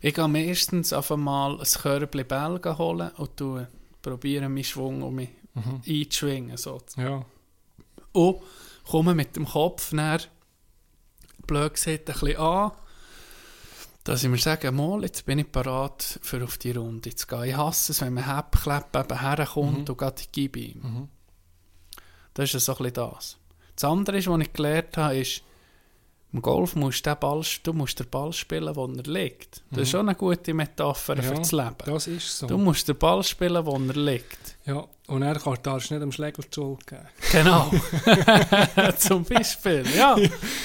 Ich 0.00 0.14
gehe 0.14 0.28
meistens 0.28 0.92
auf 0.92 1.10
einmal 1.10 1.58
ein 1.58 1.64
Körbchen 1.66 2.28
Bell 2.28 2.60
holen 2.78 3.10
und 3.16 3.66
probiere 4.02 4.48
meinen 4.48 4.62
Schwung 4.62 5.02
um 5.02 5.16
mich 5.16 5.30
einzuschwingen. 5.84 6.56
So. 6.56 6.80
Ja. 6.96 7.24
Und 8.12 8.40
komme 8.88 9.14
mit 9.14 9.36
dem 9.36 9.46
Kopf 9.46 9.92
näher, 9.92 10.20
blöd 11.46 11.74
gesagt, 11.74 12.00
ein 12.00 12.04
bisschen 12.04 12.36
an, 12.36 12.72
dass 14.04 14.24
ich 14.24 14.28
mir 14.28 14.38
sage, 14.38 14.72
mal, 14.72 15.02
jetzt 15.02 15.26
bin 15.26 15.38
ich 15.38 15.50
bereit, 15.50 16.18
für 16.22 16.42
auf 16.42 16.58
die 16.58 16.72
Runde 16.72 17.14
zu 17.14 17.26
gehen. 17.26 17.44
Ich 17.44 17.56
hasse 17.56 17.92
es, 17.92 18.00
wenn 18.00 18.14
man 18.14 18.26
Hebklapp 18.26 18.96
eben 18.96 19.20
herkommt 19.20 19.88
und 19.88 19.98
geht 19.98 20.24
die 20.24 20.32
Gibe 20.32 20.58
ihm. 20.58 20.80
Mhm. 20.82 21.08
Das 22.34 22.52
ist 22.52 22.64
so 22.64 22.72
ein 22.72 22.78
bisschen 22.78 22.94
das. 22.94 23.38
Das 23.76 23.84
andere, 23.84 24.16
was 24.26 24.40
ich 24.40 24.52
gelernt 24.52 24.96
habe, 24.96 25.18
ist, 25.18 25.42
im 26.32 26.40
Golf 26.40 26.76
musst 26.76 27.04
du, 27.04 27.14
Ball, 27.14 27.42
du 27.62 27.72
musst 27.74 28.00
den 28.00 28.08
Ball 28.08 28.32
spielen, 28.32 28.74
wo 28.74 28.86
er 28.86 29.02
liegt. 29.02 29.62
Das 29.70 29.82
ist 29.82 29.90
schon 29.90 30.08
eine 30.08 30.16
gute 30.16 30.54
Metapher 30.54 31.16
für 31.16 31.34
Ja, 31.34 31.38
das 31.38 31.52
Leben. 31.52 31.74
Das 31.84 32.06
ist 32.06 32.38
so. 32.38 32.46
Du 32.46 32.56
musst 32.56 32.88
den 32.88 32.96
Ball 32.96 33.22
spielen, 33.22 33.64
wo 33.66 33.74
er 33.74 33.94
liegt. 33.94 34.56
ja. 34.64 34.86
Und 35.08 35.22
er 35.22 35.34
kann, 35.34 35.58
darfst 35.62 35.90
nicht 35.90 36.00
am 36.00 36.10
Schläger 36.10 36.42
die 36.42 36.54
Schuld 36.54 36.86
geben. 36.86 37.02
Genau. 37.32 37.70
Zum 38.96 39.24
Beispiel, 39.24 39.84
ja. 39.94 40.16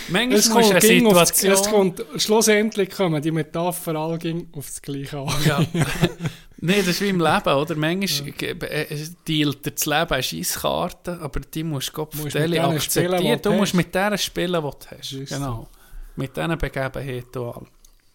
Manchmal 0.07 0.39
Es 0.39 0.49
kommt, 0.49 0.71
eine 0.71 0.79
Situation... 0.81 1.51
es 1.51 1.69
kommt, 1.69 2.05
schlussendlich 2.15 2.89
kommen 2.91 3.21
die 3.21 3.31
Metapher 3.31 4.17
ging 4.17 4.47
auf 4.53 4.67
das 4.67 4.81
Gleiche 4.81 5.19
an. 5.19 5.33
Ja. 5.45 5.65
Nein, 6.59 6.77
das 6.79 6.87
ist 6.87 7.01
wie 7.01 7.09
im 7.09 7.19
Leben, 7.19 7.49
oder? 7.53 7.75
Manchmal 7.75 8.29
äh, 8.63 9.07
dealt 9.27 9.65
dir 9.65 9.71
das 9.71 9.85
Leben 9.85 10.11
eine 10.11 10.23
Scheisskarte, 10.23 11.19
aber 11.19 11.39
die 11.41 11.63
musst 11.63 11.95
du 11.95 12.01
Musst 12.01 12.23
mit 12.23 12.33
Gott 12.33 12.41
denen 12.41 12.59
akzeptieren. 12.59 13.17
spielen, 13.19 13.41
du 13.43 13.51
musst 13.53 13.73
mit 13.75 13.93
denen 13.93 14.17
spielen, 14.17 14.53
die 14.63 14.69
du 14.69 14.97
hast. 14.97 15.09
So. 15.09 15.23
Genau. 15.25 15.67
Mit 16.15 16.35
diesen 16.35 16.57
Begebenheiten 16.57 17.41
und 17.41 17.55
allem. 17.55 17.67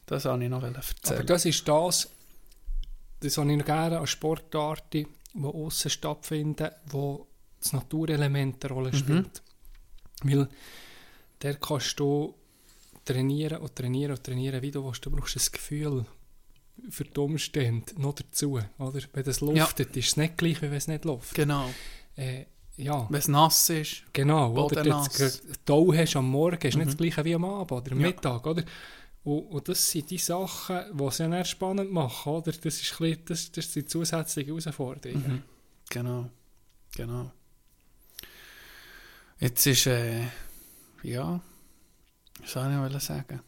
Das 0.06 0.24
wollte 0.24 0.44
ich 0.44 0.50
noch 0.50 0.62
Aber 0.64 0.74
erzählen. 0.76 1.26
das 1.26 1.44
ist 1.44 1.68
das, 1.68 2.08
das 3.20 3.38
habe 3.38 3.52
ich 3.52 3.58
noch 3.58 3.64
gerne 3.64 3.98
an 4.00 4.06
Sportarten, 4.08 5.06
die 5.34 5.44
außen 5.44 5.90
stattfinden, 5.90 6.70
wo 6.86 7.28
das 7.60 7.72
Naturelement 7.72 8.64
eine 8.64 8.74
Rolle 8.74 8.92
spielt. 8.92 9.40
Weil 10.24 10.48
der 11.40 11.54
kannst 11.56 11.98
du 12.00 12.34
trainieren 13.04 13.58
und 13.58 13.74
trainieren 13.76 14.12
und 14.12 14.24
trainieren, 14.24 14.60
wie 14.62 14.70
du 14.72 14.84
willst. 14.84 15.06
Du 15.06 15.10
brauchst 15.10 15.36
ein 15.36 15.52
Gefühl 15.52 16.04
für 16.90 17.04
die 17.04 17.20
Umstände 17.20 17.92
noch 18.00 18.14
dazu. 18.14 18.60
Oder? 18.78 19.00
Wenn 19.12 19.24
es 19.26 19.40
luftet, 19.40 19.96
ist 19.96 20.08
es 20.08 20.16
nicht 20.16 20.36
gleich, 20.36 20.58
wie 20.62 20.70
wenn 20.70 20.74
es 20.74 20.88
nicht 20.88 21.04
läuft. 21.04 21.34
Genau. 21.34 21.70
Äh, 22.16 22.46
ja, 22.76 23.06
Wenn 23.10 23.18
es 23.18 23.28
nass 23.28 23.68
ist. 23.70 24.02
genau. 24.12 24.52
Oder 24.64 24.82
das 24.82 25.42
Tau 25.64 25.92
hast 25.92 26.16
am 26.16 26.28
Morgen, 26.30 26.66
ist 26.66 26.76
nicht 26.76 26.88
das 26.88 26.96
gleiche 26.96 27.24
wie 27.24 27.34
am 27.34 27.44
Abend 27.44 27.72
oder 27.72 27.92
am 27.92 28.00
Ja. 28.00 28.06
Mittag. 28.08 28.46
Oder? 28.46 28.64
Und, 29.24 29.42
und 29.42 29.68
das 29.68 29.90
sind 29.90 30.10
die 30.10 30.18
Sachen, 30.18 30.80
die 30.96 31.04
es 31.04 31.18
ja 31.18 31.44
spannend 31.44 31.92
machen. 31.92 32.32
Oder? 32.32 32.52
Das, 32.52 32.56
ist 32.64 32.98
bisschen, 32.98 33.24
das, 33.26 33.52
das 33.52 33.72
sind 33.72 33.88
zusätzliche 33.90 34.48
Herausforderungen. 34.50 35.32
Mhm. 35.32 35.42
Genau. 35.90 36.30
Genau. 36.96 37.30
Jetzt 39.38 39.66
ist, 39.66 39.86
äh, 39.86 40.22
ja, 41.02 41.40
was 42.40 42.52
soll 42.52 42.90
ich 42.94 43.02
sagen? 43.02 43.40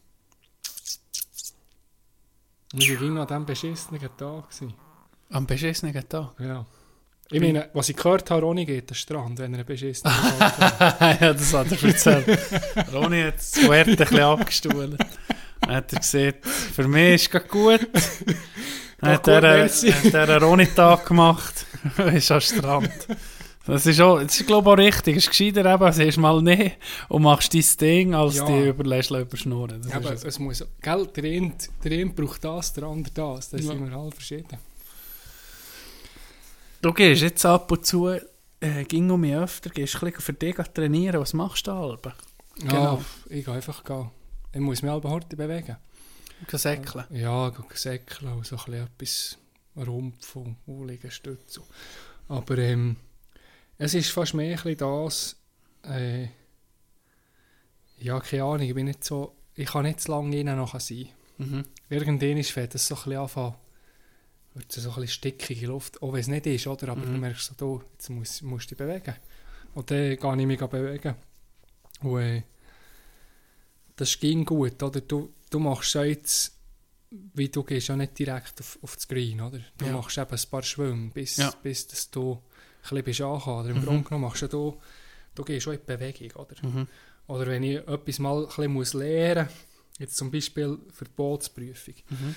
Wir 2.77 2.99
waren 2.99 3.13
noch 3.13 3.21
an 3.21 3.27
diesem 3.27 3.45
beschissenen 3.45 4.01
Tag. 4.01 4.49
Gewesen. 4.49 4.73
Am 5.29 5.47
beschissenen 5.47 6.09
Tag. 6.09 6.33
Ja. 6.39 6.65
Ich 7.31 7.41
meine, 7.41 7.69
was 7.73 7.89
ich 7.89 7.95
gehört 7.95 8.29
habe, 8.29 8.41
Ronny 8.41 8.65
geht 8.65 8.89
den 8.89 8.95
Strand, 8.95 9.39
wenn 9.39 9.53
er 9.53 9.59
einen 9.59 9.65
beschissenen 9.65 10.13
Tag 10.13 10.59
hat. 10.59 11.01
ja, 11.21 11.33
das 11.33 11.53
hat 11.53 11.71
er 11.71 11.83
erzählt. 11.83 12.39
Ronny 12.93 13.23
hat 13.23 13.37
das 13.37 13.55
Schwert 13.55 13.87
ein 13.87 13.95
bisschen 13.95 14.19
abgestuhlt. 14.19 14.99
Dann 15.61 15.75
hat 15.75 15.93
er 15.93 15.99
gesagt, 15.99 16.45
für 16.45 16.87
mich 16.87 17.15
ist 17.15 17.21
es 17.23 17.29
gerade 17.31 17.47
gut. 17.47 17.87
Dann 18.99 19.09
hat 19.09 19.23
gut, 19.23 19.27
er, 19.27 19.67
hat 19.67 20.13
er 20.13 20.29
einen 20.29 20.43
Ronny-Tag 20.43 21.05
gemacht. 21.05 21.65
ist 22.13 22.31
am 22.31 22.41
Strand. 22.41 23.07
Das 23.67 23.85
ist, 23.87 23.99
auch, 23.99 24.19
das 24.21 24.39
ist 24.39 24.45
glaube 24.45 24.69
ich 24.69 24.73
auch 24.73 24.77
richtig. 24.95 25.17
Es 25.17 25.23
ist 25.23 25.29
gescheiter 25.29 25.65
eben, 25.73 25.91
siehst 25.91 26.17
mal 26.19 26.39
nicht 26.41 26.77
und 27.09 27.23
machst 27.23 27.53
dein 27.53 27.63
Ding, 27.81 28.13
als 28.13 28.35
Ja. 28.37 28.45
die 28.45 28.67
überlässt 28.69 29.09
überschnurren. 29.11 29.81
Das 29.81 29.91
Ja, 29.91 29.97
aber 29.97 30.13
ist 30.13 30.23
es 30.25 30.37
muss, 30.39 30.63
gell, 30.81 31.07
der 31.07 31.23
eine, 31.23 31.53
der 31.83 31.91
eine 31.91 32.05
braucht 32.11 32.43
das, 32.43 32.73
der 32.73 32.83
andere 32.83 33.11
das. 33.13 33.49
Das 33.49 33.61
Ja. 33.61 33.71
sind 33.71 33.89
wir 33.89 33.97
alle 33.97 34.11
verschieden. 34.11 34.57
Du 36.81 36.93
gehst 36.93 37.23
jetzt 37.23 37.45
ab 37.45 37.71
und 37.71 37.85
zu, 37.85 38.07
äh, 38.09 38.83
ging 38.87 39.09
um 39.09 39.21
mich 39.21 39.33
öfter, 39.35 39.69
gehst 39.71 39.95
ein 39.95 40.01
bisschen 40.01 40.21
für 40.21 40.33
dich 40.33 40.55
trainieren. 40.55 41.19
Was 41.19 41.33
machst 41.33 41.65
du 41.65 41.71
da, 41.71 41.81
Alben? 41.81 42.13
Genau. 42.59 42.69
Genau. 42.69 43.01
ich 43.29 43.45
gehe 43.45 43.53
einfach 43.53 43.83
gehen. 43.83 44.11
Ich 44.53 44.59
muss 44.61 44.81
mich 44.83 44.91
halb 44.91 45.03
heute 45.05 45.35
bewegen. 45.35 45.75
Säckeln. 46.51 47.05
Ja, 47.09 47.49
gehen 47.49 47.65
säckeln 47.73 48.31
und 48.33 48.45
so 48.45 48.57
ein 48.57 48.87
bisschen 48.97 49.39
etwas 49.75 49.87
Rumpf 49.87 50.35
und 50.35 50.57
Liegestütze. 50.87 51.61
Aber 52.27 52.57
ähm, 52.59 52.97
es 53.77 53.93
ist 53.93 54.09
fast 54.11 54.33
mehr 54.33 54.63
ein 54.65 54.77
das, 54.77 55.35
äh, 55.83 56.27
ja, 57.97 58.19
keine 58.19 58.43
Ahnung, 58.43 58.61
ich 58.67 58.73
bin 58.73 58.85
nicht 58.85 59.03
so, 59.03 59.35
ich 59.55 59.67
kann 59.67 59.83
nicht 59.85 60.01
zu 60.01 60.11
lange 60.11 60.37
innen 60.37 60.57
nachher 60.57 60.79
sein. 60.79 61.09
Mhm. 61.37 61.63
Irgendwann 61.89 62.37
ist 62.37 62.55
es 62.57 62.87
so 62.87 62.95
ein 62.95 62.99
bisschen 63.03 63.17
anfangen, 63.17 63.55
wird 64.53 64.71
so 64.71 64.81
ein 64.81 64.85
bisschen 64.87 65.07
stickige 65.07 65.67
Luft, 65.67 66.01
auch 66.01 66.13
wenn 66.13 66.21
es 66.21 66.27
nicht 66.27 66.45
ist, 66.45 66.67
oder? 66.67 66.89
Aber 66.89 67.01
Mhm. 67.05 67.13
du 67.13 67.19
merkst 67.19 67.45
so, 67.47 67.53
du, 67.57 67.83
jetzt 67.93 68.09
musst, 68.09 68.41
musst 68.43 68.71
du 68.71 68.75
dich 68.75 68.77
bewegen. 68.77 69.15
Und 69.73 69.91
dann 69.91 70.15
gehe 70.17 70.37
ich 70.41 70.47
mich 70.47 70.59
bewegen. 70.59 71.15
Und 72.01 72.19
äh, 72.21 72.43
das 73.95 74.19
ging 74.19 74.45
gut, 74.45 74.81
oder? 74.83 75.01
Du, 75.01 75.33
du 75.49 75.59
machst 75.59 75.93
ja 75.95 76.03
jetzt, 76.03 76.57
wie 77.33 77.49
du 77.49 77.63
gehst 77.63 77.87
ja 77.87 77.95
nicht 77.95 78.17
direkt 78.17 78.59
auf, 78.59 78.77
auf 78.81 78.95
das 78.95 79.07
Green, 79.07 79.39
oder? 79.41 79.59
Du 79.77 79.85
Ja. 79.85 79.93
machst 79.93 80.17
eben 80.17 80.31
ein 80.31 80.49
paar 80.49 80.63
Schwünge, 80.63 81.11
bis, 81.11 81.37
Ja. 81.37 81.51
bis 81.63 81.87
dass 81.87 82.09
du 82.11 82.41
bisschen 82.89 83.03
bist 83.03 83.21
angekommen. 83.21 83.59
Oder 83.61 83.69
im 83.69 83.77
Mhm. 83.81 83.85
Grunde 83.85 84.03
genommen 84.03 84.25
machst 84.25 84.41
du, 84.43 84.77
du, 85.35 85.43
gehst 85.43 85.63
schon 85.63 85.73
in 85.73 85.79
die 85.79 85.85
Bewegung, 85.85 86.31
oder? 86.41 86.55
Mhm. 86.67 86.87
Oder 87.27 87.47
wenn 87.47 87.63
ich 87.63 87.77
etwas 87.87 88.19
mal 88.19 88.39
ein 88.41 88.45
bisschen 88.47 88.73
muss 88.73 88.93
lernen 88.93 89.45
muss, 89.45 89.99
jetzt 89.99 90.17
zum 90.17 90.29
Beispiel 90.31 90.77
für 90.93 91.05
die 91.05 91.11
Bootsprüfung, 91.15 91.95
Mhm. 92.09 92.35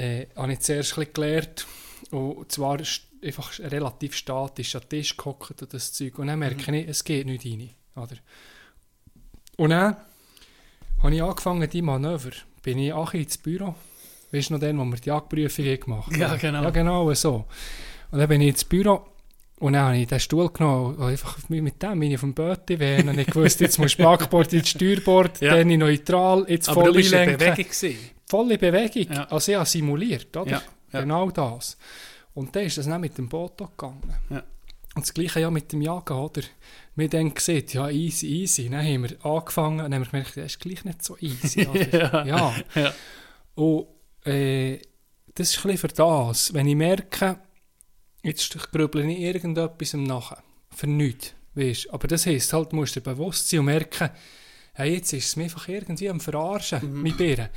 äh, 0.00 0.26
habe 0.36 0.52
ich 0.52 0.60
zuerst 0.60 0.92
ein 0.92 1.00
bisschen 1.00 1.12
gelernt, 1.14 1.66
und 2.10 2.50
zwar 2.50 2.78
einfach 3.22 3.58
relativ 3.58 4.14
statisch 4.16 4.74
an 4.74 4.82
den 4.82 4.88
Tisch 4.88 5.16
gehockt 5.16 5.60
und 5.60 5.74
das 5.74 5.92
Zeug. 5.92 6.18
Und 6.18 6.28
dann 6.28 6.38
merke 6.38 6.74
ich, 6.76 6.88
es 6.88 7.04
geht 7.04 7.26
nicht 7.26 7.44
rein. 7.44 7.70
Oder? 7.96 8.16
Und 9.56 9.70
dann 9.70 9.96
habe 11.02 11.14
ich 11.14 11.22
angefangen, 11.22 11.68
die 11.68 11.82
Manöver, 11.82 12.30
bin 12.62 12.78
ich 12.78 12.92
auch 12.92 13.12
ins 13.14 13.36
Büro, 13.38 13.74
weißt 14.32 14.50
du 14.50 14.54
noch 14.54 14.60
den, 14.60 14.78
wo 14.78 14.84
wir 14.84 14.96
die 14.96 15.08
Jagdprüfung 15.08 15.64
haben 15.66 15.80
gemacht 15.80 16.16
Ja, 16.16 16.30
haben? 16.30 16.38
genau. 16.38 16.62
Ja, 16.62 16.70
genau 16.70 17.12
so. 17.14 17.44
Und 18.10 18.18
dann 18.18 18.28
bin 18.28 18.40
ich 18.40 18.48
ins 18.48 18.64
Büro 18.64 19.06
und 19.60 19.74
dann 19.74 19.84
habe 19.84 19.98
ich 19.98 20.08
den 20.08 20.18
Stuhl 20.18 20.48
genommen 20.50 21.00
einfach 21.00 21.38
mit 21.48 21.80
dem 21.82 22.00
bin 22.00 22.10
ich 22.10 22.20
dem 22.20 22.34
Bötti 22.34 22.78
wählen 22.78 23.08
und 23.10 23.18
ich 23.18 23.34
wusste, 23.34 23.64
jetzt 23.64 23.78
muss 23.78 23.94
Backbord 23.94 24.52
ins 24.52 24.70
Steuerbord, 24.70 25.40
Ja. 25.40 25.54
dann 25.54 25.70
in 25.70 25.78
neutral, 25.80 26.44
jetzt 26.48 26.68
Aber 26.68 26.80
voll 26.82 26.92
du 26.92 26.96
bist 26.98 27.12
in. 27.12 27.36
Bewegung 27.38 27.56
gewesen. 27.56 27.96
Volle 28.26 28.58
Bewegung. 28.58 29.12
Ja. 29.14 29.24
Also 29.24 29.54
habe 29.54 29.66
simuliert, 29.66 30.36
oder? 30.36 30.50
Ja, 30.50 30.62
ja. 30.92 31.00
Genau 31.02 31.30
das. 31.30 31.76
Und 32.34 32.56
dann 32.56 32.64
ist 32.64 32.78
das 32.78 32.86
dann 32.86 33.00
mit 33.00 33.16
dem 33.18 33.28
Boot 33.28 33.58
gegangen. 33.58 34.14
Ja. 34.30 34.42
Und 34.96 35.04
das 35.04 35.12
gleiche 35.14 35.40
ja 35.40 35.50
mit 35.50 35.70
dem 35.72 35.82
Jagen, 35.82 36.14
oder? 36.16 36.42
Wir 36.96 37.04
haben 37.04 37.10
dann 37.10 37.34
gesehen, 37.34 37.64
ja, 37.68 37.88
easy, 37.90 38.26
easy. 38.26 38.68
Dann 38.68 38.84
haben 38.84 39.02
wir 39.04 39.24
angefangen 39.24 39.80
und 39.80 39.90
dann 39.90 39.94
haben 39.94 40.02
wir 40.02 40.10
gemerkt, 40.10 40.36
das 40.36 40.46
ist 40.46 40.60
gleich 40.60 40.84
nicht 40.84 41.04
so 41.04 41.16
easy. 41.20 41.62
Ja. 41.92 42.24
ja. 42.24 42.54
Ja. 42.74 42.94
Und 43.54 43.86
äh, 44.24 44.78
das 45.34 45.50
ist 45.50 45.58
ein 45.58 45.62
bisschen 45.72 45.78
für 45.78 45.88
das. 45.88 46.52
Wenn 46.54 46.66
ich 46.66 46.74
merke, 46.76 47.38
jetzt 48.22 48.56
grüble 48.72 49.10
ich 49.10 49.18
irgendetwas 49.18 49.94
nachher. 49.94 50.42
Für 50.74 50.86
nichts. 50.86 51.34
Weißt? 51.54 51.90
Aber 51.92 52.06
das 52.08 52.26
heisst 52.26 52.52
halt, 52.52 52.72
du 52.72 52.76
musst 52.76 52.94
dir 52.96 53.00
bewusst 53.00 53.48
sein 53.48 53.60
und 53.60 53.66
merken, 53.66 54.10
hey, 54.74 54.94
jetzt 54.94 55.12
ist 55.12 55.26
es 55.26 55.36
mir 55.36 55.44
einfach 55.44 55.68
irgendwie 55.68 56.08
am 56.08 56.20
Verarschen, 56.20 56.92
Mhm. 56.92 57.02
mit 57.02 57.16
Birnen. 57.16 57.48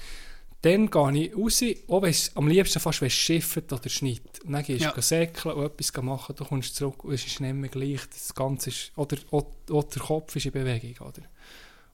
Dann 0.64 0.90
gehe 0.90 1.26
ich 1.26 1.35
raus, 1.35 1.61
auch 1.90 2.02
wenn 2.02 2.10
es 2.10 2.31
am 2.38 2.48
liebsten 2.48 2.80
fast 2.80 3.02
wenn 3.02 3.07
es 3.07 3.14
schifft 3.14 3.72
oder 3.73 3.90
schneit. 3.90 4.22
Und 4.45 4.53
dann 4.53 4.64
gehst 4.64 4.81
Ja. 4.85 4.91
du 4.91 5.02
säckeln 5.02 5.56
und 5.56 5.65
etwas 5.65 5.91
machen, 6.02 6.35
du 6.38 6.45
kommst 6.45 6.76
zurück 6.76 7.03
und 7.03 7.14
es 7.14 7.26
ist 7.26 7.41
nicht 7.41 7.53
mehr 7.53 7.69
gleich. 7.69 7.99
Das 8.10 8.34
Ganze 8.34 8.69
ist, 8.69 8.91
oder, 8.95 9.18
oder, 9.31 9.48
oder 9.69 9.88
der 9.90 10.02
Kopf 10.02 10.35
ist 10.35 10.45
in 10.45 10.52
Bewegung. 10.53 10.95
Oder? 11.07 11.22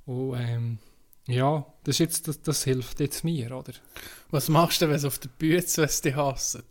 Und 0.06 0.40
ähm, 0.40 0.78
ja, 1.28 1.66
das, 1.84 1.98
jetzt, 1.98 2.28
das, 2.28 2.42
das 2.42 2.64
hilft 2.64 3.00
jetzt 3.00 3.24
mir, 3.24 3.52
oder? 3.58 3.74
Was 4.30 4.50
machst 4.50 4.82
du, 4.82 4.88
wenn 4.88 4.96
es 4.96 5.06
auf 5.06 5.18
der 5.20 5.30
Bühne 5.30 5.64
wenn 5.76 5.86
es 5.86 6.02
dich 6.02 6.16
hassen? 6.16 6.64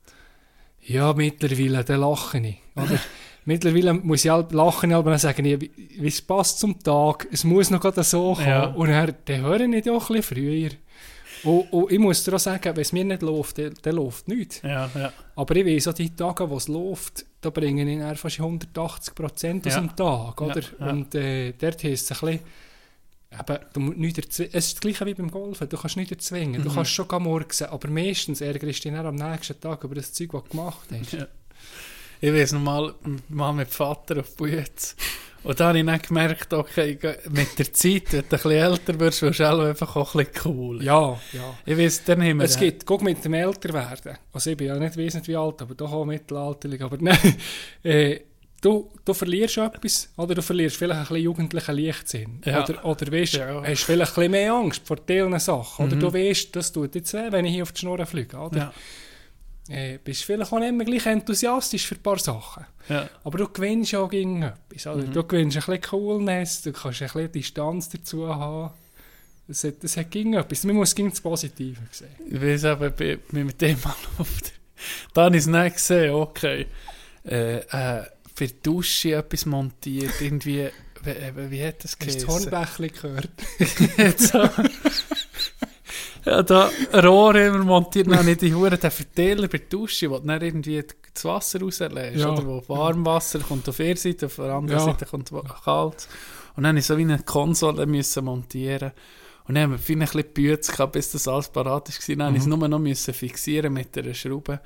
Ja, 0.82 1.12
mittlerweile, 1.12 1.84
dann 1.84 2.00
lache 2.00 2.38
ich. 2.38 2.56
Oder? 2.76 2.98
mittlerweile 3.44 3.94
muss 3.94 4.24
ich 4.24 4.30
halt 4.30 4.52
lachen, 4.52 4.92
aber 4.92 5.10
dann 5.10 5.18
sage 5.18 5.42
ich, 5.42 5.60
wie, 5.60 6.06
es 6.06 6.22
passt 6.22 6.60
zum 6.60 6.78
Tag, 6.82 7.26
es 7.30 7.44
muss 7.44 7.70
noch 7.70 7.80
gerade 7.80 8.02
so 8.02 8.34
kommen. 8.34 8.46
Ja. 8.46 8.64
Und 8.66 8.88
dann, 8.88 9.14
dann 9.24 9.40
höre 9.42 9.60
ich 9.60 9.84
doch 9.84 10.10
ein 10.10 10.16
bisschen 10.16 10.36
früher. 10.36 10.70
Und, 11.44 11.72
und 11.72 11.92
ich 11.92 11.98
muss 11.98 12.24
dir 12.24 12.34
auch 12.34 12.38
sagen, 12.40 12.74
wenn 12.74 12.82
es 12.82 12.92
mir 12.92 13.04
nicht 13.04 13.22
läuft, 13.22 13.58
dann, 13.58 13.72
dann 13.82 13.94
läuft 13.96 14.26
nichts. 14.28 14.60
Ja, 14.62 14.90
ja. 14.94 15.12
Aber 15.36 15.54
ich 15.56 15.66
weiss, 15.66 15.86
auch 15.86 15.94
die 15.94 16.14
Tage, 16.14 16.48
wo 16.50 16.56
es 16.56 16.66
läuft, 16.68 17.26
da 17.40 17.50
bringe 17.50 18.12
ich 18.12 18.18
fast 18.18 18.40
180 18.40 19.14
Prozent 19.14 19.66
aus 19.66 19.74
Ja. 19.74 19.80
dem 19.80 19.94
Tag. 19.94 20.40
Oder? 20.40 20.62
Und 20.80 21.14
äh, 21.14 21.52
dort 21.52 21.84
heisst 21.84 22.10
es 22.10 22.22
ein 22.22 22.28
bisschen, 22.28 22.44
eben, 23.32 23.58
du 23.72 23.80
musst. 23.80 24.18
Es 24.18 24.38
ist 24.40 24.54
das 24.74 24.80
Gleiche 24.80 25.06
wie 25.06 25.14
beim 25.14 25.30
Golfen. 25.30 25.68
Du 25.68 25.76
kannst 25.76 25.96
nichts 25.96 26.12
erzwingen. 26.12 26.62
Du 26.62 26.70
Mhm. 26.70 26.74
kannst 26.74 26.92
schon 26.92 27.06
morgen, 27.22 27.46
aber 27.68 27.88
meistens 27.88 28.40
ärgerst 28.40 28.62
du 28.62 28.66
dich 28.66 28.80
dann 28.80 29.06
am 29.06 29.14
nächsten 29.14 29.60
Tag 29.60 29.84
über 29.84 29.94
das 29.94 30.12
Zeug, 30.12 30.32
was 30.32 30.44
du 30.44 30.50
gemacht 30.50 30.88
hast. 30.90 31.12
Ja. 31.12 31.26
Ich 32.20 32.32
weiß 32.32 32.52
noch 32.52 32.60
mal, 32.60 32.94
mal 33.28 33.52
mit 33.52 33.68
Vater 33.68 34.20
auf 34.20 34.34
Bütz. 34.36 34.96
Und 35.44 35.60
da 35.60 35.68
habe 35.68 35.78
ich 35.78 35.86
dann 35.86 36.02
gemerkt, 36.02 36.52
okay, 36.52 36.98
mit 37.30 37.56
der 37.58 37.72
Zeit, 37.72 38.12
wenn 38.12 38.22
du 38.22 38.24
ein 38.24 38.28
bisschen 38.28 38.50
älter 38.50 38.98
wirst, 39.00 39.22
wirst 39.22 39.38
du 39.38 39.44
einfach 39.46 39.94
auch 39.94 40.14
ein 40.16 40.26
bisschen 40.26 40.52
cool. 40.52 40.82
Ja, 40.82 41.16
ja. 41.32 41.54
Ich 41.64 41.78
weiß, 41.78 42.04
dann 42.06 42.20
haben 42.22 42.38
wir... 42.38 42.44
Es 42.44 42.58
gibt, 42.58 42.84
guck 42.84 43.02
mit 43.02 43.24
dem 43.24 43.34
Älterwerden. 43.34 44.18
Also 44.32 44.50
ich 44.50 44.56
bin 44.56 44.66
ja 44.66 44.76
nicht 44.76 44.96
wesentlich 44.96 45.28
wie 45.28 45.36
alt, 45.36 45.62
aber 45.62 45.76
doch 45.76 45.92
auch 45.92 46.04
mittelalterlich. 46.04 46.82
Aber 46.82 46.96
nein, 47.00 47.36
äh, 47.84 48.18
du, 48.60 48.90
du 49.04 49.14
verlierst 49.14 49.58
etwas, 49.58 50.08
oder 50.16 50.34
du 50.34 50.42
verlierst 50.42 50.76
vielleicht 50.76 50.98
ein 51.00 51.02
bisschen 51.06 51.22
jugendlichen 51.22 51.76
Leichtsinn. 51.76 52.40
Ja. 52.44 52.64
Oder, 52.64 52.84
oder 52.84 53.12
weißt, 53.12 53.34
Ja. 53.34 53.62
hast 53.64 53.82
vielleicht 53.84 54.12
ein 54.12 54.14
bisschen 54.14 54.30
mehr 54.32 54.52
Angst 54.52 54.82
vor 54.86 54.96
diesen 54.96 55.38
Sachen. 55.38 55.86
Oder 55.86 55.96
Mhm. 55.96 56.00
du 56.00 56.12
weißt, 56.12 56.54
das 56.56 56.72
tut 56.72 56.94
jetzt 56.94 57.12
weh, 57.14 57.30
wenn 57.30 57.44
ich 57.44 57.52
hier 57.54 57.62
auf 57.62 57.72
die 57.72 57.80
Schnur 57.80 58.04
fliege. 58.06 58.36
Oder? 58.36 58.58
Ja, 58.58 58.72
Äh, 59.70 59.98
bist 60.02 60.24
vielleicht 60.24 60.50
auch 60.50 60.58
nicht 60.60 60.72
mehr 60.72 60.86
gleich 60.86 61.04
enthusiastisch 61.04 61.86
für 61.86 61.94
ein 61.96 62.02
paar 62.02 62.18
Sachen. 62.18 62.64
ja. 62.88 63.06
Aber 63.22 63.36
du 63.36 63.48
gewinnst 63.48 63.92
ja 63.92 64.06
gegen 64.06 64.40
etwas. 64.42 64.86
Oder? 64.86 65.06
Mhm. 65.06 65.12
Du 65.12 65.22
gewinnst 65.24 65.56
ein 65.58 65.60
bisschen 65.60 65.82
Coolness, 65.82 66.62
du 66.62 66.72
kannst 66.72 67.02
ein 67.02 67.08
bisschen 67.08 67.32
Distanz 67.32 67.88
dazu 67.90 68.34
haben. 68.34 68.70
Das 69.46 69.64
hat, 69.64 69.82
das 69.84 69.96
hat 69.98 70.10
gegen 70.10 70.32
etwas. 70.34 70.64
Man 70.64 70.76
muss 70.76 70.94
gegen 70.94 71.10
das 71.10 71.20
Positive 71.20 71.76
sehen. 71.90 72.08
Ich 72.30 72.40
weiß 72.40 72.64
aber, 72.64 72.88
bei- 72.90 73.18
mit 73.32 73.60
dem 73.60 73.78
Mann 73.84 73.94
auf 74.18 74.40
der... 74.40 74.50
Da 75.12 75.24
habe 75.24 75.36
ich 75.36 75.42
es 75.42 75.46
nicht 75.46 75.74
gesehen, 75.76 76.14
okay. 76.14 76.66
Äh, 77.26 77.58
äh, 77.58 78.04
für 78.38 78.46
die 78.46 78.62
Dusche 78.62 79.14
etwas 79.16 79.46
montiert, 79.46 80.20
irgendwie... 80.20 80.68
Wie, 81.02 81.10
wie, 81.36 81.50
wie 81.52 81.64
hat 81.64 81.84
das 81.84 81.92
Hast 81.92 82.22
du 82.22 82.26
das 82.26 82.26
geheißen? 82.26 82.52
Hornbächli 82.52 82.88
gehört? 82.88 83.30
So. 84.20 84.48
ja, 86.24 86.42
da 86.42 86.70
Rohre 86.94 87.46
immer 87.46 87.64
montiert, 87.64 88.08
dann 88.10 88.26
ich 88.26 88.38
die 88.38 88.52
Hure 88.54 88.76
den 88.76 88.90
Verteiler 88.90 89.48
bei 89.48 89.58
der 89.58 89.68
Dusche, 89.68 90.10
wo 90.10 90.18
du 90.18 90.26
dann 90.26 90.42
irgendwie 90.42 90.84
das 91.14 91.24
Wasser 91.24 91.60
rauslässt, 91.60 92.16
Ja. 92.16 92.30
oder 92.32 92.46
wo 92.46 92.62
Warmwasser 92.68 93.38
kommt 93.40 93.68
auf 93.68 93.76
der 93.76 93.96
Seite, 93.96 94.26
auf 94.26 94.36
der 94.36 94.46
anderen 94.46 94.80
Ja. 94.80 94.84
Seite 94.86 95.06
kommt 95.06 95.30
kalt. 95.64 96.08
Und 96.56 96.64
dann 96.64 96.74
musste 96.74 96.94
ich 96.94 96.98
so 96.98 97.06
wie 97.06 97.12
eine 97.12 97.22
Konsole 97.22 97.86
müssen 97.86 98.24
montieren. 98.24 98.90
Und 99.46 99.54
dann 99.54 99.64
haben 99.64 99.70
wir 99.72 99.78
viel 99.78 99.96
ein 99.96 100.00
bisschen 100.00 100.32
Bütze 100.34 100.72
gehabt, 100.72 100.92
bis 100.92 101.12
das 101.12 101.26
alles 101.28 101.48
parat 101.48 101.88
war. 101.88 102.16
Dann 102.16 102.32
musste 102.32 102.36
ich 102.36 102.38
es 102.40 102.46
Mhm. 102.46 102.58
nur 102.58 102.68
noch 102.68 102.78
müssen 102.80 103.14
fixieren 103.14 103.72
mit 103.72 103.96
einer 103.96 104.14
Schraube. 104.14 104.60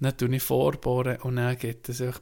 Dann 0.00 0.16
tue 0.16 0.34
ich 0.34 0.42
vorbohren 0.42 1.16
und 1.22 1.36
dann 1.36 1.56
geht 1.56 1.88
es 1.88 2.00
einfach 2.02 2.20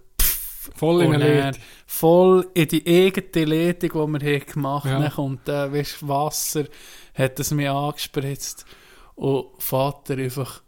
Voll 0.75 1.03
in 1.03 1.09
und 1.15 1.23
eine 1.23 1.53
voll 1.87 2.47
in 2.55 2.69
die 2.69 2.85
eigene 2.87 3.45
Leitung, 3.45 3.91
die 4.15 4.25
wir 4.25 4.35
haben 4.41 4.47
gemacht 4.47 4.87
Ja. 4.87 5.17
haben. 5.17 5.41
Dann 5.45 5.71
äh, 5.75 5.79
weißt, 5.79 6.07
Wasser, 6.09 6.65
hat 7.15 7.39
es 7.41 7.51
mir 7.51 7.73
angespritzt. 7.73 8.65
Und 9.15 9.47
Vater 9.59 10.15
einfach, 10.19 10.63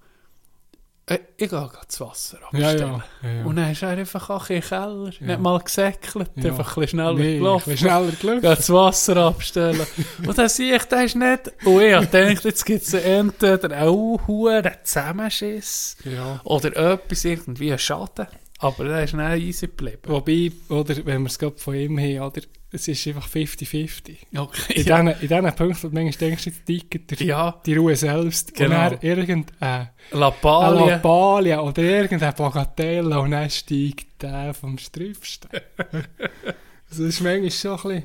äh, 1.06 1.18
ich 1.36 1.50
gehe 1.50 1.70
das 1.86 2.00
Wasser 2.00 2.38
abstellen. 2.42 3.02
ja. 3.22 3.28
ja. 3.28 3.44
Und 3.44 3.56
dann 3.56 3.70
ist 3.72 3.82
er 3.82 3.90
einfach 3.90 4.30
auch 4.30 4.48
in 4.50 4.60
den 4.60 4.68
Keller, 4.68 5.10
nicht 5.20 5.40
mal 5.40 5.58
gesäckelt, 5.58 6.30
einfach 6.36 6.76
ein 6.76 6.80
bisschen 6.80 6.88
schneller 6.88 7.14
nee, 7.14 7.38
gelaufen. 7.38 7.76
schneller 7.76 8.12
gelaufen. 8.12 8.42
Das 8.42 8.70
Wasser 8.70 9.16
abstellen. 9.18 9.86
und 10.26 10.38
dann 10.38 10.48
sehe 10.48 10.76
ich, 10.76 10.84
das 10.84 11.02
ist 11.04 11.16
nicht. 11.16 11.52
Und 11.66 11.80
ich 11.82 12.10
gedacht, 12.10 12.44
jetzt 12.44 12.64
gibt 12.64 12.82
es 12.82 12.94
entweder 12.94 13.82
auch 13.86 14.20
einen 14.28 14.72
Zusammenschiss 14.84 15.96
Ja. 16.04 16.40
oder 16.44 16.74
etwas, 16.76 17.24
irgendwie 17.24 17.70
einen 17.70 17.78
Schaden. 17.78 18.26
Aber 18.58 18.84
der 18.84 19.04
ist 19.04 19.14
nicht 19.14 19.42
easy 19.42 19.66
geblieben. 19.68 20.02
Wobei, 20.06 20.50
oder 20.68 20.96
wenn 21.06 21.22
wir 21.22 21.28
es 21.28 21.38
gerade 21.38 21.58
von 21.58 21.74
ihm 21.74 21.98
haben, 21.98 22.20
oder, 22.20 22.42
es 22.70 22.86
ist 22.86 23.06
einfach 23.06 23.28
50-50. 23.28 24.16
Okay. 24.36 24.72
In 24.74 24.84
Ja. 24.84 25.02
diesen 25.02 25.22
in 25.22 25.28
diesen 25.28 25.54
Punkten, 25.56 25.82
wo 25.84 25.88
du 25.88 25.94
manchmal 25.94 26.28
denkst, 26.28 26.46
jetzt 26.46 26.66
tickt 26.66 27.10
der, 27.10 27.26
ja, 27.26 27.60
die 27.64 27.76
Ruhe 27.76 27.96
selbst. 27.96 28.54
Genau. 28.54 28.74
Und 28.74 28.92
dann 28.92 29.00
irgendein 29.00 29.88
Lappalie. 30.10 30.86
Lappalie 30.90 31.62
oder 31.62 31.82
irgendein 31.82 32.34
Bagatelle 32.34 33.18
und 33.20 33.30
dann 33.30 33.48
steigt 33.48 34.22
der 34.22 34.52
vom 34.52 34.76
also 34.76 34.98
das 36.90 36.98
ist 36.98 37.20
manchmal 37.20 37.50
schon 37.50 37.70
ein 37.72 37.76
bisschen... 37.82 38.04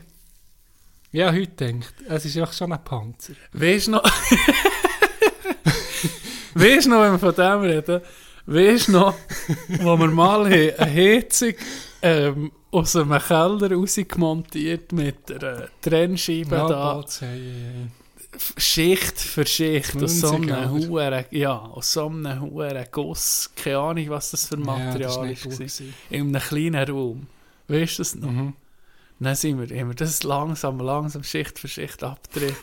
Ja, 1.12 1.32
heute 1.32 1.48
denkt, 1.48 1.94
es 2.08 2.26
ist 2.26 2.38
einfach 2.38 2.54
schon 2.54 2.72
ein 2.72 2.84
Panzer. 2.84 3.34
Weißt 3.52 3.88
du 3.88 3.92
noch? 3.92 4.04
weißt 6.56 6.86
du 6.86 6.90
noch, 6.90 7.02
wenn 7.02 7.12
wir 7.12 7.20
von 7.20 7.36
dem 7.36 7.62
reden? 7.62 8.02
Weißt 8.46 8.90
du 8.90 8.92
noch, 8.94 9.16
wo 9.82 9.98
wir 9.98 10.08
mal 10.08 10.46
eine 10.46 10.74
Heizung 10.80 11.54
ähm, 12.02 12.52
aus 12.72 12.96
einem 12.96 13.18
Keller 13.20 13.72
rausgemontiert 13.72 14.92
mit 14.92 15.32
einer 15.32 15.70
Trennscheibe 15.82 16.56
Ja, 16.56 16.68
da? 16.68 16.94
Platz, 16.96 17.22
hey, 17.22 17.40
hey, 17.40 17.88
Schicht 18.58 19.20
für 19.20 19.46
Schicht, 19.46 19.96
aus 20.02 20.20
so 20.20 20.36
einem 20.36 20.70
Huren, 20.72 21.26
ja, 21.32 21.56
aus 21.56 21.94
so 21.94 22.08
einem 22.08 22.42
Huren 22.42 22.86
Guss. 22.92 23.52
Keine 23.56 23.78
Ahnung, 23.78 24.10
was 24.10 24.32
das 24.32 24.48
für 24.48 24.58
hey. 24.58 24.66
Ja, 24.66 24.98
das 24.98 25.18
Material 25.18 25.32
ist 25.32 25.44
gewesen. 25.44 25.94
in 26.10 26.22
einem 26.36 26.42
kleinen 26.42 26.90
Raum. 26.90 27.28
Weißt 27.68 28.00
du 28.00 28.02
das 28.02 28.16
noch? 28.16 28.32
Mhm. 28.32 28.54
Dann 29.20 29.36
sind 29.36 29.58
wir, 29.70 29.80
haben 29.80 29.90
wir 29.90 29.96
das 29.96 30.24
langsam, 30.24 30.80
langsam 30.80 31.24
Schicht 31.24 31.60
für 31.60 31.68
Schicht 31.68 32.04
abgedreht. 32.04 32.56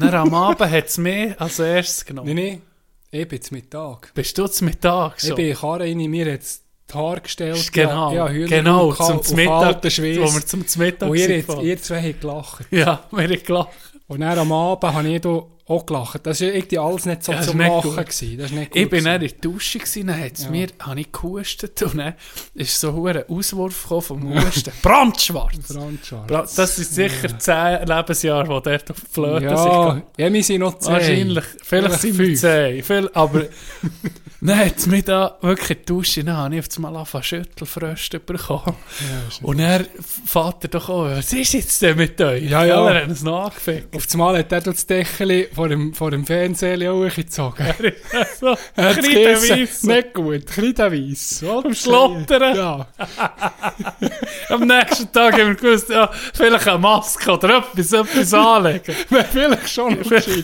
Dann 0.00 0.14
am 0.14 0.34
Abend 0.34 0.70
hat 0.70 0.86
es 0.88 0.98
mehr 0.98 1.40
als 1.40 1.58
erstes 1.60 2.04
genommen. 2.04 2.34
Nein, 2.34 2.44
nein, 2.44 2.62
ich 3.10 3.28
bin 3.28 3.40
Mittag. 3.50 4.12
Bist 4.14 4.36
du 4.36 4.46
zum 4.48 4.66
Mittag 4.66 5.14
Ich 5.18 5.28
schon? 5.28 5.36
bin 5.36 5.46
in 5.48 5.56
Karre 5.56 5.80
rein, 5.80 5.96
mir 5.96 6.26
jetzt 6.26 6.64
die 6.90 6.94
Haare 6.94 7.20
gestellt. 7.20 7.72
Genau, 7.72 8.12
ja, 8.12 8.28
Hühner 8.28 8.48
genau, 8.48 8.92
zum 8.92 9.36
Mittag, 9.36 9.84
wo 9.84 10.34
wir 10.34 10.46
zum 10.46 10.64
Mittag 10.76 11.08
Und 11.08 11.16
ihr, 11.16 11.26
sind 11.26 11.48
jetzt, 11.48 11.62
ihr 11.62 11.82
zwei 11.82 12.02
habt 12.02 12.20
gelacht. 12.20 12.66
Ja, 12.70 13.04
wir 13.10 13.24
haben 13.24 13.42
gelacht. 13.42 13.70
Und 14.06 14.20
dann 14.20 14.38
am 14.38 14.52
Abend 14.52 14.92
habe 14.94 15.08
ich 15.08 15.22
auch 15.68 15.84
gelacht. 15.86 16.20
Das 16.26 16.40
war 16.40 16.48
irgendwie 16.48 16.78
alles 16.78 17.04
nicht 17.06 17.22
so 17.22 17.32
Ja, 17.32 17.42
zum 17.42 17.60
Lachen. 17.60 17.94
Gewesen. 17.94 18.38
Das 18.38 18.50
nicht 18.50 18.74
Ich 18.74 18.88
bin 18.88 19.04
dann 19.04 19.20
in 19.22 19.28
der 19.28 19.38
Dusche, 19.38 19.78
gewesen, 19.78 20.06
dann 20.06 20.20
hat's 20.20 20.44
Ja. 20.44 20.50
mir, 20.50 20.68
habe 20.80 21.00
ich 21.00 21.12
gehustet 21.12 21.82
und 21.82 21.98
dann 21.98 22.14
ist 22.54 22.80
so 22.80 23.06
ein 23.06 23.22
Auswurf 23.28 23.74
vom 23.76 24.34
Husten. 24.34 24.72
Brandschwarz! 24.82 25.72
Franz 25.72 26.06
Schwarz. 26.06 26.26
Bra- 26.26 26.46
Das 26.56 26.76
sind 26.76 26.88
sicher 26.88 27.38
zehn 27.38 27.86
Lebensjahre, 27.86 28.48
wo 28.48 28.60
der 28.60 28.76
auf 28.76 28.82
die 29.00 29.12
Flöte 29.12 29.44
Ja, 29.44 29.56
sich 29.94 30.02
ja, 30.16 30.32
wir 30.32 30.42
sind 30.44 30.60
noch 30.60 30.78
zehn. 30.78 30.92
Wahrscheinlich. 30.92 31.44
Vielleicht 31.62 32.00
sind 32.00 32.18
wir 32.18 32.26
fünf. 32.26 32.40
zehn. 32.40 32.82
Viel, 32.82 33.10
aber 33.12 33.42
dann 34.40 34.58
hat 34.58 34.76
es 34.76 34.86
mich 34.86 35.04
da 35.04 35.36
wirklich 35.40 35.70
in 35.70 35.76
die 35.78 35.84
Dusche, 35.86 36.22
dann 36.24 36.36
habe 36.36 36.54
ich 36.56 36.60
auf 36.60 36.76
einmal 36.76 36.94
angefangen 36.96 37.24
Schüttelfröste 37.24 38.20
bekommen. 38.20 38.76
Ja, 39.00 39.28
ist- 39.28 39.42
Und 39.42 39.58
er 39.58 39.84
fährt 40.26 40.62
er 40.64 40.68
doch 40.68 40.88
auch, 40.88 41.04
was 41.06 41.32
ist 41.32 41.54
jetzt 41.54 41.82
denn 41.82 41.96
mit 41.96 42.20
euch? 42.20 42.44
Ja, 42.44 42.64
ja. 42.64 42.88
Er 42.88 43.02
hat 43.02 43.08
uns 43.08 43.22
nachgefickt. 43.22 43.96
Auf 43.96 44.04
einmal 44.12 44.38
hat 44.38 44.52
er 44.52 44.60
das 44.60 44.86
Deckel 44.86 45.48
vor 45.52 45.68
dem, 45.68 45.92
vor 45.92 46.10
dem 46.12 46.24
Fernseher 46.24 46.92
auch 46.92 47.08
gezogen. 47.12 47.66
so, 48.40 48.54
Er 48.76 48.94
hat's 48.94 49.06
Kreideweiss. 49.06 49.48
gegessen. 49.48 49.86
Nicht 49.88 50.14
gut, 50.14 50.46
Kreideweiss. 50.46 51.42
Am 51.44 51.74
Schlottern. 51.74 52.56
Ja. 52.56 52.86
Am 54.50 54.60
nächsten 54.66 55.10
Tag 55.12 55.32
haben 55.34 55.48
wir 55.48 55.54
gewusst, 55.56 55.88
ja, 55.90 56.10
vielleicht 56.32 56.66
eine 56.68 56.78
Maske 56.78 57.32
oder 57.32 57.58
etwas, 57.58 57.92
etwas 57.92 58.32
anlegen. 58.34 58.94
Vielleicht 59.32 59.68
schon. 59.68 59.98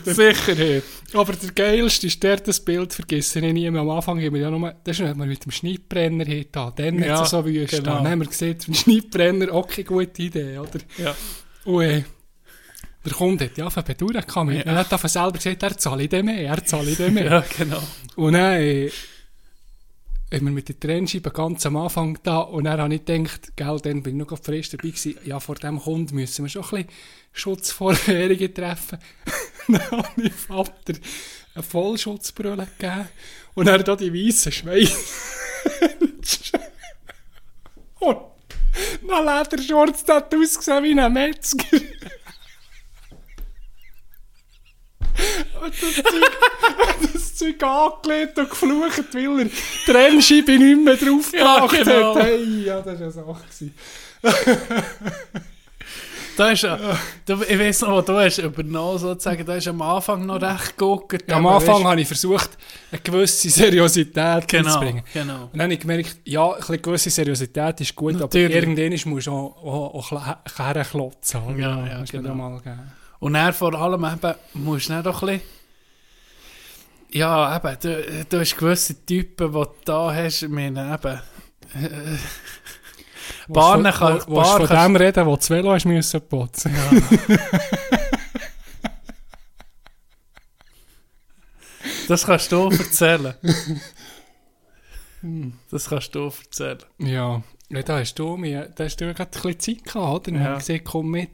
Sicherheit. 0.04 0.82
Aber 1.14 1.32
der 1.32 1.50
geilste 1.52 2.06
ist 2.08 2.22
der, 2.22 2.36
das 2.36 2.60
Bild 2.60 2.92
vergessen 2.92 3.44
ich 3.44 3.52
nie 3.52 3.70
mehr. 3.70 3.80
Am 3.82 3.90
Anfang 3.90 4.20
haben 4.20 4.34
wir 4.34 4.40
ja 4.40 4.50
nur, 4.50 4.74
das 4.84 4.98
ist, 4.98 5.04
wenn 5.06 5.16
wir 5.18 5.26
mit 5.26 5.44
dem 5.44 5.52
Schneidbrenner 5.52 6.24
hinten, 6.24 6.72
dann 6.76 6.98
Ja, 7.02 7.18
hat 7.18 7.24
es 7.24 7.30
so 7.30 7.44
wüst. 7.44 7.70
genau. 7.70 7.94
Dann 7.96 8.08
haben 8.08 8.18
wir 8.20 8.26
gesehen, 8.26 8.56
der 8.66 8.74
Schneidbrenner, 8.74 9.52
auch 9.52 9.66
keine 9.68 9.84
gute 9.84 10.22
Idee, 10.22 10.58
oder? 10.58 10.80
Ja. 10.98 11.14
Und 11.64 11.82
äh, 11.82 12.04
der 13.04 13.12
Kunde 13.12 13.44
hat 13.44 13.56
ja 13.58 13.70
von 13.70 13.84
Bedauern 13.84 14.24
gehabt. 14.26 14.50
Ja. 14.52 14.60
Er 14.60 14.74
hat 14.76 14.90
davon 14.92 15.08
selber 15.10 15.32
gesagt, 15.32 15.62
er 15.62 15.76
zahle 15.78 16.08
dem 16.08 16.26
mehr, 16.26 16.48
er 16.48 16.64
zahle 16.64 16.94
dem 16.94 17.14
mehr. 17.14 17.24
ja, 17.30 17.44
genau. 17.56 17.82
Und 18.16 18.32
dann 18.32 18.54
äh, 18.60 18.90
wir 20.30 20.40
mit 20.40 20.68
der 20.68 20.78
Trennscheibe 20.80 21.30
ganz 21.30 21.64
am 21.66 21.76
Anfang 21.76 22.18
da 22.22 22.38
und 22.38 22.64
dann 22.64 22.80
habe 22.80 22.94
ich 22.94 23.04
gedacht, 23.04 23.56
gell, 23.56 23.78
dann 23.82 24.02
bin 24.02 24.20
ich 24.20 24.26
noch 24.28 24.38
frisch 24.42 24.70
dabei 24.70 24.88
gewesen, 24.88 25.16
ja, 25.24 25.38
vor 25.38 25.54
dem 25.54 25.78
Kunden 25.78 26.14
müssen 26.16 26.44
wir 26.44 26.48
schon 26.48 26.64
ein 26.64 26.70
bisschen 26.70 26.88
Schutzvorkehrungen 27.32 28.54
treffen. 28.54 28.98
dann 29.68 29.90
habe 29.90 30.22
ich 30.22 30.32
Vater 30.32 30.94
eine 31.54 31.62
Vollschutzbrille 31.62 32.66
gegeben 32.78 33.08
und 33.54 33.68
er 33.68 33.82
da 33.82 33.94
die 33.94 34.12
weißen 34.12 34.50
Schweine. 34.50 34.90
und 38.00 38.34
Ledershorts, 39.24 40.04
der 40.04 40.16
hat 40.16 40.34
ausgesehen 40.34 40.84
wie 40.84 41.00
ein 41.00 41.12
Metzger. 41.12 41.64
Und 45.12 45.13
das 45.70 45.94
Zeug, 45.94 47.12
das 47.12 47.34
Zeug 47.36 47.62
angelegt 47.62 48.38
und 48.38 48.50
geflucht, 48.50 49.14
weil 49.14 49.38
er 49.40 49.44
die 49.44 49.50
Trennscheibe 49.86 50.58
nicht 50.58 50.84
mehr 50.84 50.96
drauf 50.96 51.32
Ja, 51.32 51.66
genau. 51.66 52.14
hat. 52.16 52.22
Hey, 52.24 52.64
ja, 52.64 52.80
das 52.80 52.98
war 52.98 53.02
eine 53.02 53.10
Sache. 53.10 53.70
Da 56.36 56.50
ist 56.50 56.62
ja, 56.62 56.76
du, 57.26 57.42
ich 57.48 57.58
weiß 57.58 57.82
noch, 57.82 57.98
was 57.98 58.04
du 58.06 58.18
hast 58.18 58.38
übernommen, 58.38 58.98
sozusagen, 58.98 59.46
da 59.46 59.54
ist 59.54 59.68
am 59.68 59.80
Anfang 59.82 60.26
noch 60.26 60.42
recht 60.42 60.76
geguckt. 60.76 61.22
Ja, 61.28 61.36
am 61.36 61.46
Anfang 61.46 61.84
habe 61.84 62.00
ich 62.00 62.08
versucht, 62.08 62.50
eine 62.90 63.00
gewisse 63.00 63.48
Seriosität 63.50 64.48
genau, 64.48 64.64
reinzubringen. 64.70 65.04
genau. 65.12 65.44
Und 65.44 65.50
dann 65.52 65.62
habe 65.62 65.74
ich 65.74 65.80
gemerkt, 65.80 66.16
ja, 66.24 66.50
ein 66.50 66.58
bisschen 66.58 66.82
gewisse 66.82 67.10
Seriosität 67.10 67.80
ist 67.82 67.94
gut, 67.94 68.14
Natürlich. 68.18 68.46
aber 68.56 68.66
irgendwann 68.68 69.12
musst 69.12 69.28
du 69.28 69.30
auch, 69.30 69.94
auch, 69.94 70.12
auch 70.12 70.58
herklotzen. 70.58 71.40
oder? 71.44 71.56
Ja, 71.58 71.86
ja, 71.86 72.04
genau. 72.10 72.28
da 72.30 72.34
mal 72.34 72.60
geben. 72.60 72.92
Und 73.24 73.32
dann 73.32 73.54
vor 73.54 73.72
allem 73.74 74.04
eben, 74.04 74.34
musst 74.52 74.90
du 74.90 75.02
doch 75.02 75.22
ein 75.22 75.28
bisschen, 75.38 75.48
ja, 77.08 77.56
eben, 77.56 77.76
du, 77.80 78.24
du 78.28 78.38
hast 78.40 78.54
gewisse 78.54 79.06
Typen, 79.06 79.50
die 79.50 79.58
du 79.58 79.74
da 79.86 80.14
hast, 80.14 80.42
ich 80.42 80.48
meine, 80.50 80.92
eben, 80.92 81.20
äh, 81.82 82.18
Bahnen 83.48 83.90
kann- 83.94 84.18
du 84.18 84.26
Bahn 84.34 84.66
von 84.66 84.76
dem 84.76 84.96
reden, 84.96 85.24
wo 85.24 85.36
das 85.36 85.48
Velo 85.48 85.72
hast 85.72 85.86
müssen 85.86 86.20
putzen. 86.28 86.76
das 92.08 92.26
kannst 92.26 92.52
du 92.52 92.68
erzählen. 92.68 93.34
Das 95.70 95.88
kannst 95.88 96.14
du 96.14 96.24
erzählen. 96.26 96.82
Ja, 96.98 97.42
ja 97.70 97.82
da 97.82 98.00
hast 98.00 98.14
du 98.18 98.36
mir, 98.36 98.68
da 98.74 98.84
hast 98.84 99.00
du 99.00 99.14
gerade 99.14 99.30
ein 99.34 99.42
bisschen 99.56 99.78
Zeit 99.78 99.84
gehabt, 99.94 100.28
oder? 100.28 100.32
Dann 100.32 100.44
Ja. 100.44 100.58
gesagt, 100.58 100.84
komm 100.84 101.10
mit, 101.10 101.30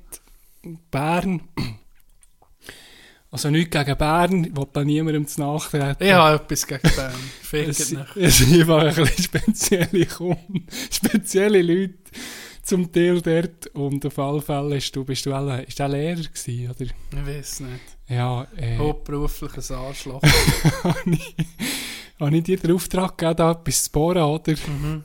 Bern. 0.91 1.43
Also 3.33 3.49
nichts 3.49 3.71
gegen 3.71 3.97
Bern, 3.97 4.45
ich 4.45 4.57
will 4.57 4.67
da 4.73 4.85
niemandem 4.85 5.27
zu 5.27 5.41
nachtreten. 5.41 6.05
Ich 6.05 6.13
habe 6.13 6.43
etwas 6.43 6.67
gegen 6.67 6.97
Bern. 6.97 7.15
Fickt 7.43 7.69
nicht. 7.69 8.07
es 8.17 8.39
sind 8.39 8.69
ein 8.69 8.95
bisschen 8.95 9.25
spezielle 9.25 10.07
Kunden, 10.07 10.67
spezielle 10.91 11.63
Leute 11.63 11.95
zum 12.65 12.91
Teil 12.91 13.21
dort. 13.21 13.69
Und 13.69 14.05
auf 14.05 14.19
alle 14.19 14.43
Fälle 14.43 14.75
bist 14.75 14.97
du, 14.97 15.05
bist 15.05 15.27
du 15.27 15.33
auch, 15.33 15.59
ist 15.61 15.79
du 15.79 15.85
auch 15.85 15.89
Lehrer 15.89 16.17
gewesen, 16.17 16.71
oder? 16.71 16.83
Ich 16.83 17.27
weiß 17.27 17.61
nicht. 17.61 17.81
Ja, 18.09 18.47
äh, 18.57 18.77
Hauptberufliches 18.77 19.71
Arschloch. 19.71 20.23
habe 22.19 22.37
ich, 22.37 22.43
dir 22.43 22.57
den 22.57 22.73
Auftrag 22.73 23.17
gegeben, 23.17 23.37
da 23.37 23.53
etwas 23.53 23.85
zu 23.85 23.93
bohren, 23.93 24.23
oder? 24.23 24.53
mhm. 24.53 25.05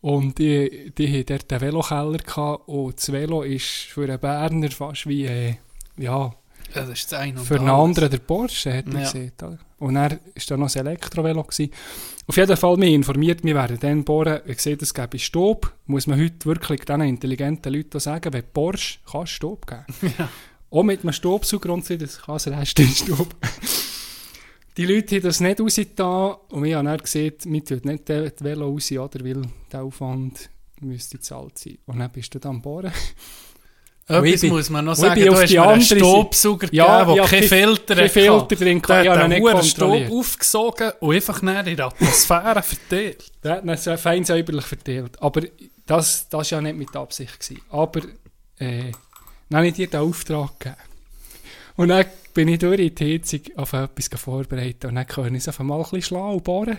Und 0.00 0.38
die, 0.38 0.92
die 0.96 1.08
haben 1.08 1.26
dort 1.26 1.52
einen 1.52 1.60
Velokeller 1.60 2.18
gehabt 2.18 2.68
und 2.68 2.96
das 2.96 3.12
Velo 3.12 3.42
ist 3.42 3.66
für 3.66 4.04
einen 4.04 4.20
Berner 4.20 4.70
fast 4.70 5.06
wie, 5.06 5.26
äh, 5.26 5.56
Ja, 5.98 6.32
das 6.74 6.88
ist 6.88 7.12
das 7.12 7.20
eine 7.20 7.38
und 7.38 7.44
für 7.46 7.58
einen 7.58 7.68
anderen 7.70 8.10
der 8.10 8.18
Porsche, 8.18 8.72
hat 8.76 8.86
er 8.86 8.92
Ja. 8.94 9.00
gesehen. 9.00 9.32
Und 9.78 9.94
dann 9.94 10.10
war 10.12 10.18
da 10.48 10.56
noch 10.56 10.74
ein 10.74 10.86
Elektrovelo. 10.86 11.42
Gewesen. 11.42 11.70
Auf 12.26 12.36
jeden 12.36 12.56
Fall, 12.56 12.76
mich 12.76 12.92
informiert, 12.94 13.44
wir 13.44 13.54
werden 13.54 13.78
dann 13.78 14.04
bohren, 14.04 14.40
ich 14.46 14.60
sehe, 14.60 14.76
es 14.80 14.92
gäbe 14.94 15.18
Stopp, 15.18 15.72
muss 15.86 16.06
man 16.06 16.20
heute 16.20 16.46
wirklich 16.46 16.80
diesen 16.84 17.02
intelligenten 17.02 17.72
Leuten 17.72 18.00
sagen, 18.00 18.32
wenn 18.32 18.44
Porsche 18.52 18.98
kann 19.10 19.26
Stopp 19.26 19.66
geben. 19.66 19.84
Ja. 20.18 20.28
Auch 20.70 20.82
mit 20.82 21.02
einem 21.02 21.12
Staubsauger 21.12 21.72
und 21.72 21.84
so, 21.84 21.96
das 21.96 22.20
kann 22.22 22.34
das 22.34 22.48
Rest 22.48 22.78
in 22.80 22.88
Staub. 22.88 23.34
Die 24.76 24.84
Leute 24.84 25.16
haben 25.16 25.22
das 25.22 25.40
nicht 25.40 25.60
rausgetan 25.60 26.34
und 26.50 26.64
wir 26.64 26.76
haben 26.76 26.86
dann 26.86 26.98
gesehen, 26.98 27.34
wir 27.44 27.64
tun 27.64 27.80
nicht 27.84 28.08
das 28.10 28.32
Velo 28.40 28.68
raus, 28.70 28.90
oder, 28.92 29.24
weil 29.24 29.42
der 29.72 29.82
Aufwand 29.84 30.50
müsste 30.80 31.16
gezahlt 31.18 31.56
sein. 31.58 31.78
Und 31.86 31.98
dann 32.00 32.10
bist 32.10 32.34
du 32.34 32.38
dann 32.40 32.56
am 32.56 32.62
Bohren. 32.62 32.92
Und 34.08 34.24
Etwas 34.24 34.42
muss 34.44 34.70
man 34.70 34.84
noch 34.84 34.92
und 34.92 35.00
sagen, 35.00 35.20
du 35.24 35.34
hast 35.34 35.50
mir 35.50 35.62
einen 35.68 35.82
Staubsauger 35.82 36.68
Ja, 36.70 37.02
gegeben, 37.04 37.16
der 37.16 37.24
ja, 37.24 37.28
kein 37.28 37.40
kein- 37.40 37.48
Filter 37.48 37.94
kein 37.96 38.04
hatte. 38.04 38.08
Filter 38.20 38.56
drin 38.56 38.80
Der 38.80 38.80
gehabt. 38.80 39.04
Ich 39.04 39.10
hat 39.10 39.18
habe 39.18 39.34
ihn 39.34 39.44
den 39.44 39.62
Staub 39.64 40.10
aufgesogen 40.12 40.92
und 41.00 41.14
einfach 41.14 41.42
näher 41.42 41.66
in 41.66 41.76
die 41.76 41.82
Atmosphäre 41.82 42.62
verteilt. 42.62 43.24
Der 43.42 43.52
hat 43.56 43.64
ihn 43.64 43.76
so 43.76 43.96
fein 43.96 44.24
säuberlich 44.24 44.64
verteilt. 44.64 45.20
Aber 45.20 45.40
das 45.86 46.28
war 46.30 46.44
ja 46.44 46.60
nicht 46.60 46.76
mit 46.76 46.94
Absicht. 46.94 47.40
Gewesen. 47.40 47.62
Aber 47.70 48.00
äh, 48.58 48.92
dann 49.48 49.56
habe 49.58 49.66
ich 49.68 49.74
dir 49.74 49.88
den 49.88 50.00
Auftrag 50.00 50.60
gegeben. 50.60 50.76
Und 51.76 51.88
dann 51.88 52.04
bin 52.32 52.46
ich 52.48 52.60
durch 52.60 52.94
die 52.94 53.14
Heizung 53.14 53.40
auf 53.56 53.72
etwas 53.72 54.08
vorbereitet. 54.20 54.84
Und 54.84 54.94
dann 54.94 55.06
höre 55.16 55.26
ich 55.32 55.34
es 55.38 55.48
auf 55.48 55.58
einmal 55.58 55.78
ein 55.78 55.82
bisschen 55.82 56.02
schlau 56.02 56.38
bohren. 56.38 56.78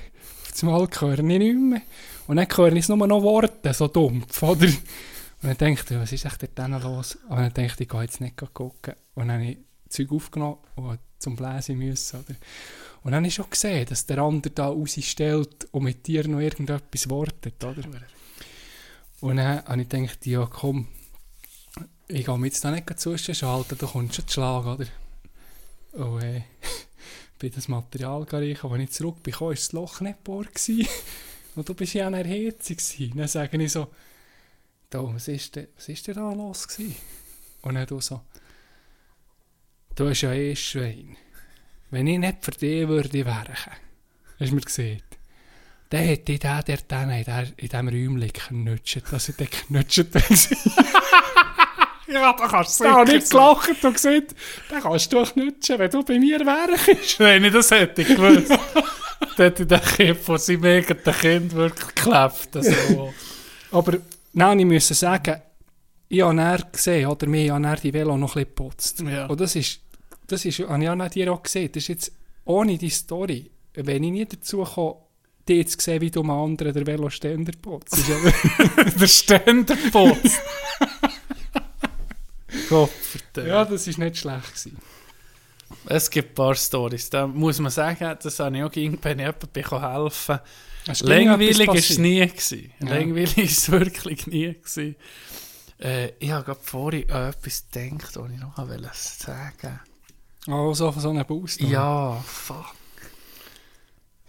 Auf 0.54 0.64
einmal 0.64 0.88
höre 0.98 1.20
ich 1.20 1.26
nicht 1.26 1.56
mehr. 1.58 1.82
Und 2.28 2.38
dann 2.38 2.48
höre 2.56 2.72
ich 2.72 2.80
es 2.80 2.90
nur 2.90 3.06
noch 3.06 3.22
Worte, 3.22 3.74
so 3.74 3.88
dumpf, 3.90 4.42
oder? 4.44 4.68
Und 5.42 5.50
dann 5.50 5.58
denke 5.58 5.84
ich, 5.94 6.00
was 6.00 6.12
ist 6.12 6.26
echt 6.26 6.42
dort 6.58 6.84
los? 6.84 7.16
Und 7.30 7.38
dann 7.38 7.54
denke 7.54 7.74
ich, 7.74 7.82
ich 7.82 7.90
gehe 7.90 8.02
jetzt 8.02 8.22
nicht 8.22 8.38
gucken. 8.38 8.96
Und 9.14 9.28
dann 9.28 9.40
habe 9.40 9.52
ich 9.52 9.58
Zeug 9.90 10.12
aufgenommen 10.12 10.58
und 10.76 11.00
zum 11.20 11.36
Bläsen 11.36 11.78
müssen, 11.78 12.20
oder? 12.20 12.36
Und 13.04 13.12
dann 13.12 13.16
habe 13.16 13.28
ich 13.28 13.36
schon 13.36 13.50
gesehen, 13.50 13.86
dass 13.88 14.06
der 14.06 14.20
andere 14.20 14.54
da 14.54 14.68
rausstellt 14.68 15.68
und 15.72 15.84
mit 15.84 16.06
dir 16.08 16.28
noch 16.28 16.40
irgendetwas 16.40 17.10
wortet, 17.10 17.64
oder? 17.64 17.84
Und 19.22 19.38
dann 19.38 19.64
habe 19.66 19.82
ich 19.82 19.90
gedacht, 19.90 20.26
ja 20.26 20.46
komm, 20.46 20.88
ich 22.08 22.26
gehe 22.26 22.38
mir 22.38 22.48
jetzt 22.48 22.64
da 22.64 22.72
nicht 22.72 23.00
zwischenschalten, 23.00 23.78
da 23.78 23.86
kommst 23.86 24.18
du 24.18 24.22
schon 24.22 24.28
zu 24.28 24.34
schlagen, 24.34 24.68
oder? 24.68 24.88
Und 25.94 26.22
äh, 26.22 26.42
bin 27.40 27.52
das 27.54 27.68
Material 27.68 28.24
reichen, 28.24 28.72
als 28.72 28.82
ich 28.82 28.92
zurück 28.92 29.18
war, 29.40 29.52
das 29.52 29.72
Loch 29.72 30.02
nicht 30.02 30.18
gebohrt. 30.18 30.54
gewesen. 30.54 30.88
Und 31.56 31.68
du 31.68 31.74
bist 31.74 31.96
ja 31.96 32.06
an 32.06 32.14
der 32.14 32.24
gewesen. 32.24 33.14
Dann 33.16 33.28
sage 33.28 33.58
ich 33.58 33.72
so, 33.72 33.88
da, 34.90 35.04
was 35.04 35.28
ist 35.28 35.56
denn, 35.56 35.68
was 35.76 35.90
ist 35.90 36.08
denn 36.08 36.16
da 36.16 36.32
los 36.34 36.68
gewesen? 36.68 36.96
Und 37.62 37.76
dann 37.76 37.86
du 37.88 38.00
so, 38.00 38.22
du 39.96 40.06
bist 40.08 40.22
ja 40.22 40.32
eh 40.34 40.52
ein 40.52 40.56
Schwein. 40.56 41.18
Wenn 41.90 42.08
ich 42.08 42.20
nicht 42.20 42.38
für 42.44 42.52
dich 42.52 42.88
würde 42.88 43.26
werken, 43.26 43.56
hast 44.40 44.52
du 44.52 44.56
mir 44.56 44.62
gesehen, 44.62 45.02
dann 45.90 46.02
hätte 46.02 46.34
ich 46.34 46.40
den, 46.40 46.62
der 46.68 46.78
dann 46.88 47.10
in 47.12 47.24
der- 47.24 47.48
in 47.58 47.70
diesem 47.70 47.88
Räumchen 47.88 48.20
geknutscht, 48.34 49.04
dass 49.12 49.30
ich 49.30 49.36
den 49.36 49.50
geknutscht 49.50 50.06
habe. 50.14 50.24
Ja, 52.10 52.32
da 52.32 52.48
kannst 52.48 52.80
du 52.80 52.86
Da 52.86 52.94
habe 52.94 53.16
ich 53.18 53.30
gelacht 53.30 53.84
und 53.84 53.94
gesagt, 53.94 54.34
den 54.72 54.80
kannst 54.82 55.12
du 55.12 55.24
knutschen, 55.26 55.78
wenn 55.78 55.92
du 55.92 56.04
bei 56.04 56.18
mir 56.18 56.40
wärst. 56.40 57.20
Wenn 57.20 57.44
ich 57.44 57.52
das 57.54 57.70
hätte 57.70 58.06
gewusst, 58.06 58.50
dann 58.50 59.36
hätte 59.36 59.64
ich 59.64 59.68
den 59.68 59.82
Kind 59.82 60.18
von 60.18 60.38
seinem 60.38 60.64
eigenen 60.64 61.04
Kind 61.04 61.54
wirklich 61.54 61.96
geklebt. 61.96 62.56
Also, 62.56 63.14
Aber 63.72 63.98
nein, 64.38 64.60
ich 64.60 64.66
muss 64.66 64.88
sagen, 64.88 65.42
ich 66.10 66.22
habe 66.22 66.36
dann 66.36 66.64
gesehen, 66.72 67.08
oder 67.08 67.28
mir 67.28 67.54
habe 67.54 67.64
dann 67.64 67.80
die 67.82 67.94
Velo 67.94 68.18
noch 68.18 68.36
ein 68.36 68.46
bisschen 68.46 68.56
geputzt. 68.56 69.00
Ja. 69.02 69.26
Und 69.26 69.42
das 69.42 69.56
ist, 69.56 69.82
das 70.28 70.46
ist, 70.46 70.60
habe 70.60 70.82
ich 70.82 70.90
auch 70.90 70.96
nicht 70.96 71.16
dir 71.16 71.34
auch 71.34 71.44
gesehen, 71.44 71.70
das 71.72 71.84
ist 71.84 71.90
jetzt 71.90 72.12
ohne 72.46 72.78
die 72.78 72.90
Story, 72.90 73.52
wenn 73.74 74.04
ich 74.04 74.12
nicht 74.12 74.34
dazu 74.34 74.64
komme, 74.64 74.96
die 75.48 75.66
zu 75.66 75.80
sehen, 75.80 76.02
wie 76.02 76.12
du 76.12 76.22
einem 76.22 76.32
anderen 76.32 76.74
den 76.74 76.86
Veloständer 76.86 77.54
putzt. 77.62 77.98
Der 79.00 79.08
Ständer 79.08 79.76
putzt. 79.92 80.40
Gott 82.70 82.92
ja, 83.38 83.66
das 83.66 83.88
ist 83.88 83.98
nicht 83.98 84.18
schlecht 84.18 84.48
gewesen. 84.48 84.78
Es 85.86 86.10
gibt 86.10 86.32
ein 86.32 86.36
paar 86.36 86.56
Storys. 86.56 87.10
Da 87.10 87.28
muss 87.28 87.60
man 87.60 87.72
sagen, 87.72 88.18
das 88.22 88.40
habe 88.40 88.58
ich 88.58 88.64
auch 88.64 88.72
ich 88.72 88.76
jemandem 88.76 89.20
helfen 89.20 90.40
Langweilig 91.02 91.68
war 91.68 91.76
es 91.76 91.98
nie. 91.98 92.26
Gewesen. 92.26 92.72
Ja. 92.80 92.90
Langweilig 92.90 93.38
war 93.38 93.44
es 93.44 93.72
wirklich 93.72 94.28
nie. 94.28 94.54
Gewesen. 94.54 94.96
Äh, 95.80 96.12
ich 96.20 96.32
habe 96.32 96.44
gerade 96.46 96.60
vorhin 96.64 97.12
an 97.12 97.30
etwas 97.30 97.66
gedacht, 97.72 98.16
was 98.16 98.32
ich 98.32 98.40
noch 98.40 98.58
wollte 98.58 98.90
sagen 98.94 99.80
Also 100.48 100.92
von 100.92 101.02
so 101.02 101.10
einem 101.10 101.26
Boost. 101.26 101.62
Ja, 101.62 102.24
fuck. 102.26 102.74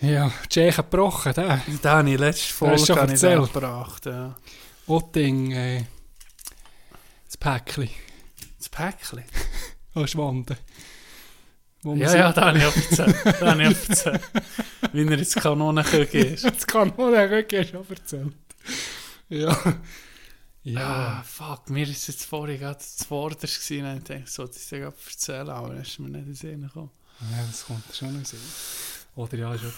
Ja, 0.01 0.31
die 0.45 0.49
Tschechen 0.49 0.85
gebrochen, 0.89 1.33
der. 1.35 1.57
Den 1.67 1.91
habe 1.91 2.11
ich 2.11 2.19
letzte 2.19 2.45
hast 2.67 2.89
du 2.89 2.95
Folge 2.95 3.15
ich 3.15 3.23
erzählt. 3.23 3.53
gebracht. 3.53 4.07
Ja. 4.07 4.37
Otting, 4.87 5.51
äh, 5.53 5.85
das 7.27 7.37
Päckchen, 7.37 7.91
Das 8.59 8.69
Päckchen. 8.69 9.23
Schwanden. 10.07 10.57
Wo 10.57 10.61
man 10.61 10.67
Ja, 11.85 12.15
ja, 12.17 12.33
da 12.33 12.47
habe 12.47 12.59
ich 12.59 12.65
auch 12.65 12.77
erzählt. 12.77 13.17
Da 13.41 13.51
habe 13.53 13.63
ich 13.63 13.69
auch 13.69 13.89
erzählt. 13.89 14.21
Wie 14.93 15.07
er 15.07 15.13
ins 15.19 15.35
Kanonenküche 15.35 16.19
ist. 16.19 16.45
Das 16.45 16.67
kann 16.67 16.93
nur 16.97 17.11
der 17.13 17.31
Rücken 17.31 17.65
schon 17.67 17.87
erzählt. 17.89 18.33
Ja. 19.29 19.53
Ja, 19.59 19.75
Ja. 20.65 20.87
ah, 21.21 21.23
fuck, 21.23 21.71
mir 21.71 21.89
ist 21.89 22.09
jetzt 22.09 22.25
vorhin 22.25 22.59
gerade 22.59 22.79
das 22.79 23.07
Vorderste 23.07 23.47
gewesen 23.47 23.87
und 23.91 23.97
ich 23.99 24.05
dachte, 24.05 24.23
sollte 24.31 24.57
ich 24.57 24.63
es 24.63 24.69
dir 24.69 24.81
gerade 24.81 24.97
erzählen, 25.09 25.49
aber 25.49 25.69
dann 25.69 25.83
ist 25.83 25.99
mir 25.99 26.09
nicht 26.09 26.19
in 26.21 26.25
den 26.27 26.35
Sinn 26.35 26.63
gekommen. 26.63 26.91
ja, 27.21 27.47
das 27.47 27.65
kommt 27.65 27.85
schon 27.95 28.19
noch 28.19 28.27
sehen. 28.27 28.41
Oder 29.15 29.39
ja, 29.39 29.55
ist 29.55 29.65
ja 29.65 29.71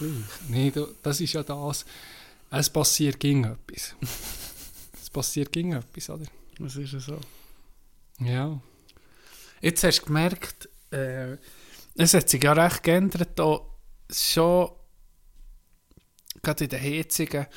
gleich. 0.47 0.73
Du, 0.73 0.87
das 1.01 1.21
ist 1.21 1.33
ja 1.33 1.43
das. 1.43 1.85
Es 2.49 2.69
passiert 2.69 3.19
ging 3.19 3.45
etwas. 3.45 3.95
es 5.01 5.09
passiert 5.09 5.51
ging 5.51 5.73
etwas, 5.73 6.09
oder? 6.09 6.25
Was 6.59 6.75
ist 6.75 6.93
das 6.93 7.05
so? 7.05 7.19
Ja. 8.19 8.59
Jetzt 9.61 9.83
hast 9.83 9.99
du 10.01 10.05
gemerkt, 10.07 10.67
äh, 10.91 11.37
es 11.95 12.13
hat 12.13 12.29
sich 12.29 12.43
ja 12.43 12.53
recht 12.53 12.83
geändert, 12.83 13.29
da 13.35 13.59
schon, 14.11 14.71
gerade 16.41 16.63
in 16.63 16.69
den 16.69 16.79
hitzigen 16.79 17.47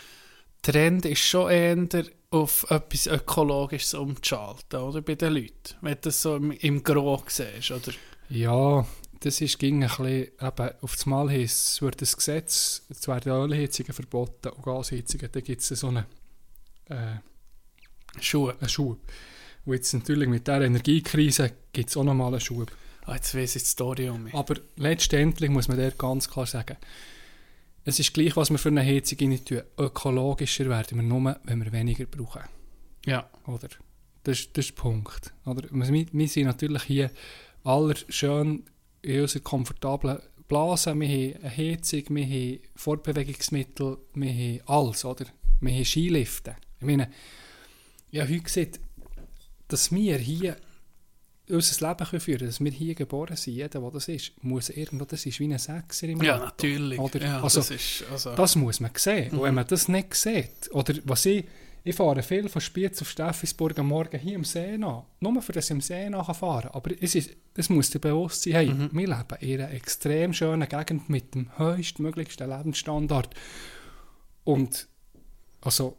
Trend 0.63 1.05
ist 1.05 1.21
schon 1.21 1.51
eher 1.51 2.05
auf 2.31 2.69
etwas 2.71 3.07
Ökologisches 3.07 3.95
umzuschalten, 3.95 4.81
oder? 4.81 5.03
Bei 5.03 5.15
den 5.15 5.35
Leuten. 5.35 5.75
Wenn 5.83 5.95
du 5.95 6.01
das 6.03 6.23
so 6.23 6.37
im, 6.37 6.51
im 6.53 6.83
Gro 6.83 7.23
siehst, 7.27 7.71
oder? 7.71 7.93
Ja, 8.29 8.87
das 9.21 9.41
ist 9.41 9.59
ging 9.59 9.85
ein 9.85 9.89
bisschen, 9.89 10.29
eben, 10.41 10.71
auf 10.81 10.97
das 10.97 11.07
Mal 11.07 11.31
es 11.33 11.81
wird 11.81 12.03
ein 12.03 12.09
Gesetz, 12.15 12.83
es 12.89 13.07
werden 13.07 13.33
Ölheizungen 13.33 13.93
verboten 13.93 14.49
und 14.49 14.63
Gasheizungen, 14.63 15.31
dann 15.31 15.43
gibt 15.43 15.63
es 15.63 15.69
so 15.69 15.89
einen, 15.89 16.07
äh, 16.89 17.19
Schuhe. 18.21 18.57
einen 18.59 18.69
Schub. 18.69 19.01
Und 19.65 19.75
jetzt 19.75 19.95
natürlich 19.95 20.29
mit 20.29 20.47
dieser 20.47 20.63
Energiekrise 20.63 21.53
gibt 21.73 21.91
es 21.91 21.97
auch 21.97 22.05
nochmal 22.05 22.33
einen 22.33 22.41
Schub. 22.41 22.71
Ah, 23.07 23.15
jetzt 23.17 23.35
weiss 23.35 23.55
ich 23.57 23.63
die 23.63 23.69
Story 23.69 24.09
um 24.09 24.25
mich. 24.25 24.35
Aber 24.35 24.55
letztendlich 24.77 25.51
muss 25.51 25.69
man 25.69 25.77
dort 25.77 25.99
ganz 25.99 26.29
klar 26.29 26.47
sagen, 26.47 26.77
es 27.85 27.99
ist 27.99 28.15
gleich, 28.15 28.35
was 28.37 28.51
wir 28.51 28.59
für 28.59 28.71
eine 28.71 28.83
Heizung 28.85 29.19
rein 29.21 29.45
tun. 29.45 29.61
Ökologischer 29.79 30.69
werden 30.71 30.97
wir 30.99 31.03
nur, 31.03 31.39
wenn 31.45 31.63
wir 31.63 31.71
weniger 31.73 32.07
brauchen. 32.07 32.43
Ja. 33.05 33.29
Oder? 33.47 33.69
Das, 34.23 34.39
ist- 34.41 34.57
das 34.57 34.65
ist 34.67 34.77
der 34.77 34.83
Punkt. 34.83 35.35
Oder? 35.45 35.69
Wir, 35.71 36.07
wir 36.11 36.29
sind 36.29 36.47
natürlich 36.47 36.83
hier 36.85 37.11
aller 37.63 37.95
schön 38.09 38.65
in 39.03 39.21
unserer 39.21 39.43
komfortablen 39.43 40.19
Blase. 40.49 40.95
Wir 40.99 41.09
haben 41.09 41.43
eine 41.45 41.57
Heizung, 41.57 42.03
wir 42.09 42.25
haben 42.25 42.61
Fortbewegungsmittel, 42.75 43.99
wir 44.15 44.33
haben 44.33 44.61
alles. 44.67 45.05
Oder? 45.05 45.27
Wir 45.61 45.75
haben 45.75 45.85
Skilifte. 45.85 46.57
Ich 46.81 46.87
meine, 46.87 47.11
habe 48.15 48.29
heute 48.33 48.41
gesehen, 48.41 48.71
dass 49.69 49.93
wir 49.93 50.17
hier 50.17 50.57
unser 51.51 51.89
Leben 51.89 52.07
können 52.07 52.21
führen 52.21 52.39
können, 52.39 52.49
dass 52.51 52.61
wir 52.61 52.71
hier 52.71 52.95
geboren 52.95 53.37
sind, 53.37 53.55
jeder, 53.55 53.69
der 53.81 53.91
das 53.91 54.09
ist, 54.09 54.33
muss 54.43 54.71
irgendwo, 54.71 55.05
das 55.05 55.27
ist 55.27 55.39
wie 55.41 55.53
ein 55.53 55.59
Sechser 55.59 56.09
im 56.09 56.23
Ja, 56.23 56.35
Lotto. 56.37 56.45
natürlich. 56.47 56.99
Ja, 57.23 57.43
Also, 57.43 57.61
das 57.61 57.71
ist, 57.71 58.05
also, 58.11 58.35
Das 58.35 58.57
muss 58.57 58.81
man 58.81 58.91
sehen. 58.97 59.33
Und 59.33 59.43
wenn 59.43 59.55
man 59.55 59.67
das 59.67 59.89
nicht 59.89 60.15
sieht, 60.15 60.71
oder 60.73 60.95
was 61.05 61.27
ich, 61.27 61.45
ich 61.87 61.95
fahre 61.95 62.23
viel 62.23 62.49
von 62.49 62.63
Spiez 62.63 63.03
auf 63.03 63.11
Steffisburg 63.11 63.79
am 63.79 63.89
Morgen 63.89 64.19
hier 64.19 64.37
am 64.37 64.45
See 64.45 64.79
nach, 64.79 65.05
nur 65.21 65.43
für 65.43 65.53
das 65.53 65.67
ich 65.67 65.73
am 65.73 65.83
See 65.83 66.09
nach 66.09 66.35
fahren. 66.35 66.71
Aber 66.73 66.91
es, 66.99 67.15
ist, 67.15 67.31
es 67.55 67.69
muss 67.69 67.91
dir 67.91 67.99
bewusst 67.99 68.43
sein, 68.45 68.53
hey, 68.55 68.69
wir 68.91 69.07
leben 69.07 69.37
in 69.41 69.61
einer 69.61 69.71
extrem 69.71 70.33
schönen 70.33 70.67
Gegend 70.67 71.11
mit 71.11 71.35
dem 71.35 71.51
höchstmöglichsten 71.59 72.49
Lebensstandard. 72.49 73.35
Und 74.45 74.89
also 75.61 75.99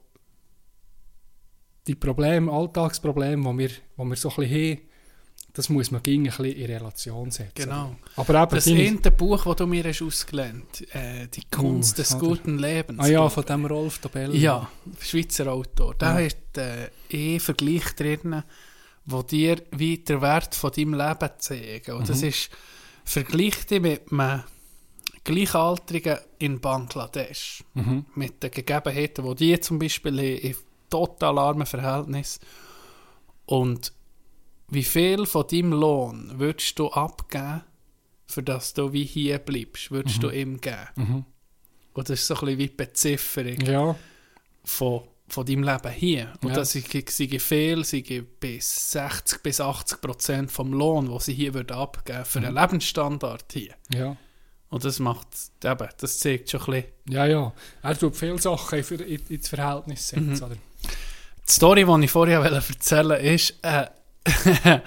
die 1.85 1.93
Probleme, 1.95 2.51
Alltagsprobleme, 2.51 3.47
die 3.51 3.57
wir, 3.59 3.67
die 3.69 4.03
wir 4.09 4.15
so 4.15 4.30
ein 4.30 4.35
bisschen 4.38 4.77
haben, 4.77 4.84
das 5.56 5.69
muss 5.69 5.90
man 5.90 6.03
gegen 6.03 6.23
ein 6.23 6.26
bisschen 6.36 6.45
in 6.52 6.65
Relation 6.65 7.32
setzen. 7.32 7.52
genau. 7.56 7.95
Aber 8.18 8.44
eben, 8.44 8.52
Das 8.56 8.68
eine 8.68 9.11
Buch, 9.15 9.44
das 9.45 9.56
du 9.56 9.65
mir 9.68 9.84
hast 9.86 10.02
ausgelernt 10.02 10.82
äh, 10.94 11.27
«Die 11.27 11.41
Kunst 11.49 11.94
Oh, 11.94 11.98
des 11.98 12.11
oder? 12.15 12.19
guten 12.27 12.60
Lebens». 12.60 12.99
Ah 12.99 13.07
ja, 13.07 13.27
von 13.30 13.44
dem 13.45 13.65
Rolf 13.65 13.98
Dobelli. 13.99 14.38
Ja, 14.38 14.69
Schweizer 14.99 15.52
Autor. 15.52 15.95
Da 15.98 16.19
Ja. 16.19 16.26
hat 16.27 16.57
äh, 16.57 16.90
eh 17.10 17.40
Vergleich 17.40 17.95
drin, 17.95 18.44
wo 19.06 19.22
dir 19.23 19.61
wie 19.72 19.98
der 19.98 20.22
Wert 20.22 20.53
von 20.56 20.72
deinem 20.72 20.94
Leben 20.94 21.30
zeigen. 21.38 21.95
Und 21.95 22.10
das 22.10 22.22
Mhm. 22.22 22.27
ist, 22.27 22.49
vergleich 23.03 23.65
dich 23.68 23.82
mit 23.82 24.11
einem 24.11 24.44
Gleichaltrigen 25.23 26.18
in 26.40 26.60
Bangladesch. 26.60 27.64
Mhm. 27.73 28.06
Mit 28.15 28.44
den 28.44 28.52
Gegebenheiten, 28.52 29.26
die 29.26 29.36
die 29.36 29.60
zum 29.60 29.80
Beispiel 29.80 30.18
haben, 30.18 30.38
in 30.40 30.56
total 30.90 31.38
armen 31.40 31.65
Verhältnissen. 31.65 32.41
Und 33.45 33.91
wie 34.69 34.83
viel 34.83 35.25
von 35.25 35.45
deinem 35.47 35.71
Lohn 35.73 36.33
würdest 36.39 36.77
du 36.79 36.89
abgeben, 36.91 37.61
für 38.27 38.43
das 38.43 38.73
du 38.73 38.91
wie 38.93 39.05
hier 39.05 39.37
bleibst, 39.39 39.91
würdest 39.91 40.21
du 40.23 40.29
ihm 40.29 40.59
geben? 40.59 40.87
Mhm. 40.95 41.25
Und 41.93 42.09
das 42.09 42.19
ist 42.21 42.27
so 42.27 42.33
ein 42.35 42.39
bisschen 42.41 42.57
wie 42.59 42.67
die 42.67 42.75
Bezifferung 42.75 43.61
Ja. 43.61 43.95
von, 44.63 45.03
von 45.27 45.45
deinem 45.45 45.63
Leben 45.63 45.91
hier. 45.91 46.33
Und 46.41 46.49
Ja. 46.49 46.55
das 46.55 46.71
sei 46.73 46.81
viel, 46.81 47.85
sei 47.85 48.23
bis 48.39 48.91
60 48.91 49.43
bis 49.43 49.61
80 49.61 50.01
Prozent 50.01 50.51
vom 50.51 50.73
Lohn, 50.73 51.07
den 51.07 51.19
sie 51.19 51.33
hier 51.33 51.53
würden 51.53 51.75
abgeben 51.77 52.25
für 52.25 52.39
Mhm. 52.39 52.45
einen 52.47 52.55
Lebensstandard 52.55 53.45
hier. 53.53 53.75
Ja. 53.93 54.17
Und 54.69 54.83
das 54.83 54.99
macht, 54.99 55.27
eben, 55.63 55.87
das 55.99 56.19
zeigt 56.19 56.49
schon 56.49 56.59
ein 56.61 56.65
bisschen. 56.65 56.85
Ja, 57.09 57.25
ja. 57.27 57.53
Er 57.83 57.97
tut 57.97 58.15
viele 58.17 58.39
Sachen 58.41 58.83
für, 58.83 58.95
in, 58.95 59.21
ins 59.29 59.47
Verhältnis 59.47 60.07
setzen. 60.09 60.31
Mhm. 60.33 60.43
Oder? 60.43 60.55
Die 61.47 61.51
Story, 61.51 61.85
die 61.85 62.05
ich 62.05 62.11
vorher 62.11 62.39
erzählen 62.41 63.09
wollte, 63.09 63.23
ist 63.23 63.53
äh, 63.61 63.85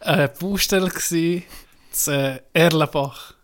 eine 0.00 0.28
Baustelle 0.28 0.88
gsi 0.90 1.44
zu 1.90 2.10
äh, 2.12 2.40
Erlenbach. 2.52 3.34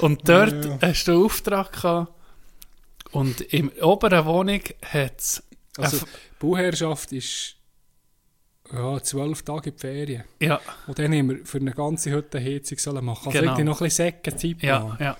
Und 0.00 0.28
dort 0.28 0.64
Ja. 0.64 0.78
hast 0.82 1.04
du 1.04 1.12
einen 1.12 1.24
Auftrag 1.24 1.72
gehabt. 1.72 2.12
Und 3.12 3.40
im 3.52 3.70
oberen 3.80 4.24
Wohnung 4.26 4.60
hat 4.92 5.18
es 5.18 5.42
Also, 5.78 5.98
die 5.98 6.04
Bauherrschaft 6.38 7.12
ist 7.12 7.56
ja, 8.70 9.02
zwölf 9.02 9.42
Tage 9.42 9.70
in 9.70 9.76
die 9.76 9.80
Ferien. 9.80 10.24
ja, 10.40 10.60
Und 10.86 10.98
dann 10.98 11.12
haben 11.14 11.30
wir 11.30 11.46
für 11.46 11.56
eine 11.58 11.72
ganze 11.72 12.10
Hütte 12.10 12.38
Heizung 12.38 12.76
sollen 12.78 13.04
machen. 13.04 13.28
Also 13.28 13.40
Genau. 13.40 13.58
noch 13.64 13.80
ein 13.80 13.84
bisschen 13.86 14.06
Säcke 14.12 14.36
Zeit 14.36 14.62
ja, 14.62 14.80
machen. 14.80 15.02
ja. 15.02 15.16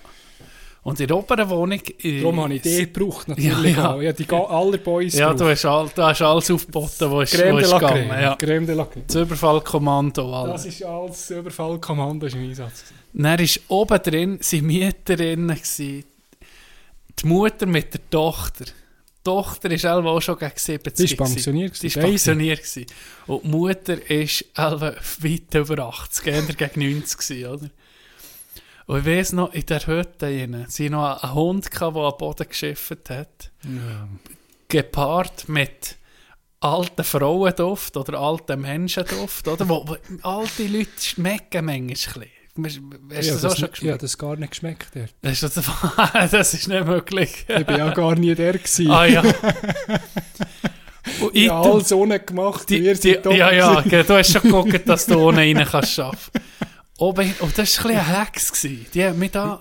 Und 0.81 0.99
in 0.99 1.07
der 1.07 1.17
oberen 1.17 1.49
Wohnung... 1.49 1.79
äh, 2.01 2.21
Darum 2.21 2.39
habe 2.41 2.53
ich 2.55 2.61
die 2.61 2.87
gebraucht 2.89 3.27
natürlich. 3.27 3.75
Ja, 3.75 3.95
ja. 3.97 4.01
Ja, 4.01 4.13
die 4.13 4.29
aller 4.29 4.77
Boys 4.77 5.13
Ja, 5.13 5.33
du 5.33 5.45
hast, 5.45 5.65
all, 5.65 5.89
du 5.93 6.01
hast 6.01 6.21
alles 6.21 6.49
aufgeboten, 6.49 7.11
was 7.11 7.33
ist, 7.33 7.39
ist 7.39 7.71
gegangen. 7.73 8.07
Creme. 8.07 8.21
Ja. 8.21 8.35
Creme 8.35 8.65
de 8.65 8.75
la 8.75 8.85
Creme. 8.85 9.05
Das 9.05 9.15
Überfallkommando. 9.17 10.33
Alle. 10.33 10.53
Das 10.53 10.65
ist 10.65 10.83
alles 10.83 11.29
Überfallkommando 11.31 12.27
ist 12.27 12.35
im 12.35 12.43
Einsatz. 12.43 12.85
Dann 13.13 13.39
war 13.39 13.47
oben 13.67 14.01
drin 14.03 14.37
sind 14.41 14.65
Mieterinnen. 14.65 15.55
gewesen. 15.55 16.05
Die 17.21 17.27
Mutter 17.27 17.65
mit 17.65 17.93
der 17.93 18.09
Tochter. 18.09 18.65
Die 18.65 19.23
Tochter 19.23 19.69
war 19.69 20.05
auch 20.05 20.21
schon 20.21 20.37
gegen 20.37 20.51
70. 20.55 20.93
Die 20.95 21.03
ist 21.03 21.17
gewesen. 21.17 21.33
pensioniert. 21.33 21.73
Die 21.83 21.89
gewesen, 21.89 22.01
war 22.01 22.09
pensioniert. 22.09 22.59
gewesen. 22.59 22.85
Und 23.27 23.43
die 23.43 23.47
Mutter 23.49 23.97
war 23.97 24.81
weit 25.19 25.55
über 25.55 25.83
80, 25.89 26.25
eher 26.27 26.41
gegen 26.43 26.93
90, 26.95 27.17
gewesen, 27.17 27.45
oder? 27.47 27.69
Und 28.89 29.01
ich 29.01 29.05
weiss 29.05 29.33
noch, 29.33 29.53
in 29.53 29.67
der 29.67 29.85
Hütte 29.85 30.25
rein, 30.25 30.65
sie 30.67 30.89
noch 30.89 31.21
einen 31.21 31.33
Hund 31.35 31.69
gehabt, 31.69 31.95
der 31.95 32.03
am 32.05 32.17
Boden 32.17 32.49
geschifft 32.49 33.11
hat. 33.11 33.51
Gepaart 34.67 35.47
mit 35.47 35.95
alten 36.59 37.03
Frauenduft 37.03 37.95
oder 37.97 38.19
alten 38.19 38.61
Menschenduft, 38.61 39.47
oder? 39.47 39.69
Wo, 39.69 39.87
wo 39.87 39.95
alte 40.27 40.65
Leute 40.65 40.89
schmecken 40.99 41.65
manchmal. 41.65 42.25
Hast 42.57 42.77
du 42.77 42.81
Ja, 43.13 43.21
das 43.33 43.45
auch 43.45 43.51
schon 43.55 43.61
ja, 43.61 43.67
geschmeckt? 43.67 44.01
das 44.03 44.17
gar 44.17 44.35
nicht 44.37 44.49
geschmeckt. 44.49 44.87
Dort. 44.95 45.13
Das 45.21 45.43
ist, 45.43 45.55
das, 45.55 45.65
das 46.31 46.53
ist 46.55 46.67
nicht 46.67 46.85
möglich. 46.85 47.45
Ich 47.47 47.65
bin 47.67 47.77
ja 47.77 47.91
gar 47.91 48.15
nie 48.15 48.33
der 48.33 48.53
gewesen. 48.53 48.89
ah 48.89 49.05
ja. 49.05 49.21
Und 51.21 51.35
Ich 51.35 51.47
habe 51.47 51.69
alles 51.69 51.91
ohne 51.91 52.19
gemacht. 52.19 52.67
die, 52.71 52.91
die, 52.93 53.19
ja, 53.37 53.51
ja, 53.51 53.81
du 53.81 54.13
hast 54.15 54.31
schon 54.31 54.41
geguckt, 54.41 54.89
dass 54.89 55.05
du 55.05 55.15
ohne 55.19 55.41
rein 55.41 55.63
kannst 55.69 55.99
arbeiten. 55.99 56.48
Oben, 56.99 57.33
und 57.39 57.57
das 57.57 57.83
war 57.83 57.91
ein 57.91 57.95
bisschen 57.95 58.13
ein 58.13 58.25
Hex. 58.25 58.61
Die 58.93 59.05
hat 59.05 59.15
mich 59.15 59.31
da 59.31 59.59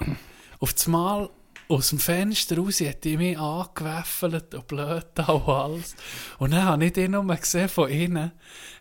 auf 0.58 0.72
das 0.72 0.86
Mal 0.88 1.30
aus 1.68 1.90
dem 1.90 1.98
Fenster 1.98 2.56
raus, 2.56 2.80
hat 2.80 3.04
die 3.04 3.16
mich 3.16 3.38
angewäffelt 3.38 4.54
und 4.54 4.66
blöd 4.66 5.04
und 5.28 5.48
alles. 5.48 5.94
Und 6.38 6.52
dann 6.52 6.64
habe 6.64 6.86
ich 6.86 6.94
die 6.94 7.08
nur 7.08 7.24
gesehen 7.36 7.68
von 7.68 7.90
innen. 7.90 8.32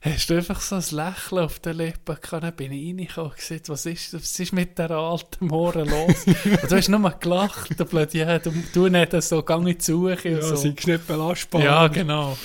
Hast 0.01 0.29
du 0.29 0.35
einfach 0.35 0.61
so 0.61 0.75
ein 0.75 0.83
Lächeln 0.91 1.43
auf 1.43 1.59
den 1.59 1.77
Lippen 1.77 2.15
gehabt. 2.15 2.43
Dann 2.43 2.55
bin 2.55 2.71
ich 2.71 2.87
reingekommen 2.87 3.31
und 3.31 3.37
gesagt, 3.37 3.69
was 3.69 3.85
ist, 3.85 4.13
was 4.13 4.39
ist 4.39 4.53
mit 4.53 4.79
der 4.79 4.91
alten 4.91 5.47
Mohren 5.47 5.89
los? 5.89 6.25
und 6.25 6.71
du 6.71 6.75
hast 6.77 6.87
nur 6.89 7.11
gelacht, 7.11 7.79
du 7.79 7.85
blöd, 7.85 8.13
ja, 8.13 8.39
du, 8.39 8.51
du 8.73 8.87
nicht 8.87 9.21
so, 9.21 9.43
gang 9.43 9.67
in 9.67 9.77
die 9.77 9.83
Suche 9.83 10.35
und 10.35 10.41
Ja, 10.41 10.41
so. 10.41 10.55
sie 10.55 10.69
ist 10.69 10.87
nicht 10.87 11.05
belastbar. 11.07 11.61
Ja, 11.61 11.87
genau. 11.89 12.37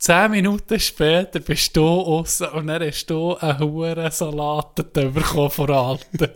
Zehn 0.00 0.30
Minuten 0.30 0.80
später 0.80 1.40
bist 1.40 1.76
du 1.76 1.86
raus 1.86 2.40
und 2.40 2.68
dann 2.68 2.82
hast 2.82 3.04
du 3.10 3.36
einen 3.36 3.58
hohen 3.60 4.10
Salat 4.10 4.74
bekommen 4.94 5.50
von 5.50 5.70
Alten. 5.70 6.30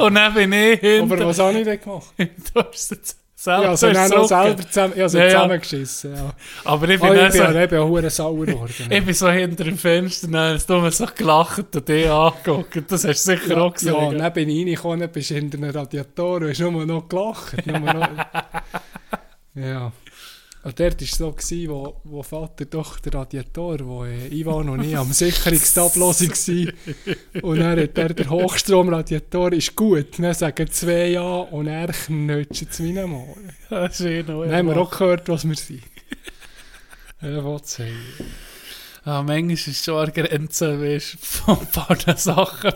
Und 0.00 0.14
dann 0.16 0.34
bin 0.34 0.52
ich 0.52 0.80
hinten. 0.80 1.12
Aber 1.12 1.26
was 1.28 1.38
habe 1.38 1.60
ich 1.60 1.64
denn 1.64 1.80
gemacht? 1.80 2.12
du 2.18 2.60
hast 2.60 2.90
es 2.92 3.16
selber 3.36 3.62
Ja, 3.62 3.70
also 3.70 3.92
dann 3.92 4.10
noch 4.10 4.24
selber 4.26 4.66
zusammen, 4.66 4.94
ja, 4.96 5.08
so 5.08 5.16
Ja, 5.18 5.24
ja. 5.24 5.30
zusammengeschissen. 5.30 6.14
Ja. 6.16 6.34
Aber 6.64 6.88
ich 6.88 7.00
Oh, 7.00 7.04
bin, 7.06 7.12
ich 7.12 7.18
dann 7.20 7.30
bin 7.32 7.40
so, 7.40 7.44
ja 7.52 7.62
eben 7.62 7.78
auch 7.78 7.88
hure 7.88 8.10
sauer 8.10 8.46
geworden. 8.46 8.74
ich 8.90 9.04
bin 9.04 9.14
so 9.14 9.30
hinter 9.30 9.62
dem 9.64 9.78
Fenster 9.78 10.26
und 10.26 10.32
dann 10.32 10.54
hast 10.54 10.68
du 10.68 10.80
mir 10.80 10.90
so 10.90 11.06
gelacht 11.16 11.76
und 11.76 11.88
dich 11.88 12.10
angeguckt. 12.10 12.90
Das 12.90 13.04
hast 13.04 13.28
du 13.28 13.36
sicher 13.36 13.62
auch 13.62 13.74
gesehen. 13.74 13.94
Ja, 13.94 14.08
gell? 14.10 14.18
dann 14.18 14.32
bin 14.32 14.48
ich 14.48 14.58
reingekommen, 14.58 15.08
bist 15.08 15.28
hinter 15.28 15.58
einem 15.58 15.70
Radiator 15.70 16.36
und 16.38 16.48
hast 16.48 16.58
nur 16.58 16.84
noch 16.84 17.08
gelacht. 17.08 17.64
Nur 17.64 17.78
noch, 17.78 18.08
ja. 19.54 19.92
Und 20.64 20.78
dort 20.78 21.00
war 21.00 21.02
es 21.02 21.10
so, 21.18 21.32
gewesen, 21.32 21.70
wo, 21.70 22.00
wo 22.04 22.22
Vater 22.22 22.64
doch 22.66 23.00
der 23.00 23.14
Radiator, 23.14 23.80
wo 23.80 24.04
äh, 24.04 24.28
Ivan 24.28 24.68
und 24.68 24.84
ich 24.84 24.96
am 24.96 25.12
Sicherungsablosung 25.12 26.30
waren. 26.30 26.72
Und 27.42 27.58
dann 27.58 27.80
hat 27.80 27.98
er 27.98 28.14
der 28.14 28.30
Hochstromradiator 28.30 29.52
ist 29.52 29.74
gut. 29.74 30.18
Dann 30.20 30.32
sagen 30.34 30.70
zwei 30.70 31.08
Ja 31.08 31.22
und 31.40 31.66
er 31.66 31.88
knutscht 31.88 32.68
es 32.70 32.78
mir 32.78 33.06
mal. 33.08 33.26
Das 33.70 33.98
ist 33.98 34.06
eh 34.06 34.22
noch 34.22 34.42
Dann 34.44 34.54
haben 34.54 34.68
wir 34.68 34.76
auch 34.76 34.90
gehört, 34.90 35.28
was 35.28 35.48
wir 35.48 35.56
sind. 35.56 35.82
Ja, 37.20 37.44
was 37.44 37.72
sagen. 37.72 37.96
ah, 39.04 39.22
Manchmal 39.22 39.54
ist 39.54 39.66
es 39.66 39.84
schon 39.84 39.98
an 39.98 40.12
der 40.12 40.28
Grenze, 40.28 40.80
weißt, 40.80 41.16
von 41.20 41.58
ein 41.58 41.66
paar 41.66 42.16
Sachen. 42.16 42.72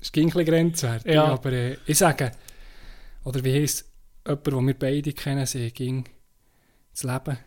Es 0.00 0.10
ging 0.12 0.28
ein 0.28 0.32
bisschen 0.32 0.46
grenzwertig, 0.46 1.12
Ja. 1.12 1.24
aber 1.26 1.52
äh, 1.52 1.76
ich 1.86 1.98
sage, 1.98 2.32
oder 3.24 3.44
wie 3.44 3.52
heisst 3.60 3.84
jemand, 4.26 4.46
den 4.46 4.66
wir 4.68 4.74
beide 4.78 5.12
kennen, 5.12 5.44
sie 5.44 5.70
ging, 5.72 6.04
das 6.92 7.02
Leben 7.02 7.38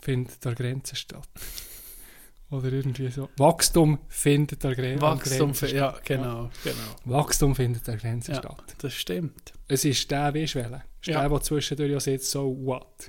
findet 0.00 0.46
an 0.46 0.54
Grenzen 0.54 0.96
statt. 0.96 1.28
Oder 2.50 2.72
irgendwie 2.72 3.08
so. 3.10 3.28
Wachstum 3.36 4.00
findet 4.08 4.64
an 4.64 4.74
Gren 4.74 5.00
Wachstum, 5.00 5.38
Grenzen 5.52 5.68
statt. 5.68 5.72
ja, 5.76 5.98
genau, 6.04 6.50
genau. 6.64 6.96
Wachstum 7.04 7.54
findet 7.54 7.88
an 7.88 7.96
Grenzen 7.98 8.34
Ja. 8.34 8.40
statt. 8.40 8.74
Das 8.78 8.92
stimmt. 8.94 9.52
Es 9.68 9.84
ist 9.84 10.10
der, 10.10 10.34
wähle. 10.34 10.44
Es 10.44 10.50
ist 10.56 11.06
Ja. 11.06 11.20
der, 11.20 11.28
der 11.28 11.40
zwischendurch 11.42 11.92
ja 11.92 12.00
sitzt, 12.00 12.30
so 12.30 12.56
what. 12.64 13.06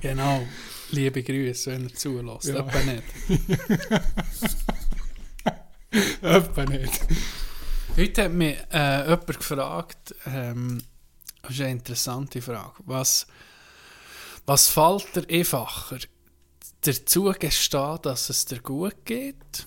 Genau. 0.00 0.44
Liebe 0.90 1.22
Grüße, 1.22 1.70
wenn 1.72 1.84
er 1.86 1.94
zulässt. 1.94 2.46
Ja. 2.48 2.56
Etwa 2.66 2.78
nicht. 2.80 3.04
Etwa 6.22 6.64
nicht. 6.64 7.06
Heute 7.96 8.24
hat 8.24 8.32
mich 8.32 8.56
äh, 8.72 9.02
jemand 9.02 9.26
gefragt, 9.26 10.14
ähm, 10.26 10.82
das 11.42 11.52
ist 11.52 11.60
eine 11.60 11.72
interessante 11.72 12.40
Frage, 12.40 12.74
was, 12.86 13.26
was 14.46 14.68
fällt 14.68 15.14
dir 15.14 15.26
einfacher? 15.28 15.98
Dazu 16.82 17.32
gestehen, 17.38 17.98
dass 18.02 18.30
es 18.30 18.44
dir 18.44 18.60
gut 18.60 19.04
geht 19.04 19.66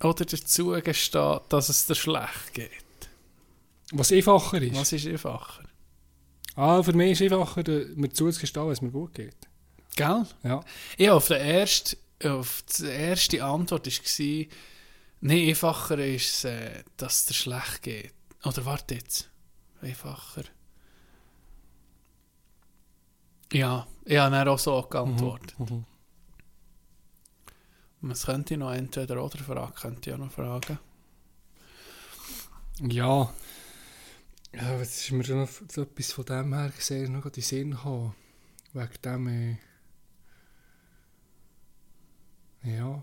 oder 0.00 0.24
dazu 0.24 0.68
gestehen, 0.82 1.40
dass 1.48 1.68
es 1.68 1.86
dir 1.86 1.94
schlecht 1.94 2.54
geht? 2.54 2.70
Was 3.92 4.12
einfacher 4.12 4.60
ist. 4.60 4.74
Was 4.74 4.92
ist 4.92 5.06
einfacher? 5.06 5.64
Ah, 6.56 6.82
für 6.82 6.92
mich 6.92 7.12
ist 7.12 7.22
einfacher, 7.22 7.68
äh, 7.68 7.86
mir 7.94 8.10
zuzugestehen, 8.10 8.66
wenn 8.66 8.72
es 8.72 8.82
mir 8.82 8.90
gut 8.90 9.14
geht. 9.14 9.36
Gell? 9.94 10.26
Ja. 10.42 10.64
Ja, 10.98 11.14
auf, 11.14 11.28
der 11.28 11.40
erste, 11.40 11.96
auf 12.24 12.62
die 12.78 12.86
erste 12.86 13.44
Antwort 13.44 13.86
war, 13.86 14.46
nee, 15.20 15.48
einfacher 15.48 15.98
ist 15.98 16.44
es, 16.44 16.44
äh, 16.44 16.82
dass 16.96 17.20
es 17.20 17.26
dir 17.26 17.34
schlecht 17.34 17.82
geht. 17.82 18.14
Oder 18.44 18.64
warte 18.64 18.94
jetzt. 18.94 19.30
Einfacher. 19.80 20.44
Ja, 23.52 23.86
ich 24.04 24.16
habe 24.16 24.34
dann 24.34 24.48
auch 24.48 24.58
so 24.58 24.82
geantwortet. 24.82 25.58
Mhm. 25.58 25.84
Was 28.00 28.26
könnte 28.26 28.56
noch 28.56 28.72
entweder 28.72 29.24
oder 29.24 29.38
fragen? 29.38 29.74
Könnte 29.74 30.10
ich 30.10 30.14
auch 30.14 30.20
noch 30.20 30.32
fragen. 30.32 30.78
Ja. 32.80 33.32
Ja, 34.52 34.80
was 34.80 34.98
ist 34.98 35.12
mir 35.12 35.24
schon 35.24 35.40
noch 35.40 35.48
etwas 35.76 36.12
von 36.12 36.24
dem 36.24 36.54
her 36.54 36.70
gesehen, 36.74 37.12
noch 37.12 37.26
in 37.26 37.32
den 37.32 37.42
Sinn 37.42 37.70
gekommen. 37.72 38.14
Wegen 38.72 39.02
dem, 39.04 39.26
äh, 39.28 39.58
ja. 42.76 43.02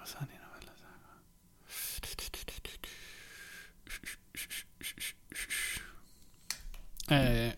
Was 0.00 0.20
habe 0.20 0.32
ich 0.32 0.38
noch 0.38 0.50
wollen 0.50 0.76
sagen? 0.76 0.94
Äh, 7.10 7.50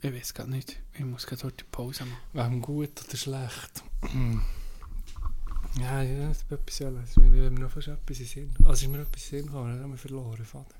ich 0.00 0.14
weiß 0.14 0.34
gar 0.34 0.46
nicht. 0.46 0.76
Ich 0.94 1.04
muss 1.04 1.26
gerade 1.26 1.52
die 1.52 1.64
Pause 1.64 2.04
machen. 2.04 2.50
Wegen 2.50 2.62
gut 2.62 3.04
oder 3.04 3.16
schlecht. 3.16 3.82
ja, 5.80 6.02
ja, 6.02 6.28
das 6.28 6.38
ist 6.38 6.52
etwas. 6.52 6.80
Es 6.80 7.10
ist 7.10 7.16
mir 7.16 7.50
noch 7.50 7.70
fast 7.70 7.88
etwas 7.88 8.20
in 8.20 8.26
Sinn. 8.26 8.54
Also 8.64 8.86
ist 8.86 8.92
mir 8.92 9.00
etwas 9.00 9.22
in 9.24 9.38
Sinn 9.38 9.46
gekommen, 9.46 9.74
dann 9.74 9.82
haben 9.82 9.90
wir 9.90 9.98
verloren. 9.98 10.44
Vater. 10.44 10.74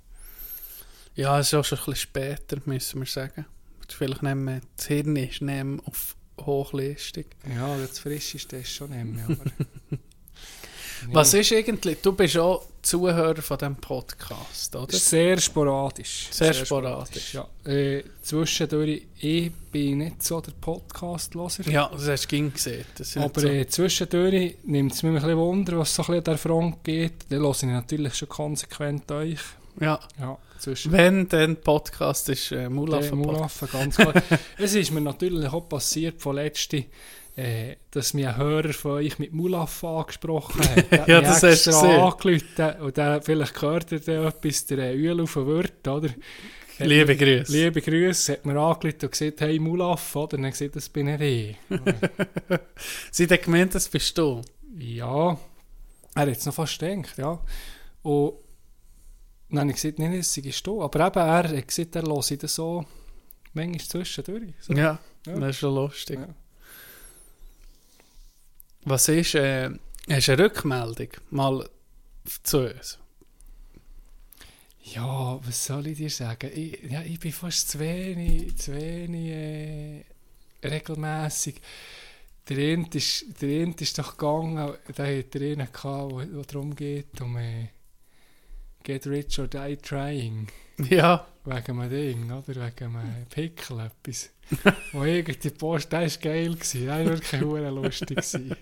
Ja, 1.15 1.41
es 1.41 1.49
ist 1.49 1.55
auch 1.55 1.65
schon 1.65 1.79
ein 1.79 1.85
bisschen 1.87 1.97
später, 1.97 2.59
müssen 2.67 3.01
wir 3.01 3.07
sagen. 3.07 3.45
Vielleicht 3.89 4.23
nehmen 4.23 4.45
wir, 4.45 4.61
das 4.77 4.87
Hirn 4.87 5.17
ist 5.17 5.43
auf 5.87 6.15
Hochleistung. 6.41 7.25
Ja, 7.49 7.77
jetzt 7.79 7.99
frisch 8.01 8.35
ist 8.35 8.53
das 8.53 8.69
schon 8.69 8.91
mehr. 8.91 9.25
Aber 9.25 9.37
Was 11.13 11.35
ist 11.35 11.53
eigentlich, 11.53 12.01
du 12.03 12.13
bist 12.13 12.37
auch 12.39 12.63
Zuhörer 12.83 13.43
von 13.43 13.59
diesem 13.59 13.77
Podcast, 13.77 14.75
oder? 14.75 14.97
Sehr 14.97 15.39
sporadisch. 15.39 16.29
Sehr 16.31 16.55
sporadisch. 16.55 17.35
Ja. 17.35 17.47
Äh, 17.65 18.05
zwischendurch, 18.23 19.03
ich 19.19 19.53
bin 19.73 19.99
nicht 19.99 20.23
so 20.23 20.41
der 20.41 20.53
Podcast-Loser. 20.53 21.69
Ja, 21.69 21.91
das 21.93 22.09
hast 22.09 22.25
du 22.25 22.29
ging 22.29 22.53
gesehen. 22.53 22.85
Aber 23.17 23.41
so. 23.41 23.49
äh, 23.49 23.67
zwischendurch 23.67 24.57
nimmt 24.65 24.93
es 24.93 25.03
mich 25.03 25.11
ein 25.11 25.21
bisschen 25.21 25.37
Wunder, 25.37 25.79
was 25.79 25.95
so 25.95 26.03
ein 26.03 26.07
bisschen 26.07 26.19
an 26.19 26.25
der 26.25 26.39
Front 26.39 26.85
geht. 26.85 27.13
Dann 27.29 27.41
höre 27.41 27.51
ich 27.51 27.63
natürlich 27.63 28.15
schon 28.15 28.29
konsequent 28.29 29.11
euch. 29.11 29.41
ja, 29.81 30.01
Ja, 30.19 30.39
wenn 30.87 31.29
dann 31.29 31.57
Podcast 31.57 32.29
ist, 32.31 32.53
äh, 32.53 32.69
Mulaf 32.69 33.07
der 33.07 33.17
Mulaffe, 33.17 33.67
ganz 33.67 33.97
klar. 33.97 34.15
es 34.59 34.75
ist 34.75 34.91
mir 34.91 35.01
natürlich 35.01 35.53
auch 35.53 35.69
passiert 35.69 36.21
von 36.21 36.37
letzte, 36.37 36.85
äh, 37.39 37.77
dass 37.93 38.15
mir 38.15 38.31
ein 38.31 38.37
Hörer 38.37 38.73
von 38.73 38.91
euch 38.93 39.19
mit 39.21 39.33
Mulaffe 39.33 39.87
angesprochen 39.87 40.61
hat. 40.69 40.91
Der 40.91 41.09
Ja, 41.09 41.21
das 41.21 41.43
hast 41.43 41.67
du 41.67 41.71
gesehen. 41.71 42.81
und 42.81 42.97
der, 42.97 43.23
vielleicht 43.23 43.55
gehört 43.55 43.93
er 43.93 44.01
dann 44.01 44.27
etwas, 44.27 44.67
der 44.67 44.79
äh, 44.79 44.97
Uel 44.97 45.21
auf 45.21 45.35
den 45.35 45.47
Wirt, 45.47 45.87
oder? 45.87 46.09
Liebe 46.81 47.17
Grüße. 47.17 47.53
Liebe 47.53 47.81
Grüße, 47.81 48.33
hat 48.35 48.47
mir 48.47 48.59
angerufen 48.59 48.99
und 49.03 49.11
gesagt, 49.13 49.41
hey 49.41 49.59
Mulaffe, 49.59 50.19
oder? 50.19 50.37
Und 50.37 50.43
dann 50.43 50.51
gesagt, 50.53 50.75
das 50.77 50.89
bin 50.89 51.09
ich. 51.09 51.57
Sie 53.11 53.27
hat 53.27 53.43
gemeint, 53.43 53.75
das 53.75 53.89
bist 53.89 54.17
du. 54.19 54.43
Ja, 54.79 55.37
er 56.15 56.23
hat 56.23 56.29
es 56.29 56.47
noch 56.47 56.55
fast 56.55 56.79
gedacht, 56.79 57.19
ja. 57.19 57.41
Und 58.03 58.35
dann 59.51 59.61
habe 59.61 59.71
ich 59.71 59.77
gesagt, 59.77 59.99
nein, 59.99 60.17
das 60.17 60.33
sei 60.35 60.43
du. 60.65 60.83
Aber 60.83 61.07
eben, 61.07 61.19
er 61.19 61.57
hat 61.57 61.69
gesagt, 61.69 61.97
er 61.97 62.03
höre 62.03 62.37
das 62.39 62.55
so 62.55 62.85
manchmal 63.55 63.81
zwischendurch. 63.81 64.55
So. 64.61 64.73
Ja, 64.75 64.99
Ja. 65.27 65.39
das 65.39 65.51
ist 65.51 65.59
schon 65.59 65.75
lustig. 65.75 66.19
Ja. 66.21 66.29
Was 68.91 69.07
ist, 69.09 69.35
äh, 69.35 69.69
hast 70.09 70.29
du 70.29 70.33
eine 70.33 70.45
Rückmeldung 70.45 71.09
mal 71.29 71.69
zu 72.43 72.71
uns? 72.71 72.99
Ja, 74.83 75.39
was 75.45 75.67
soll 75.67 75.89
ich 75.89 75.99
dir 75.99 76.09
sagen? 76.09 76.51
Ich, 76.55 76.91
ja, 76.91 77.03
ich 77.03 77.21
bin 77.21 77.33
fast 77.33 77.69
zu 77.69 77.81
wenig, 77.81 78.57
zu 78.57 78.75
wenig 78.75 79.29
äh, 79.31 80.05
regelmässig. 80.65 81.61
Der 82.49 82.57
eine 82.57 82.89
ist, 82.95 83.43
der 83.43 83.63
eine 83.63 83.75
ist 83.79 83.99
doch 83.99 84.17
gegangen, 84.17 84.73
der 84.97 85.19
hat 85.19 85.35
der 85.35 85.53
eine 85.53 85.67
gehabt, 85.67 86.13
wo, 86.13 86.23
wo 86.23 86.43
darum 86.43 86.75
geht, 86.75 87.21
um 87.21 87.37
äh, 87.37 87.69
Get 88.85 89.07
rich 89.07 89.39
or 89.39 89.49
die 89.49 89.77
trying. 89.77 90.49
Ja, 90.89 91.27
Wegen 91.45 91.81
einem 91.81 91.91
Ding, 91.91 92.31
oder? 92.31 92.47
Wegen 92.47 92.97
einem 92.97 93.27
Pickel, 93.29 93.81
etwas. 93.81 94.31
wo 94.93 95.05
irgendwie 95.05 95.51
Post, 95.51 95.93
der 95.93 96.01
war 96.01 96.09
geil, 96.09 96.55
gewesen, 96.55 96.87
der 96.87 97.05
war 97.05 97.05
wirklich 97.05 97.41
lustig. 97.43 98.09
Gewesen. 98.17 98.57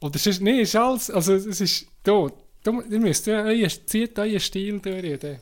Oder 0.00 0.18
sonst, 0.18 0.40
nee, 0.40 0.62
ist 0.62 0.76
alles, 0.76 1.10
also 1.10 1.34
es 1.34 1.60
ist, 1.60 1.86
da, 2.02 2.28
da 2.62 2.72
ihr 2.90 3.00
müsst, 3.00 3.26
ja, 3.26 3.42
euer, 3.42 3.68
zieht 3.68 4.18
euren 4.18 4.40
Stil 4.40 4.78
durch, 4.80 5.18
der 5.18 5.40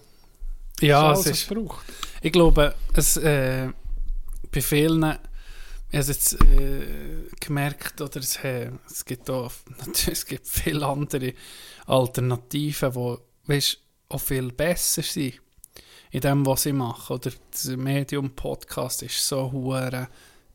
ja 0.80 1.08
alles, 1.08 1.20
es 1.20 1.26
ist, 1.26 1.42
es 1.42 1.46
braucht. 1.48 1.84
ich 2.22 2.32
glaube, 2.32 2.74
es, 2.94 3.16
äh, 3.16 3.68
bei 4.50 4.60
vielen, 4.60 5.18
ich 5.90 5.98
habe 5.98 6.06
jetzt 6.06 6.34
äh, 6.34 7.26
gemerkt, 7.40 8.00
oder 8.00 8.20
es, 8.20 8.36
äh, 8.44 8.70
es 8.90 9.04
gibt 9.04 9.28
auch, 9.30 9.52
natürlich, 9.78 10.18
es 10.18 10.26
gibt 10.26 10.46
viele 10.46 10.86
andere 10.86 11.34
Alternativen, 11.86 12.92
die, 12.92 13.52
weißt, 13.52 13.78
auch 14.08 14.20
viel 14.20 14.52
besser 14.52 15.02
sind 15.02 15.40
in 16.10 16.20
dem, 16.20 16.46
was 16.46 16.62
sie 16.62 16.72
machen. 16.72 17.14
Oder 17.14 17.32
das 17.50 17.66
Medium-Podcast 17.66 19.02
ist 19.02 19.26
so 19.26 19.50
hure 19.50 20.08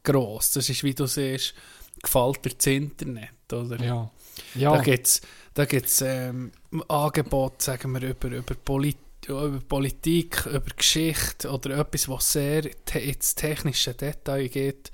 gross. 0.04 0.52
Das 0.52 0.70
ist, 0.70 0.84
wie 0.84 0.94
du 0.94 1.06
siehst, 1.06 1.54
gefällt 2.02 2.46
dir 2.46 2.52
das 2.56 2.68
Internet, 2.68 3.54
oder? 3.54 3.84
Ja. 3.84 4.12
Da 4.54 4.60
Ja, 4.60 4.82
gibt 4.82 5.08
es 5.08 5.22
da 5.54 5.66
gibt's, 5.66 6.02
ähm, 6.02 6.52
Angebote, 6.88 7.64
sagen 7.66 7.92
wir, 7.92 8.10
über, 8.10 8.30
über, 8.30 8.56
Polit 8.56 8.98
über 9.28 9.60
Politik, 9.68 10.46
über 10.46 10.72
Geschichte 10.76 11.50
oder 11.50 11.80
etwas, 11.80 12.08
was 12.08 12.32
sehr 12.32 12.64
te 12.86 13.00
ins 13.00 13.36
technische 13.36 13.94
Detail 13.94 14.48
geht. 14.48 14.92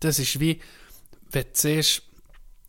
Das 0.00 0.18
ist 0.18 0.40
wie, 0.40 0.60
wenn 1.30 1.44
du 1.44 1.48
siehst, 1.52 2.02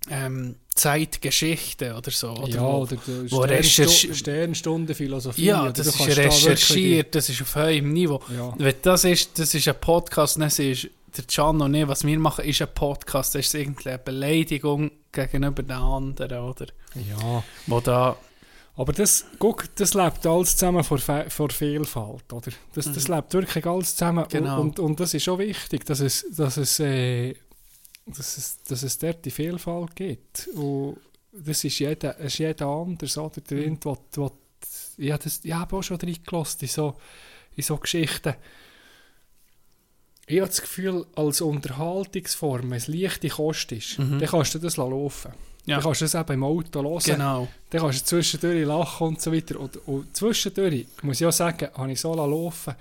ähm, 0.10 0.56
Zeitgeschichte 0.76 1.96
oder 1.96 2.12
so. 2.12 2.32
Oder 2.32 2.48
ja, 2.48 2.62
wo, 2.62 2.82
oder 2.82 2.98
wo 3.30 3.48
Sternstu 3.64 4.14
Sternstunde 4.14 4.96
Philosophie. 4.96 5.46
ja, 5.46 5.72
das 5.72 5.88
ist 5.88 5.98
kannst 5.98 6.18
da 6.18 6.22
recherchiert, 6.22 7.16
das 7.16 7.30
ist 7.30 7.42
auf 7.42 7.56
höherem 7.56 7.92
Niveau. 7.92 8.22
Ja. 8.36 8.54
Wenn 8.58 8.76
das 8.82 9.04
ist, 9.04 9.38
das 9.38 9.54
ist 9.54 9.68
ein 9.68 9.80
Podcast, 9.80 10.38
dann 10.38 10.48
ist 10.48 10.88
der 11.18 11.26
Can 11.26 11.62
und 11.62 11.74
ich, 11.74 11.88
was 11.88 12.04
wir 12.06 12.20
machen, 12.20 12.46
ist 12.46 12.62
ein 12.62 12.74
Podcast. 12.74 13.36
Das 13.36 13.46
ist 13.46 13.54
irgendwie 13.56 13.90
eine 13.90 14.00
Beleidigung 14.00 14.92
gegenüber 15.12 15.64
den 15.64 15.72
anderen, 15.72 16.40
oder? 16.44 16.68
ja. 16.96 17.44
Wo 17.68 17.80
da, 17.80 18.16
Aber 18.76 18.94
das, 18.94 19.26
guck, 19.40 19.74
das 19.76 19.94
lebt 19.94 20.26
alles 20.26 20.56
zusammen 20.58 20.84
vor, 20.84 20.98
vor 21.00 21.50
Vielfalt, 21.50 22.32
oder? 22.32 22.52
Das, 22.74 22.92
das 22.92 23.08
lebt 23.08 23.34
wirklich 23.34 23.66
alles 23.66 23.96
zusammen. 23.96 24.24
Mhm. 24.26 24.30
Genau. 24.30 24.62
Und, 24.62 24.80
und, 24.80 24.92
und 24.92 25.00
das 25.00 25.14
ist 25.14 25.24
schon 25.24 25.40
wichtig, 25.40 25.86
dass 25.86 26.00
es, 26.00 26.26
dass 26.32 26.58
es, 26.58 26.80
äh, 26.80 27.34
dass 28.06 28.38
es, 28.38 28.64
dass 28.64 28.84
es 28.84 28.98
dort 28.98 29.24
die 29.26 29.32
Vielfalt 29.32 29.96
gibt. 29.96 30.50
Und 30.56 30.98
das 31.34 31.64
ist 31.64 31.80
jeder, 31.80 32.18
es 32.20 32.34
ist 32.34 32.40
jeder 32.40 32.68
anders, 32.68 33.18
oder? 33.18 33.42
Der 33.42 33.58
Mhm. 33.70 33.80
will, 33.84 34.32
ja, 34.98 35.18
das, 35.18 35.42
ich 35.44 35.54
habe 35.54 35.76
auch 35.76 35.82
schon 35.82 35.98
reingelassen 35.98 36.62
in 36.62 36.68
so, 36.68 36.96
in 37.56 37.64
so 37.64 37.78
Geschichten. 37.78 38.36
Ich 40.32 40.40
habe 40.40 40.48
das 40.50 40.62
Gefühl, 40.62 41.06
als 41.16 41.42
Unterhaltungsform, 41.42 42.70
wenn 42.72 42.78
es 42.78 42.88
leichte 42.88 43.28
Kost 43.30 43.72
ist, 43.72 44.00
Mhm. 44.00 44.20
dann 44.20 44.30
kannst 44.30 44.54
du 44.56 44.60
das 44.60 44.78
laufen. 44.78 45.32
Ja. 45.66 45.76
Dann 45.76 45.84
kannst 45.84 46.02
du 46.02 46.06
das 46.06 46.16
eben 46.16 46.34
im 46.34 46.44
Auto 46.44 46.82
hören. 46.84 47.00
genau. 47.04 47.48
Dann 47.70 47.82
kannst 47.82 48.02
du 48.02 48.06
zwischendurch 48.06 48.66
lachen 48.66 49.08
und 49.08 49.22
so 49.22 49.32
weiter. 49.34 49.60
Und, 49.60 49.76
und 49.88 50.16
zwischendurch, 50.16 50.86
muss 51.04 51.22
ich 51.22 51.28
auch 51.28 51.32
sagen, 51.32 51.68
habe 51.76 51.92
ich 51.92 52.00
so 52.02 52.14
laufen 52.16 52.76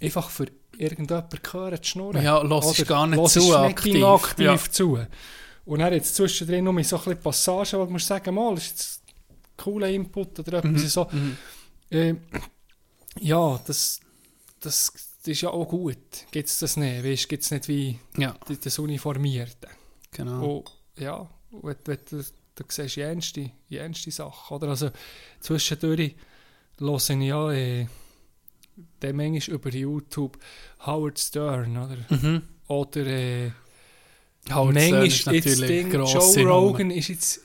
einfach 0.00 0.28
für 0.28 0.46
irgendjemanden 0.76 1.40
gehört 1.42 1.84
zu 1.84 1.90
schnurren. 1.92 2.22
Ja, 2.22 2.42
hörst 2.42 2.78
Oder 2.80 2.84
gar 2.84 3.06
nicht 3.06 3.18
hörst 3.18 3.34
zu 3.34 3.56
aktiv. 3.56 4.04
aktiv 4.04 4.44
Ja. 4.44 4.58
zu. 4.70 4.98
Und 5.64 5.78
dann 5.80 5.92
jetzt 5.94 6.14
zwischendrin 6.14 6.64
noch 6.64 6.72
so 6.84 6.96
ein 6.96 7.02
bisschen 7.04 7.20
Passagen, 7.20 7.80
wo 7.80 7.84
du 7.86 7.90
musst 7.92 8.06
sagen, 8.06 8.34
mal, 8.34 8.54
ist 8.56 8.68
jetzt 8.68 9.02
ein 9.06 9.64
cooler 9.64 9.88
Input 9.88 10.38
oder 10.40 10.58
etwas 10.58 10.92
so. 10.92 11.06
Mhm. 11.10 11.36
Ähm, 11.90 12.20
ja, 13.20 13.58
das, 13.66 14.00
das, 14.60 14.92
das 15.26 15.32
ist 15.32 15.40
ja 15.42 15.50
auch 15.50 15.66
gut. 15.68 15.96
Gibt 16.30 16.48
es 16.48 16.58
das 16.60 16.76
nicht? 16.76 17.04
Weißt, 17.04 17.28
gibt 17.28 17.42
es 17.42 17.50
nicht 17.50 17.68
wie 17.68 17.98
Ja, 18.16 18.36
das 18.62 18.78
Uniformierte. 18.78 19.68
genau. 20.12 20.44
Oh, 20.44 20.64
ja, 20.98 21.28
wenn, 21.50 21.76
wenn 21.84 21.98
du, 22.08 22.22
du 22.54 22.64
siehst 22.68 22.96
jenste, 22.96 23.50
jenste 23.68 24.10
Sachen. 24.10 24.56
Oder? 24.56 24.68
Also, 24.68 24.90
zwischendurch 25.40 26.14
höre 26.78 26.96
ich 26.96 27.08
ja 27.08 27.50
äh, 27.52 27.86
den 29.02 29.16
manchmal 29.16 29.56
über 29.56 29.70
YouTube 29.70 30.38
Howard 30.84 31.18
Stern. 31.18 31.76
Oder, 31.76 31.96
Mhm. 32.08 32.42
oder 32.68 33.06
äh, 33.06 33.50
Howard 34.50 34.76
Stern 34.80 35.06
ist 35.06 35.26
natürlich 35.26 35.60
Ding, 35.66 35.92
Joe 35.92 36.36
Nummer. 36.36 36.50
Rogan 36.50 36.90
ist 36.90 37.08
jetzt 37.08 37.40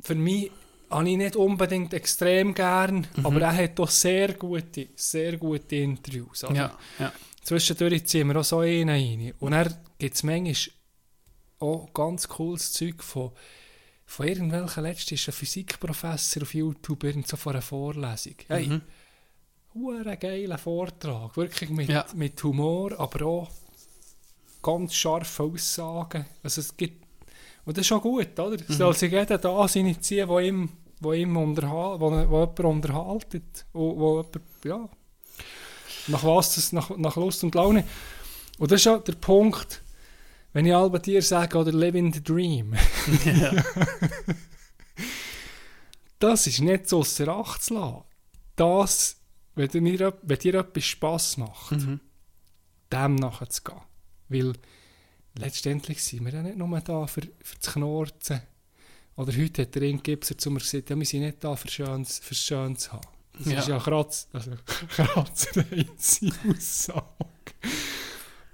für 0.00 0.14
mich 0.14 0.50
habe 0.90 1.08
ich 1.10 1.16
nicht 1.16 1.36
unbedingt 1.36 1.92
extrem 1.94 2.54
gern, 2.54 3.06
Mhm. 3.16 3.26
aber 3.26 3.40
er 3.42 3.56
hat 3.56 3.78
doch 3.78 3.90
sehr 3.90 4.34
gute, 4.34 4.88
sehr 4.94 5.36
gute 5.36 5.76
Interviews. 5.76 6.42
Ja, 6.42 6.76
ja. 6.98 7.12
Zwischendurch 7.42 8.06
ziehen 8.06 8.28
wir 8.28 8.36
auch 8.40 8.44
so 8.44 8.60
einen 8.60 8.88
rein. 8.88 9.32
Und 9.40 9.52
dann 9.52 9.74
gibt 9.98 10.14
es 10.16 10.22
manchmal 10.22 10.74
auch 11.60 11.92
ganz 11.94 12.28
cooles 12.28 12.72
Zeug 12.72 13.02
von, 13.02 13.30
von 14.04 14.26
irgendwelchen, 14.28 14.82
letztens 14.82 15.20
ist 15.20 15.28
ein 15.28 15.32
Physikprofessor 15.32 16.42
auf 16.42 16.54
YouTube 16.54 17.04
irgend 17.04 17.26
so 17.28 17.36
vor 17.36 17.52
einer 17.52 17.62
Vorlesung. 17.62 18.34
Hey, 18.48 18.66
Mhm. 18.66 18.82
hure 19.74 20.16
geiler 20.16 20.58
Vortrag. 20.58 21.36
Wirklich 21.36 21.70
mit, 21.70 21.88
Ja. 21.88 22.04
mit 22.14 22.42
Humor, 22.42 22.98
aber 22.98 23.26
auch 23.26 23.50
ganz 24.62 24.94
scharfe 24.94 25.44
Aussagen. 25.44 26.26
Also 26.42 26.60
es 26.60 26.76
gibt, 26.76 27.05
und 27.66 27.76
das 27.76 27.82
ist 27.82 27.88
schon 27.88 28.00
gut, 28.00 28.38
oder? 28.38 28.56
Es 28.68 28.78
soll 28.78 28.94
sich 28.94 29.12
jeder 29.12 29.36
das 29.36 29.76
initiieren, 29.76 30.28
wo 30.30 30.38
ihm, 30.38 30.70
wo 31.00 31.12
ihm 31.12 31.36
unterhal, 31.36 32.00
wo, 32.00 32.10
wo 32.10 32.40
jemand 32.40 32.60
unterhaltet. 32.60 33.66
Wo, 33.74 33.94
wo 33.98 34.16
jemand, 34.22 34.38
ja, 34.64 34.88
nach 36.06 36.24
was 36.24 36.54
das, 36.54 36.72
nach, 36.72 36.96
nach 36.96 37.16
Lust 37.16 37.44
und 37.44 37.54
Laune. 37.54 37.84
Und 38.58 38.70
das 38.70 38.80
ist 38.80 38.84
ja 38.86 38.96
der 38.98 39.14
Punkt, 39.14 39.82
wenn 40.52 40.64
ich 40.64 40.74
alle 40.74 40.98
dir 41.00 41.20
sage, 41.20 41.58
oder 41.58 41.72
living 41.72 42.12
the 42.12 42.22
dream. 42.22 42.74
ja. 43.24 43.52
das 46.18 46.46
ist 46.46 46.60
nicht 46.60 46.88
so 46.88 47.00
ausser 47.00 47.28
Acht 47.28 47.62
zu 47.62 47.74
lassen. 47.74 48.04
Das, 48.54 49.16
wenn 49.54 49.68
dir, 49.68 50.14
wenn 50.22 50.38
dir 50.38 50.54
etwas 50.54 50.84
Spass 50.84 51.36
macht, 51.36 51.72
Mhm. 51.72 52.00
dem 52.92 53.16
nachzugehen. 53.16 53.80
Weil 54.28 54.52
letztendlich 55.38 56.02
sind 56.02 56.24
wir 56.24 56.32
ja 56.32 56.42
nicht 56.42 56.56
nur 56.56 56.80
da 56.80 57.06
für, 57.06 57.22
für 57.42 57.56
das 57.60 57.72
Knorzen. 57.72 58.40
Oder 59.16 59.32
heute 59.36 59.62
hat 59.62 59.74
der 59.74 59.82
Ingibser 59.82 60.36
zu 60.36 60.50
mir 60.50 60.58
gesagt, 60.60 60.90
ja, 60.90 60.96
wir 60.98 61.06
sind 61.06 61.20
nicht 61.22 61.42
da 61.42 61.56
für 61.56 61.68
Schönes, 61.68 62.18
für 62.18 62.34
Schönes 62.34 62.80
zu 62.80 62.92
haben. 62.92 63.06
Das 63.38 63.46
Ja. 63.52 63.58
ist 63.60 63.68
ja 63.68 63.78
Kratz, 63.78 64.28
also 64.32 64.50
kratzerei 64.88 65.86
Aussage. 66.48 67.04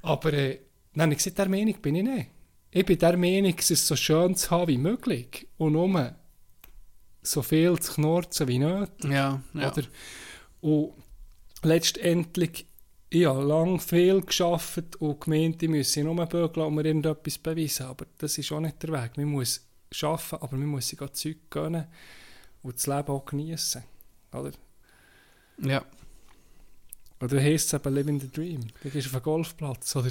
Aber 0.02 0.32
äh, 0.32 0.60
nein, 0.94 1.12
ich 1.12 1.18
gesagt, 1.18 1.38
der 1.38 1.48
Meinung 1.48 1.74
bin 1.80 1.96
ich 1.96 2.02
nicht. 2.02 2.30
Ich 2.70 2.84
bin 2.86 2.98
der 2.98 3.16
Meinung, 3.16 3.54
es 3.58 3.70
ist 3.70 3.86
so 3.86 3.96
schön 3.96 4.34
zu 4.34 4.50
haben 4.50 4.68
wie 4.68 4.78
möglich. 4.78 5.46
Und 5.58 5.72
nur 5.74 6.14
so 7.22 7.42
viel 7.42 7.78
zu 7.78 7.94
knorzen 7.94 8.48
wie 8.48 8.58
nötig. 8.58 9.10
ja, 9.10 9.42
ja. 9.54 9.70
Oder? 9.72 9.82
Und 10.60 10.92
letztendlich, 11.62 12.66
ich 13.14 13.26
habe 13.26 13.42
lange 13.44 13.78
viel 13.78 14.22
geschafft 14.22 14.96
und 14.98 15.20
gemeint, 15.20 15.62
ich 15.62 15.68
müsse 15.68 16.02
nur 16.02 16.26
bügeln 16.26 16.66
und 16.66 16.74
mir 16.74 16.86
irgendetwas 16.86 17.36
beweisen. 17.36 17.86
Aber 17.86 18.06
das 18.16 18.38
ist 18.38 18.50
auch 18.52 18.60
nicht 18.60 18.82
der 18.82 18.90
Weg. 18.90 19.18
Man 19.18 19.26
muss 19.26 19.60
arbeiten, 20.00 20.36
aber 20.36 20.56
man 20.56 20.68
muss 20.68 20.88
sich 20.88 21.00
auch 21.02 21.10
Zeug 21.10 21.36
gönnen 21.50 21.86
und 22.62 22.74
das 22.74 22.86
Leben 22.86 23.08
auch 23.08 23.24
genießen. 23.24 23.82
Oder? 24.32 24.52
ja. 25.58 25.84
Oder 27.20 27.40
heisst 27.40 27.66
es 27.66 27.74
eben 27.74 27.94
Living 27.94 28.18
the 28.18 28.30
Dream. 28.30 28.62
Du 28.82 28.88
gehst 28.88 29.08
auf 29.08 29.14
einen 29.14 29.22
Golfplatz 29.22 29.94
oder 29.94 30.10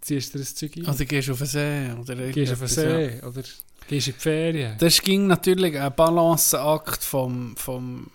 ziehst 0.00 0.34
dir 0.34 0.40
ein 0.40 0.44
Zeug 0.44 0.76
ein. 0.76 0.86
Also 0.86 1.04
gehst 1.04 1.28
du 1.28 1.32
auf 1.32 1.38
den 1.38 1.46
See 1.46 1.92
oder 1.92 2.32
gehst 2.32 2.52
auf 2.52 2.58
den 2.58 2.68
irgendetwas, 2.68 2.76
ja. 2.76 2.82
See 2.82 3.22
oder 3.22 3.42
gehst 3.86 4.08
in 4.08 4.14
die 4.14 4.20
Ferien. 4.20 4.78
Das 4.78 5.00
ging 5.00 5.28
natürlich 5.28 5.78
ein 5.78 5.94
Balanceakt 5.94 7.04
vom, 7.04 7.56
vom 7.56 8.10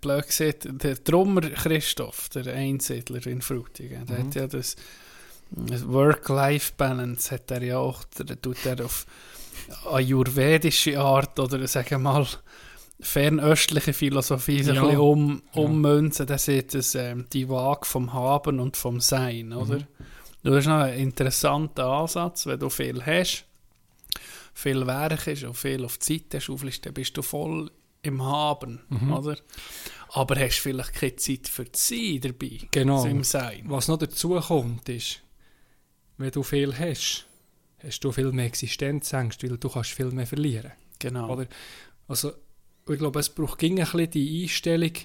blöd 0.00 0.26
gesagt, 0.26 0.68
der 0.70 0.94
Drummer 0.96 1.42
Christoph, 1.42 2.28
der 2.30 2.52
Einsiedler 2.54 3.26
in 3.26 3.42
Frutigen, 3.42 4.06
der 4.06 4.18
Mhm. 4.18 4.26
hat 4.26 4.34
ja 4.34 4.46
das, 4.46 4.76
das 5.50 5.86
Work-Life-Balance 5.88 7.30
hat 7.34 7.50
er 7.50 7.62
ja 7.62 7.78
auch, 7.78 8.04
der 8.18 8.40
tut 8.40 8.64
er 8.66 8.84
auf 8.84 9.06
ayurvedische 9.90 10.98
Art 11.00 11.38
oder 11.38 11.66
sagen 11.66 11.90
wir 11.90 11.98
mal 11.98 12.26
fernöstliche 13.00 13.92
Philosophie 13.92 14.62
so 14.62 14.72
Ja. 14.72 14.82
ein 14.82 14.86
bisschen 14.88 15.00
um, 15.00 15.42
ummünzen, 15.52 16.26
dann 16.26 16.38
sieht 16.38 16.74
es 16.74 16.94
ähm, 16.94 17.26
die 17.32 17.48
Waage 17.48 17.84
vom 17.86 18.12
Haben 18.12 18.58
und 18.60 18.76
vom 18.76 19.00
Sein, 19.00 19.52
oder? 19.52 19.80
Mhm. 19.80 19.86
Das 20.42 20.56
ist 20.56 20.66
noch 20.66 20.78
ein 20.80 20.98
interessanter 20.98 21.86
Ansatz, 21.86 22.46
wenn 22.46 22.58
du 22.60 22.70
viel 22.70 23.04
hast, 23.04 23.44
viel 24.54 24.86
Werk 24.86 25.26
ist 25.26 25.44
und 25.44 25.54
viel 25.56 25.84
auf 25.84 25.98
die 25.98 26.22
Zeit 26.30 26.34
hast, 26.48 26.86
dann 26.86 26.94
bist 26.94 27.16
du 27.16 27.22
voll 27.22 27.70
im 28.06 28.22
Haben, 28.22 28.80
Mhm. 28.88 29.12
oder? 29.12 29.36
Aber 30.10 30.36
hast 30.38 30.60
vielleicht 30.60 30.94
keine 30.94 31.16
Zeit 31.16 31.48
für 31.48 31.64
das 31.64 31.88
Sein 31.88 32.20
dabei, 32.20 32.60
Genau. 32.70 33.04
im 33.04 33.24
Sein. 33.24 33.64
Was 33.66 33.88
noch 33.88 33.98
dazu 33.98 34.40
kommt, 34.40 34.88
ist, 34.88 35.20
wenn 36.16 36.30
du 36.30 36.42
viel 36.42 36.76
hast, 36.78 37.26
hast 37.82 38.00
du 38.00 38.12
viel 38.12 38.32
mehr 38.32 38.46
Existenzängste, 38.46 39.50
weil 39.50 39.58
du 39.58 39.68
kannst 39.68 39.90
viel 39.92 40.10
mehr 40.10 40.26
verlieren. 40.26 40.72
Genau. 40.98 41.30
Oder? 41.32 41.46
Also, 42.08 42.32
ich 42.88 42.98
glaube, 42.98 43.20
es 43.20 43.28
braucht 43.28 43.62
ein 43.62 43.74
bisschen 43.74 44.10
die 44.10 44.42
Einstellung, 44.44 44.94
zu 44.94 45.02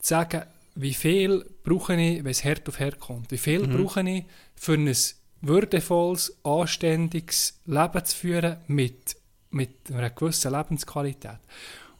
sagen, 0.00 0.42
wie 0.74 0.94
viel 0.94 1.44
brauche 1.62 1.94
ich, 1.94 2.24
wenn 2.24 2.30
es 2.30 2.44
hart 2.44 2.68
auf 2.68 2.80
hart 2.80 2.98
kommt. 3.00 3.30
Wie 3.30 3.38
viel 3.38 3.66
Mhm. 3.66 3.76
brauche 3.76 4.00
ich, 4.08 4.24
für 4.56 4.74
ein 4.74 4.92
würdevolles, 5.40 6.36
anständiges 6.44 7.60
Leben 7.66 8.04
zu 8.04 8.16
führen 8.16 8.56
mit, 8.66 9.16
mit 9.50 9.70
einer 9.92 10.10
gewissen 10.10 10.52
Lebensqualität. 10.52 11.38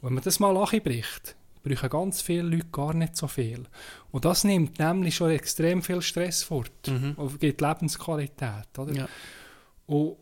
Und 0.01 0.07
wenn 0.07 0.13
man 0.13 0.23
das 0.23 0.39
mal 0.39 0.55
anbricht, 0.55 1.35
brauchen 1.63 1.89
ganz 1.89 2.21
viele 2.21 2.43
Leute 2.43 2.67
gar 2.71 2.93
nicht 2.93 3.17
so 3.17 3.27
viel. 3.27 3.65
Und 4.11 4.23
das 4.25 4.43
nimmt 4.45 4.79
nämlich 4.79 5.15
schon 5.15 5.31
extrem 5.31 5.81
viel 5.83 6.01
Stress 6.01 6.43
fort 6.43 6.87
Mhm. 6.87 7.13
und 7.17 7.39
gibt 7.39 7.59
Lebensqualität. 7.61 8.77
Oder? 8.77 8.93
Ja. 8.93 9.09
Und 9.87 10.15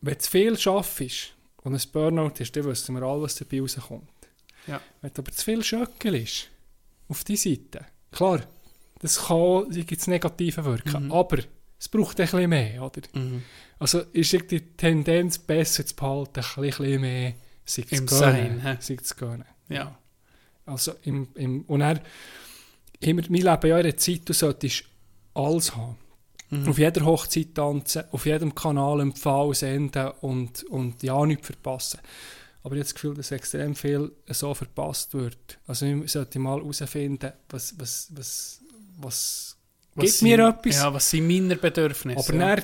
wenn 0.00 0.14
du 0.18 0.24
viel 0.24 0.58
schaffst 0.58 1.34
und 1.62 1.74
ein 1.74 1.82
Burnout 1.92 2.32
ist, 2.38 2.54
dann 2.56 2.64
wissen 2.64 2.94
wir 2.94 3.02
alle, 3.02 3.22
was 3.22 3.34
dabei 3.36 3.60
rauskommt. 3.60 4.08
Ja. 4.66 4.80
Wenn 5.02 5.12
du 5.12 5.20
aber 5.22 5.32
zu 5.32 5.44
viel 5.44 5.62
Schöckel 5.62 6.14
ist, 6.16 6.48
auf 7.08 7.22
die 7.24 7.36
Seite, 7.36 7.84
klar, 8.10 8.40
das 9.00 9.26
kann, 9.26 9.66
da 9.70 9.80
gibt 9.82 10.00
es 10.00 10.06
negative 10.06 10.64
Wirken, 10.64 11.06
Mhm. 11.06 11.12
aber 11.12 11.38
es 11.78 11.88
braucht 11.88 12.18
ein 12.18 12.24
bisschen 12.26 12.48
mehr, 12.48 12.82
oder? 12.82 13.02
Mhm. 13.12 13.42
Also 13.78 14.00
ist 14.12 14.32
die 14.50 14.60
Tendenz 14.76 15.36
besser 15.38 15.84
zu 15.84 15.94
behalten, 15.94 16.40
ein 16.56 16.62
bisschen 16.62 17.00
mehr 17.02 17.34
Sein, 17.64 18.60
hä? 18.60 18.76
Sich 18.80 19.02
zu 19.02 19.14
gönnen. 19.14 19.44
Ja. 19.68 19.96
Also 20.66 20.92
im, 21.02 21.28
im, 21.34 21.62
und 21.62 21.80
er, 21.80 22.00
immer, 23.00 23.22
wir 23.22 23.44
leben 23.44 23.66
ja 23.68 23.78
in 23.78 23.86
einer 23.86 23.96
Zeit, 23.96 24.22
du 24.24 24.32
solltest 24.32 24.84
alles 25.34 25.74
haben. 25.76 25.96
Mhm. 26.50 26.68
Auf 26.68 26.78
jeder 26.78 27.04
Hochzeit 27.04 27.54
tanzen, 27.54 28.04
auf 28.12 28.26
jedem 28.26 28.54
Kanal 28.54 29.10
Pfau 29.12 29.52
senden 29.52 30.08
und, 30.20 30.62
und 30.64 31.02
ja 31.02 31.24
nichts 31.26 31.46
verpassen. 31.46 32.00
Aber 32.62 32.74
ich 32.76 32.80
habe 32.80 32.84
das 32.84 32.94
Gefühl, 32.94 33.14
dass 33.14 33.30
extrem 33.30 33.74
viel 33.74 34.10
so 34.28 34.54
verpasst 34.54 35.12
wird. 35.14 35.58
Also 35.66 35.84
ich 35.86 36.12
sollte 36.12 36.38
mal 36.38 36.58
herausfinden, 36.58 37.32
was, 37.50 37.78
was, 37.78 38.08
was, 38.14 38.60
was, 38.98 39.56
Was 39.94 40.04
gibt 40.04 40.22
mir 40.22 40.36
sind- 40.38 40.58
etwas. 40.58 40.76
Ja, 40.76 40.94
was 40.94 41.10
sind 41.10 41.26
meine 41.26 41.56
Bedürfnisse? 41.56 42.18
Aber 42.34 42.38
ja. 42.38 42.56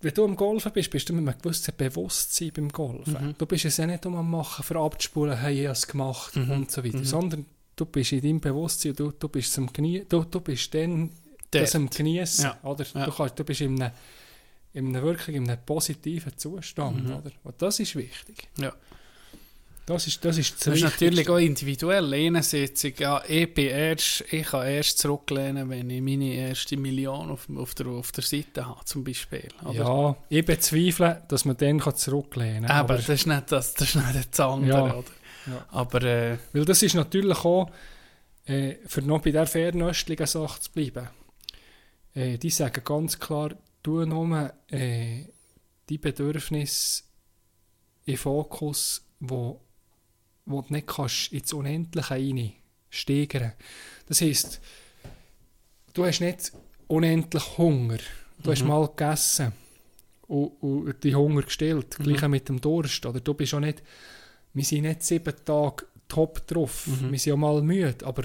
Wenn 0.00 0.14
du 0.14 0.24
am 0.24 0.36
Golfen 0.36 0.72
bist, 0.72 0.90
bist 0.90 1.08
du 1.08 1.12
mit 1.12 1.26
einem 1.28 1.40
gewissen 1.40 1.74
Bewusstsein 1.76 2.52
beim 2.54 2.68
Golfen. 2.68 3.14
Mhm. 3.28 3.34
Du 3.38 3.46
bist 3.46 3.64
es 3.64 3.76
ja 3.78 3.86
nicht 3.86 4.06
um 4.06 4.14
am 4.16 4.30
Machen, 4.30 4.62
für 4.64 4.78
abzuspulen, 4.78 5.36
hey, 5.38 5.54
ich 5.60 5.66
habe 5.66 5.72
es 5.72 5.86
gemacht 5.86 6.36
Mhm. 6.36 6.50
und 6.50 6.70
so 6.70 6.84
weiter, 6.84 6.98
Mhm. 6.98 7.04
sondern 7.04 7.46
du 7.76 7.84
bist 7.84 8.12
in 8.12 8.20
deinem 8.20 8.40
Bewusstsein, 8.40 8.94
du, 8.94 9.10
du 9.10 9.28
bist 9.28 9.52
zum 9.52 9.72
Genie 9.72 10.04
du, 10.08 10.24
du 10.24 10.40
bist 10.40 10.72
dann 10.74 11.10
Dort. 11.50 11.64
das 11.64 11.74
am 11.74 11.88
Genießen, 11.90 12.44
Ja. 12.44 12.58
oder? 12.62 12.84
Ja. 12.94 13.06
Du, 13.06 13.12
kannst, 13.12 13.38
du 13.38 13.44
bist 13.44 13.60
in 13.60 13.80
einem, 13.82 13.92
in 14.72 14.86
einem 14.94 15.02
wirklich 15.02 15.34
in 15.36 15.48
einem 15.48 15.58
positiven 15.64 16.36
Zustand, 16.36 17.04
Mhm. 17.04 17.12
oder? 17.14 17.30
Und 17.44 17.60
das 17.62 17.80
ist 17.80 17.96
wichtig. 17.96 18.48
Ja. 18.58 18.72
Das 19.88 20.06
ist 20.06 20.22
das, 20.22 20.36
ist 20.36 20.52
das, 20.52 20.64
Das 20.64 20.74
ist 20.76 20.82
natürlich 20.82 21.26
auch 21.30 21.38
individuell. 21.38 22.12
Einerseits, 22.12 22.82
ja, 22.98 23.22
ich, 23.26 23.54
bin 23.54 23.68
erst, 23.68 24.22
ich 24.30 24.46
kann 24.46 24.66
erst 24.66 24.98
zurücklehnen, 24.98 25.70
wenn 25.70 25.88
ich 25.88 26.02
meine 26.02 26.34
erste 26.34 26.76
Million 26.76 27.30
auf, 27.30 27.48
auf, 27.56 27.74
der, 27.74 27.86
auf 27.86 28.12
der 28.12 28.22
Seite 28.22 28.66
habe, 28.66 28.84
zum 28.84 29.02
Beispiel. 29.02 29.48
Oder? 29.64 29.72
Ja, 29.72 30.16
ich 30.28 30.44
bezweifle, 30.44 31.22
dass 31.28 31.46
man 31.46 31.56
dann 31.56 31.80
kann 31.80 31.96
zurücklehnen 31.96 32.66
kann. 32.66 32.76
Aber 32.76 32.96
das 32.96 33.08
ist 33.08 33.26
nicht 33.26 33.50
das, 33.50 33.72
das, 33.72 33.88
ist 33.88 33.94
nicht 33.94 34.28
das 34.30 34.40
andere. 34.40 34.88
Ja. 34.88 34.94
Oder? 34.94 35.04
Ja. 35.46 35.66
Aber 35.70 36.02
äh, 36.02 36.36
Weil 36.52 36.66
das 36.66 36.82
ist 36.82 36.94
natürlich 36.94 37.38
auch, 37.38 37.70
äh, 38.44 38.74
für 38.84 39.00
noch 39.00 39.22
bei 39.22 39.30
der 39.30 39.46
fernöstlichen 39.46 40.26
Sache 40.26 40.60
zu 40.60 40.70
bleiben, 40.70 41.08
äh, 42.12 42.36
die 42.36 42.50
sagen 42.50 42.84
ganz 42.84 43.18
klar, 43.18 43.54
du 43.82 44.04
nur 44.04 44.52
äh, 44.68 45.24
die 45.88 45.96
Bedürfnisse 45.96 47.04
in 48.04 48.18
Fokus, 48.18 49.02
wo, 49.20 49.62
wo 50.48 50.62
du 50.62 50.72
nicht 50.72 50.86
kannst 50.86 51.32
ins 51.32 51.52
Unendliche 51.52 52.10
rein 52.10 52.52
steigern. 52.90 53.52
Das 54.06 54.20
heisst, 54.20 54.60
du 55.94 56.04
hast 56.04 56.20
nicht 56.20 56.52
unendlich 56.86 57.58
Hunger. 57.58 57.98
Du 58.42 58.50
hast 58.50 58.62
Mhm. 58.62 58.68
mal 58.68 58.86
gegessen 58.88 59.52
und, 60.26 60.48
und 60.60 61.04
die 61.04 61.14
Hunger 61.14 61.42
gestillt, 61.42 61.98
Mhm. 61.98 62.04
gleich 62.04 62.28
mit 62.28 62.48
dem 62.48 62.60
Durst. 62.60 63.04
Oder 63.04 63.20
du 63.20 63.34
bist 63.34 63.54
auch 63.54 63.60
nicht, 63.60 63.82
wir 64.54 64.64
sind 64.64 64.82
nicht 64.82 65.02
sieben 65.02 65.34
Tage 65.44 65.84
top 66.08 66.46
drauf. 66.46 66.86
Mhm. 66.86 67.12
Wir 67.12 67.18
sind 67.18 67.32
auch 67.34 67.36
mal 67.38 67.60
müde, 67.62 68.06
aber 68.06 68.24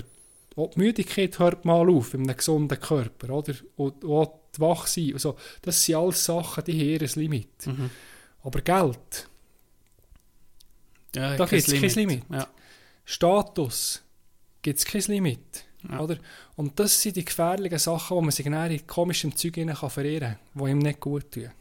auch 0.55 0.69
die 0.69 0.79
Müdigkeit 0.79 1.37
hört 1.39 1.65
mal 1.65 1.89
auf 1.89 2.13
in 2.13 2.21
einem 2.29 2.37
gesunden 2.37 2.79
Körper, 2.79 3.29
oder? 3.33 3.53
Und 3.75 4.05
auch 4.05 4.39
die 4.55 4.61
Wachsein, 4.61 5.13
also, 5.13 5.35
das 5.63 5.83
sind 5.83 5.95
alles 5.95 6.23
Sachen, 6.23 6.63
die 6.65 6.73
haben 6.73 7.01
ihr 7.01 7.09
Limit. 7.15 7.67
mhm. 7.67 7.89
Aber 8.43 8.61
Geld, 8.61 9.27
ja, 11.15 11.35
Da 11.35 11.45
gibt's 11.45 11.71
kein 11.71 11.89
Limit. 11.89 12.23
Ja. 12.31 12.47
Status, 13.05 14.01
gibt 14.61 14.79
es 14.79 14.85
kein 14.85 15.01
Limit. 15.01 15.65
Ja. 15.89 15.99
Oder? 15.99 16.17
Und 16.55 16.79
das 16.79 17.01
sind 17.01 17.15
die 17.17 17.25
gefährlichen 17.25 17.77
Sachen, 17.79 18.15
wo 18.15 18.21
man 18.21 18.31
sich 18.31 18.45
in 18.45 18.87
komischem 18.87 19.35
Zeug 19.35 19.55
hinein 19.55 19.75
kann 19.75 19.89
verirren 19.89 20.37
kann, 20.53 20.63
die 20.65 20.71
ihm 20.71 20.79
nicht 20.79 20.99
gut 20.99 21.31
tun. 21.31 21.51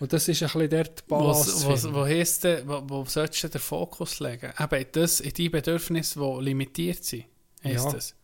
Und 0.00 0.12
das 0.12 0.28
ist 0.28 0.42
ein 0.42 0.48
bisschen 0.48 0.70
die 0.70 1.02
Balance. 1.08 1.66
Was, 1.66 1.84
was, 1.84 1.92
wo, 1.94 2.04
heisst 2.04 2.44
wo, 2.44 2.82
wo 2.86 3.04
solltest 3.04 3.44
du 3.44 3.48
den 3.48 3.60
Fokus 3.60 4.20
legen? 4.20 4.52
Eben 4.58 4.80
in 4.80 4.86
das, 4.92 5.20
in 5.20 5.32
die 5.32 5.48
Bedürfnisse, 5.48 6.20
die 6.20 6.44
limitiert 6.44 7.04
sind. 7.04 7.24
Heisst 7.64 7.86
Ja. 7.86 7.92
das? 7.92 8.14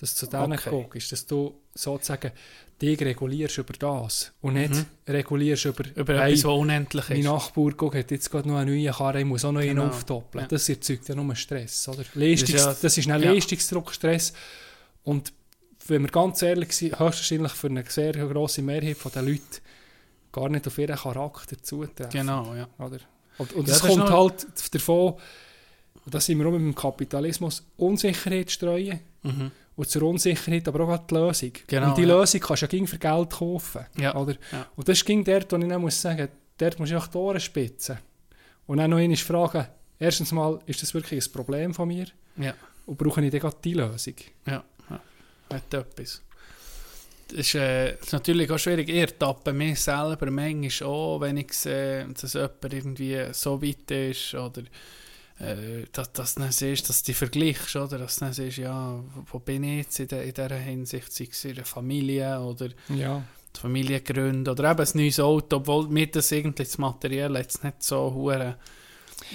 dass 0.00 0.14
du 0.14 0.26
zu 0.26 0.30
denen 0.30 0.52
Okay. 0.52 0.70
guckst, 0.70 1.10
dass 1.10 1.26
du 1.26 1.60
sozusagen 1.78 2.32
dich 2.80 3.00
regulierst 3.00 3.58
über 3.58 3.72
das 3.78 4.32
und 4.40 4.54
nicht 4.54 4.72
Mhm. 4.72 4.86
regulierst 5.08 5.64
über, 5.64 5.84
Über 5.96 6.20
hey, 6.20 6.32
etwas, 6.32 6.44
was 6.44 6.52
unendlich 6.58 7.08
mein 7.08 7.18
ist. 7.18 7.24
Nachbar 7.24 7.72
guck, 7.76 7.94
hat 7.96 8.10
jetzt 8.12 8.30
gerade 8.30 8.48
noch 8.48 8.56
eine 8.56 8.70
neue 8.70 8.90
Karre, 8.92 9.18
ich 9.20 9.24
muss 9.26 9.44
auch 9.44 9.50
noch 9.52 9.60
einen 9.60 9.70
Genau. 9.76 9.86
aufdoppeln. 9.88 10.42
Ja. 10.44 10.48
Das 10.48 10.68
erzeugt 10.68 11.08
ja 11.08 11.14
nur 11.16 11.34
Stress. 11.34 11.88
Oder? 11.88 12.04
Leistungs 12.14 12.52
Das 12.52 12.60
ist 12.60 12.66
ja- 12.66 12.76
das 12.82 12.98
ist 12.98 13.08
ein 13.10 13.20
ja. 13.22 13.32
Leistungsdruck, 13.32 13.92
Stress. 13.92 14.32
Und 15.02 15.32
wenn 15.88 16.02
wir 16.02 16.08
ganz 16.10 16.40
ehrlich 16.42 16.72
sind, 16.72 16.98
höchstwahrscheinlich 17.00 17.52
für 17.52 17.66
eine 17.68 17.84
sehr 17.88 18.12
grosse 18.12 18.62
Mehrheit 18.62 18.96
der 19.14 19.22
Leute 19.22 19.42
gar 20.30 20.48
nicht 20.48 20.66
auf 20.66 20.78
ihren 20.78 20.96
Charakter 20.96 21.60
zutreffen. 21.60 22.10
Genau, 22.12 22.54
ja. 22.54 22.68
Oder? 22.78 22.98
Und, 23.38 23.52
und 23.54 23.66
Ja, 23.68 23.74
es 23.74 23.80
das 23.80 23.90
ist 23.90 23.96
kommt 23.96 24.10
halt 24.10 24.46
davon, 24.74 25.14
und 26.04 26.14
da 26.14 26.20
sind 26.20 26.38
wir 26.38 26.46
auch 26.46 26.52
mit 26.52 26.60
dem 26.60 26.74
Kapitalismus, 26.74 27.64
Unsicherheit 27.76 28.50
streuen. 28.52 29.00
Mhm. 29.22 29.50
Und 29.78 29.88
zur 29.88 30.02
Unsicherheit 30.02 30.66
aber 30.66 30.88
auch 30.88 31.06
die 31.06 31.14
Lösung. 31.14 31.52
Genau, 31.68 31.90
und 31.90 31.98
die 31.98 32.02
ja. 32.02 32.08
Lösung 32.08 32.40
kannst 32.40 32.62
du 32.62 32.66
ja 32.66 32.68
gegen 32.68 32.88
für 32.88 32.98
Geld 32.98 33.30
kaufen. 33.30 33.86
Ja, 33.96 34.16
Oder? 34.16 34.32
ja. 34.50 34.66
Und 34.74 34.88
das 34.88 35.04
ging 35.04 35.22
dort, 35.22 35.52
wo 35.52 35.56
ich 35.56 35.68
dann 35.68 35.80
muss 35.80 36.02
sagen, 36.02 36.28
dort 36.58 36.80
musst 36.80 36.90
du 36.90 36.98
auch 36.98 37.06
die 37.06 37.16
Ohren 37.16 37.38
spitzen. 37.38 37.96
Und 38.66 38.78
dann 38.78 38.90
noch 38.90 38.96
einmal 38.96 39.16
fragen, 39.16 39.68
erstens 40.00 40.32
mal, 40.32 40.58
ist 40.66 40.82
das 40.82 40.92
wirklich 40.94 41.24
ein 41.24 41.32
Problem 41.32 41.72
von 41.72 41.86
mir? 41.86 42.06
Ja. 42.38 42.54
Und 42.86 42.98
brauche 42.98 43.24
ich 43.24 43.30
dann 43.30 43.38
gerade 43.38 43.56
die 43.62 43.74
Lösung? 43.74 44.14
Ja, 44.48 44.64
ja. 44.90 45.00
Hat 45.48 45.72
etwas. 45.72 46.22
Das 47.28 47.38
ist, 47.38 47.54
äh, 47.54 47.92
das 47.92 48.06
ist 48.06 48.12
natürlich 48.14 48.50
auch 48.50 48.58
schwierig. 48.58 48.88
Ich 48.88 48.96
ertappe 48.96 49.52
mich 49.52 49.80
selber 49.80 50.28
manchmal 50.32 50.90
auch, 50.90 51.20
wenn 51.20 51.36
ich 51.36 51.52
sehe, 51.52 52.04
dass 52.20 52.32
jemand 52.32 52.72
irgendwie 52.72 53.26
so 53.30 53.62
weit 53.62 53.88
ist 53.92 54.34
oder 54.34 54.62
äh, 55.40 55.84
dass, 55.92 56.12
dass 56.12 56.34
du 56.34 56.40
dann 56.42 56.52
siehst, 56.52 56.88
dass 56.88 57.02
du 57.02 57.06
dich 57.06 57.16
vergleichst, 57.16 57.76
oder? 57.76 57.98
Dass 57.98 58.16
du 58.16 58.24
dann 58.24 58.32
siehst, 58.34 58.58
ja, 58.58 59.02
wo 59.30 59.38
bin 59.38 59.62
ich 59.64 59.78
jetzt 59.84 60.00
in, 60.00 60.08
de, 60.08 60.26
in 60.28 60.34
dieser 60.34 60.56
Hinsicht, 60.56 61.12
sei 61.12 61.28
es 61.30 61.44
in 61.44 61.54
der 61.54 61.64
Familie 61.64 62.40
oder 62.40 62.68
Ja. 62.88 63.22
die 63.54 63.60
Familiengründe 63.60 64.50
oder 64.50 64.70
eben 64.70 64.80
ein 64.80 64.88
neues 64.94 65.20
Auto, 65.20 65.56
obwohl 65.56 65.88
mir 65.88 66.06
das 66.10 66.32
irgendwie 66.32 66.64
das 66.64 66.78
Material 66.78 67.36
jetzt 67.36 67.62
nicht 67.64 67.82
so 67.82 68.12
hure 68.12 68.56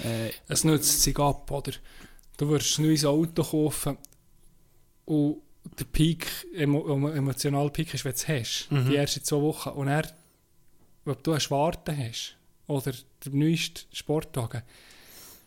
äh, 0.04 0.30
Es 0.48 0.64
nützt 0.64 1.02
sich 1.02 1.18
ab, 1.18 1.50
oder? 1.50 1.72
Du 2.36 2.48
wirst 2.48 2.78
ein 2.78 2.86
neues 2.86 3.04
Auto 3.04 3.42
kaufen 3.42 3.96
und 5.06 5.40
der 5.78 5.84
Peak, 5.84 6.26
emo, 6.54 6.86
emo, 6.92 7.08
emotionale 7.08 7.70
Peak 7.70 7.94
ist, 7.94 8.04
wenn 8.04 8.12
du 8.12 8.16
es 8.16 8.28
hast. 8.28 8.66
Mhm. 8.70 8.90
Die 8.90 8.96
ersten 8.96 9.24
zwei 9.24 9.40
Wochen. 9.40 9.70
Und 9.70 9.88
er, 9.88 10.04
ob 11.06 11.22
du 11.22 11.30
einen 11.30 11.40
Schwarten 11.40 11.96
hast 11.96 12.36
oder 12.66 12.92
den 13.24 13.38
neuesten 13.38 13.80
Sportwagen, 13.94 14.62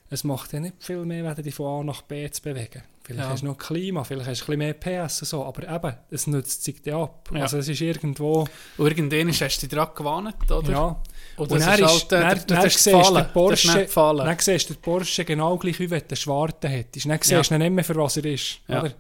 es 0.10 0.24
macht 0.24 0.54
ja 0.54 0.60
nicht 0.60 0.76
viel 0.80 1.04
mehr, 1.06 1.24
wenn 1.24 1.36
du 1.36 1.42
dich 1.44 1.56
von 1.56 1.82
A 1.82 1.84
nach 1.84 2.02
B 2.04 2.30
zu 2.32 2.42
bewegen. 2.42 2.82
Vielleicht 3.04 3.24
Ja. 3.26 3.30
hast 3.32 3.42
du 3.42 3.46
noch 3.48 3.58
Klima, 3.58 4.04
vielleicht 4.04 4.28
hast 4.30 4.42
du 4.48 4.52
ein 4.52 4.60
bisschen 4.60 4.90
mehr 4.90 5.06
PS 5.06 5.22
und 5.22 5.28
so, 5.28 5.46
aber 5.46 5.64
eben, 5.74 5.96
es 6.12 6.28
nützt 6.28 6.64
sich 6.64 6.82
dir 6.82 6.96
ab. 6.98 7.30
Ja. 7.34 7.42
Also 7.44 7.58
es 7.58 7.68
ist 7.70 7.80
irgendwo, 7.82 8.46
irgendwann 8.78 9.30
hast 9.30 9.40
du 9.40 9.48
dich 9.62 9.70
daran 9.70 9.96
gewarnt, 9.96 10.52
oder? 10.52 10.72
ja. 10.72 11.02
Und 11.38 11.52
Und 11.52 11.62
dann 11.62 11.80
ist 11.80 11.86
halt, 12.10 12.12
äh, 12.14 12.20
dann- 12.22 12.44
dann 12.48 12.66
ist 12.66 12.84
siehst 12.84 13.10
du 13.10 13.14
den 13.14 13.26
Porsche-. 13.34 13.88
Dann 13.96 14.38
siehst 14.40 14.70
du 14.70 14.74
den 14.74 14.82
Porsche 14.82 15.24
genau 15.26 15.58
gleich, 15.58 15.80
wie 15.80 15.90
wenn 15.90 16.00
du 16.02 16.06
den 16.08 16.18
Schwarten 16.18 16.68
hättest. 16.68 17.06
Dann 17.06 17.18
siehst 17.22 17.32
Ja. 17.32 17.42
du 17.42 17.54
ihn 17.56 17.60
nicht 17.62 17.72
mehr, 17.72 17.84
für 17.84 17.96
was 17.96 18.18
er 18.18 18.26
ist. 18.26 18.60
Ja. 18.68 18.82
Oder? 18.82 18.94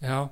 Ja. 0.00 0.30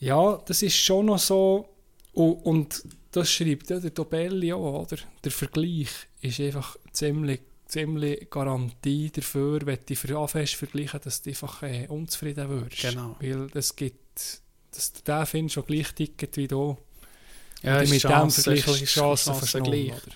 ja, 0.00 0.38
das 0.46 0.62
ist 0.62 0.76
schon 0.76 1.06
noch 1.06 1.18
so. 1.18 1.68
Und, 2.12 2.32
und 2.44 2.82
das 3.12 3.30
schreibt 3.30 3.70
ja 3.70 3.78
der 3.78 3.90
Dobelli 3.90 4.52
auch, 4.52 4.82
oder? 4.82 4.96
Der 5.24 5.30
Vergleich 5.32 5.88
ist 6.20 6.40
einfach 6.40 6.76
ziemlich, 6.92 7.40
ziemlich 7.68 8.30
Garantie 8.30 9.10
dafür, 9.10 9.60
wenn 9.64 9.76
du 9.76 9.94
dich 9.94 10.16
anfängst 10.16 10.54
vergleichen, 10.54 11.00
dass 11.04 11.22
du 11.22 11.30
einfach 11.30 11.62
äh, 11.62 11.86
unzufrieden 11.88 12.48
wirst. 12.48 12.80
Genau. 12.80 13.16
Weil 13.20 13.48
es 13.54 13.76
gibt, 13.76 14.40
dass 14.72 14.92
du 14.92 15.02
den 15.02 15.26
findest, 15.26 15.56
der 15.56 15.62
gleich 15.62 15.92
tickt 15.92 16.36
wie 16.36 16.48
du. 16.48 16.76
Ja, 17.62 17.80
mit 17.80 17.90
dem 17.90 17.98
Chance, 17.98 18.42
Vergleich 18.42 18.68
ist 18.68 18.80
die 18.80 18.84
Chance 18.86 19.60
gleich. 19.62 19.92
oder? 19.92 20.14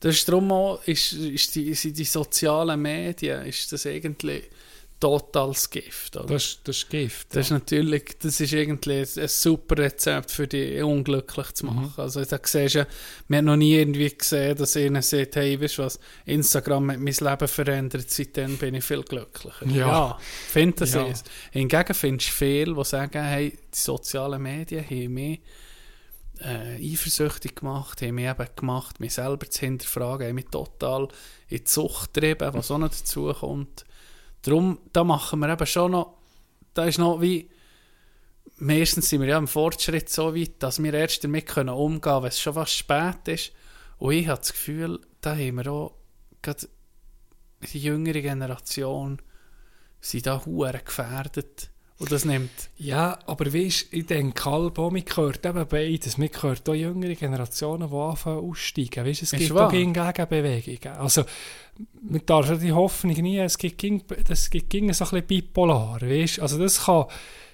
Das 0.00 0.16
ist 0.16 0.28
darum 0.28 0.52
auch, 0.52 0.82
ist, 0.84 1.14
ist 1.14 1.54
die, 1.54 1.72
sind 1.74 1.96
die 1.96 2.04
sozialen 2.04 2.80
Medien, 2.80 3.44
ist 3.46 3.72
das 3.72 3.86
eigentlich 3.86 4.44
totales 5.00 5.68
Gift. 5.68 6.16
Oder? 6.16 6.26
Das, 6.26 6.58
das 6.64 6.78
ist 6.78 6.90
Gift. 6.90 7.34
Das 7.34 7.46
ist 7.46 7.50
natürlich, 7.50 8.16
das 8.20 8.40
ist 8.40 8.52
irgendwie 8.52 9.00
ein, 9.00 9.28
super 9.28 9.78
Rezept 9.78 10.30
für 10.30 10.46
die 10.46 10.80
unglücklich 10.80 11.52
zu 11.52 11.66
machen. 11.66 11.92
Mhm. 11.96 12.02
Also 12.02 12.24
da 12.24 12.38
siehst 12.42 12.74
ja, 12.74 12.86
wir 13.28 13.38
haben 13.38 13.44
noch 13.44 13.56
nie 13.56 13.74
irgendwie 13.74 14.08
gesehen, 14.16 14.56
dass 14.56 14.76
einer 14.76 15.02
sagt, 15.02 15.36
hey, 15.36 15.60
weißt 15.60 15.78
du 15.78 15.82
was, 15.82 15.98
Instagram 16.24 16.92
hat 16.92 17.00
mein 17.00 17.14
Leben 17.14 17.48
verändert, 17.48 18.10
seitdem 18.10 18.56
bin 18.56 18.74
ich 18.74 18.84
viel 18.84 19.02
glücklicher. 19.02 19.66
Ja. 19.66 20.18
finde 20.48 20.76
das 20.80 20.94
Ja. 20.94 21.04
ist. 21.06 21.30
Hingegen 21.50 21.94
findest 21.94 22.30
du 22.30 22.32
viele, 22.32 22.74
die 22.74 22.84
sagen, 22.84 23.22
hey, 23.22 23.50
die 23.50 23.78
sozialen 23.78 24.42
Medien 24.42 24.84
haben 24.84 25.14
mich 25.14 25.40
äh, 26.40 26.92
eifersüchtig 26.92 27.56
gemacht, 27.56 28.02
haben 28.02 28.14
mich 28.16 28.26
eben 28.28 28.48
gemacht, 28.56 29.00
mich 29.00 29.14
selber 29.14 29.48
zu 29.48 29.60
hinterfragen, 29.60 30.28
haben 30.28 30.34
mich 30.34 30.46
total 30.46 31.08
in 31.48 31.58
die 31.58 31.70
Sucht 31.70 32.14
getrieben, 32.14 32.52
was 32.54 32.70
auch 32.70 32.78
noch 32.78 32.88
dazu 32.88 33.32
kommt. 33.32 33.84
Darum, 34.44 34.78
da 34.92 35.04
machen 35.04 35.40
wir 35.40 35.48
eben 35.48 35.66
schon 35.66 35.92
noch, 35.92 36.18
da 36.74 36.84
ist 36.84 36.98
noch 36.98 37.20
wie, 37.22 37.48
meistens 38.56 39.08
sind 39.08 39.22
wir 39.22 39.28
ja 39.28 39.38
im 39.38 39.48
Fortschritt 39.48 40.10
so 40.10 40.36
weit, 40.36 40.62
dass 40.62 40.82
wir 40.82 40.92
erst 40.92 41.24
damit 41.24 41.46
können 41.46 41.70
umgehen 41.70 42.00
können, 42.02 42.22
wenn 42.22 42.28
es 42.28 42.40
schon 42.40 42.54
fast 42.54 42.74
spät 42.74 43.26
ist. 43.26 43.52
Und 43.96 44.12
ich 44.12 44.28
habe 44.28 44.40
das 44.40 44.52
Gefühl, 44.52 45.00
da 45.22 45.32
haben 45.34 45.56
wir 45.56 45.72
auch, 45.72 45.96
gerade 46.42 46.68
die 47.72 47.78
jüngere 47.78 48.20
Generation, 48.20 49.22
sind 50.00 50.26
da 50.26 50.44
hure 50.44 50.80
gefährdet. 50.84 51.70
Und 52.04 52.12
das 52.12 52.26
nimmt, 52.26 52.50
Ja, 52.76 53.18
aber 53.24 53.52
weißt, 53.52 53.86
ich 53.90 54.04
denke, 54.06 54.44
halb 54.44 54.78
auch, 54.78 54.90
man 54.90 55.02
hört 55.14 55.46
eben 55.46 55.66
beides. 55.66 56.18
Man 56.18 56.28
hört 56.38 56.68
auch 56.68 56.74
jüngere 56.74 57.14
Generationen, 57.14 57.88
die 57.88 57.96
anfangen 57.96 58.50
aussteigen. 58.50 59.06
Weißt, 59.06 59.22
es 59.22 59.32
Ist 59.32 59.38
gibt 59.38 59.54
wahr. 59.54 59.68
auch 59.68 59.72
gegen 59.72 59.94
Gegenbewegungen. 59.94 60.98
Also, 60.98 61.24
man 62.02 62.20
darf 62.26 62.50
ja 62.50 62.56
die 62.56 62.72
Hoffnung 62.72 63.16
nie, 63.16 63.38
es 63.38 63.56
gibt 63.56 63.82
das 64.28 64.50
gibt 64.50 64.70
so 64.70 64.76
ein 64.78 64.86
bisschen 64.88 65.26
bipolar. 65.26 66.02
Weißt? 66.02 66.40
Also, 66.40 66.58
das 66.58 66.84
kann, 66.84 67.06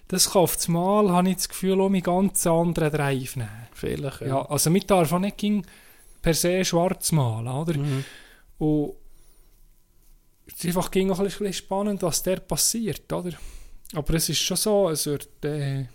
das 0.08 0.32
kann 0.32 0.42
auf 0.42 0.56
das 0.56 0.66
Mal, 0.66 1.10
habe 1.12 1.28
ich 1.30 1.36
das 1.36 1.48
Gefühl, 1.48 1.80
auch 1.80 1.86
einen 1.86 2.02
ganz 2.02 2.44
anderen 2.44 2.90
Drive 2.90 3.36
nehmen. 3.36 3.68
vielleicht, 3.72 4.22
Ja, 4.22 4.44
also, 4.46 4.68
man 4.68 4.82
darf 4.84 5.12
auch 5.12 5.20
nicht 5.20 5.40
per 6.20 6.34
se 6.34 6.64
schwarz 6.64 7.12
malen, 7.12 7.46
oder? 7.46 7.78
Mhm. 7.78 8.04
Und 8.58 8.94
es 10.48 10.64
ist 10.64 10.76
einfach 10.76 10.90
ging 10.90 11.08
auch 11.12 11.20
ein 11.20 11.26
bisschen 11.26 11.52
spannend, 11.52 12.02
was 12.02 12.24
der 12.24 12.40
passiert, 12.40 13.12
oder? 13.12 13.30
Aber 13.92 14.14
es 14.14 14.28
ist 14.28 14.38
schon 14.38 14.56
so, 14.56 14.88
es 14.90 15.06
wird, 15.06 15.44
äh, 15.44 15.86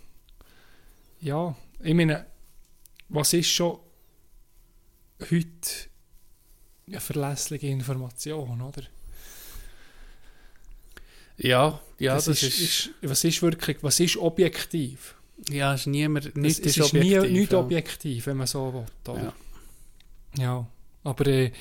ja, 1.20 1.56
ich 1.80 1.94
meine, 1.94 2.26
was 3.08 3.32
ist 3.32 3.48
schon 3.48 3.78
heute 5.30 5.50
eine 6.86 7.00
verlässliche 7.00 7.68
Information, 7.68 8.60
oder? 8.60 8.82
Ja, 11.38 11.80
ja, 11.98 12.14
das, 12.14 12.26
das 12.26 12.42
ist, 12.42 12.58
ist, 12.58 12.90
was 13.02 13.24
ist 13.24 13.42
wirklich, 13.42 13.82
was 13.82 14.00
ist 14.00 14.16
objektiv? 14.16 15.14
ja, 15.50 15.74
ist 15.74 15.86
niemand, 15.86 16.26
Es, 16.26 16.34
nichts 16.34 16.60
es 16.60 16.66
ist 16.66 16.78
ist 16.78 16.92
nie, 16.94 17.16
objektiv. 17.18 17.30
nicht 17.30 17.52
ja. 17.52 17.58
objektiv, 17.58 18.26
wenn 18.26 18.36
man 18.38 18.46
so 18.46 18.72
will, 18.72 19.14
oder? 19.14 19.22
Ja. 20.36 20.42
Ja, 20.42 20.66
aber 21.04 21.26
äh, 21.26 21.52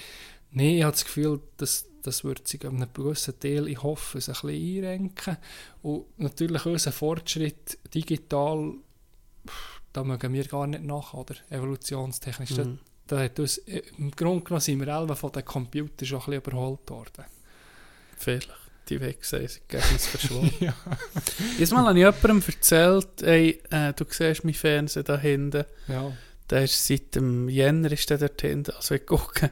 nee, 0.51 0.77
ich 0.77 0.83
habe 0.83 0.91
das 0.91 1.05
Gefühl, 1.05 1.41
dass 1.57 1.85
das 2.05 2.23
wird 2.23 2.47
sich 2.47 2.65
an 2.65 2.75
einem 2.77 2.93
gewissen 2.93 3.39
Teil, 3.39 3.67
ich 3.67 3.81
hoffe, 3.83 4.17
es 4.17 4.29
ein 4.29 4.33
bisschen 4.33 4.83
einrenken. 4.85 5.37
Und 5.81 6.05
natürlich 6.19 6.65
unser 6.65 6.91
Fortschritt 6.91 7.77
digital, 7.93 8.73
da 9.93 10.03
mögen 10.03 10.33
wir 10.33 10.45
gar 10.45 10.67
nicht 10.67 10.83
nach, 10.83 11.13
oder? 11.13 11.35
Evolutionstechnisch. 11.49 12.55
Da, 12.55 12.63
Mhm. 12.65 12.79
da 13.07 13.19
hat 13.19 13.39
uns, 13.39 13.57
äh, 13.59 13.81
Im 13.97 14.11
Grunde 14.11 14.43
genommen 14.43 14.61
sind 14.61 14.79
wir 14.79 14.85
selber 14.85 15.15
von 15.15 15.31
den 15.31 15.45
Computern 15.45 16.05
schon 16.07 16.19
ein 16.19 16.25
bisschen 16.25 16.33
überholt 16.41 16.89
worden. 16.89 17.25
Vielleicht. 18.17 18.49
Die 18.89 19.01
Wegsehe 19.01 19.47
sind 19.49 19.67
gegen 19.67 19.83
uns 19.93 20.05
verschwunden. 20.05 20.53
ja. 20.63 20.75
Jetzt 21.57 21.73
mal 21.73 21.85
habe 21.87 21.97
ich 21.99 22.05
jemandem 22.05 22.43
erzählt, 22.47 23.23
ey, 23.23 23.59
äh, 23.71 23.93
du 23.93 24.05
siehst 24.07 24.43
mein 24.45 24.53
Fernsehen 24.53 25.03
da 25.05 25.17
hinten. 25.17 25.65
ja. 25.87 26.11
Der 26.51 26.65
ist 26.65 26.85
seit 26.85 27.15
dem 27.15 27.49
Jänner 27.49 27.91
ist 27.91 28.07
der 28.11 28.19
dort 28.19 28.39
hinten. 28.39 28.69
Also 28.75 28.93
ich 28.93 29.07
gucke. 29.07 29.49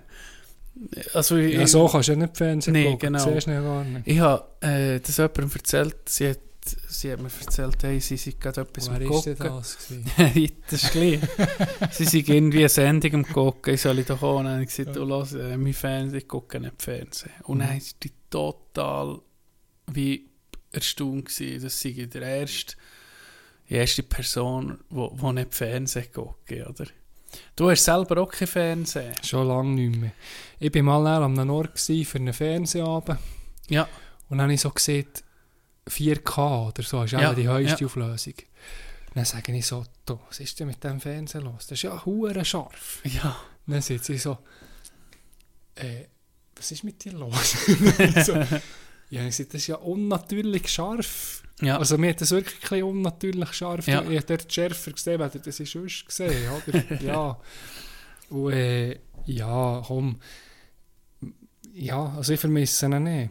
Also 1.14 1.36
ich, 1.38 1.54
ja, 1.54 1.68
so 1.68 1.88
kannst 1.88 2.08
du 2.10 2.14
ja 2.14 2.18
nicht 2.20 2.36
Fernsehen 2.38 2.74
Nee, 2.74 2.84
gucken, 2.86 3.00
genau. 3.00 3.24
das 3.26 3.34
siehst 3.34 3.48
du 3.48 3.52
gar 3.64 3.84
nicht. 3.84 4.08
ich 4.08 4.20
habe 4.20 4.44
äh, 4.62 5.00
das 5.00 5.18
jemandem 5.18 5.52
erzählt, 5.54 5.96
sie 6.10 6.30
hat, 6.30 6.40
sie 6.88 7.12
hat 7.12 7.22
mir 7.22 7.30
erzählt, 7.42 7.78
hey, 7.84 8.00
sie 8.00 8.18
sind 8.18 8.42
gerade 8.42 8.62
etwas 8.62 8.90
am 8.90 9.00
Wer 9.00 9.08
gucken. 9.08 9.36
das 9.38 9.78
gewesen? 9.88 10.52
das 10.70 10.84
ist 10.84 10.92
gleich. 10.92 11.20
sie 11.92 12.06
sind 12.06 12.28
irgendwie 12.30 12.60
eine 12.60 12.70
Sendung 12.70 13.14
am 13.16 13.28
gucken, 13.28 13.74
ich 13.76 13.82
soll 13.82 14.00
ich 14.00 14.08
doch 14.08 14.22
auch. 14.24 14.40
Und 14.40 14.46
dann 14.46 14.54
habe 14.56 14.64
ich 14.64 14.76
gesagt, 14.76 14.96
du 14.96 15.04
lass, 15.06 15.34
äh, 15.34 15.58
mein 15.58 15.74
Fernsehen, 15.74 16.18
ich 16.20 16.28
gucke 16.28 16.60
nicht 16.60 16.82
Fernsehen. 16.82 17.32
Und 17.44 17.60
dann 17.60 17.70
Mhm. 17.70 17.74
war 17.74 17.82
die 18.04 18.12
total 18.32 19.20
wie 19.92 20.30
erstaunt 20.72 21.26
gewesen, 21.26 21.64
dass 21.64 21.80
sie 21.80 22.08
der 22.08 22.22
erste, 22.24 22.76
die 23.70 23.76
erste 23.76 24.02
Person, 24.02 24.80
die, 24.90 24.96
nicht 25.34 25.54
Fernsehen 25.54 26.08
guckt, 26.12 26.52
oder? 26.52 26.86
Du 27.56 27.70
hast 27.70 27.84
selber 27.84 28.22
auch 28.22 28.32
kein 28.32 28.48
Fernsehen. 28.48 29.14
Schon 29.24 29.48
lange 29.48 29.72
nicht 29.72 30.00
mehr. 30.00 30.12
Ich 30.60 30.74
war 30.74 30.84
mal 30.84 31.24
an 31.24 31.40
einem 31.40 31.50
Ort 31.50 31.80
für 31.80 32.18
einen 32.18 32.34
Fernsehabend. 32.34 33.20
Ja. 33.70 33.84
Und 34.30 34.38
dann 34.38 34.44
habe 34.44 34.54
ich 34.54 34.62
so 34.62 34.70
gesehen, 34.70 35.08
4K 35.88 36.68
oder 36.70 36.84
so, 36.84 37.04
ist 37.04 37.12
ja, 37.12 37.34
die 37.34 37.48
höchste 37.48 37.82
ja. 37.82 37.86
Auflösung. 37.86 38.34
Dann 39.14 39.26
sage 39.26 39.56
ich 39.56 39.66
so, 39.66 39.86
was 40.08 40.40
ist 40.40 40.60
denn 40.60 40.68
mit 40.68 40.84
dem 40.84 41.00
Fernsehen 41.00 41.44
los? 41.44 41.68
Das 41.68 41.78
ist 41.78 41.84
ja 41.84 42.04
hure 42.06 42.44
scharf. 42.44 43.02
Ja. 43.04 43.36
Dann 43.68 43.82
sitze 43.82 44.14
ich 44.14 44.22
so, 44.22 44.40
äh, 45.76 46.06
was 46.56 46.72
ist 46.72 46.84
mit 46.84 47.04
dir 47.04 47.14
los? 47.14 47.56
so, 48.26 48.34
ja, 49.14 49.28
ich 49.28 49.36
sage, 49.36 49.50
das 49.52 49.62
ist 49.62 49.68
ja 49.68 49.76
unnatürlich 49.76 50.68
scharf. 50.68 51.44
Ja. 51.62 51.78
Also 51.78 52.00
mir 52.00 52.10
hat 52.10 52.22
das 52.22 52.32
wirklich 52.32 52.72
ein 52.72 52.84
unnatürlich 52.84 53.54
scharf. 53.54 53.86
Ja. 53.86 54.02
Ich 54.02 54.18
habe 54.18 54.26
dort 54.26 54.52
schärfer 54.52 54.92
gesehen, 54.92 55.20
weil 55.20 55.30
das 55.30 55.60
ist 55.60 55.72
sonst 55.72 56.08
gesehen, 56.08 56.50
oder? 56.50 57.02
ja. 57.04 57.40
Und 58.32 58.54
äh, 58.54 59.00
ja, 59.26 59.84
komm. 59.86 60.20
Ja, 61.76 62.16
also 62.18 62.34
ich 62.34 62.40
vermisse 62.40 62.88
ihn 62.88 63.04
nicht. 63.04 63.30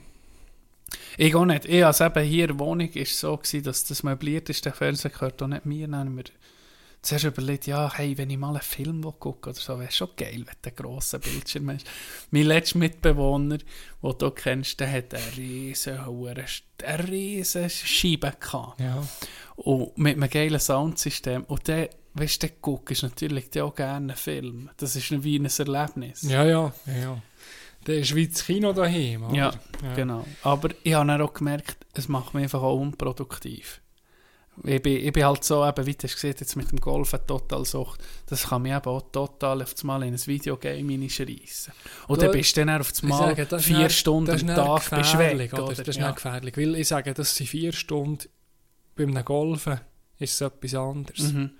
Ich 1.18 1.34
auch 1.34 1.44
nicht. 1.44 1.64
Ich, 1.64 1.84
also 1.84 2.04
eben 2.04 2.24
hier 2.24 2.44
in 2.44 2.56
der 2.56 2.58
Wohnung 2.60 2.88
ist 2.88 3.18
so 3.18 3.36
gewesen, 3.36 3.64
dass 3.64 3.82
das 3.82 4.04
möbliert 4.04 4.50
ist, 4.50 4.64
der 4.64 4.74
Fernseher 4.74 5.10
gehört 5.10 5.42
auch 5.42 5.48
nicht 5.48 5.66
mir. 5.66 5.88
Dann 5.88 5.96
haben 5.96 6.16
wir 6.16 6.24
zuerst 7.02 7.24
überlegt, 7.24 7.66
ja, 7.66 7.92
hey, 7.94 8.16
wenn 8.16 8.30
ich 8.30 8.38
mal 8.38 8.50
einen 8.50 8.60
Film 8.60 9.02
gucke 9.02 9.50
oder 9.50 9.58
so, 9.58 9.78
wäre 9.78 9.90
schon 9.90 10.10
geil, 10.16 10.44
wenn 10.46 10.56
der 10.64 10.72
grosse 10.72 11.18
Bildschirm 11.18 11.70
ist. 11.70 11.86
Mein 12.30 12.44
letzter 12.44 12.78
Mitbewohner, 12.78 13.58
den 13.58 14.18
du 14.18 14.30
kennst, 14.30 14.78
der 14.80 14.90
hat 14.90 15.12
eine 15.12 15.36
riesen, 15.36 15.98
eine 15.98 17.08
riesen 17.08 17.68
Scheibe 17.68 18.32
gehabt. 18.38 18.80
Ja. 18.80 19.02
Und 19.56 19.98
mit 19.98 20.16
einem 20.16 20.30
geilen 20.30 20.60
Soundsystem. 20.60 21.44
Und 21.44 21.66
der, 21.66 21.90
weißt 22.14 22.42
du, 22.42 22.46
der 22.46 22.56
guckst 22.60 23.02
natürlich 23.02 23.50
der 23.50 23.64
auch 23.64 23.74
gerne 23.74 24.12
einen 24.12 24.16
Film. 24.16 24.70
Das 24.76 24.94
ist 24.94 25.24
wie 25.24 25.38
ein 25.38 25.46
Erlebnis. 25.46 26.22
Ja, 26.22 26.44
ja, 26.44 26.72
ja. 26.86 26.94
ja. 26.94 27.22
Der 27.86 27.98
ist 27.98 28.14
wie 28.14 28.28
das 28.28 28.46
Kino 28.46 28.72
daheim. 28.72 29.24
oder? 29.24 29.34
Ja, 29.34 29.50
ja. 29.82 29.94
Genau. 29.94 30.24
Aber 30.44 30.70
ich 30.84 30.94
habe 30.94 31.08
dann 31.08 31.20
auch 31.20 31.34
gemerkt, 31.34 31.84
es 31.94 32.08
macht 32.08 32.32
mich 32.32 32.44
einfach 32.44 32.62
auch 32.62 32.78
unproduktiv. 32.78 33.80
Ich 34.64 34.82
bin, 34.82 34.98
ich 35.06 35.12
bin 35.12 35.24
halt 35.24 35.42
so, 35.44 35.66
eben, 35.66 35.86
wie 35.86 35.94
du 35.94 36.06
gesehen, 36.06 36.34
jetzt 36.38 36.56
mit 36.56 36.70
dem 36.70 36.78
Golf 36.78 37.14
eine 37.14 37.26
total 37.26 37.64
Sucht. 37.64 38.02
Das 38.26 38.44
kann 38.48 38.62
mich 38.62 38.72
eben 38.72 38.84
auch 38.84 39.00
total 39.10 39.62
auf 39.62 39.72
das 39.72 39.82
Mal 39.82 40.02
in 40.02 40.12
ein 40.14 40.26
Videogame 40.26 40.92
hineinschreissen. 40.92 41.72
Und 42.06 42.20
Du, 42.20 42.26
dann 42.26 42.32
bist 42.32 42.54
du 42.56 42.64
dann 42.66 42.80
auf 42.80 42.90
das 42.90 42.98
Ich 43.02 43.08
Mal 43.08 43.34
sage, 43.36 43.58
vier 43.60 43.78
dann- 43.78 43.90
Stunden 43.90 44.50
am 44.50 44.56
Tag 44.56 44.90
bist 44.90 45.18
weg. 45.18 45.52
oder? 45.54 45.74
Das 45.74 45.78
ist 45.88 45.96
ja. 45.96 46.06
nicht 46.06 46.16
gefährlich, 46.16 46.56
weil 46.56 46.74
ich 46.76 46.86
sage, 46.88 47.14
das 47.14 47.34
sind 47.34 47.46
vier 47.48 47.72
Stunden. 47.72 48.28
Bei 48.94 49.04
einem 49.04 49.24
Golfen 49.24 49.80
ist 50.18 50.34
es 50.34 50.40
etwas 50.42 50.74
anderes. 50.74 51.32
Mhm. 51.32 51.52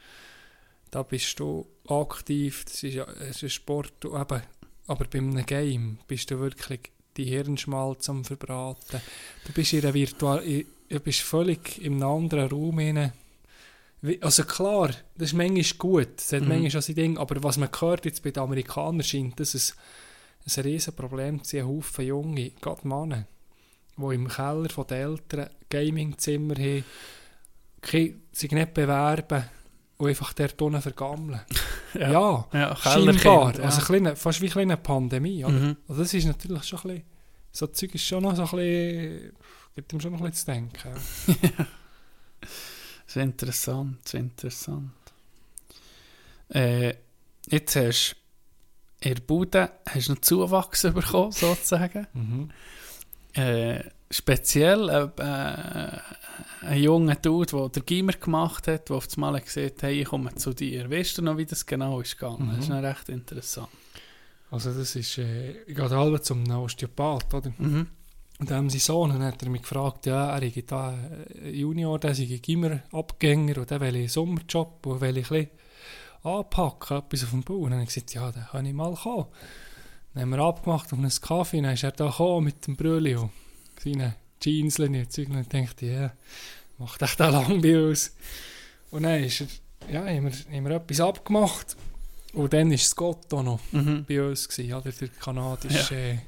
Da 0.91 1.03
bist 1.03 1.41
du 1.41 1.67
aktiv, 1.89 2.65
das 2.67 2.83
ist, 2.83 2.97
es 2.97 3.43
ist 3.43 3.55
Sport, 3.55 4.05
eben, 4.05 4.43
aber 4.87 5.05
bei 5.11 5.19
einem 5.19 5.47
Game 5.47 5.99
bist 6.07 6.31
du 6.31 6.39
wirklich 6.41 6.81
die 7.17 7.25
Hirnschmalz 7.25 8.09
am 8.11 8.25
Verbraten. 8.25 9.01
Du 9.47 9.53
bist 9.55 9.73
in 9.73 9.81
einer 9.83 9.95
Virtual, 9.95 10.47
i- 10.47 10.67
du 10.93 11.01
bist 11.01 11.21
völlig 11.21 11.81
in 11.83 11.95
einem 11.95 12.03
anderen 12.25 12.49
Raum 12.49 12.79
hinein. 12.79 13.13
Also 14.21 14.43
klar, 14.45 14.89
das 15.17 15.29
ist 15.29 15.35
manchmal 15.35 15.65
gut, 15.79 16.09
das 16.17 16.33
hat 16.33 16.43
Mhm. 16.43 16.49
manchmal 16.49 16.79
auch 16.81 16.83
sein 16.85 16.97
Ding, 16.97 17.19
aber 17.19 17.43
was 17.43 17.57
man 17.57 17.69
hört 17.81 18.05
jetzt 18.05 18.23
bei 18.23 18.31
den 18.33 18.43
Amerikanern 18.43 19.03
scheint, 19.03 19.39
das 19.39 19.55
ist 19.55 19.77
ein 20.57 20.63
riesen 20.65 20.95
Problem 20.95 21.43
zu 21.45 21.63
Haufen 21.63 22.05
Junge, 22.07 22.51
gerade 22.61 22.87
Männer, 22.89 23.27
die 23.97 24.15
im 24.15 24.27
Keller 24.27 24.69
von 24.71 24.87
den 24.89 24.99
Eltern 24.99 25.51
Gamingzimmer 25.71 26.57
haben, 26.57 26.85
sich 28.33 28.51
nicht 28.51 28.75
bewerben 28.75 29.45
und 29.99 30.09
einfach 30.09 30.33
dort 30.33 30.61
unten 30.63 30.83
vergammeln. 30.83 31.41
Ja. 31.95 32.11
ja. 32.11 32.49
Ja, 32.55 32.75
Scheinbar. 32.77 33.15
Kellerkind, 33.15 33.59
ja. 33.59 33.65
Also 33.67 33.81
ein 33.81 33.85
kleine, 33.85 34.17
fast 34.17 34.41
wie 34.41 34.47
eine 34.47 34.53
kleine 34.53 34.77
Pandemie. 34.79 35.45
Oder? 35.45 35.53
Mhm. 35.53 35.77
Also 35.87 36.01
das 36.01 36.15
ist 36.15 36.25
natürlich 36.25 36.65
schon 36.65 36.79
ein 36.79 36.83
bisschen, 36.89 37.03
so 37.53 37.67
Zeug 37.67 37.95
ist 37.95 38.07
schon 38.07 38.23
noch 38.23 38.35
so 38.35 38.45
ein 38.45 38.49
bisschen, 38.51 39.33
gibt 39.75 39.93
ihm 39.93 40.01
schon 40.01 40.13
noch 40.13 40.21
ein 40.21 40.31
bisschen 40.31 40.71
zu 40.71 40.81
denken. 40.81 41.67
Das 43.05 43.17
ist 43.17 43.23
interessant, 43.23 43.99
das 44.05 44.15
ist 44.15 44.21
interessant. 44.21 44.91
Äh, 46.49 46.95
jetzt 47.49 47.77
hast 47.77 48.17
du 49.03 49.09
in 49.09 49.15
der 49.17 49.23
Bude 49.23 49.71
hast 49.91 50.09
noch 50.09 50.19
Zuwachs 50.21 50.83
bekommen, 50.83 51.33
sozusagen. 51.33 52.07
Mhm. 52.15 52.51
Äh, 53.35 53.85
speziell 54.11 54.89
äh, 54.89 55.23
äh, 55.23 55.99
ein 56.63 56.83
junger 56.83 57.17
Dude, 57.17 57.51
der 57.55 57.69
der 57.69 57.83
Gimmer 57.83 58.13
gemacht 58.13 58.67
hat, 58.69 58.89
der 58.89 58.97
auf 58.97 59.07
das 59.07 59.17
Mal 59.19 59.39
gesagt 59.41 59.77
hat, 59.77 59.83
hey, 59.83 60.01
ich 60.03 60.09
komme 60.09 60.35
zu 60.35 60.55
dir. 60.55 60.91
Weißt 60.91 61.19
du 61.19 61.23
noch, 61.23 61.37
wie 61.37 61.45
das 61.47 61.67
genau 61.67 62.01
ist 62.01 62.17
gegangen? 62.17 62.49
Das 62.55 62.61
ist 62.65 62.69
Mhm. 62.71 62.77
noch 62.77 62.83
recht 62.83 63.09
interessant. 63.11 63.69
Also 64.51 64.73
das 64.73 64.97
ist, 64.97 65.19
äh, 65.19 65.53
ich 65.67 65.75
gehe 65.77 65.91
halb 65.91 66.25
zum 66.25 66.49
Osteopath, 66.51 67.35
oder? 67.35 67.53
Mhm. 67.59 67.89
Und 68.43 68.51
dann 68.51 68.69
Sohn 68.71 69.11
dann 69.11 69.23
hat 69.23 69.41
er 69.41 69.51
mich 69.51 69.63
gefragt, 69.63 70.05
ja, 70.07 70.37
er 70.37 70.43
ist 70.43 70.69
da 70.69 70.99
Junior, 71.45 71.97
der 72.01 72.13
sei 72.13 72.41
immer 72.49 72.81
Abgänger 72.91 73.59
und 73.59 73.71
der 73.71 73.81
will 73.81 73.95
einen 73.95 74.09
Sommerjob 74.09 74.85
und 74.85 75.01
will 75.01 75.19
ich 75.19 75.31
ein 75.31 75.47
anpacken, 76.25 76.99
etwas 76.99 77.23
auf 77.23 77.31
dem 77.31 77.45
Bau. 77.45 77.55
Und 77.55 77.71
dann 77.71 77.75
habe 77.75 77.83
ich 77.85 77.95
gesagt, 77.95 78.15
ja, 78.15 78.33
dann 78.33 78.49
kann 78.51 78.67
ich 78.67 78.73
mal 78.75 78.97
kommen. 78.97 79.27
Dann 80.13 80.23
haben 80.23 80.31
wir 80.31 80.41
abgemacht 80.41 80.93
auf 80.93 80.99
einen 80.99 81.09
Kaffee, 81.09 81.63
dann 81.63 81.75
ist 81.75 81.85
er 81.85 81.93
da 81.93 82.09
gekommen 82.09 82.47
mit 82.47 82.67
dem 82.67 82.75
Brülli 82.75 83.15
und 83.15 83.31
seinen 83.79 84.13
Jeans 84.41 84.81
und 84.81 85.13
Zeug. 85.13 85.29
Und 85.29 85.35
dann 85.35 85.65
dachte 85.65 85.87
ich, 85.87 85.93
ja, 85.93 86.13
macht 86.79 87.01
echt 87.01 87.21
da 87.21 87.29
lang 87.29 87.63
bei 87.63 87.81
uns. 87.81 88.13
Und 88.91 89.05
dann 89.05 89.23
ist 89.23 89.41
er, 89.43 89.47
ja, 89.89 90.01
haben 90.01 90.25
wir, 90.25 90.33
haben 90.33 90.65
wir 90.65 90.71
etwas 90.73 90.99
abgemacht. 90.99 91.77
Und 92.33 92.53
dann 92.53 92.73
war 92.73 92.79
Scott 92.79 93.33
auch 93.33 93.45
noch 93.45 93.61
Mhm. 93.71 94.05
bei 94.09 94.21
uns, 94.21 94.49
gewesen, 94.49 94.75
oder? 94.75 94.91
der 94.91 95.09
kanadische, 95.21 95.95
äh, 95.95 96.19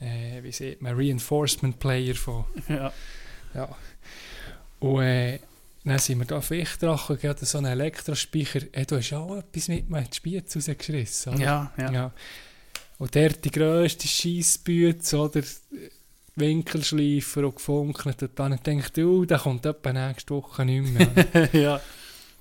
äh, 0.00 0.42
wie 0.42 0.52
sieht 0.52 0.82
man, 0.82 0.96
Reinforcement 0.96 1.78
Player 1.78 2.14
von, 2.14 2.44
Ja. 2.68 2.92
ja. 3.54 3.76
Und 4.80 5.02
äh, 5.02 5.38
dann 5.84 5.98
sind 5.98 6.18
wir 6.18 6.26
da 6.26 6.38
auf 6.38 6.50
Wichtrach 6.50 7.10
und 7.10 7.22
hatten 7.22 7.46
so 7.46 7.58
einen 7.58 7.72
Elektrospeicher. 7.72 8.60
Äh, 8.72 8.84
du 8.84 8.96
hast 8.96 9.10
ja 9.10 9.18
auch 9.18 9.36
etwas 9.36 9.68
mit 9.68 9.88
mir 9.88 9.98
in 9.98 10.04
die 10.04 10.16
Spitze 10.16 10.58
rausgerissen, 10.58 11.34
oder? 11.34 11.42
Ja, 11.42 11.72
ja. 11.78 11.92
ja. 11.92 12.12
Und 12.98 13.14
der 13.14 13.30
die 13.30 13.50
grösste 13.50 14.06
Scheissbüte, 14.06 15.16
oder? 15.18 15.42
Winkelschleifer 16.38 17.44
und 17.44 17.56
gefunkelt. 17.56 18.22
Und 18.22 18.38
dann 18.38 18.58
denkt 18.64 18.96
du, 18.96 19.24
der 19.24 19.38
kommt 19.38 19.66
etwa 19.66 19.92
nächste 19.92 20.34
Woche 20.34 20.64
nicht 20.64 20.92
mehr. 20.92 21.48
ja. 21.52 21.80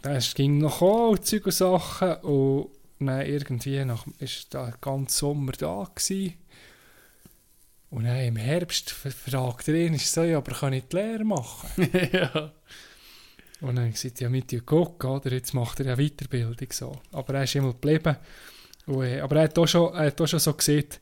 Es 0.03 0.33
ging 0.33 0.59
noch 0.59 0.81
und 0.81 1.25
Zeug 1.25 1.47
und 1.47 1.51
Sachen. 1.51 2.13
Und 2.15 2.69
dann 2.99 3.25
irgendwie 3.25 3.83
nach, 3.85 4.05
ist 4.19 4.53
der 4.53 4.73
ganze 4.79 5.17
Sommer 5.17 5.53
da 5.53 5.89
gewesen. 5.93 6.35
Und 7.89 8.03
dann 8.03 8.17
im 8.19 8.35
Herbst 8.35 8.91
fragt 8.91 9.67
er 9.69 9.75
ihn, 9.75 9.93
ist 9.93 10.11
so, 10.13 10.23
ja, 10.23 10.37
aber 10.37 10.53
kann 10.53 10.73
ich 10.73 10.83
die 10.91 10.95
Lehre 10.97 11.23
machen? 11.23 11.69
ja. 12.11 12.51
Und 13.61 13.75
dann 13.77 13.91
gesagt, 13.91 14.19
ja, 14.19 14.29
mit 14.29 14.51
dir 14.51 14.61
gucken, 14.61 15.09
oder? 15.09 15.31
Jetzt 15.31 15.53
macht 15.53 15.79
er 15.79 15.87
ja 15.87 15.95
Weiterbildung 15.95 16.67
so. 16.71 16.91
Aber 17.11 17.33
er 17.35 17.43
ist 17.43 17.55
immer 17.55 17.71
geblieben. 17.71 18.17
Und, 18.85 19.03
äh, 19.05 19.21
aber 19.21 19.37
er 19.37 19.43
hat 19.43 19.57
auch 19.57 19.67
schon, 19.67 19.93
er 19.93 20.07
hat 20.07 20.21
auch 20.21 20.27
schon 20.27 20.39
so 20.39 20.53
gesagt, 20.53 20.99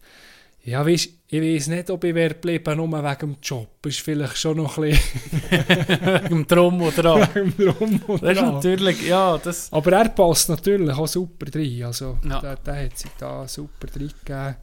ja, 0.63 0.85
weisst, 0.85 1.09
ich 1.27 1.41
weiß 1.41 1.67
nicht, 1.67 1.89
ob 1.91 2.03
ich 2.03 2.15
wäre 2.15 2.33
geblieben, 2.33 2.77
nur 2.77 2.87
wegen 2.91 3.19
dem 3.19 3.37
Job. 3.41 3.85
Ist 3.85 3.99
vielleicht 3.99 4.37
schon 4.37 4.57
noch 4.57 4.77
ein 4.77 4.91
bisschen 4.91 6.25
Im 6.31 6.47
Drum 6.47 6.81
oder 6.81 7.01
dran. 7.03 7.29
wegen 7.33 7.55
dem 7.57 7.65
Drum 7.75 8.01
und 8.07 8.23
Das 8.23 8.37
ist 8.37 8.41
natürlich, 8.43 9.07
ja, 9.07 9.37
das... 9.37 9.71
Aber 9.71 9.91
er 9.91 10.09
passt 10.09 10.49
natürlich 10.49 10.95
auch 10.95 11.07
super 11.07 11.45
rein. 11.53 11.83
Also, 11.83 12.17
Ja. 12.27 12.39
der, 12.39 12.55
der 12.57 12.85
hat 12.85 12.97
sich 12.97 13.11
da 13.19 13.47
super 13.47 13.87
drin 13.87 14.11
gegeben. 14.23 14.55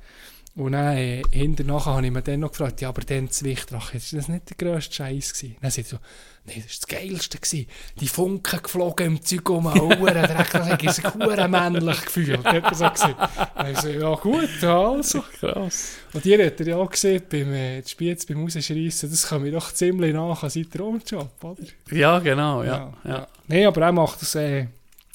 Und 0.55 0.73
dann, 0.73 0.97
äh, 0.99 1.23
hinterher 1.31 1.85
habe 1.87 2.05
ich 2.05 2.13
mir 2.13 2.21
dann 2.21 2.41
noch 2.41 2.51
gefragt, 2.51 2.83
ja, 2.83 2.91
aber 2.91 3.01
dann 3.03 3.27
das 3.29 3.43
Wichtrach, 3.43 3.95
ist 3.95 4.13
das 4.13 4.29
nicht 4.29 4.51
der 4.51 4.57
grösste 4.59 4.95
Scheiß 4.97 5.33
gewesen? 5.33 5.57
Dann 5.63 5.73
er 5.75 5.85
so, 5.85 5.97
nee, 6.45 6.55
das 6.57 6.65
war 6.65 6.65
das 6.67 6.87
Geilste 6.89 7.39
gewesen. 7.39 7.67
Die 7.99 8.09
Funken 8.09 8.63
geflogen 8.63 9.07
im 9.07 9.23
Zeug 9.23 9.49
um 9.49 9.73
den 9.73 9.81
Ohren, 9.81 10.13
der 10.13 10.39
hat 10.39 10.95
sich 10.95 11.15
hure 11.15 11.49
männlich 11.49 12.05
gefühlt, 12.05 12.45
hat 12.45 12.65
er 12.65 12.75
so 12.75 12.91
gesagt. 12.91 13.31
Dann 13.57 13.77
so, 13.77 13.89
ja 13.89 14.15
gut, 14.15 14.63
also. 14.63 15.25
Krass. 15.41 15.97
Und 16.13 16.27
ihr 16.27 16.45
habt 16.45 16.61
ja 16.61 16.77
auch 16.77 16.91
gesehen, 16.91 17.23
beim 17.31 17.53
äh, 17.55 17.83
Spiez, 17.87 18.27
beim 18.27 18.43
Rausschreissen, 18.43 19.11
das 19.11 19.27
kann 19.27 19.43
mir 19.43 19.53
doch 19.53 19.73
ziemlich 19.73 20.13
nach 20.13 20.43
an 20.43 20.51
seinen 20.51 20.71
Traumjob, 20.71 21.45
oder? 21.45 21.63
Ja, 21.91 22.19
genau, 22.19 22.63
ja. 22.63 22.93
ja. 23.05 23.27
Nein, 23.49 23.67
aber 23.67 23.81
er 23.81 23.93
macht 23.93 24.21
das, 24.21 24.35
äh, 24.35 24.67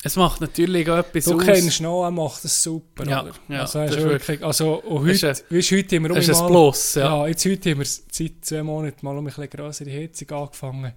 Es 0.03 0.15
macht 0.15 0.41
natürlich 0.41 0.89
auch 0.89 0.97
etwas 0.97 1.25
Du 1.25 1.35
aus. 1.37 1.43
kennst 1.45 1.81
noch, 1.81 2.03
er 2.05 2.11
macht 2.11 2.43
das 2.43 2.61
super, 2.61 3.03
Ja, 3.09 3.23
oder? 3.23 3.31
ja, 3.49 3.61
also, 3.61 3.79
das 3.79 3.95
ist 3.95 4.03
wirklich, 4.03 4.43
also 4.43 4.75
und 4.83 5.07
ist 5.09 5.23
heute, 5.23 5.43
weißt, 5.49 5.71
heute 5.71 5.95
haben 5.95 6.03
wir 6.03 6.09
um 6.11 6.15
Das 6.17 6.27
ist 6.27 6.39
ein 6.39 6.47
Plus, 6.47 6.95
ja. 6.95 7.01
Ja, 7.23 7.27
jetzt 7.27 7.45
heute 7.45 7.71
haben 7.71 7.79
wir 7.79 7.85
seit 7.85 8.33
zwei 8.41 8.63
Monaten 8.63 9.05
mal 9.05 9.11
um 9.17 9.19
ein 9.19 9.25
bisschen 9.25 9.49
grössere 9.49 9.91
Heizung 9.91 10.29
angefangen. 10.31 10.93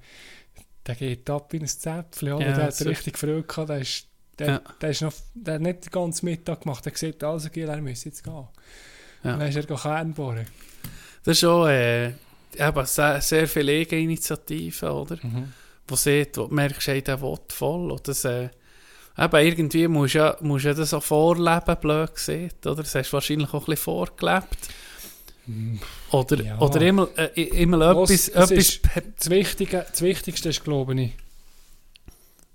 Der 0.86 0.94
geht 0.94 1.28
ab 1.30 1.52
wie 1.52 1.60
ein 1.60 1.66
Zäpfchen, 1.66 2.32
oder? 2.34 2.46
Ja, 2.46 2.54
der 2.54 2.64
hat 2.66 2.74
so- 2.76 2.88
richtig 2.88 3.16
Freude 3.18 3.42
gehabt. 3.42 3.70
Der, 3.70 3.78
ist, 3.78 4.06
der, 4.38 4.46
Ja. 4.46 4.62
der, 4.80 4.90
ist 4.90 5.02
noch, 5.02 5.12
der 5.34 5.54
hat 5.54 5.60
nicht 5.62 5.84
den 5.86 5.90
ganzen 5.90 6.24
Mittag 6.26 6.60
gemacht. 6.62 6.84
Er 6.86 6.90
hat 6.92 7.00
gesagt, 7.00 7.24
also 7.24 7.48
Gil, 7.48 7.68
er 7.68 7.80
muss 7.80 8.04
jetzt 8.04 8.22
gehen. 8.22 8.34
Ja. 9.24 9.36
Dann 9.36 9.40
ist 9.48 9.56
er 9.56 9.64
Kern 9.76 10.12
bohren. 10.12 10.46
Das 11.24 11.36
ist 11.38 11.44
auch 11.44 11.66
äh, 11.68 12.08
eben 12.08 12.86
sehr, 12.86 13.20
sehr 13.22 13.48
viele 13.48 13.72
Eigeninitiativen, 13.72 14.88
oder? 14.90 15.18
Wo 15.88 15.96
sieht, 15.96 16.36
wo 16.36 16.46
du 16.46 16.54
merkst, 16.54 16.86
hey, 16.88 17.02
der 17.02 17.20
will 17.20 17.38
voll. 17.48 17.90
Und 17.90 18.06
das, 18.08 18.24
äh, 18.24 18.48
eben, 19.20 19.46
irgendwie 19.46 19.88
musst 19.88 20.14
du 20.14 20.18
ja, 20.18 20.36
musst 20.40 20.64
ja 20.64 20.74
das 20.74 20.94
auch 20.94 21.02
vorleben, 21.02 21.76
blöd 21.80 22.14
gesehen, 22.14 22.50
oder? 22.64 22.76
Das 22.76 22.94
hast 22.94 23.08
du 23.10 23.12
wahrscheinlich 23.14 23.48
auch 23.48 23.54
ein 23.54 23.60
bisschen 23.66 23.76
vorgelebt. 23.76 24.68
Oder, 26.12 26.42
Ja. 26.44 26.58
oder 26.60 26.80
immer, 26.80 27.08
äh, 27.16 27.42
immer 27.62 27.78
Was, 27.96 28.10
etwas, 28.10 28.10
es 28.10 28.28
etwas 28.28 28.50
ist- 28.52 28.80
Das, 29.18 29.30
Wichtige, 29.30 29.86
das 29.90 30.02
Wichtigste 30.02 30.48
ist, 30.50 30.62
glaube 30.62 31.00
ich, 31.00 31.12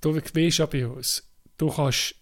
du 0.01 0.15
weißt 0.15 0.57
ja 0.59 0.65
bei 0.65 0.87
uns, 0.87 1.23
du 1.57 1.69
kannst, 1.69 2.15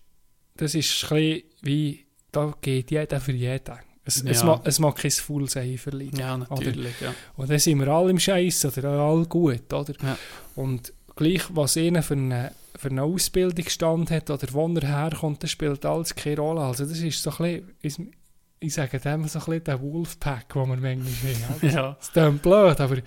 das 0.58 0.74
ist 0.76 1.04
ein 1.04 1.10
bisschen 1.10 1.44
wie, 1.62 2.06
da 2.32 2.54
geht 2.62 2.90
jeder 2.92 3.20
für 3.20 3.34
jeden. 3.34 3.76
Es, 4.06 4.22
es, 4.24 4.40
Ja. 4.42 4.46
ma, 4.48 4.62
es 4.66 4.80
mag 4.80 4.96
kein 4.98 5.12
Full 5.12 5.50
sein 5.50 5.78
verlieren. 5.78 6.20
Ja, 6.20 6.36
natürlich, 6.38 7.00
ja. 7.00 7.14
Und 7.38 7.50
dann 7.50 7.60
sind 7.60 7.80
wir 7.80 7.88
alle 7.88 8.10
im 8.10 8.20
Scheiß 8.20 8.66
oder 8.66 8.90
alle 8.90 9.26
gut, 9.26 9.72
oder? 9.72 9.94
Ja. 10.02 10.18
Und 10.56 10.92
gleich, 11.16 11.44
was 11.50 11.78
einer 11.78 12.04
für 12.04 12.16
einen, 12.16 12.50
für 12.84 12.90
einen 12.90 13.00
Ausbildungsstand 13.00 14.12
hat 14.12 14.30
oder 14.30 14.48
wo 14.52 14.68
er 14.68 14.88
herkommt, 14.88 15.42
das 15.44 15.52
spielt 15.52 15.86
alles 15.86 16.14
keine 16.14 16.38
Rolle. 16.38 16.62
Also 16.62 16.86
das 16.86 17.00
ist 17.00 17.22
so 17.22 17.32
ein 17.40 17.66
bisschen, 17.82 18.14
ich 18.60 18.74
sage 18.74 19.00
dem 19.00 19.28
so 19.28 19.40
ein 19.40 19.46
bisschen 19.46 19.64
der 19.64 19.82
Wolfpack, 19.82 20.54
den 20.54 20.70
wir 20.70 20.78
manchmal 20.78 21.36
haben. 21.50 21.70
Ja. 21.76 21.98
Das 22.00 22.12
klingt 22.12 22.42
blöd, 22.42 22.80
aber 22.80 22.98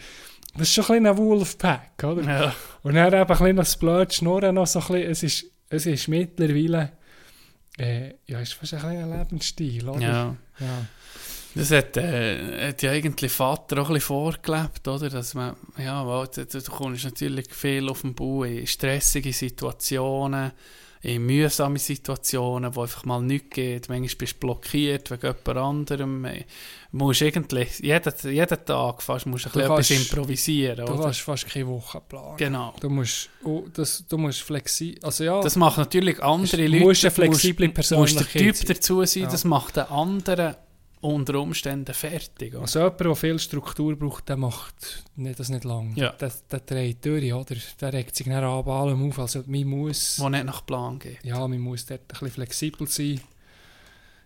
das 0.59 0.63
ist 0.69 0.75
schon 0.75 0.85
ein 0.85 1.03
bisschen 1.03 1.07
ein 1.07 1.17
Wolfpack, 1.19 2.05
oder? 2.05 2.23
ja. 2.23 2.55
Und 2.83 2.95
dann 2.95 3.07
eben 3.13 3.17
ein 3.17 3.27
bisschen 3.27 3.57
noch 3.57 3.63
das 3.63 3.77
blöde 3.77 4.13
Schnurren 4.13 4.55
noch 4.55 4.67
so 4.67 4.81
ein 4.81 4.87
bisschen, 4.87 5.11
es 5.11 5.23
ist, 5.23 5.45
es 5.69 5.87
ist 5.87 6.09
mittlerweile, 6.09 6.93
äh, 7.79 8.15
ja, 8.27 8.41
ist 8.41 8.55
fast 8.55 8.75
ein 8.75 8.85
ein 8.85 9.19
Lebensstil, 9.19 9.89
oder? 9.89 10.01
ja. 10.01 10.37
ja. 10.61 10.87
Das 11.57 11.71
hat, 11.71 11.97
äh, 11.97 12.69
hat 12.69 12.83
ja 12.83 12.91
eigentlich 12.91 13.33
Vater 13.33 13.81
auch 13.83 13.89
ein 13.89 13.95
bisschen 13.95 14.07
vorgelebt, 14.09 14.87
oder? 14.87 15.09
Dass 15.09 15.35
man, 15.35 15.57
ja, 15.79 16.07
weil 16.07 16.27
du, 16.29 16.45
du 16.47 16.61
kommst 16.71 17.05
natürlich 17.05 17.53
viel 17.53 17.89
auf 17.89 18.03
den 18.03 18.15
Bau 18.15 18.45
in 18.45 18.67
stressige 18.67 19.33
Situationen, 19.33 20.53
in 21.03 21.25
mühsame 21.25 21.79
Situationen, 21.79 22.75
wo 22.75 22.83
einfach 22.83 23.05
mal 23.05 23.23
nichts 23.23 23.51
geht. 23.51 23.89
Manchmal 23.89 24.17
bist 24.19 24.35
du 24.35 24.39
blockiert 24.41 25.11
wegen 25.11 25.23
jemand 25.27 25.57
anderem. 25.59 26.25
Äh, 26.25 26.45
Du 26.93 27.05
musst 27.05 27.21
eigentlich 27.23 27.79
jeden, 27.81 28.13
jeden 28.33 28.65
Tag 28.65 29.03
fast 29.03 29.27
musst 29.27 29.45
du 29.45 29.49
ein 29.49 29.53
Du 29.53 29.59
bisschen 29.59 29.73
etwas 29.73 29.89
kannst- 29.89 30.11
improvisieren, 30.13 30.87
Du 30.87 30.93
oder? 30.95 31.09
hast 31.09 31.21
fast 31.21 31.47
keine 31.47 31.67
Woche 31.67 32.01
planen. 32.01 32.37
Genau. 32.39 32.75
Du 32.81 32.89
musst, 32.89 33.29
oh, 33.45 33.65
das, 33.75 34.05
du 34.09 34.17
musst 34.17 34.41
flexibel, 34.43 35.05
also 35.05 35.23
ja, 35.25 35.41
Das 35.43 35.57
macht 35.57 35.77
natürlich 35.77 36.23
andere 36.23 36.57
Du 36.57 36.63
Leute. 36.67 36.85
musst 36.85 37.05
eine 37.05 37.11
flexible 37.11 37.69
musst, 37.77 37.91
musst 37.93 38.19
der 38.19 38.27
Typ 38.29 38.57
sein. 38.57 38.67
dazu 38.69 39.05
sein, 39.05 39.25
Ja. 39.25 39.29
das 39.31 39.45
macht 39.45 39.77
den 39.77 39.85
anderen 39.85 40.55
unter 41.01 41.41
Umständen 41.41 41.95
fertig. 41.95 42.55
oder? 42.55 42.63
also 42.63 42.81
jemand, 42.81 43.01
der 43.01 43.17
viel 43.17 43.39
Struktur 43.39 43.97
braucht, 43.97 44.29
der 44.29 44.37
macht 44.37 45.05
das 45.17 45.49
nicht 45.49 45.65
lang. 45.65 45.95
Ja. 45.97 46.11
Der, 46.13 46.33
der 46.51 46.61
dreht 46.61 47.05
durch, 47.05 47.33
oder? 47.33 47.57
Der 47.81 47.93
regt 47.93 48.17
sich 48.17 48.27
dann 48.27 48.43
ab 48.45 48.67
allem 48.69 49.09
auf, 49.09 49.19
also 49.19 49.43
man 49.47 49.65
muss, 49.65 50.19
Wo 50.19 50.29
nicht 50.29 50.45
nach 50.45 50.65
Plan 50.65 50.99
geht. 50.99 51.23
ja, 51.23 51.47
man 51.47 51.59
muss 51.61 51.87
dort 51.87 52.01
ein 52.01 52.07
bisschen 52.09 52.31
flexibel 52.31 52.87
sein. 52.89 53.21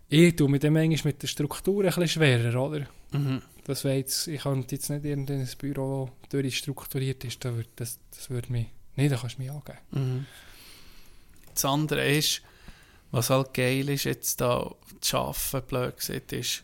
Ich 0.08 0.34
tue 0.34 0.48
mit 0.48 0.62
dem 0.62 0.72
manchmal 0.72 1.12
mit 1.12 1.22
der 1.22 1.28
Struktur 1.28 1.82
ein 1.84 1.86
bisschen 1.86 2.08
schwerer, 2.08 2.60
oder? 2.60 2.86
Mhm. 3.12 3.42
Das 3.64 3.82
jetzt, 3.84 4.26
ich 4.26 4.42
kann 4.42 4.64
jetzt 4.68 4.90
nicht 4.90 5.04
irgendein 5.04 5.48
Büro, 5.58 6.10
das 6.22 6.30
durchstrukturiert 6.30 7.24
ist, 7.24 7.44
das, 7.76 7.98
das 8.10 8.30
würde 8.30 8.50
mich, 8.50 8.66
nee, 8.96 9.08
da 9.08 9.16
kannst 9.16 9.38
du 9.38 9.42
mich 9.42 9.50
angeben. 9.50 9.78
Mhm. 9.92 10.26
Das 11.54 11.64
andere 11.64 12.08
ist, 12.08 12.42
was 13.10 13.30
halt 13.30 13.54
geil 13.54 13.88
ist, 13.88 14.04
jetzt 14.04 14.40
da 14.40 14.74
zu 15.00 15.18
arbeiten, 15.18 15.66
blöd 15.66 15.96
gesagt, 15.96 16.32
ist, 16.32 16.62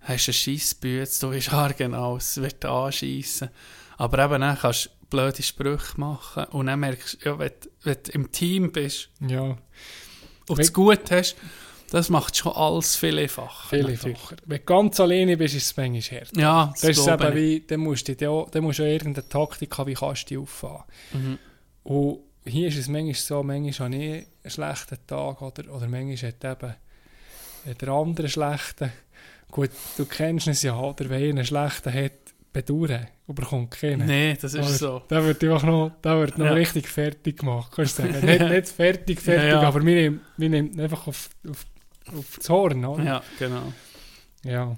hast 0.00 0.28
einen 0.28 0.34
Scheissbüts, 0.34 1.18
du 1.20 1.30
weißt 1.30 1.50
genau, 1.76 2.16
es 2.16 2.40
wird 2.40 2.64
anschiessen. 2.64 3.50
Aber 3.96 4.24
eben 4.24 4.40
dann 4.40 4.58
kannst 4.58 4.86
du 4.86 4.90
blöde 5.10 5.42
Sprüche 5.42 5.98
machen 6.00 6.44
und 6.46 6.66
dann 6.66 6.80
merkst 6.80 7.18
du, 7.24 7.28
ja, 7.28 7.38
wenn, 7.38 7.50
du- 7.60 7.68
wenn 7.82 7.98
du 8.04 8.12
im 8.12 8.32
Team 8.32 8.72
bist 8.72 9.10
Ja, 9.20 9.56
und 10.48 10.58
es 10.58 10.72
gut 10.72 11.10
hast, 11.10 11.36
das 11.90 12.08
macht 12.08 12.34
schon 12.36 12.52
alles 12.52 12.96
viel 12.96 13.18
einfacher. 13.18 13.68
viel 13.68 13.86
einfacher. 13.86 14.36
Wenn 14.46 14.58
du 14.58 14.64
ganz 14.64 14.98
alleine 14.98 15.36
bist, 15.36 15.54
ist 15.54 15.66
es 15.66 15.76
manchmal 15.76 16.00
härter. 16.20 16.40
Ja, 16.40 16.72
Das 16.72 16.84
ist 16.84 17.04
glaube 17.04 17.26
eben 17.28 17.36
ich. 17.36 17.42
wie, 17.62 17.66
dann 17.66 17.80
musst 17.80 18.08
du 18.08 18.14
dann 18.16 18.62
musst 18.64 18.78
du 18.78 18.82
irgendeine 18.90 19.28
Taktik 19.28 19.76
haben, 19.76 19.90
wie 19.90 19.94
kannst 19.94 20.22
du 20.24 20.26
die 20.34 20.38
auffahren. 20.38 20.84
Mhm. 21.12 21.38
Und 21.84 22.20
hier 22.44 22.68
ist 22.68 22.78
es 22.78 22.88
manchmal 22.88 23.14
so, 23.14 23.42
manchmal 23.42 23.88
habe 23.92 23.96
ich 24.04 24.12
einen 24.44 24.50
schlechten 24.50 24.98
Tag 25.06 25.42
oder, 25.42 25.72
oder 25.74 25.88
manchmal 25.88 26.32
hat 26.32 26.44
eben 27.64 27.76
der 27.80 27.88
andere 27.88 28.26
einen 28.26 28.28
schlechten. 28.28 28.92
Gut, 29.50 29.70
du 29.96 30.06
kennst 30.06 30.48
es 30.48 30.62
ja, 30.62 30.78
oder 30.78 31.08
wenn 31.10 31.22
einer 31.22 31.28
einen 31.40 31.44
schlechten 31.46 31.92
hat, 31.92 32.12
bedauern, 32.52 33.06
überkommt 33.28 33.70
keiner. 33.70 34.04
Nee, 34.04 34.34
das 34.40 34.54
ist 34.54 34.60
Aber 34.60 34.68
so. 34.68 34.98
Der 35.10 35.24
wird 35.24 35.42
einfach 35.44 35.62
noch, 35.62 35.92
der 36.02 36.18
wird 36.18 36.36
noch 36.38 36.46
Ja. 36.46 36.52
richtig 36.52 36.86
fertig 36.88 37.38
gemacht, 37.38 37.72
kannst 37.74 37.98
du 37.98 38.02
sagen. 38.02 38.26
nicht, 38.26 38.40
nicht 38.40 38.68
fertig, 38.68 39.20
fertig, 39.20 39.50
Ja, 39.50 39.60
ja. 39.62 39.68
aber 39.68 39.84
wir 39.84 39.94
nehmen, 39.94 40.20
wir 40.36 40.48
nehmen 40.50 40.78
einfach 40.80 41.06
auf, 41.06 41.30
auf, 41.48 41.64
auf 42.16 42.36
das 42.36 42.48
Horn, 42.50 42.84
oder? 42.84 43.04
Ja, 43.04 43.22
genau. 43.38 43.72
Ja. 44.42 44.76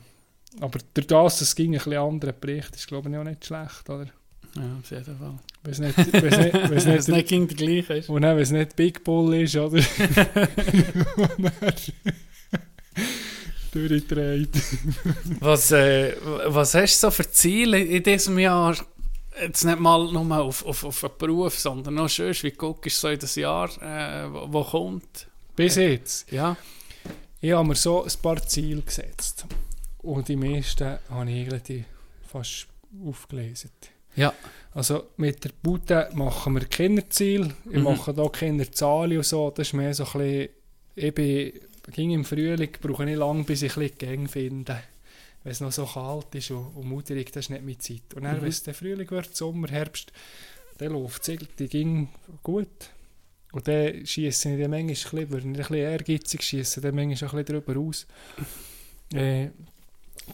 Aber 0.61 0.79
durch 0.93 1.07
das, 1.09 1.39
dass 1.39 1.49
es 1.49 1.57
ging 1.57 1.71
ein 1.73 1.79
bisschen 1.79 1.95
anderen 1.95 2.35
Bericht, 2.41 2.77
ist 2.77 2.87
glaube 2.87 3.11
ich 3.11 3.17
auch 3.17 3.25
nicht 3.25 3.45
schlecht, 3.45 3.89
oder? 3.91 4.07
Ja, 4.57 4.63
auf 4.79 4.91
jeden 4.91 5.19
Fall. 5.19 5.39
Wenn 5.63 5.73
es 5.73 5.79
nicht, 5.79 6.13
wenn 6.13 6.25
es 6.25 6.39
nicht, 6.39 6.71
nicht, 6.87 7.09
nicht 7.09 7.29
gegen 7.29 7.49
der 7.49 7.57
gleiche 7.57 7.95
ist. 7.95 8.09
und 8.09 8.23
dann, 8.23 8.37
wenn 8.37 8.43
es 8.43 8.51
nicht 8.51 8.77
Big 8.77 9.03
Bull 9.03 9.35
ist, 9.35 9.57
oder? 9.57 9.83
Und 11.37 11.93
durchdreht. 13.75 14.51
Was, 15.41 15.73
äh, 15.73 16.15
was 16.47 16.75
hast 16.75 17.03
du 17.03 17.07
so 17.07 17.11
für 17.11 17.31
Ziele 17.31 17.81
in 17.81 18.03
diesem 18.03 18.39
Jahr? 18.39 18.77
Jetzt 19.41 19.65
nicht 19.65 19.81
mal 19.81 20.13
nur 20.13 20.39
auf, 20.39 20.65
auf, 20.65 20.85
auf 20.85 21.05
einen 21.05 21.19
Beruf, 21.19 21.59
sondern 21.59 21.95
noch 21.95 22.09
schön, 22.09 22.35
wie 22.43 22.53
guckst 22.53 22.99
du 22.99 23.01
so 23.01 23.09
in 23.09 23.19
das 23.19 23.35
Jahr, 23.35 23.69
äh, 23.83 24.33
wo, 24.33 24.53
wo 24.53 24.65
kommt? 24.65 25.27
Bis 25.57 25.75
jetzt. 25.75 26.31
Ja. 26.31 26.57
Ich 27.41 27.53
habe 27.53 27.67
mir 27.67 27.75
so 27.75 28.05
ein 28.05 28.13
paar 28.23 28.47
Ziele 28.47 28.83
gesetzt. 28.83 29.45
Und 29.99 30.29
die 30.29 30.37
meisten 30.37 30.99
habe 31.11 31.31
ich 31.31 31.51
eigentlich 31.51 31.85
fast 32.23 32.69
aufgelesen. 33.05 33.71
Ja. 34.17 34.33
Also 34.73 35.05
mit 35.19 35.45
der 35.45 35.51
Bude 35.63 36.09
machen 36.15 36.55
wir 36.55 36.65
Kinderziel. 36.65 37.55
Ich 37.71 37.77
Mhm. 37.77 37.83
mache 37.85 38.13
da 38.13 38.29
Kinderzahlen 38.29 39.17
und 39.19 39.25
so. 39.27 39.51
Das 39.51 39.69
ist 39.69 39.73
mehr 39.75 39.95
so 39.95 40.05
ein 40.05 40.13
bisschen, 40.19 40.49
ich 40.97 41.15
bin, 41.15 41.53
ging 41.93 42.11
im 42.11 42.25
Frühling, 42.25 42.71
brauche 42.81 43.09
ich 43.09 43.17
lange, 43.17 43.45
bis 43.45 43.63
ich 43.63 43.77
ein 43.77 43.83
bisschen 43.83 43.99
Gang 43.99 44.31
finde. 44.31 44.81
Wenn 45.45 45.53
es 45.53 45.61
noch 45.61 45.71
so 45.73 45.85
kalt 45.87 46.35
ist 46.35 46.51
und, 46.51 46.75
und 46.75 46.87
mutterig, 46.89 47.31
das 47.31 47.45
ist 47.47 47.51
nicht 47.51 47.63
meine 47.65 47.79
Zeit. 47.79 48.15
Und 48.17 48.25
dann, 48.25 48.39
Mhm. 48.39 48.43
wenn 48.43 48.49
es 48.49 48.63
der 48.63 48.75
Frühling 48.75 49.11
wird, 49.11 49.37
Sommer, 49.37 49.69
Herbst, 49.69 50.13
dann 50.79 50.93
läuft 50.93 51.29
es 51.29 51.39
die 51.59 51.69
ging 51.69 52.09
gut. 52.43 52.67
Und 53.53 53.69
dann 53.69 54.05
schieße 54.05 54.49
ich 54.55 54.61
dann 54.61 54.71
manchmal 54.71 54.81
ein 54.81 54.87
bisschen, 54.89 55.31
wenn 55.31 55.39
ich 55.39 55.45
ein 55.45 55.53
bisschen 55.53 55.77
ehrgeizig 55.77 56.43
schieße, 56.43 56.81
dann 56.81 56.97
manchmal 56.97 57.31
ein 57.31 57.45
bisschen 57.45 57.63
darüber 57.65 57.81
aus. 57.81 58.07
Äh, 59.13 59.51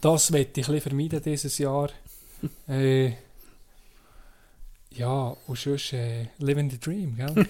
das 0.00 0.30
möchte 0.30 0.60
ich 0.60 0.68
ein 0.68 0.74
bisschen 0.74 0.80
vermeiden 0.90 1.22
dieses 1.22 1.58
Jahr. 1.58 1.90
Äh, 2.68 3.12
ja, 4.92 5.36
und 5.46 5.58
sonst 5.58 5.92
äh, 5.92 6.26
Living 6.38 6.68
the 6.70 6.78
Dream, 6.78 7.16
gell? 7.16 7.34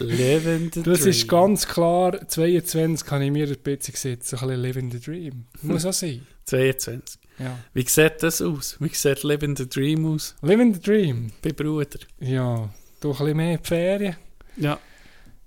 Living 0.00 0.70
the 0.72 0.82
Das 0.82 1.00
dream. 1.00 1.10
ist 1.10 1.28
ganz 1.28 1.66
klar, 1.66 2.26
22 2.28 3.06
kann 3.06 3.22
ich 3.22 3.30
mir 3.30 3.46
ein 3.46 3.56
bisschen 3.62 3.92
gesetzt, 3.92 4.28
so 4.28 4.36
ein 4.38 4.46
bisschen 4.48 4.62
Living 4.62 4.90
the 4.90 5.00
Dream. 5.00 5.44
Muss 5.62 5.84
auch 5.84 5.92
sein. 5.92 6.26
22. 6.46 7.20
Ja. 7.38 7.58
Wie 7.74 7.82
sieht 7.86 8.22
das 8.22 8.40
aus? 8.42 8.76
Wie 8.80 8.88
sieht 8.88 9.22
Living 9.22 9.54
the 9.56 9.68
Dream 9.68 10.06
aus? 10.14 10.34
Living 10.42 10.74
the 10.74 10.80
Dream, 10.80 11.30
Bei 11.42 11.52
Bruder. 11.52 11.98
ja, 12.20 12.68
du 13.00 13.10
ein 13.10 13.16
bisschen 13.18 13.36
mehr 13.36 13.58
Ferien. 13.62 14.16
Ja. 14.56 14.78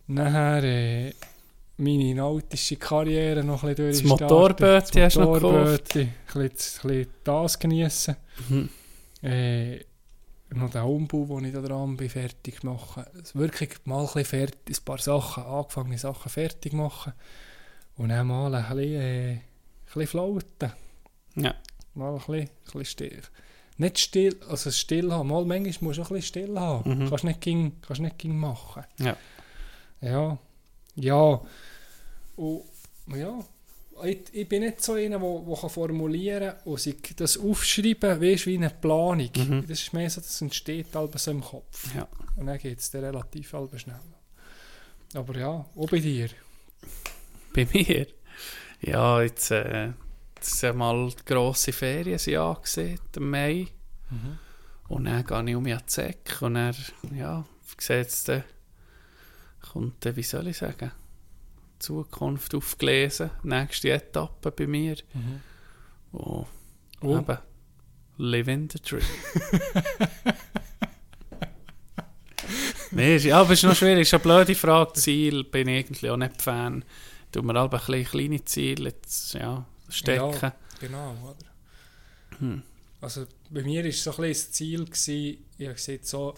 Nachher 0.08 0.64
äh, 0.64 1.12
meine 1.78 2.14
nautische 2.16 2.76
Karriere 2.76 3.44
noch 3.44 3.64
ein 3.64 3.76
bisschen 3.76 3.88
Das 3.92 4.20
durchstarten. 4.20 4.28
Motorbötchen 4.38 5.02
Das 5.02 5.06
hast 5.06 5.16
du 5.16 5.22
noch 5.22 5.34
gekauft. 5.34 5.96
Ein 5.96 6.10
bisschen, 6.34 6.42
ein 6.42 6.50
bisschen 6.50 7.08
das 7.24 7.60
geniessen. 7.60 8.16
Mhm. 8.50 8.70
Äh, 9.22 9.86
noch 10.54 10.70
den 10.70 10.82
Umbau, 10.82 11.26
den 11.40 11.46
ich 11.46 11.54
da 11.54 11.62
dran 11.62 11.96
bin, 11.96 12.10
fertig 12.10 12.64
machen. 12.64 13.06
Also 13.16 13.40
wirklich 13.40 13.70
mal 13.86 14.08
ein, 14.16 14.26
fertig, 14.26 14.80
ein 14.80 14.86
paar 14.86 14.98
Sachen, 14.98 15.44
angefangene 15.44 15.98
Sachen 15.98 16.30
fertig 16.30 16.74
machen. 16.74 17.14
Und 17.96 18.10
dann 18.10 18.28
mal 18.28 18.54
ein 18.54 18.76
bisschen, 18.76 19.02
äh, 19.02 19.32
ein 19.32 19.42
bisschen 19.86 20.08
floaten. 20.08 20.72
Ja. 21.36 21.56
Mal 21.94 22.12
ein 22.12 22.18
bisschen, 22.18 22.40
ein 22.42 22.50
bisschen 22.66 22.86
still. 22.86 23.22
Nicht 23.78 24.00
still, 24.00 24.38
also 24.50 24.72
still 24.72 25.12
haben. 25.12 25.30
Mal 25.30 25.46
manchmal 25.46 25.88
musst 25.88 26.00
du 26.00 26.04
auch 26.04 26.12
ein 26.12 26.16
bisschen 26.16 26.46
still 26.46 26.60
haben. 26.60 27.04
Mhm. 27.04 27.10
Kannst 27.10 27.24
nicht 27.24 27.42
ging, 27.42 27.82
kannst 27.82 28.02
nicht 28.02 28.18
ging 28.18 28.38
machen. 28.38 28.84
Ja. 29.00 29.16
Ja. 30.02 30.38
Ja. 30.96 31.42
Und, 32.36 32.64
ja. 33.16 33.40
Ich, 34.04 34.22
ich 34.34 34.48
bin 34.48 34.64
nicht 34.64 34.82
so 34.82 34.94
einer, 34.94 35.20
der, 35.20 35.70
formulieren 35.70 36.54
kann 36.56 36.64
und 36.66 36.80
sich 36.80 36.98
das 37.16 37.38
aufschreiben 37.38 38.22
weißt, 38.22 38.48
wie 38.48 38.58
eine 38.58 38.70
Planung. 38.70 39.30
Mhm. 39.36 39.66
Das 39.68 39.82
ist 39.82 39.94
mehr 39.94 40.10
so, 40.10 40.22
das 40.22 40.42
entsteht 40.42 40.96
halb 40.96 41.18
so 41.20 41.32
im 41.32 41.42
Kopf. 41.42 41.94
Ja. 41.96 42.08
Und 42.36 42.48
dann 42.48 42.58
geht 42.58 42.80
es 42.80 42.92
dann 42.92 43.04
relativ 43.04 43.54
halb 43.54 43.78
schnell. 43.80 44.00
Aber 45.14 45.38
ja, 45.38 45.66
auch 45.76 45.90
bei 45.90 46.00
dir. 46.00 46.30
Bei 47.54 47.68
mir? 47.74 48.08
Ja, 48.82 49.22
jetzt, 49.22 49.52
äh, 49.52 49.92
jetzt 50.36 50.60
sind 50.60 50.78
mal 50.78 51.10
die 51.10 51.26
grosse 51.26 51.72
Ferien 51.72 52.18
sind 52.18 52.38
angesehen, 52.38 53.00
im 53.16 53.30
Mai. 53.30 53.68
Und 54.88 55.06
dann 55.06 55.26
gehe 55.26 55.50
ich 55.50 55.56
um 55.56 55.64
die 55.64 55.78
Säcke 55.86 56.46
und 56.46 56.56
dann, 56.56 56.76
ja, 57.16 57.46
sieht 57.78 58.08
es 58.08 58.24
dann, 58.24 58.44
kommt 59.62 60.06
dann, 60.06 60.16
wie 60.16 60.24
soll 60.24 60.48
ich 60.48 60.58
sagen, 60.58 60.92
Zukunft 61.82 62.56
aufgelesen, 62.56 63.32
nächste 63.44 63.92
Etappe 63.92 64.52
bei 64.52 64.68
mir. 64.68 64.96
Oh, 66.12 66.46
Oh. 67.04 67.18
eben, 67.18 67.38
living 68.18 68.70
the 68.70 68.80
dream. 68.80 69.02
nee, 72.92 73.18
ja, 73.18 73.42
aber 73.42 73.54
es 73.54 73.60
ist 73.60 73.64
noch 73.64 73.76
schwierig, 73.76 74.02
es 74.02 74.10
ist 74.10 74.14
eine 74.14 74.22
blöde 74.24 74.54
Frage. 74.56 74.94
Ziel 74.94 75.44
bin 75.44 75.68
ich 75.68 75.86
irgendwie 75.86 76.10
auch 76.12 76.18
nicht 76.18 76.42
Fan. 76.42 76.86
Tut 77.32 77.44
mir 77.44 77.56
aber 77.56 77.82
ein 77.90 78.06
kleine 78.06 78.46
Ziele 78.46 78.90
jetzt, 78.90 79.34
ja, 79.34 79.66
stecken. 79.90 80.38
Ja, 80.42 80.54
genau, 80.80 81.16
oder? 81.24 82.38
Hm. 82.40 82.62
Also 83.00 83.26
bei 83.50 83.64
mir 83.64 83.84
war 83.84 83.92
so 83.92 84.12
ein 84.12 84.18
bisschen 84.18 84.46
das 84.46 84.52
Ziel, 84.52 84.86
gewesen, 84.86 85.46
ich 85.58 85.66
habe 85.66 85.76
gesagt, 85.76 86.06
so, 86.06 86.36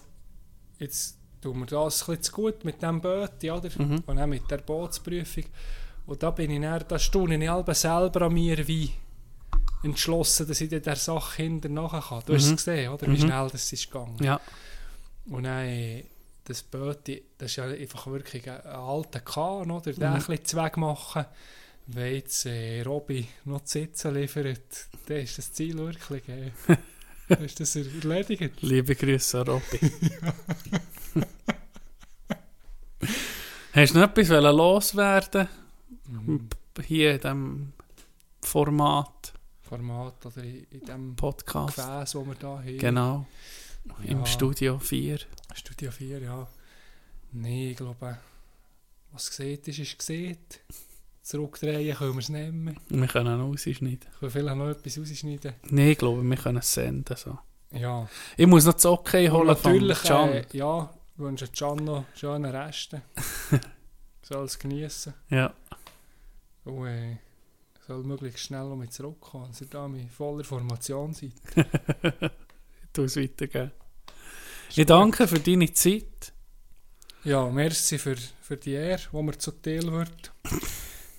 jetzt 0.80 1.18
tun 1.44 1.60
wir 1.60 1.66
das 1.66 2.08
ein 2.10 2.22
zu 2.22 2.32
gut 2.32 2.64
mit 2.66 2.82
dem 2.82 3.02
Boot, 3.02 3.44
oder? 3.44 3.70
Mhm. 3.78 4.04
Und 4.06 4.20
auch 4.20 4.28
mit 4.28 4.50
der 4.50 4.58
Bootsprüfung. 4.58 5.46
Und 6.06 6.22
da 6.24 6.32
bin 6.32 6.52
ich 6.52 6.62
dann, 6.62 6.84
da 6.88 6.98
staune 7.00 7.42
ich 7.42 7.50
halb 7.50 7.74
selber 7.76 8.24
an 8.24 8.34
mir, 8.34 8.68
wie 8.68 8.92
entschlossen, 9.84 10.48
dass 10.48 10.62
ich 10.62 10.70
der 10.70 10.96
Sache 10.96 11.44
hinter 11.44 11.70
nachher 11.70 12.02
kann. 12.02 12.24
Du 12.26 12.34
hast 12.34 12.48
Mhm. 12.48 12.54
es 12.56 12.66
gesehen, 12.66 12.90
oder? 12.92 13.08
Wie 13.08 13.12
Mhm. 13.12 13.18
schnell 13.20 13.50
das 13.52 13.72
ist 13.74 13.92
gegangen. 13.92 14.18
Ja, 14.22 14.40
Und 15.30 15.44
dann, 15.44 16.04
das 16.46 16.64
Boot, 16.64 17.08
das 17.38 17.52
ist 17.52 17.56
ja 17.56 17.66
einfach 17.66 18.08
wirklich 18.08 18.50
ein, 18.50 18.62
alter 18.66 19.22
Kahn, 19.22 19.72
oder? 19.72 19.94
Den 19.94 20.10
Mhm. 20.10 20.16
ein 20.16 20.24
bisschen 20.38 20.62
Weg 20.64 20.78
machen. 20.78 21.26
Wenn 21.88 22.16
jetzt 22.16 22.46
äh, 22.46 22.82
Robby 22.84 23.28
noch 23.46 23.62
die 23.62 23.68
Sitze 23.70 24.10
liefert, 24.12 24.60
dann 25.08 25.18
ist 25.18 25.38
das 25.38 25.52
Ziel 25.54 25.78
wirklich, 25.78 26.28
äh, 26.30 26.52
dann 27.30 27.44
ist 27.46 27.60
das 27.60 27.76
erledigt. 27.76 28.62
liebe 28.62 28.96
Grüße 28.96 29.42
an 29.42 29.48
Robby. 29.48 29.80
Hast 33.74 33.96
du 33.96 34.00
noch 34.00 34.10
etwas 34.16 34.30
loswerden 34.30 35.48
Mhm. 36.08 36.48
hier 36.86 37.12
in 37.14 37.18
diesem 37.20 37.74
Format, 38.42 39.34
Format 39.64 40.26
oder 40.26 40.44
in, 40.44 40.66
in 40.70 40.86
dem 40.86 41.16
Podcast? 41.16 41.78
Gefäß, 41.78 42.12
das 42.12 42.16
wir 42.16 42.36
hier 42.62 42.74
haben. 42.74 42.78
Genau, 42.78 43.26
im 44.04 44.20
Ja. 44.20 44.26
Studio 44.26 44.78
4. 44.80 45.20
Studio 45.56 45.92
4, 45.92 46.20
ja. 46.20 46.48
Nein, 47.32 47.70
ich 47.72 47.78
glaube, 47.78 48.18
was 49.12 49.30
gesehen 49.30 49.60
ist, 49.66 49.80
ist 49.80 49.98
gesehen. 49.98 50.38
Zurückdrehen 51.24 51.96
können 51.96 52.14
wir 52.14 52.20
es 52.20 52.30
nicht 52.30 52.52
mehr. 52.52 52.76
Wir 52.90 53.08
können 53.08 53.40
rausschneiden. 53.42 54.00
Ich 54.14 54.20
kann 54.20 54.30
vielleicht 54.30 54.58
noch 54.58 54.70
etwas 54.70 55.00
rausschneiden. 55.00 55.54
Nein, 55.70 55.88
ich 55.88 55.98
glaube, 55.98 56.22
wir 56.22 56.38
können 56.38 56.58
es 56.58 56.74
senden. 56.74 57.16
So. 57.16 57.40
Ja. 57.72 58.08
Ich 58.36 58.46
muss 58.46 58.66
noch 58.66 58.74
das 58.74 58.86
Okay 58.86 59.30
holen 59.30 59.56
von 59.56 59.72
natürlich, 59.74 60.02
Can. 60.04 60.30
äh, 60.30 60.46
ja, 60.52 60.94
wünsche 61.16 61.48
Can 61.48 61.78
noch 61.78 62.04
schöne 62.14 62.54
Reste. 62.54 63.02
soll 64.22 64.46
es 64.46 64.60
genießen. 64.60 65.14
Ja, 65.30 65.54
Und 66.66 66.88
äh, 66.88 67.18
soll 67.88 68.04
möglichst 68.04 68.40
schnell 68.46 68.68
noch 68.68 68.76
mit 68.76 68.92
zurückkommen. 68.94 69.48
dass 69.48 69.62
ihr 69.62 69.68
da 69.68 69.88
mit 69.88 70.12
voller 70.12 70.44
Formation 70.44 71.14
seid. 71.14 71.34
du 72.94 73.04
es 73.04 73.16
weitergeben. 73.16 73.72
Ich 74.76 74.86
danke 74.86 75.28
für 75.28 75.40
deine 75.40 75.72
Zeit. 75.74 76.34
Ja, 77.24 77.48
merci 77.50 77.98
für, 77.98 78.18
für 78.42 78.58
die 78.58 78.74
Ehre, 78.74 79.02
die 79.12 79.22
mir 79.24 79.38
zuteil 79.38 79.90
wird. 79.92 80.34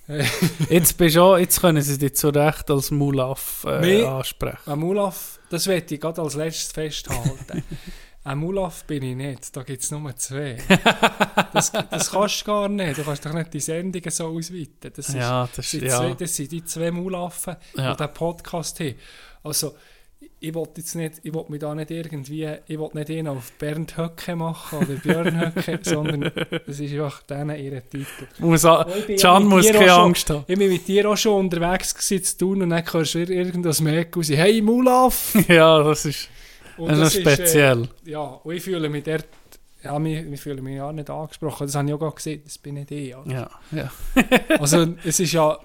Jetzt, 0.69 0.97
bist 0.97 1.17
auch, 1.17 1.37
jetzt 1.37 1.59
können 1.61 1.81
sie 1.81 1.97
dich 1.97 2.15
zu 2.15 2.29
Recht 2.29 2.69
als 2.69 2.91
Mulaf 2.91 3.65
äh, 3.67 3.79
Nee. 3.81 4.03
ansprechen. 4.03 4.57
Ein 4.71 4.79
Mulaf, 4.79 5.39
das 5.49 5.65
werde 5.67 5.95
ich 5.95 5.99
gerade 6.01 6.21
als 6.21 6.35
letztes 6.35 6.71
festhalten. 6.71 7.63
Ein 8.23 8.39
Mulaf 8.39 8.83
bin 8.85 9.03
ich 9.03 9.15
nicht, 9.15 9.55
da 9.55 9.61
gibt 9.61 9.83
es 9.83 9.91
nur 9.91 10.15
zwei. 10.15 10.57
Das, 11.53 11.71
das 11.71 12.09
kannst 12.11 12.41
du 12.41 12.45
gar 12.45 12.67
nicht, 12.69 12.97
du 12.97 13.03
kannst 13.03 13.23
doch 13.23 13.33
nicht 13.33 13.53
die 13.53 13.59
Sendungen 13.59 14.09
so 14.09 14.25
ausweiten. 14.27 14.91
Das, 14.95 15.09
ist, 15.09 15.15
Ja, 15.15 15.43
das 15.45 15.55
das, 15.55 15.65
ist 15.65 15.71
sind, 15.71 15.83
ja. 15.85 15.97
zwei, 15.99 16.13
das 16.15 16.35
sind 16.35 16.51
die 16.51 16.65
zwei 16.65 16.89
Mulaffen, 16.91 17.55
Ja. 17.75 17.91
die 17.93 17.97
diesen 17.97 18.13
Podcast 18.13 18.79
haben. 18.79 18.95
Also, 19.43 19.75
ich 20.39 20.53
will 20.53 20.67
jetzt 20.77 20.95
nicht, 20.95 21.13
ich 21.23 21.33
will 21.33 21.45
mich 21.47 21.59
da 21.59 21.73
nicht 21.73 21.91
irgendwie, 21.91 22.47
ich 22.67 22.77
will 22.79 22.89
nicht 22.93 23.09
ihn 23.09 23.27
auf 23.27 23.51
Bernd 23.53 23.97
Höcke 23.97 24.35
machen 24.35 24.79
oder 24.79 24.95
Björn 24.95 25.39
Höcke, 25.39 25.79
sondern 25.83 26.31
es 26.67 26.79
ist 26.79 26.93
einfach 26.93 27.23
denen 27.23 27.57
ihre 27.57 27.81
Titel. 27.81 28.27
Muss 28.39 28.63
a, 28.65 28.85
ja 29.07 29.15
Can 29.17 29.45
muss 29.47 29.67
keine 29.71 29.91
Angst 29.93 30.29
haben. 30.29 30.43
Ich 30.47 30.57
bin 30.57 30.69
mit 30.71 30.87
dir 30.87 31.09
auch 31.09 31.17
schon 31.17 31.45
unterwegs 31.45 31.93
gewesen 31.95 32.23
zu 32.23 32.37
tun 32.37 32.61
und 32.63 32.69
dann 32.71 32.83
hörst 32.91 33.13
du 33.15 33.19
ir- 33.19 33.29
irgendwas 33.29 33.81
Merk 33.81 34.15
raus, 34.15 34.29
hey 34.29 34.61
Mulaf! 34.61 35.35
Ja, 35.47 35.81
das 35.83 36.05
ist, 36.05 36.29
Und 36.77 36.89
das 36.89 37.15
ist 37.15 37.21
speziell. 37.21 37.83
äh, 38.05 38.11
ja, 38.11 38.21
und 38.21 38.53
ich 38.55 38.63
fühle 38.63 38.89
mich 38.89 39.03
dort, 39.03 39.25
ja, 39.83 39.99
ich, 40.03 40.25
ich 40.31 40.41
fühle 40.41 40.61
mich 40.61 40.75
ja 40.77 40.91
nicht 40.91 41.09
angesprochen, 41.09 41.67
das 41.67 41.75
habe 41.75 41.87
ich 41.87 41.93
auch 41.93 41.99
gerade 41.99 42.15
gesehen, 42.15 42.41
das 42.43 42.57
bin 42.57 42.75
nicht 42.75 42.91
ich. 42.91 43.09
Ja. 43.09 43.23
ja, 43.27 43.49
ja. 43.71 43.91
Also 44.59 44.87
es 45.03 45.19
ist 45.19 45.31
ja, 45.31 45.57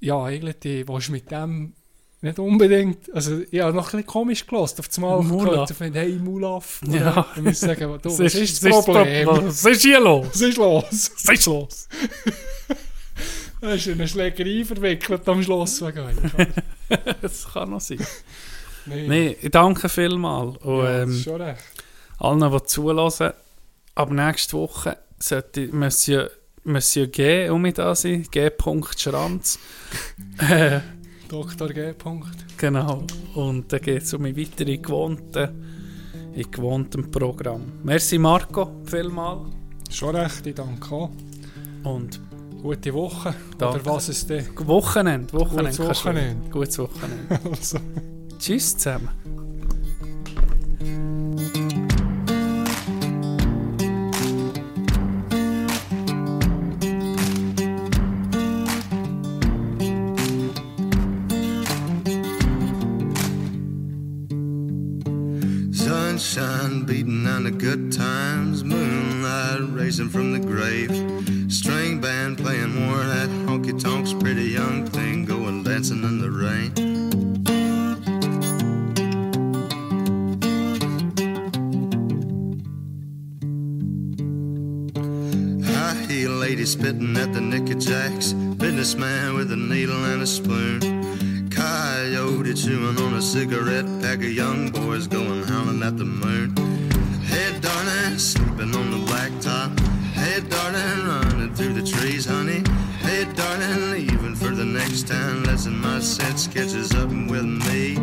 ja 0.00 0.22
eigentlich, 0.24 0.58
die, 0.60 0.84
du 0.84 0.98
mit 1.10 1.30
dem 1.30 1.74
nicht 2.22 2.38
unbedingt, 2.38 3.12
also 3.14 3.40
ich 3.50 3.60
habe 3.60 3.74
noch 3.76 3.86
ein 3.86 3.90
bisschen 3.90 4.06
komisch 4.06 4.46
gelost, 4.46 4.78
auf 4.78 4.88
einmal 4.96 5.22
gehört, 5.24 5.70
ich 5.70 5.76
finde, 5.76 5.98
hey 6.00 6.12
Mulaf, 6.12 6.80
Ja. 6.88 7.26
ja. 7.36 7.42
ich 7.44 7.58
sagen, 7.58 7.98
du, 8.00 8.08
was 8.10 8.18
Was 8.20 8.34
ist 8.34 8.64
das 8.64 8.84
Problem? 8.84 9.26
Was 9.26 9.64
ist 9.64 9.82
hier 9.82 10.00
los? 10.00 10.26
Was 10.30 10.40
ist 10.40 10.56
los? 10.56 11.10
Was 11.24 11.34
ist 11.34 11.46
los? 11.46 11.88
Da 13.60 13.74
ist 13.74 13.86
eine 13.86 14.08
Schlägerei 14.08 14.64
verwickelt 14.64 15.28
am 15.28 15.40
Schluss. 15.40 15.80
wegen 15.82 16.04
Das 17.20 17.46
kann 17.52 17.70
noch 17.70 17.80
sein. 17.80 18.04
Nee, 18.86 19.06
Nee, 19.06 19.36
ich 19.40 19.50
danke 19.52 19.88
vielmals. 19.88 20.56
Und 20.58 20.78
ja, 20.78 21.02
ist 21.04 21.08
ähm, 21.08 21.22
schon 21.22 21.40
recht. 21.42 21.62
allen, 22.18 22.40
die 22.52 22.64
zulassen, 22.64 23.30
ab 23.94 24.10
nächste 24.10 24.54
Woche 24.56 24.98
sollte 25.20 25.68
Monsieur, 25.68 26.28
Monsieur 26.64 27.06
G 27.06 27.48
um 27.50 27.62
mich 27.62 27.74
da 27.74 27.94
sein. 27.94 28.26
G. 28.32 28.50
Schranz. 28.96 29.60
äh, 30.38 30.80
Dr. 31.32 31.68
G. 31.68 31.94
Punkt. 31.94 32.44
genau. 32.58 33.04
Und 33.34 33.72
dann 33.72 33.80
geht 33.80 34.02
es 34.02 34.12
um 34.12 34.24
die 34.24 34.36
weitere 34.36 34.76
gewohnte, 34.76 35.54
in 36.34 36.50
gewohntem 36.50 37.10
Programm. 37.10 37.62
Merci 37.82 38.18
Marco, 38.18 38.82
vielmals. 38.84 39.48
Schon 39.88 40.14
recht, 40.14 40.46
ich 40.46 40.54
danke 40.54 40.94
auch. 40.94 41.10
Und 41.84 42.20
Gute 42.62 42.94
Woche. 42.94 43.34
Danke. 43.58 43.80
Oder 43.80 43.86
was 43.86 44.08
ist 44.10 44.30
denn? 44.30 44.46
Wochenende. 44.56 45.32
Wochenende. 45.32 45.76
Gutes 45.76 46.04
Wochenende. 46.04 46.50
Gutes 46.50 46.78
Wochenende. 46.78 47.40
Also. 47.50 47.78
Tschüss 48.38 48.76
zusammen. 48.76 49.08
Sunshine 66.22 66.84
beating 66.84 67.26
on 67.26 67.42
the 67.42 67.50
good 67.50 67.90
times, 67.90 68.62
moonlight 68.62 69.60
racing 69.76 70.08
from 70.08 70.32
the 70.32 70.38
grave. 70.38 70.88
String 71.52 72.00
band 72.00 72.38
playing 72.38 72.76
more 72.76 73.00
of 73.00 73.08
that 73.08 73.28
honky 73.28 73.78
tonks, 73.78 74.12
pretty 74.14 74.44
young 74.44 74.86
thing 74.86 75.24
going 75.24 75.64
dancing 75.64 76.04
in 76.04 76.20
the 76.20 76.30
rain. 76.30 76.72
Spitting 86.64 87.16
at 87.16 87.32
the 87.34 87.40
Nicky 87.40 87.74
Jacks, 87.74 88.32
businessman 88.32 89.34
with 89.34 89.50
a 89.50 89.56
needle 89.56 90.04
and 90.04 90.22
a 90.22 90.26
spoon. 90.26 90.91
Coyote 91.62 92.54
chewing 92.54 92.98
on 92.98 93.14
a 93.14 93.22
cigarette, 93.22 93.86
pack 94.00 94.18
of 94.18 94.32
young 94.32 94.70
boys 94.70 95.06
going 95.06 95.44
howling 95.44 95.80
at 95.84 95.96
the 95.96 96.04
moon. 96.04 96.56
Hey, 97.22 97.56
darling, 97.60 98.18
sleeping 98.18 98.74
on 98.74 98.90
the 98.90 98.98
blacktop. 99.06 99.70
Hey, 100.10 100.40
darling, 100.40 101.06
running 101.06 101.54
through 101.54 101.74
the 101.74 101.86
trees, 101.86 102.26
honey. 102.26 102.64
Hey, 102.98 103.32
darling, 103.36 103.92
leaving 103.92 104.34
for 104.34 104.48
the 104.48 104.64
next 104.64 105.06
town. 105.06 105.44
Lesson 105.44 105.78
my 105.78 106.00
sense 106.00 106.48
catches 106.48 106.92
up 106.96 107.10
with 107.10 107.44
me. 107.44 107.94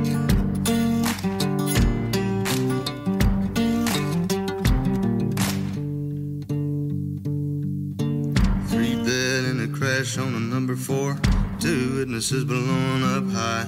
Three 8.69 8.95
dead 9.03 9.43
in 9.51 9.59
a 9.59 9.77
crash 9.77 10.17
on 10.17 10.33
a 10.33 10.39
number 10.39 10.77
four. 10.77 11.19
Two 11.59 11.97
witnesses 11.97 12.45
blown 12.45 13.03
up 13.03 13.29
high. 13.33 13.67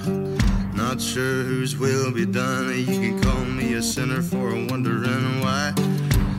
Not 0.74 0.98
sure 0.98 1.42
whose 1.42 1.76
will 1.76 2.10
be 2.10 2.24
done. 2.24 2.68
You 2.74 2.86
can 2.86 3.20
call 3.20 3.44
me 3.44 3.74
a 3.74 3.82
sinner 3.82 4.22
for 4.22 4.54
wondering 4.70 5.40
why. 5.40 5.74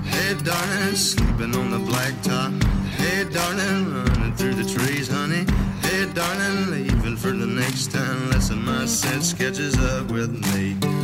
Hey, 0.04 0.34
darling, 0.44 0.96
sleeping 0.96 1.56
on 1.56 1.70
the 1.70 1.78
blacktop. 1.78 2.64
Hey, 2.94 3.26
darling, 3.26 3.94
running 3.94 4.34
through 4.34 4.56
the 4.56 4.68
trees, 4.68 5.08
honey. 5.08 5.46
Hey, 5.82 6.12
darling, 6.14 6.72
leaving 6.72 7.18
for 7.18 7.32
the 7.32 7.46
next 7.46 7.92
town. 7.92 8.32
Lesson 8.32 8.66
my 8.66 8.88
sense 8.88 9.32
catches 9.32 9.78
up 9.78 10.10
with 10.10 10.32
me. 10.56 11.03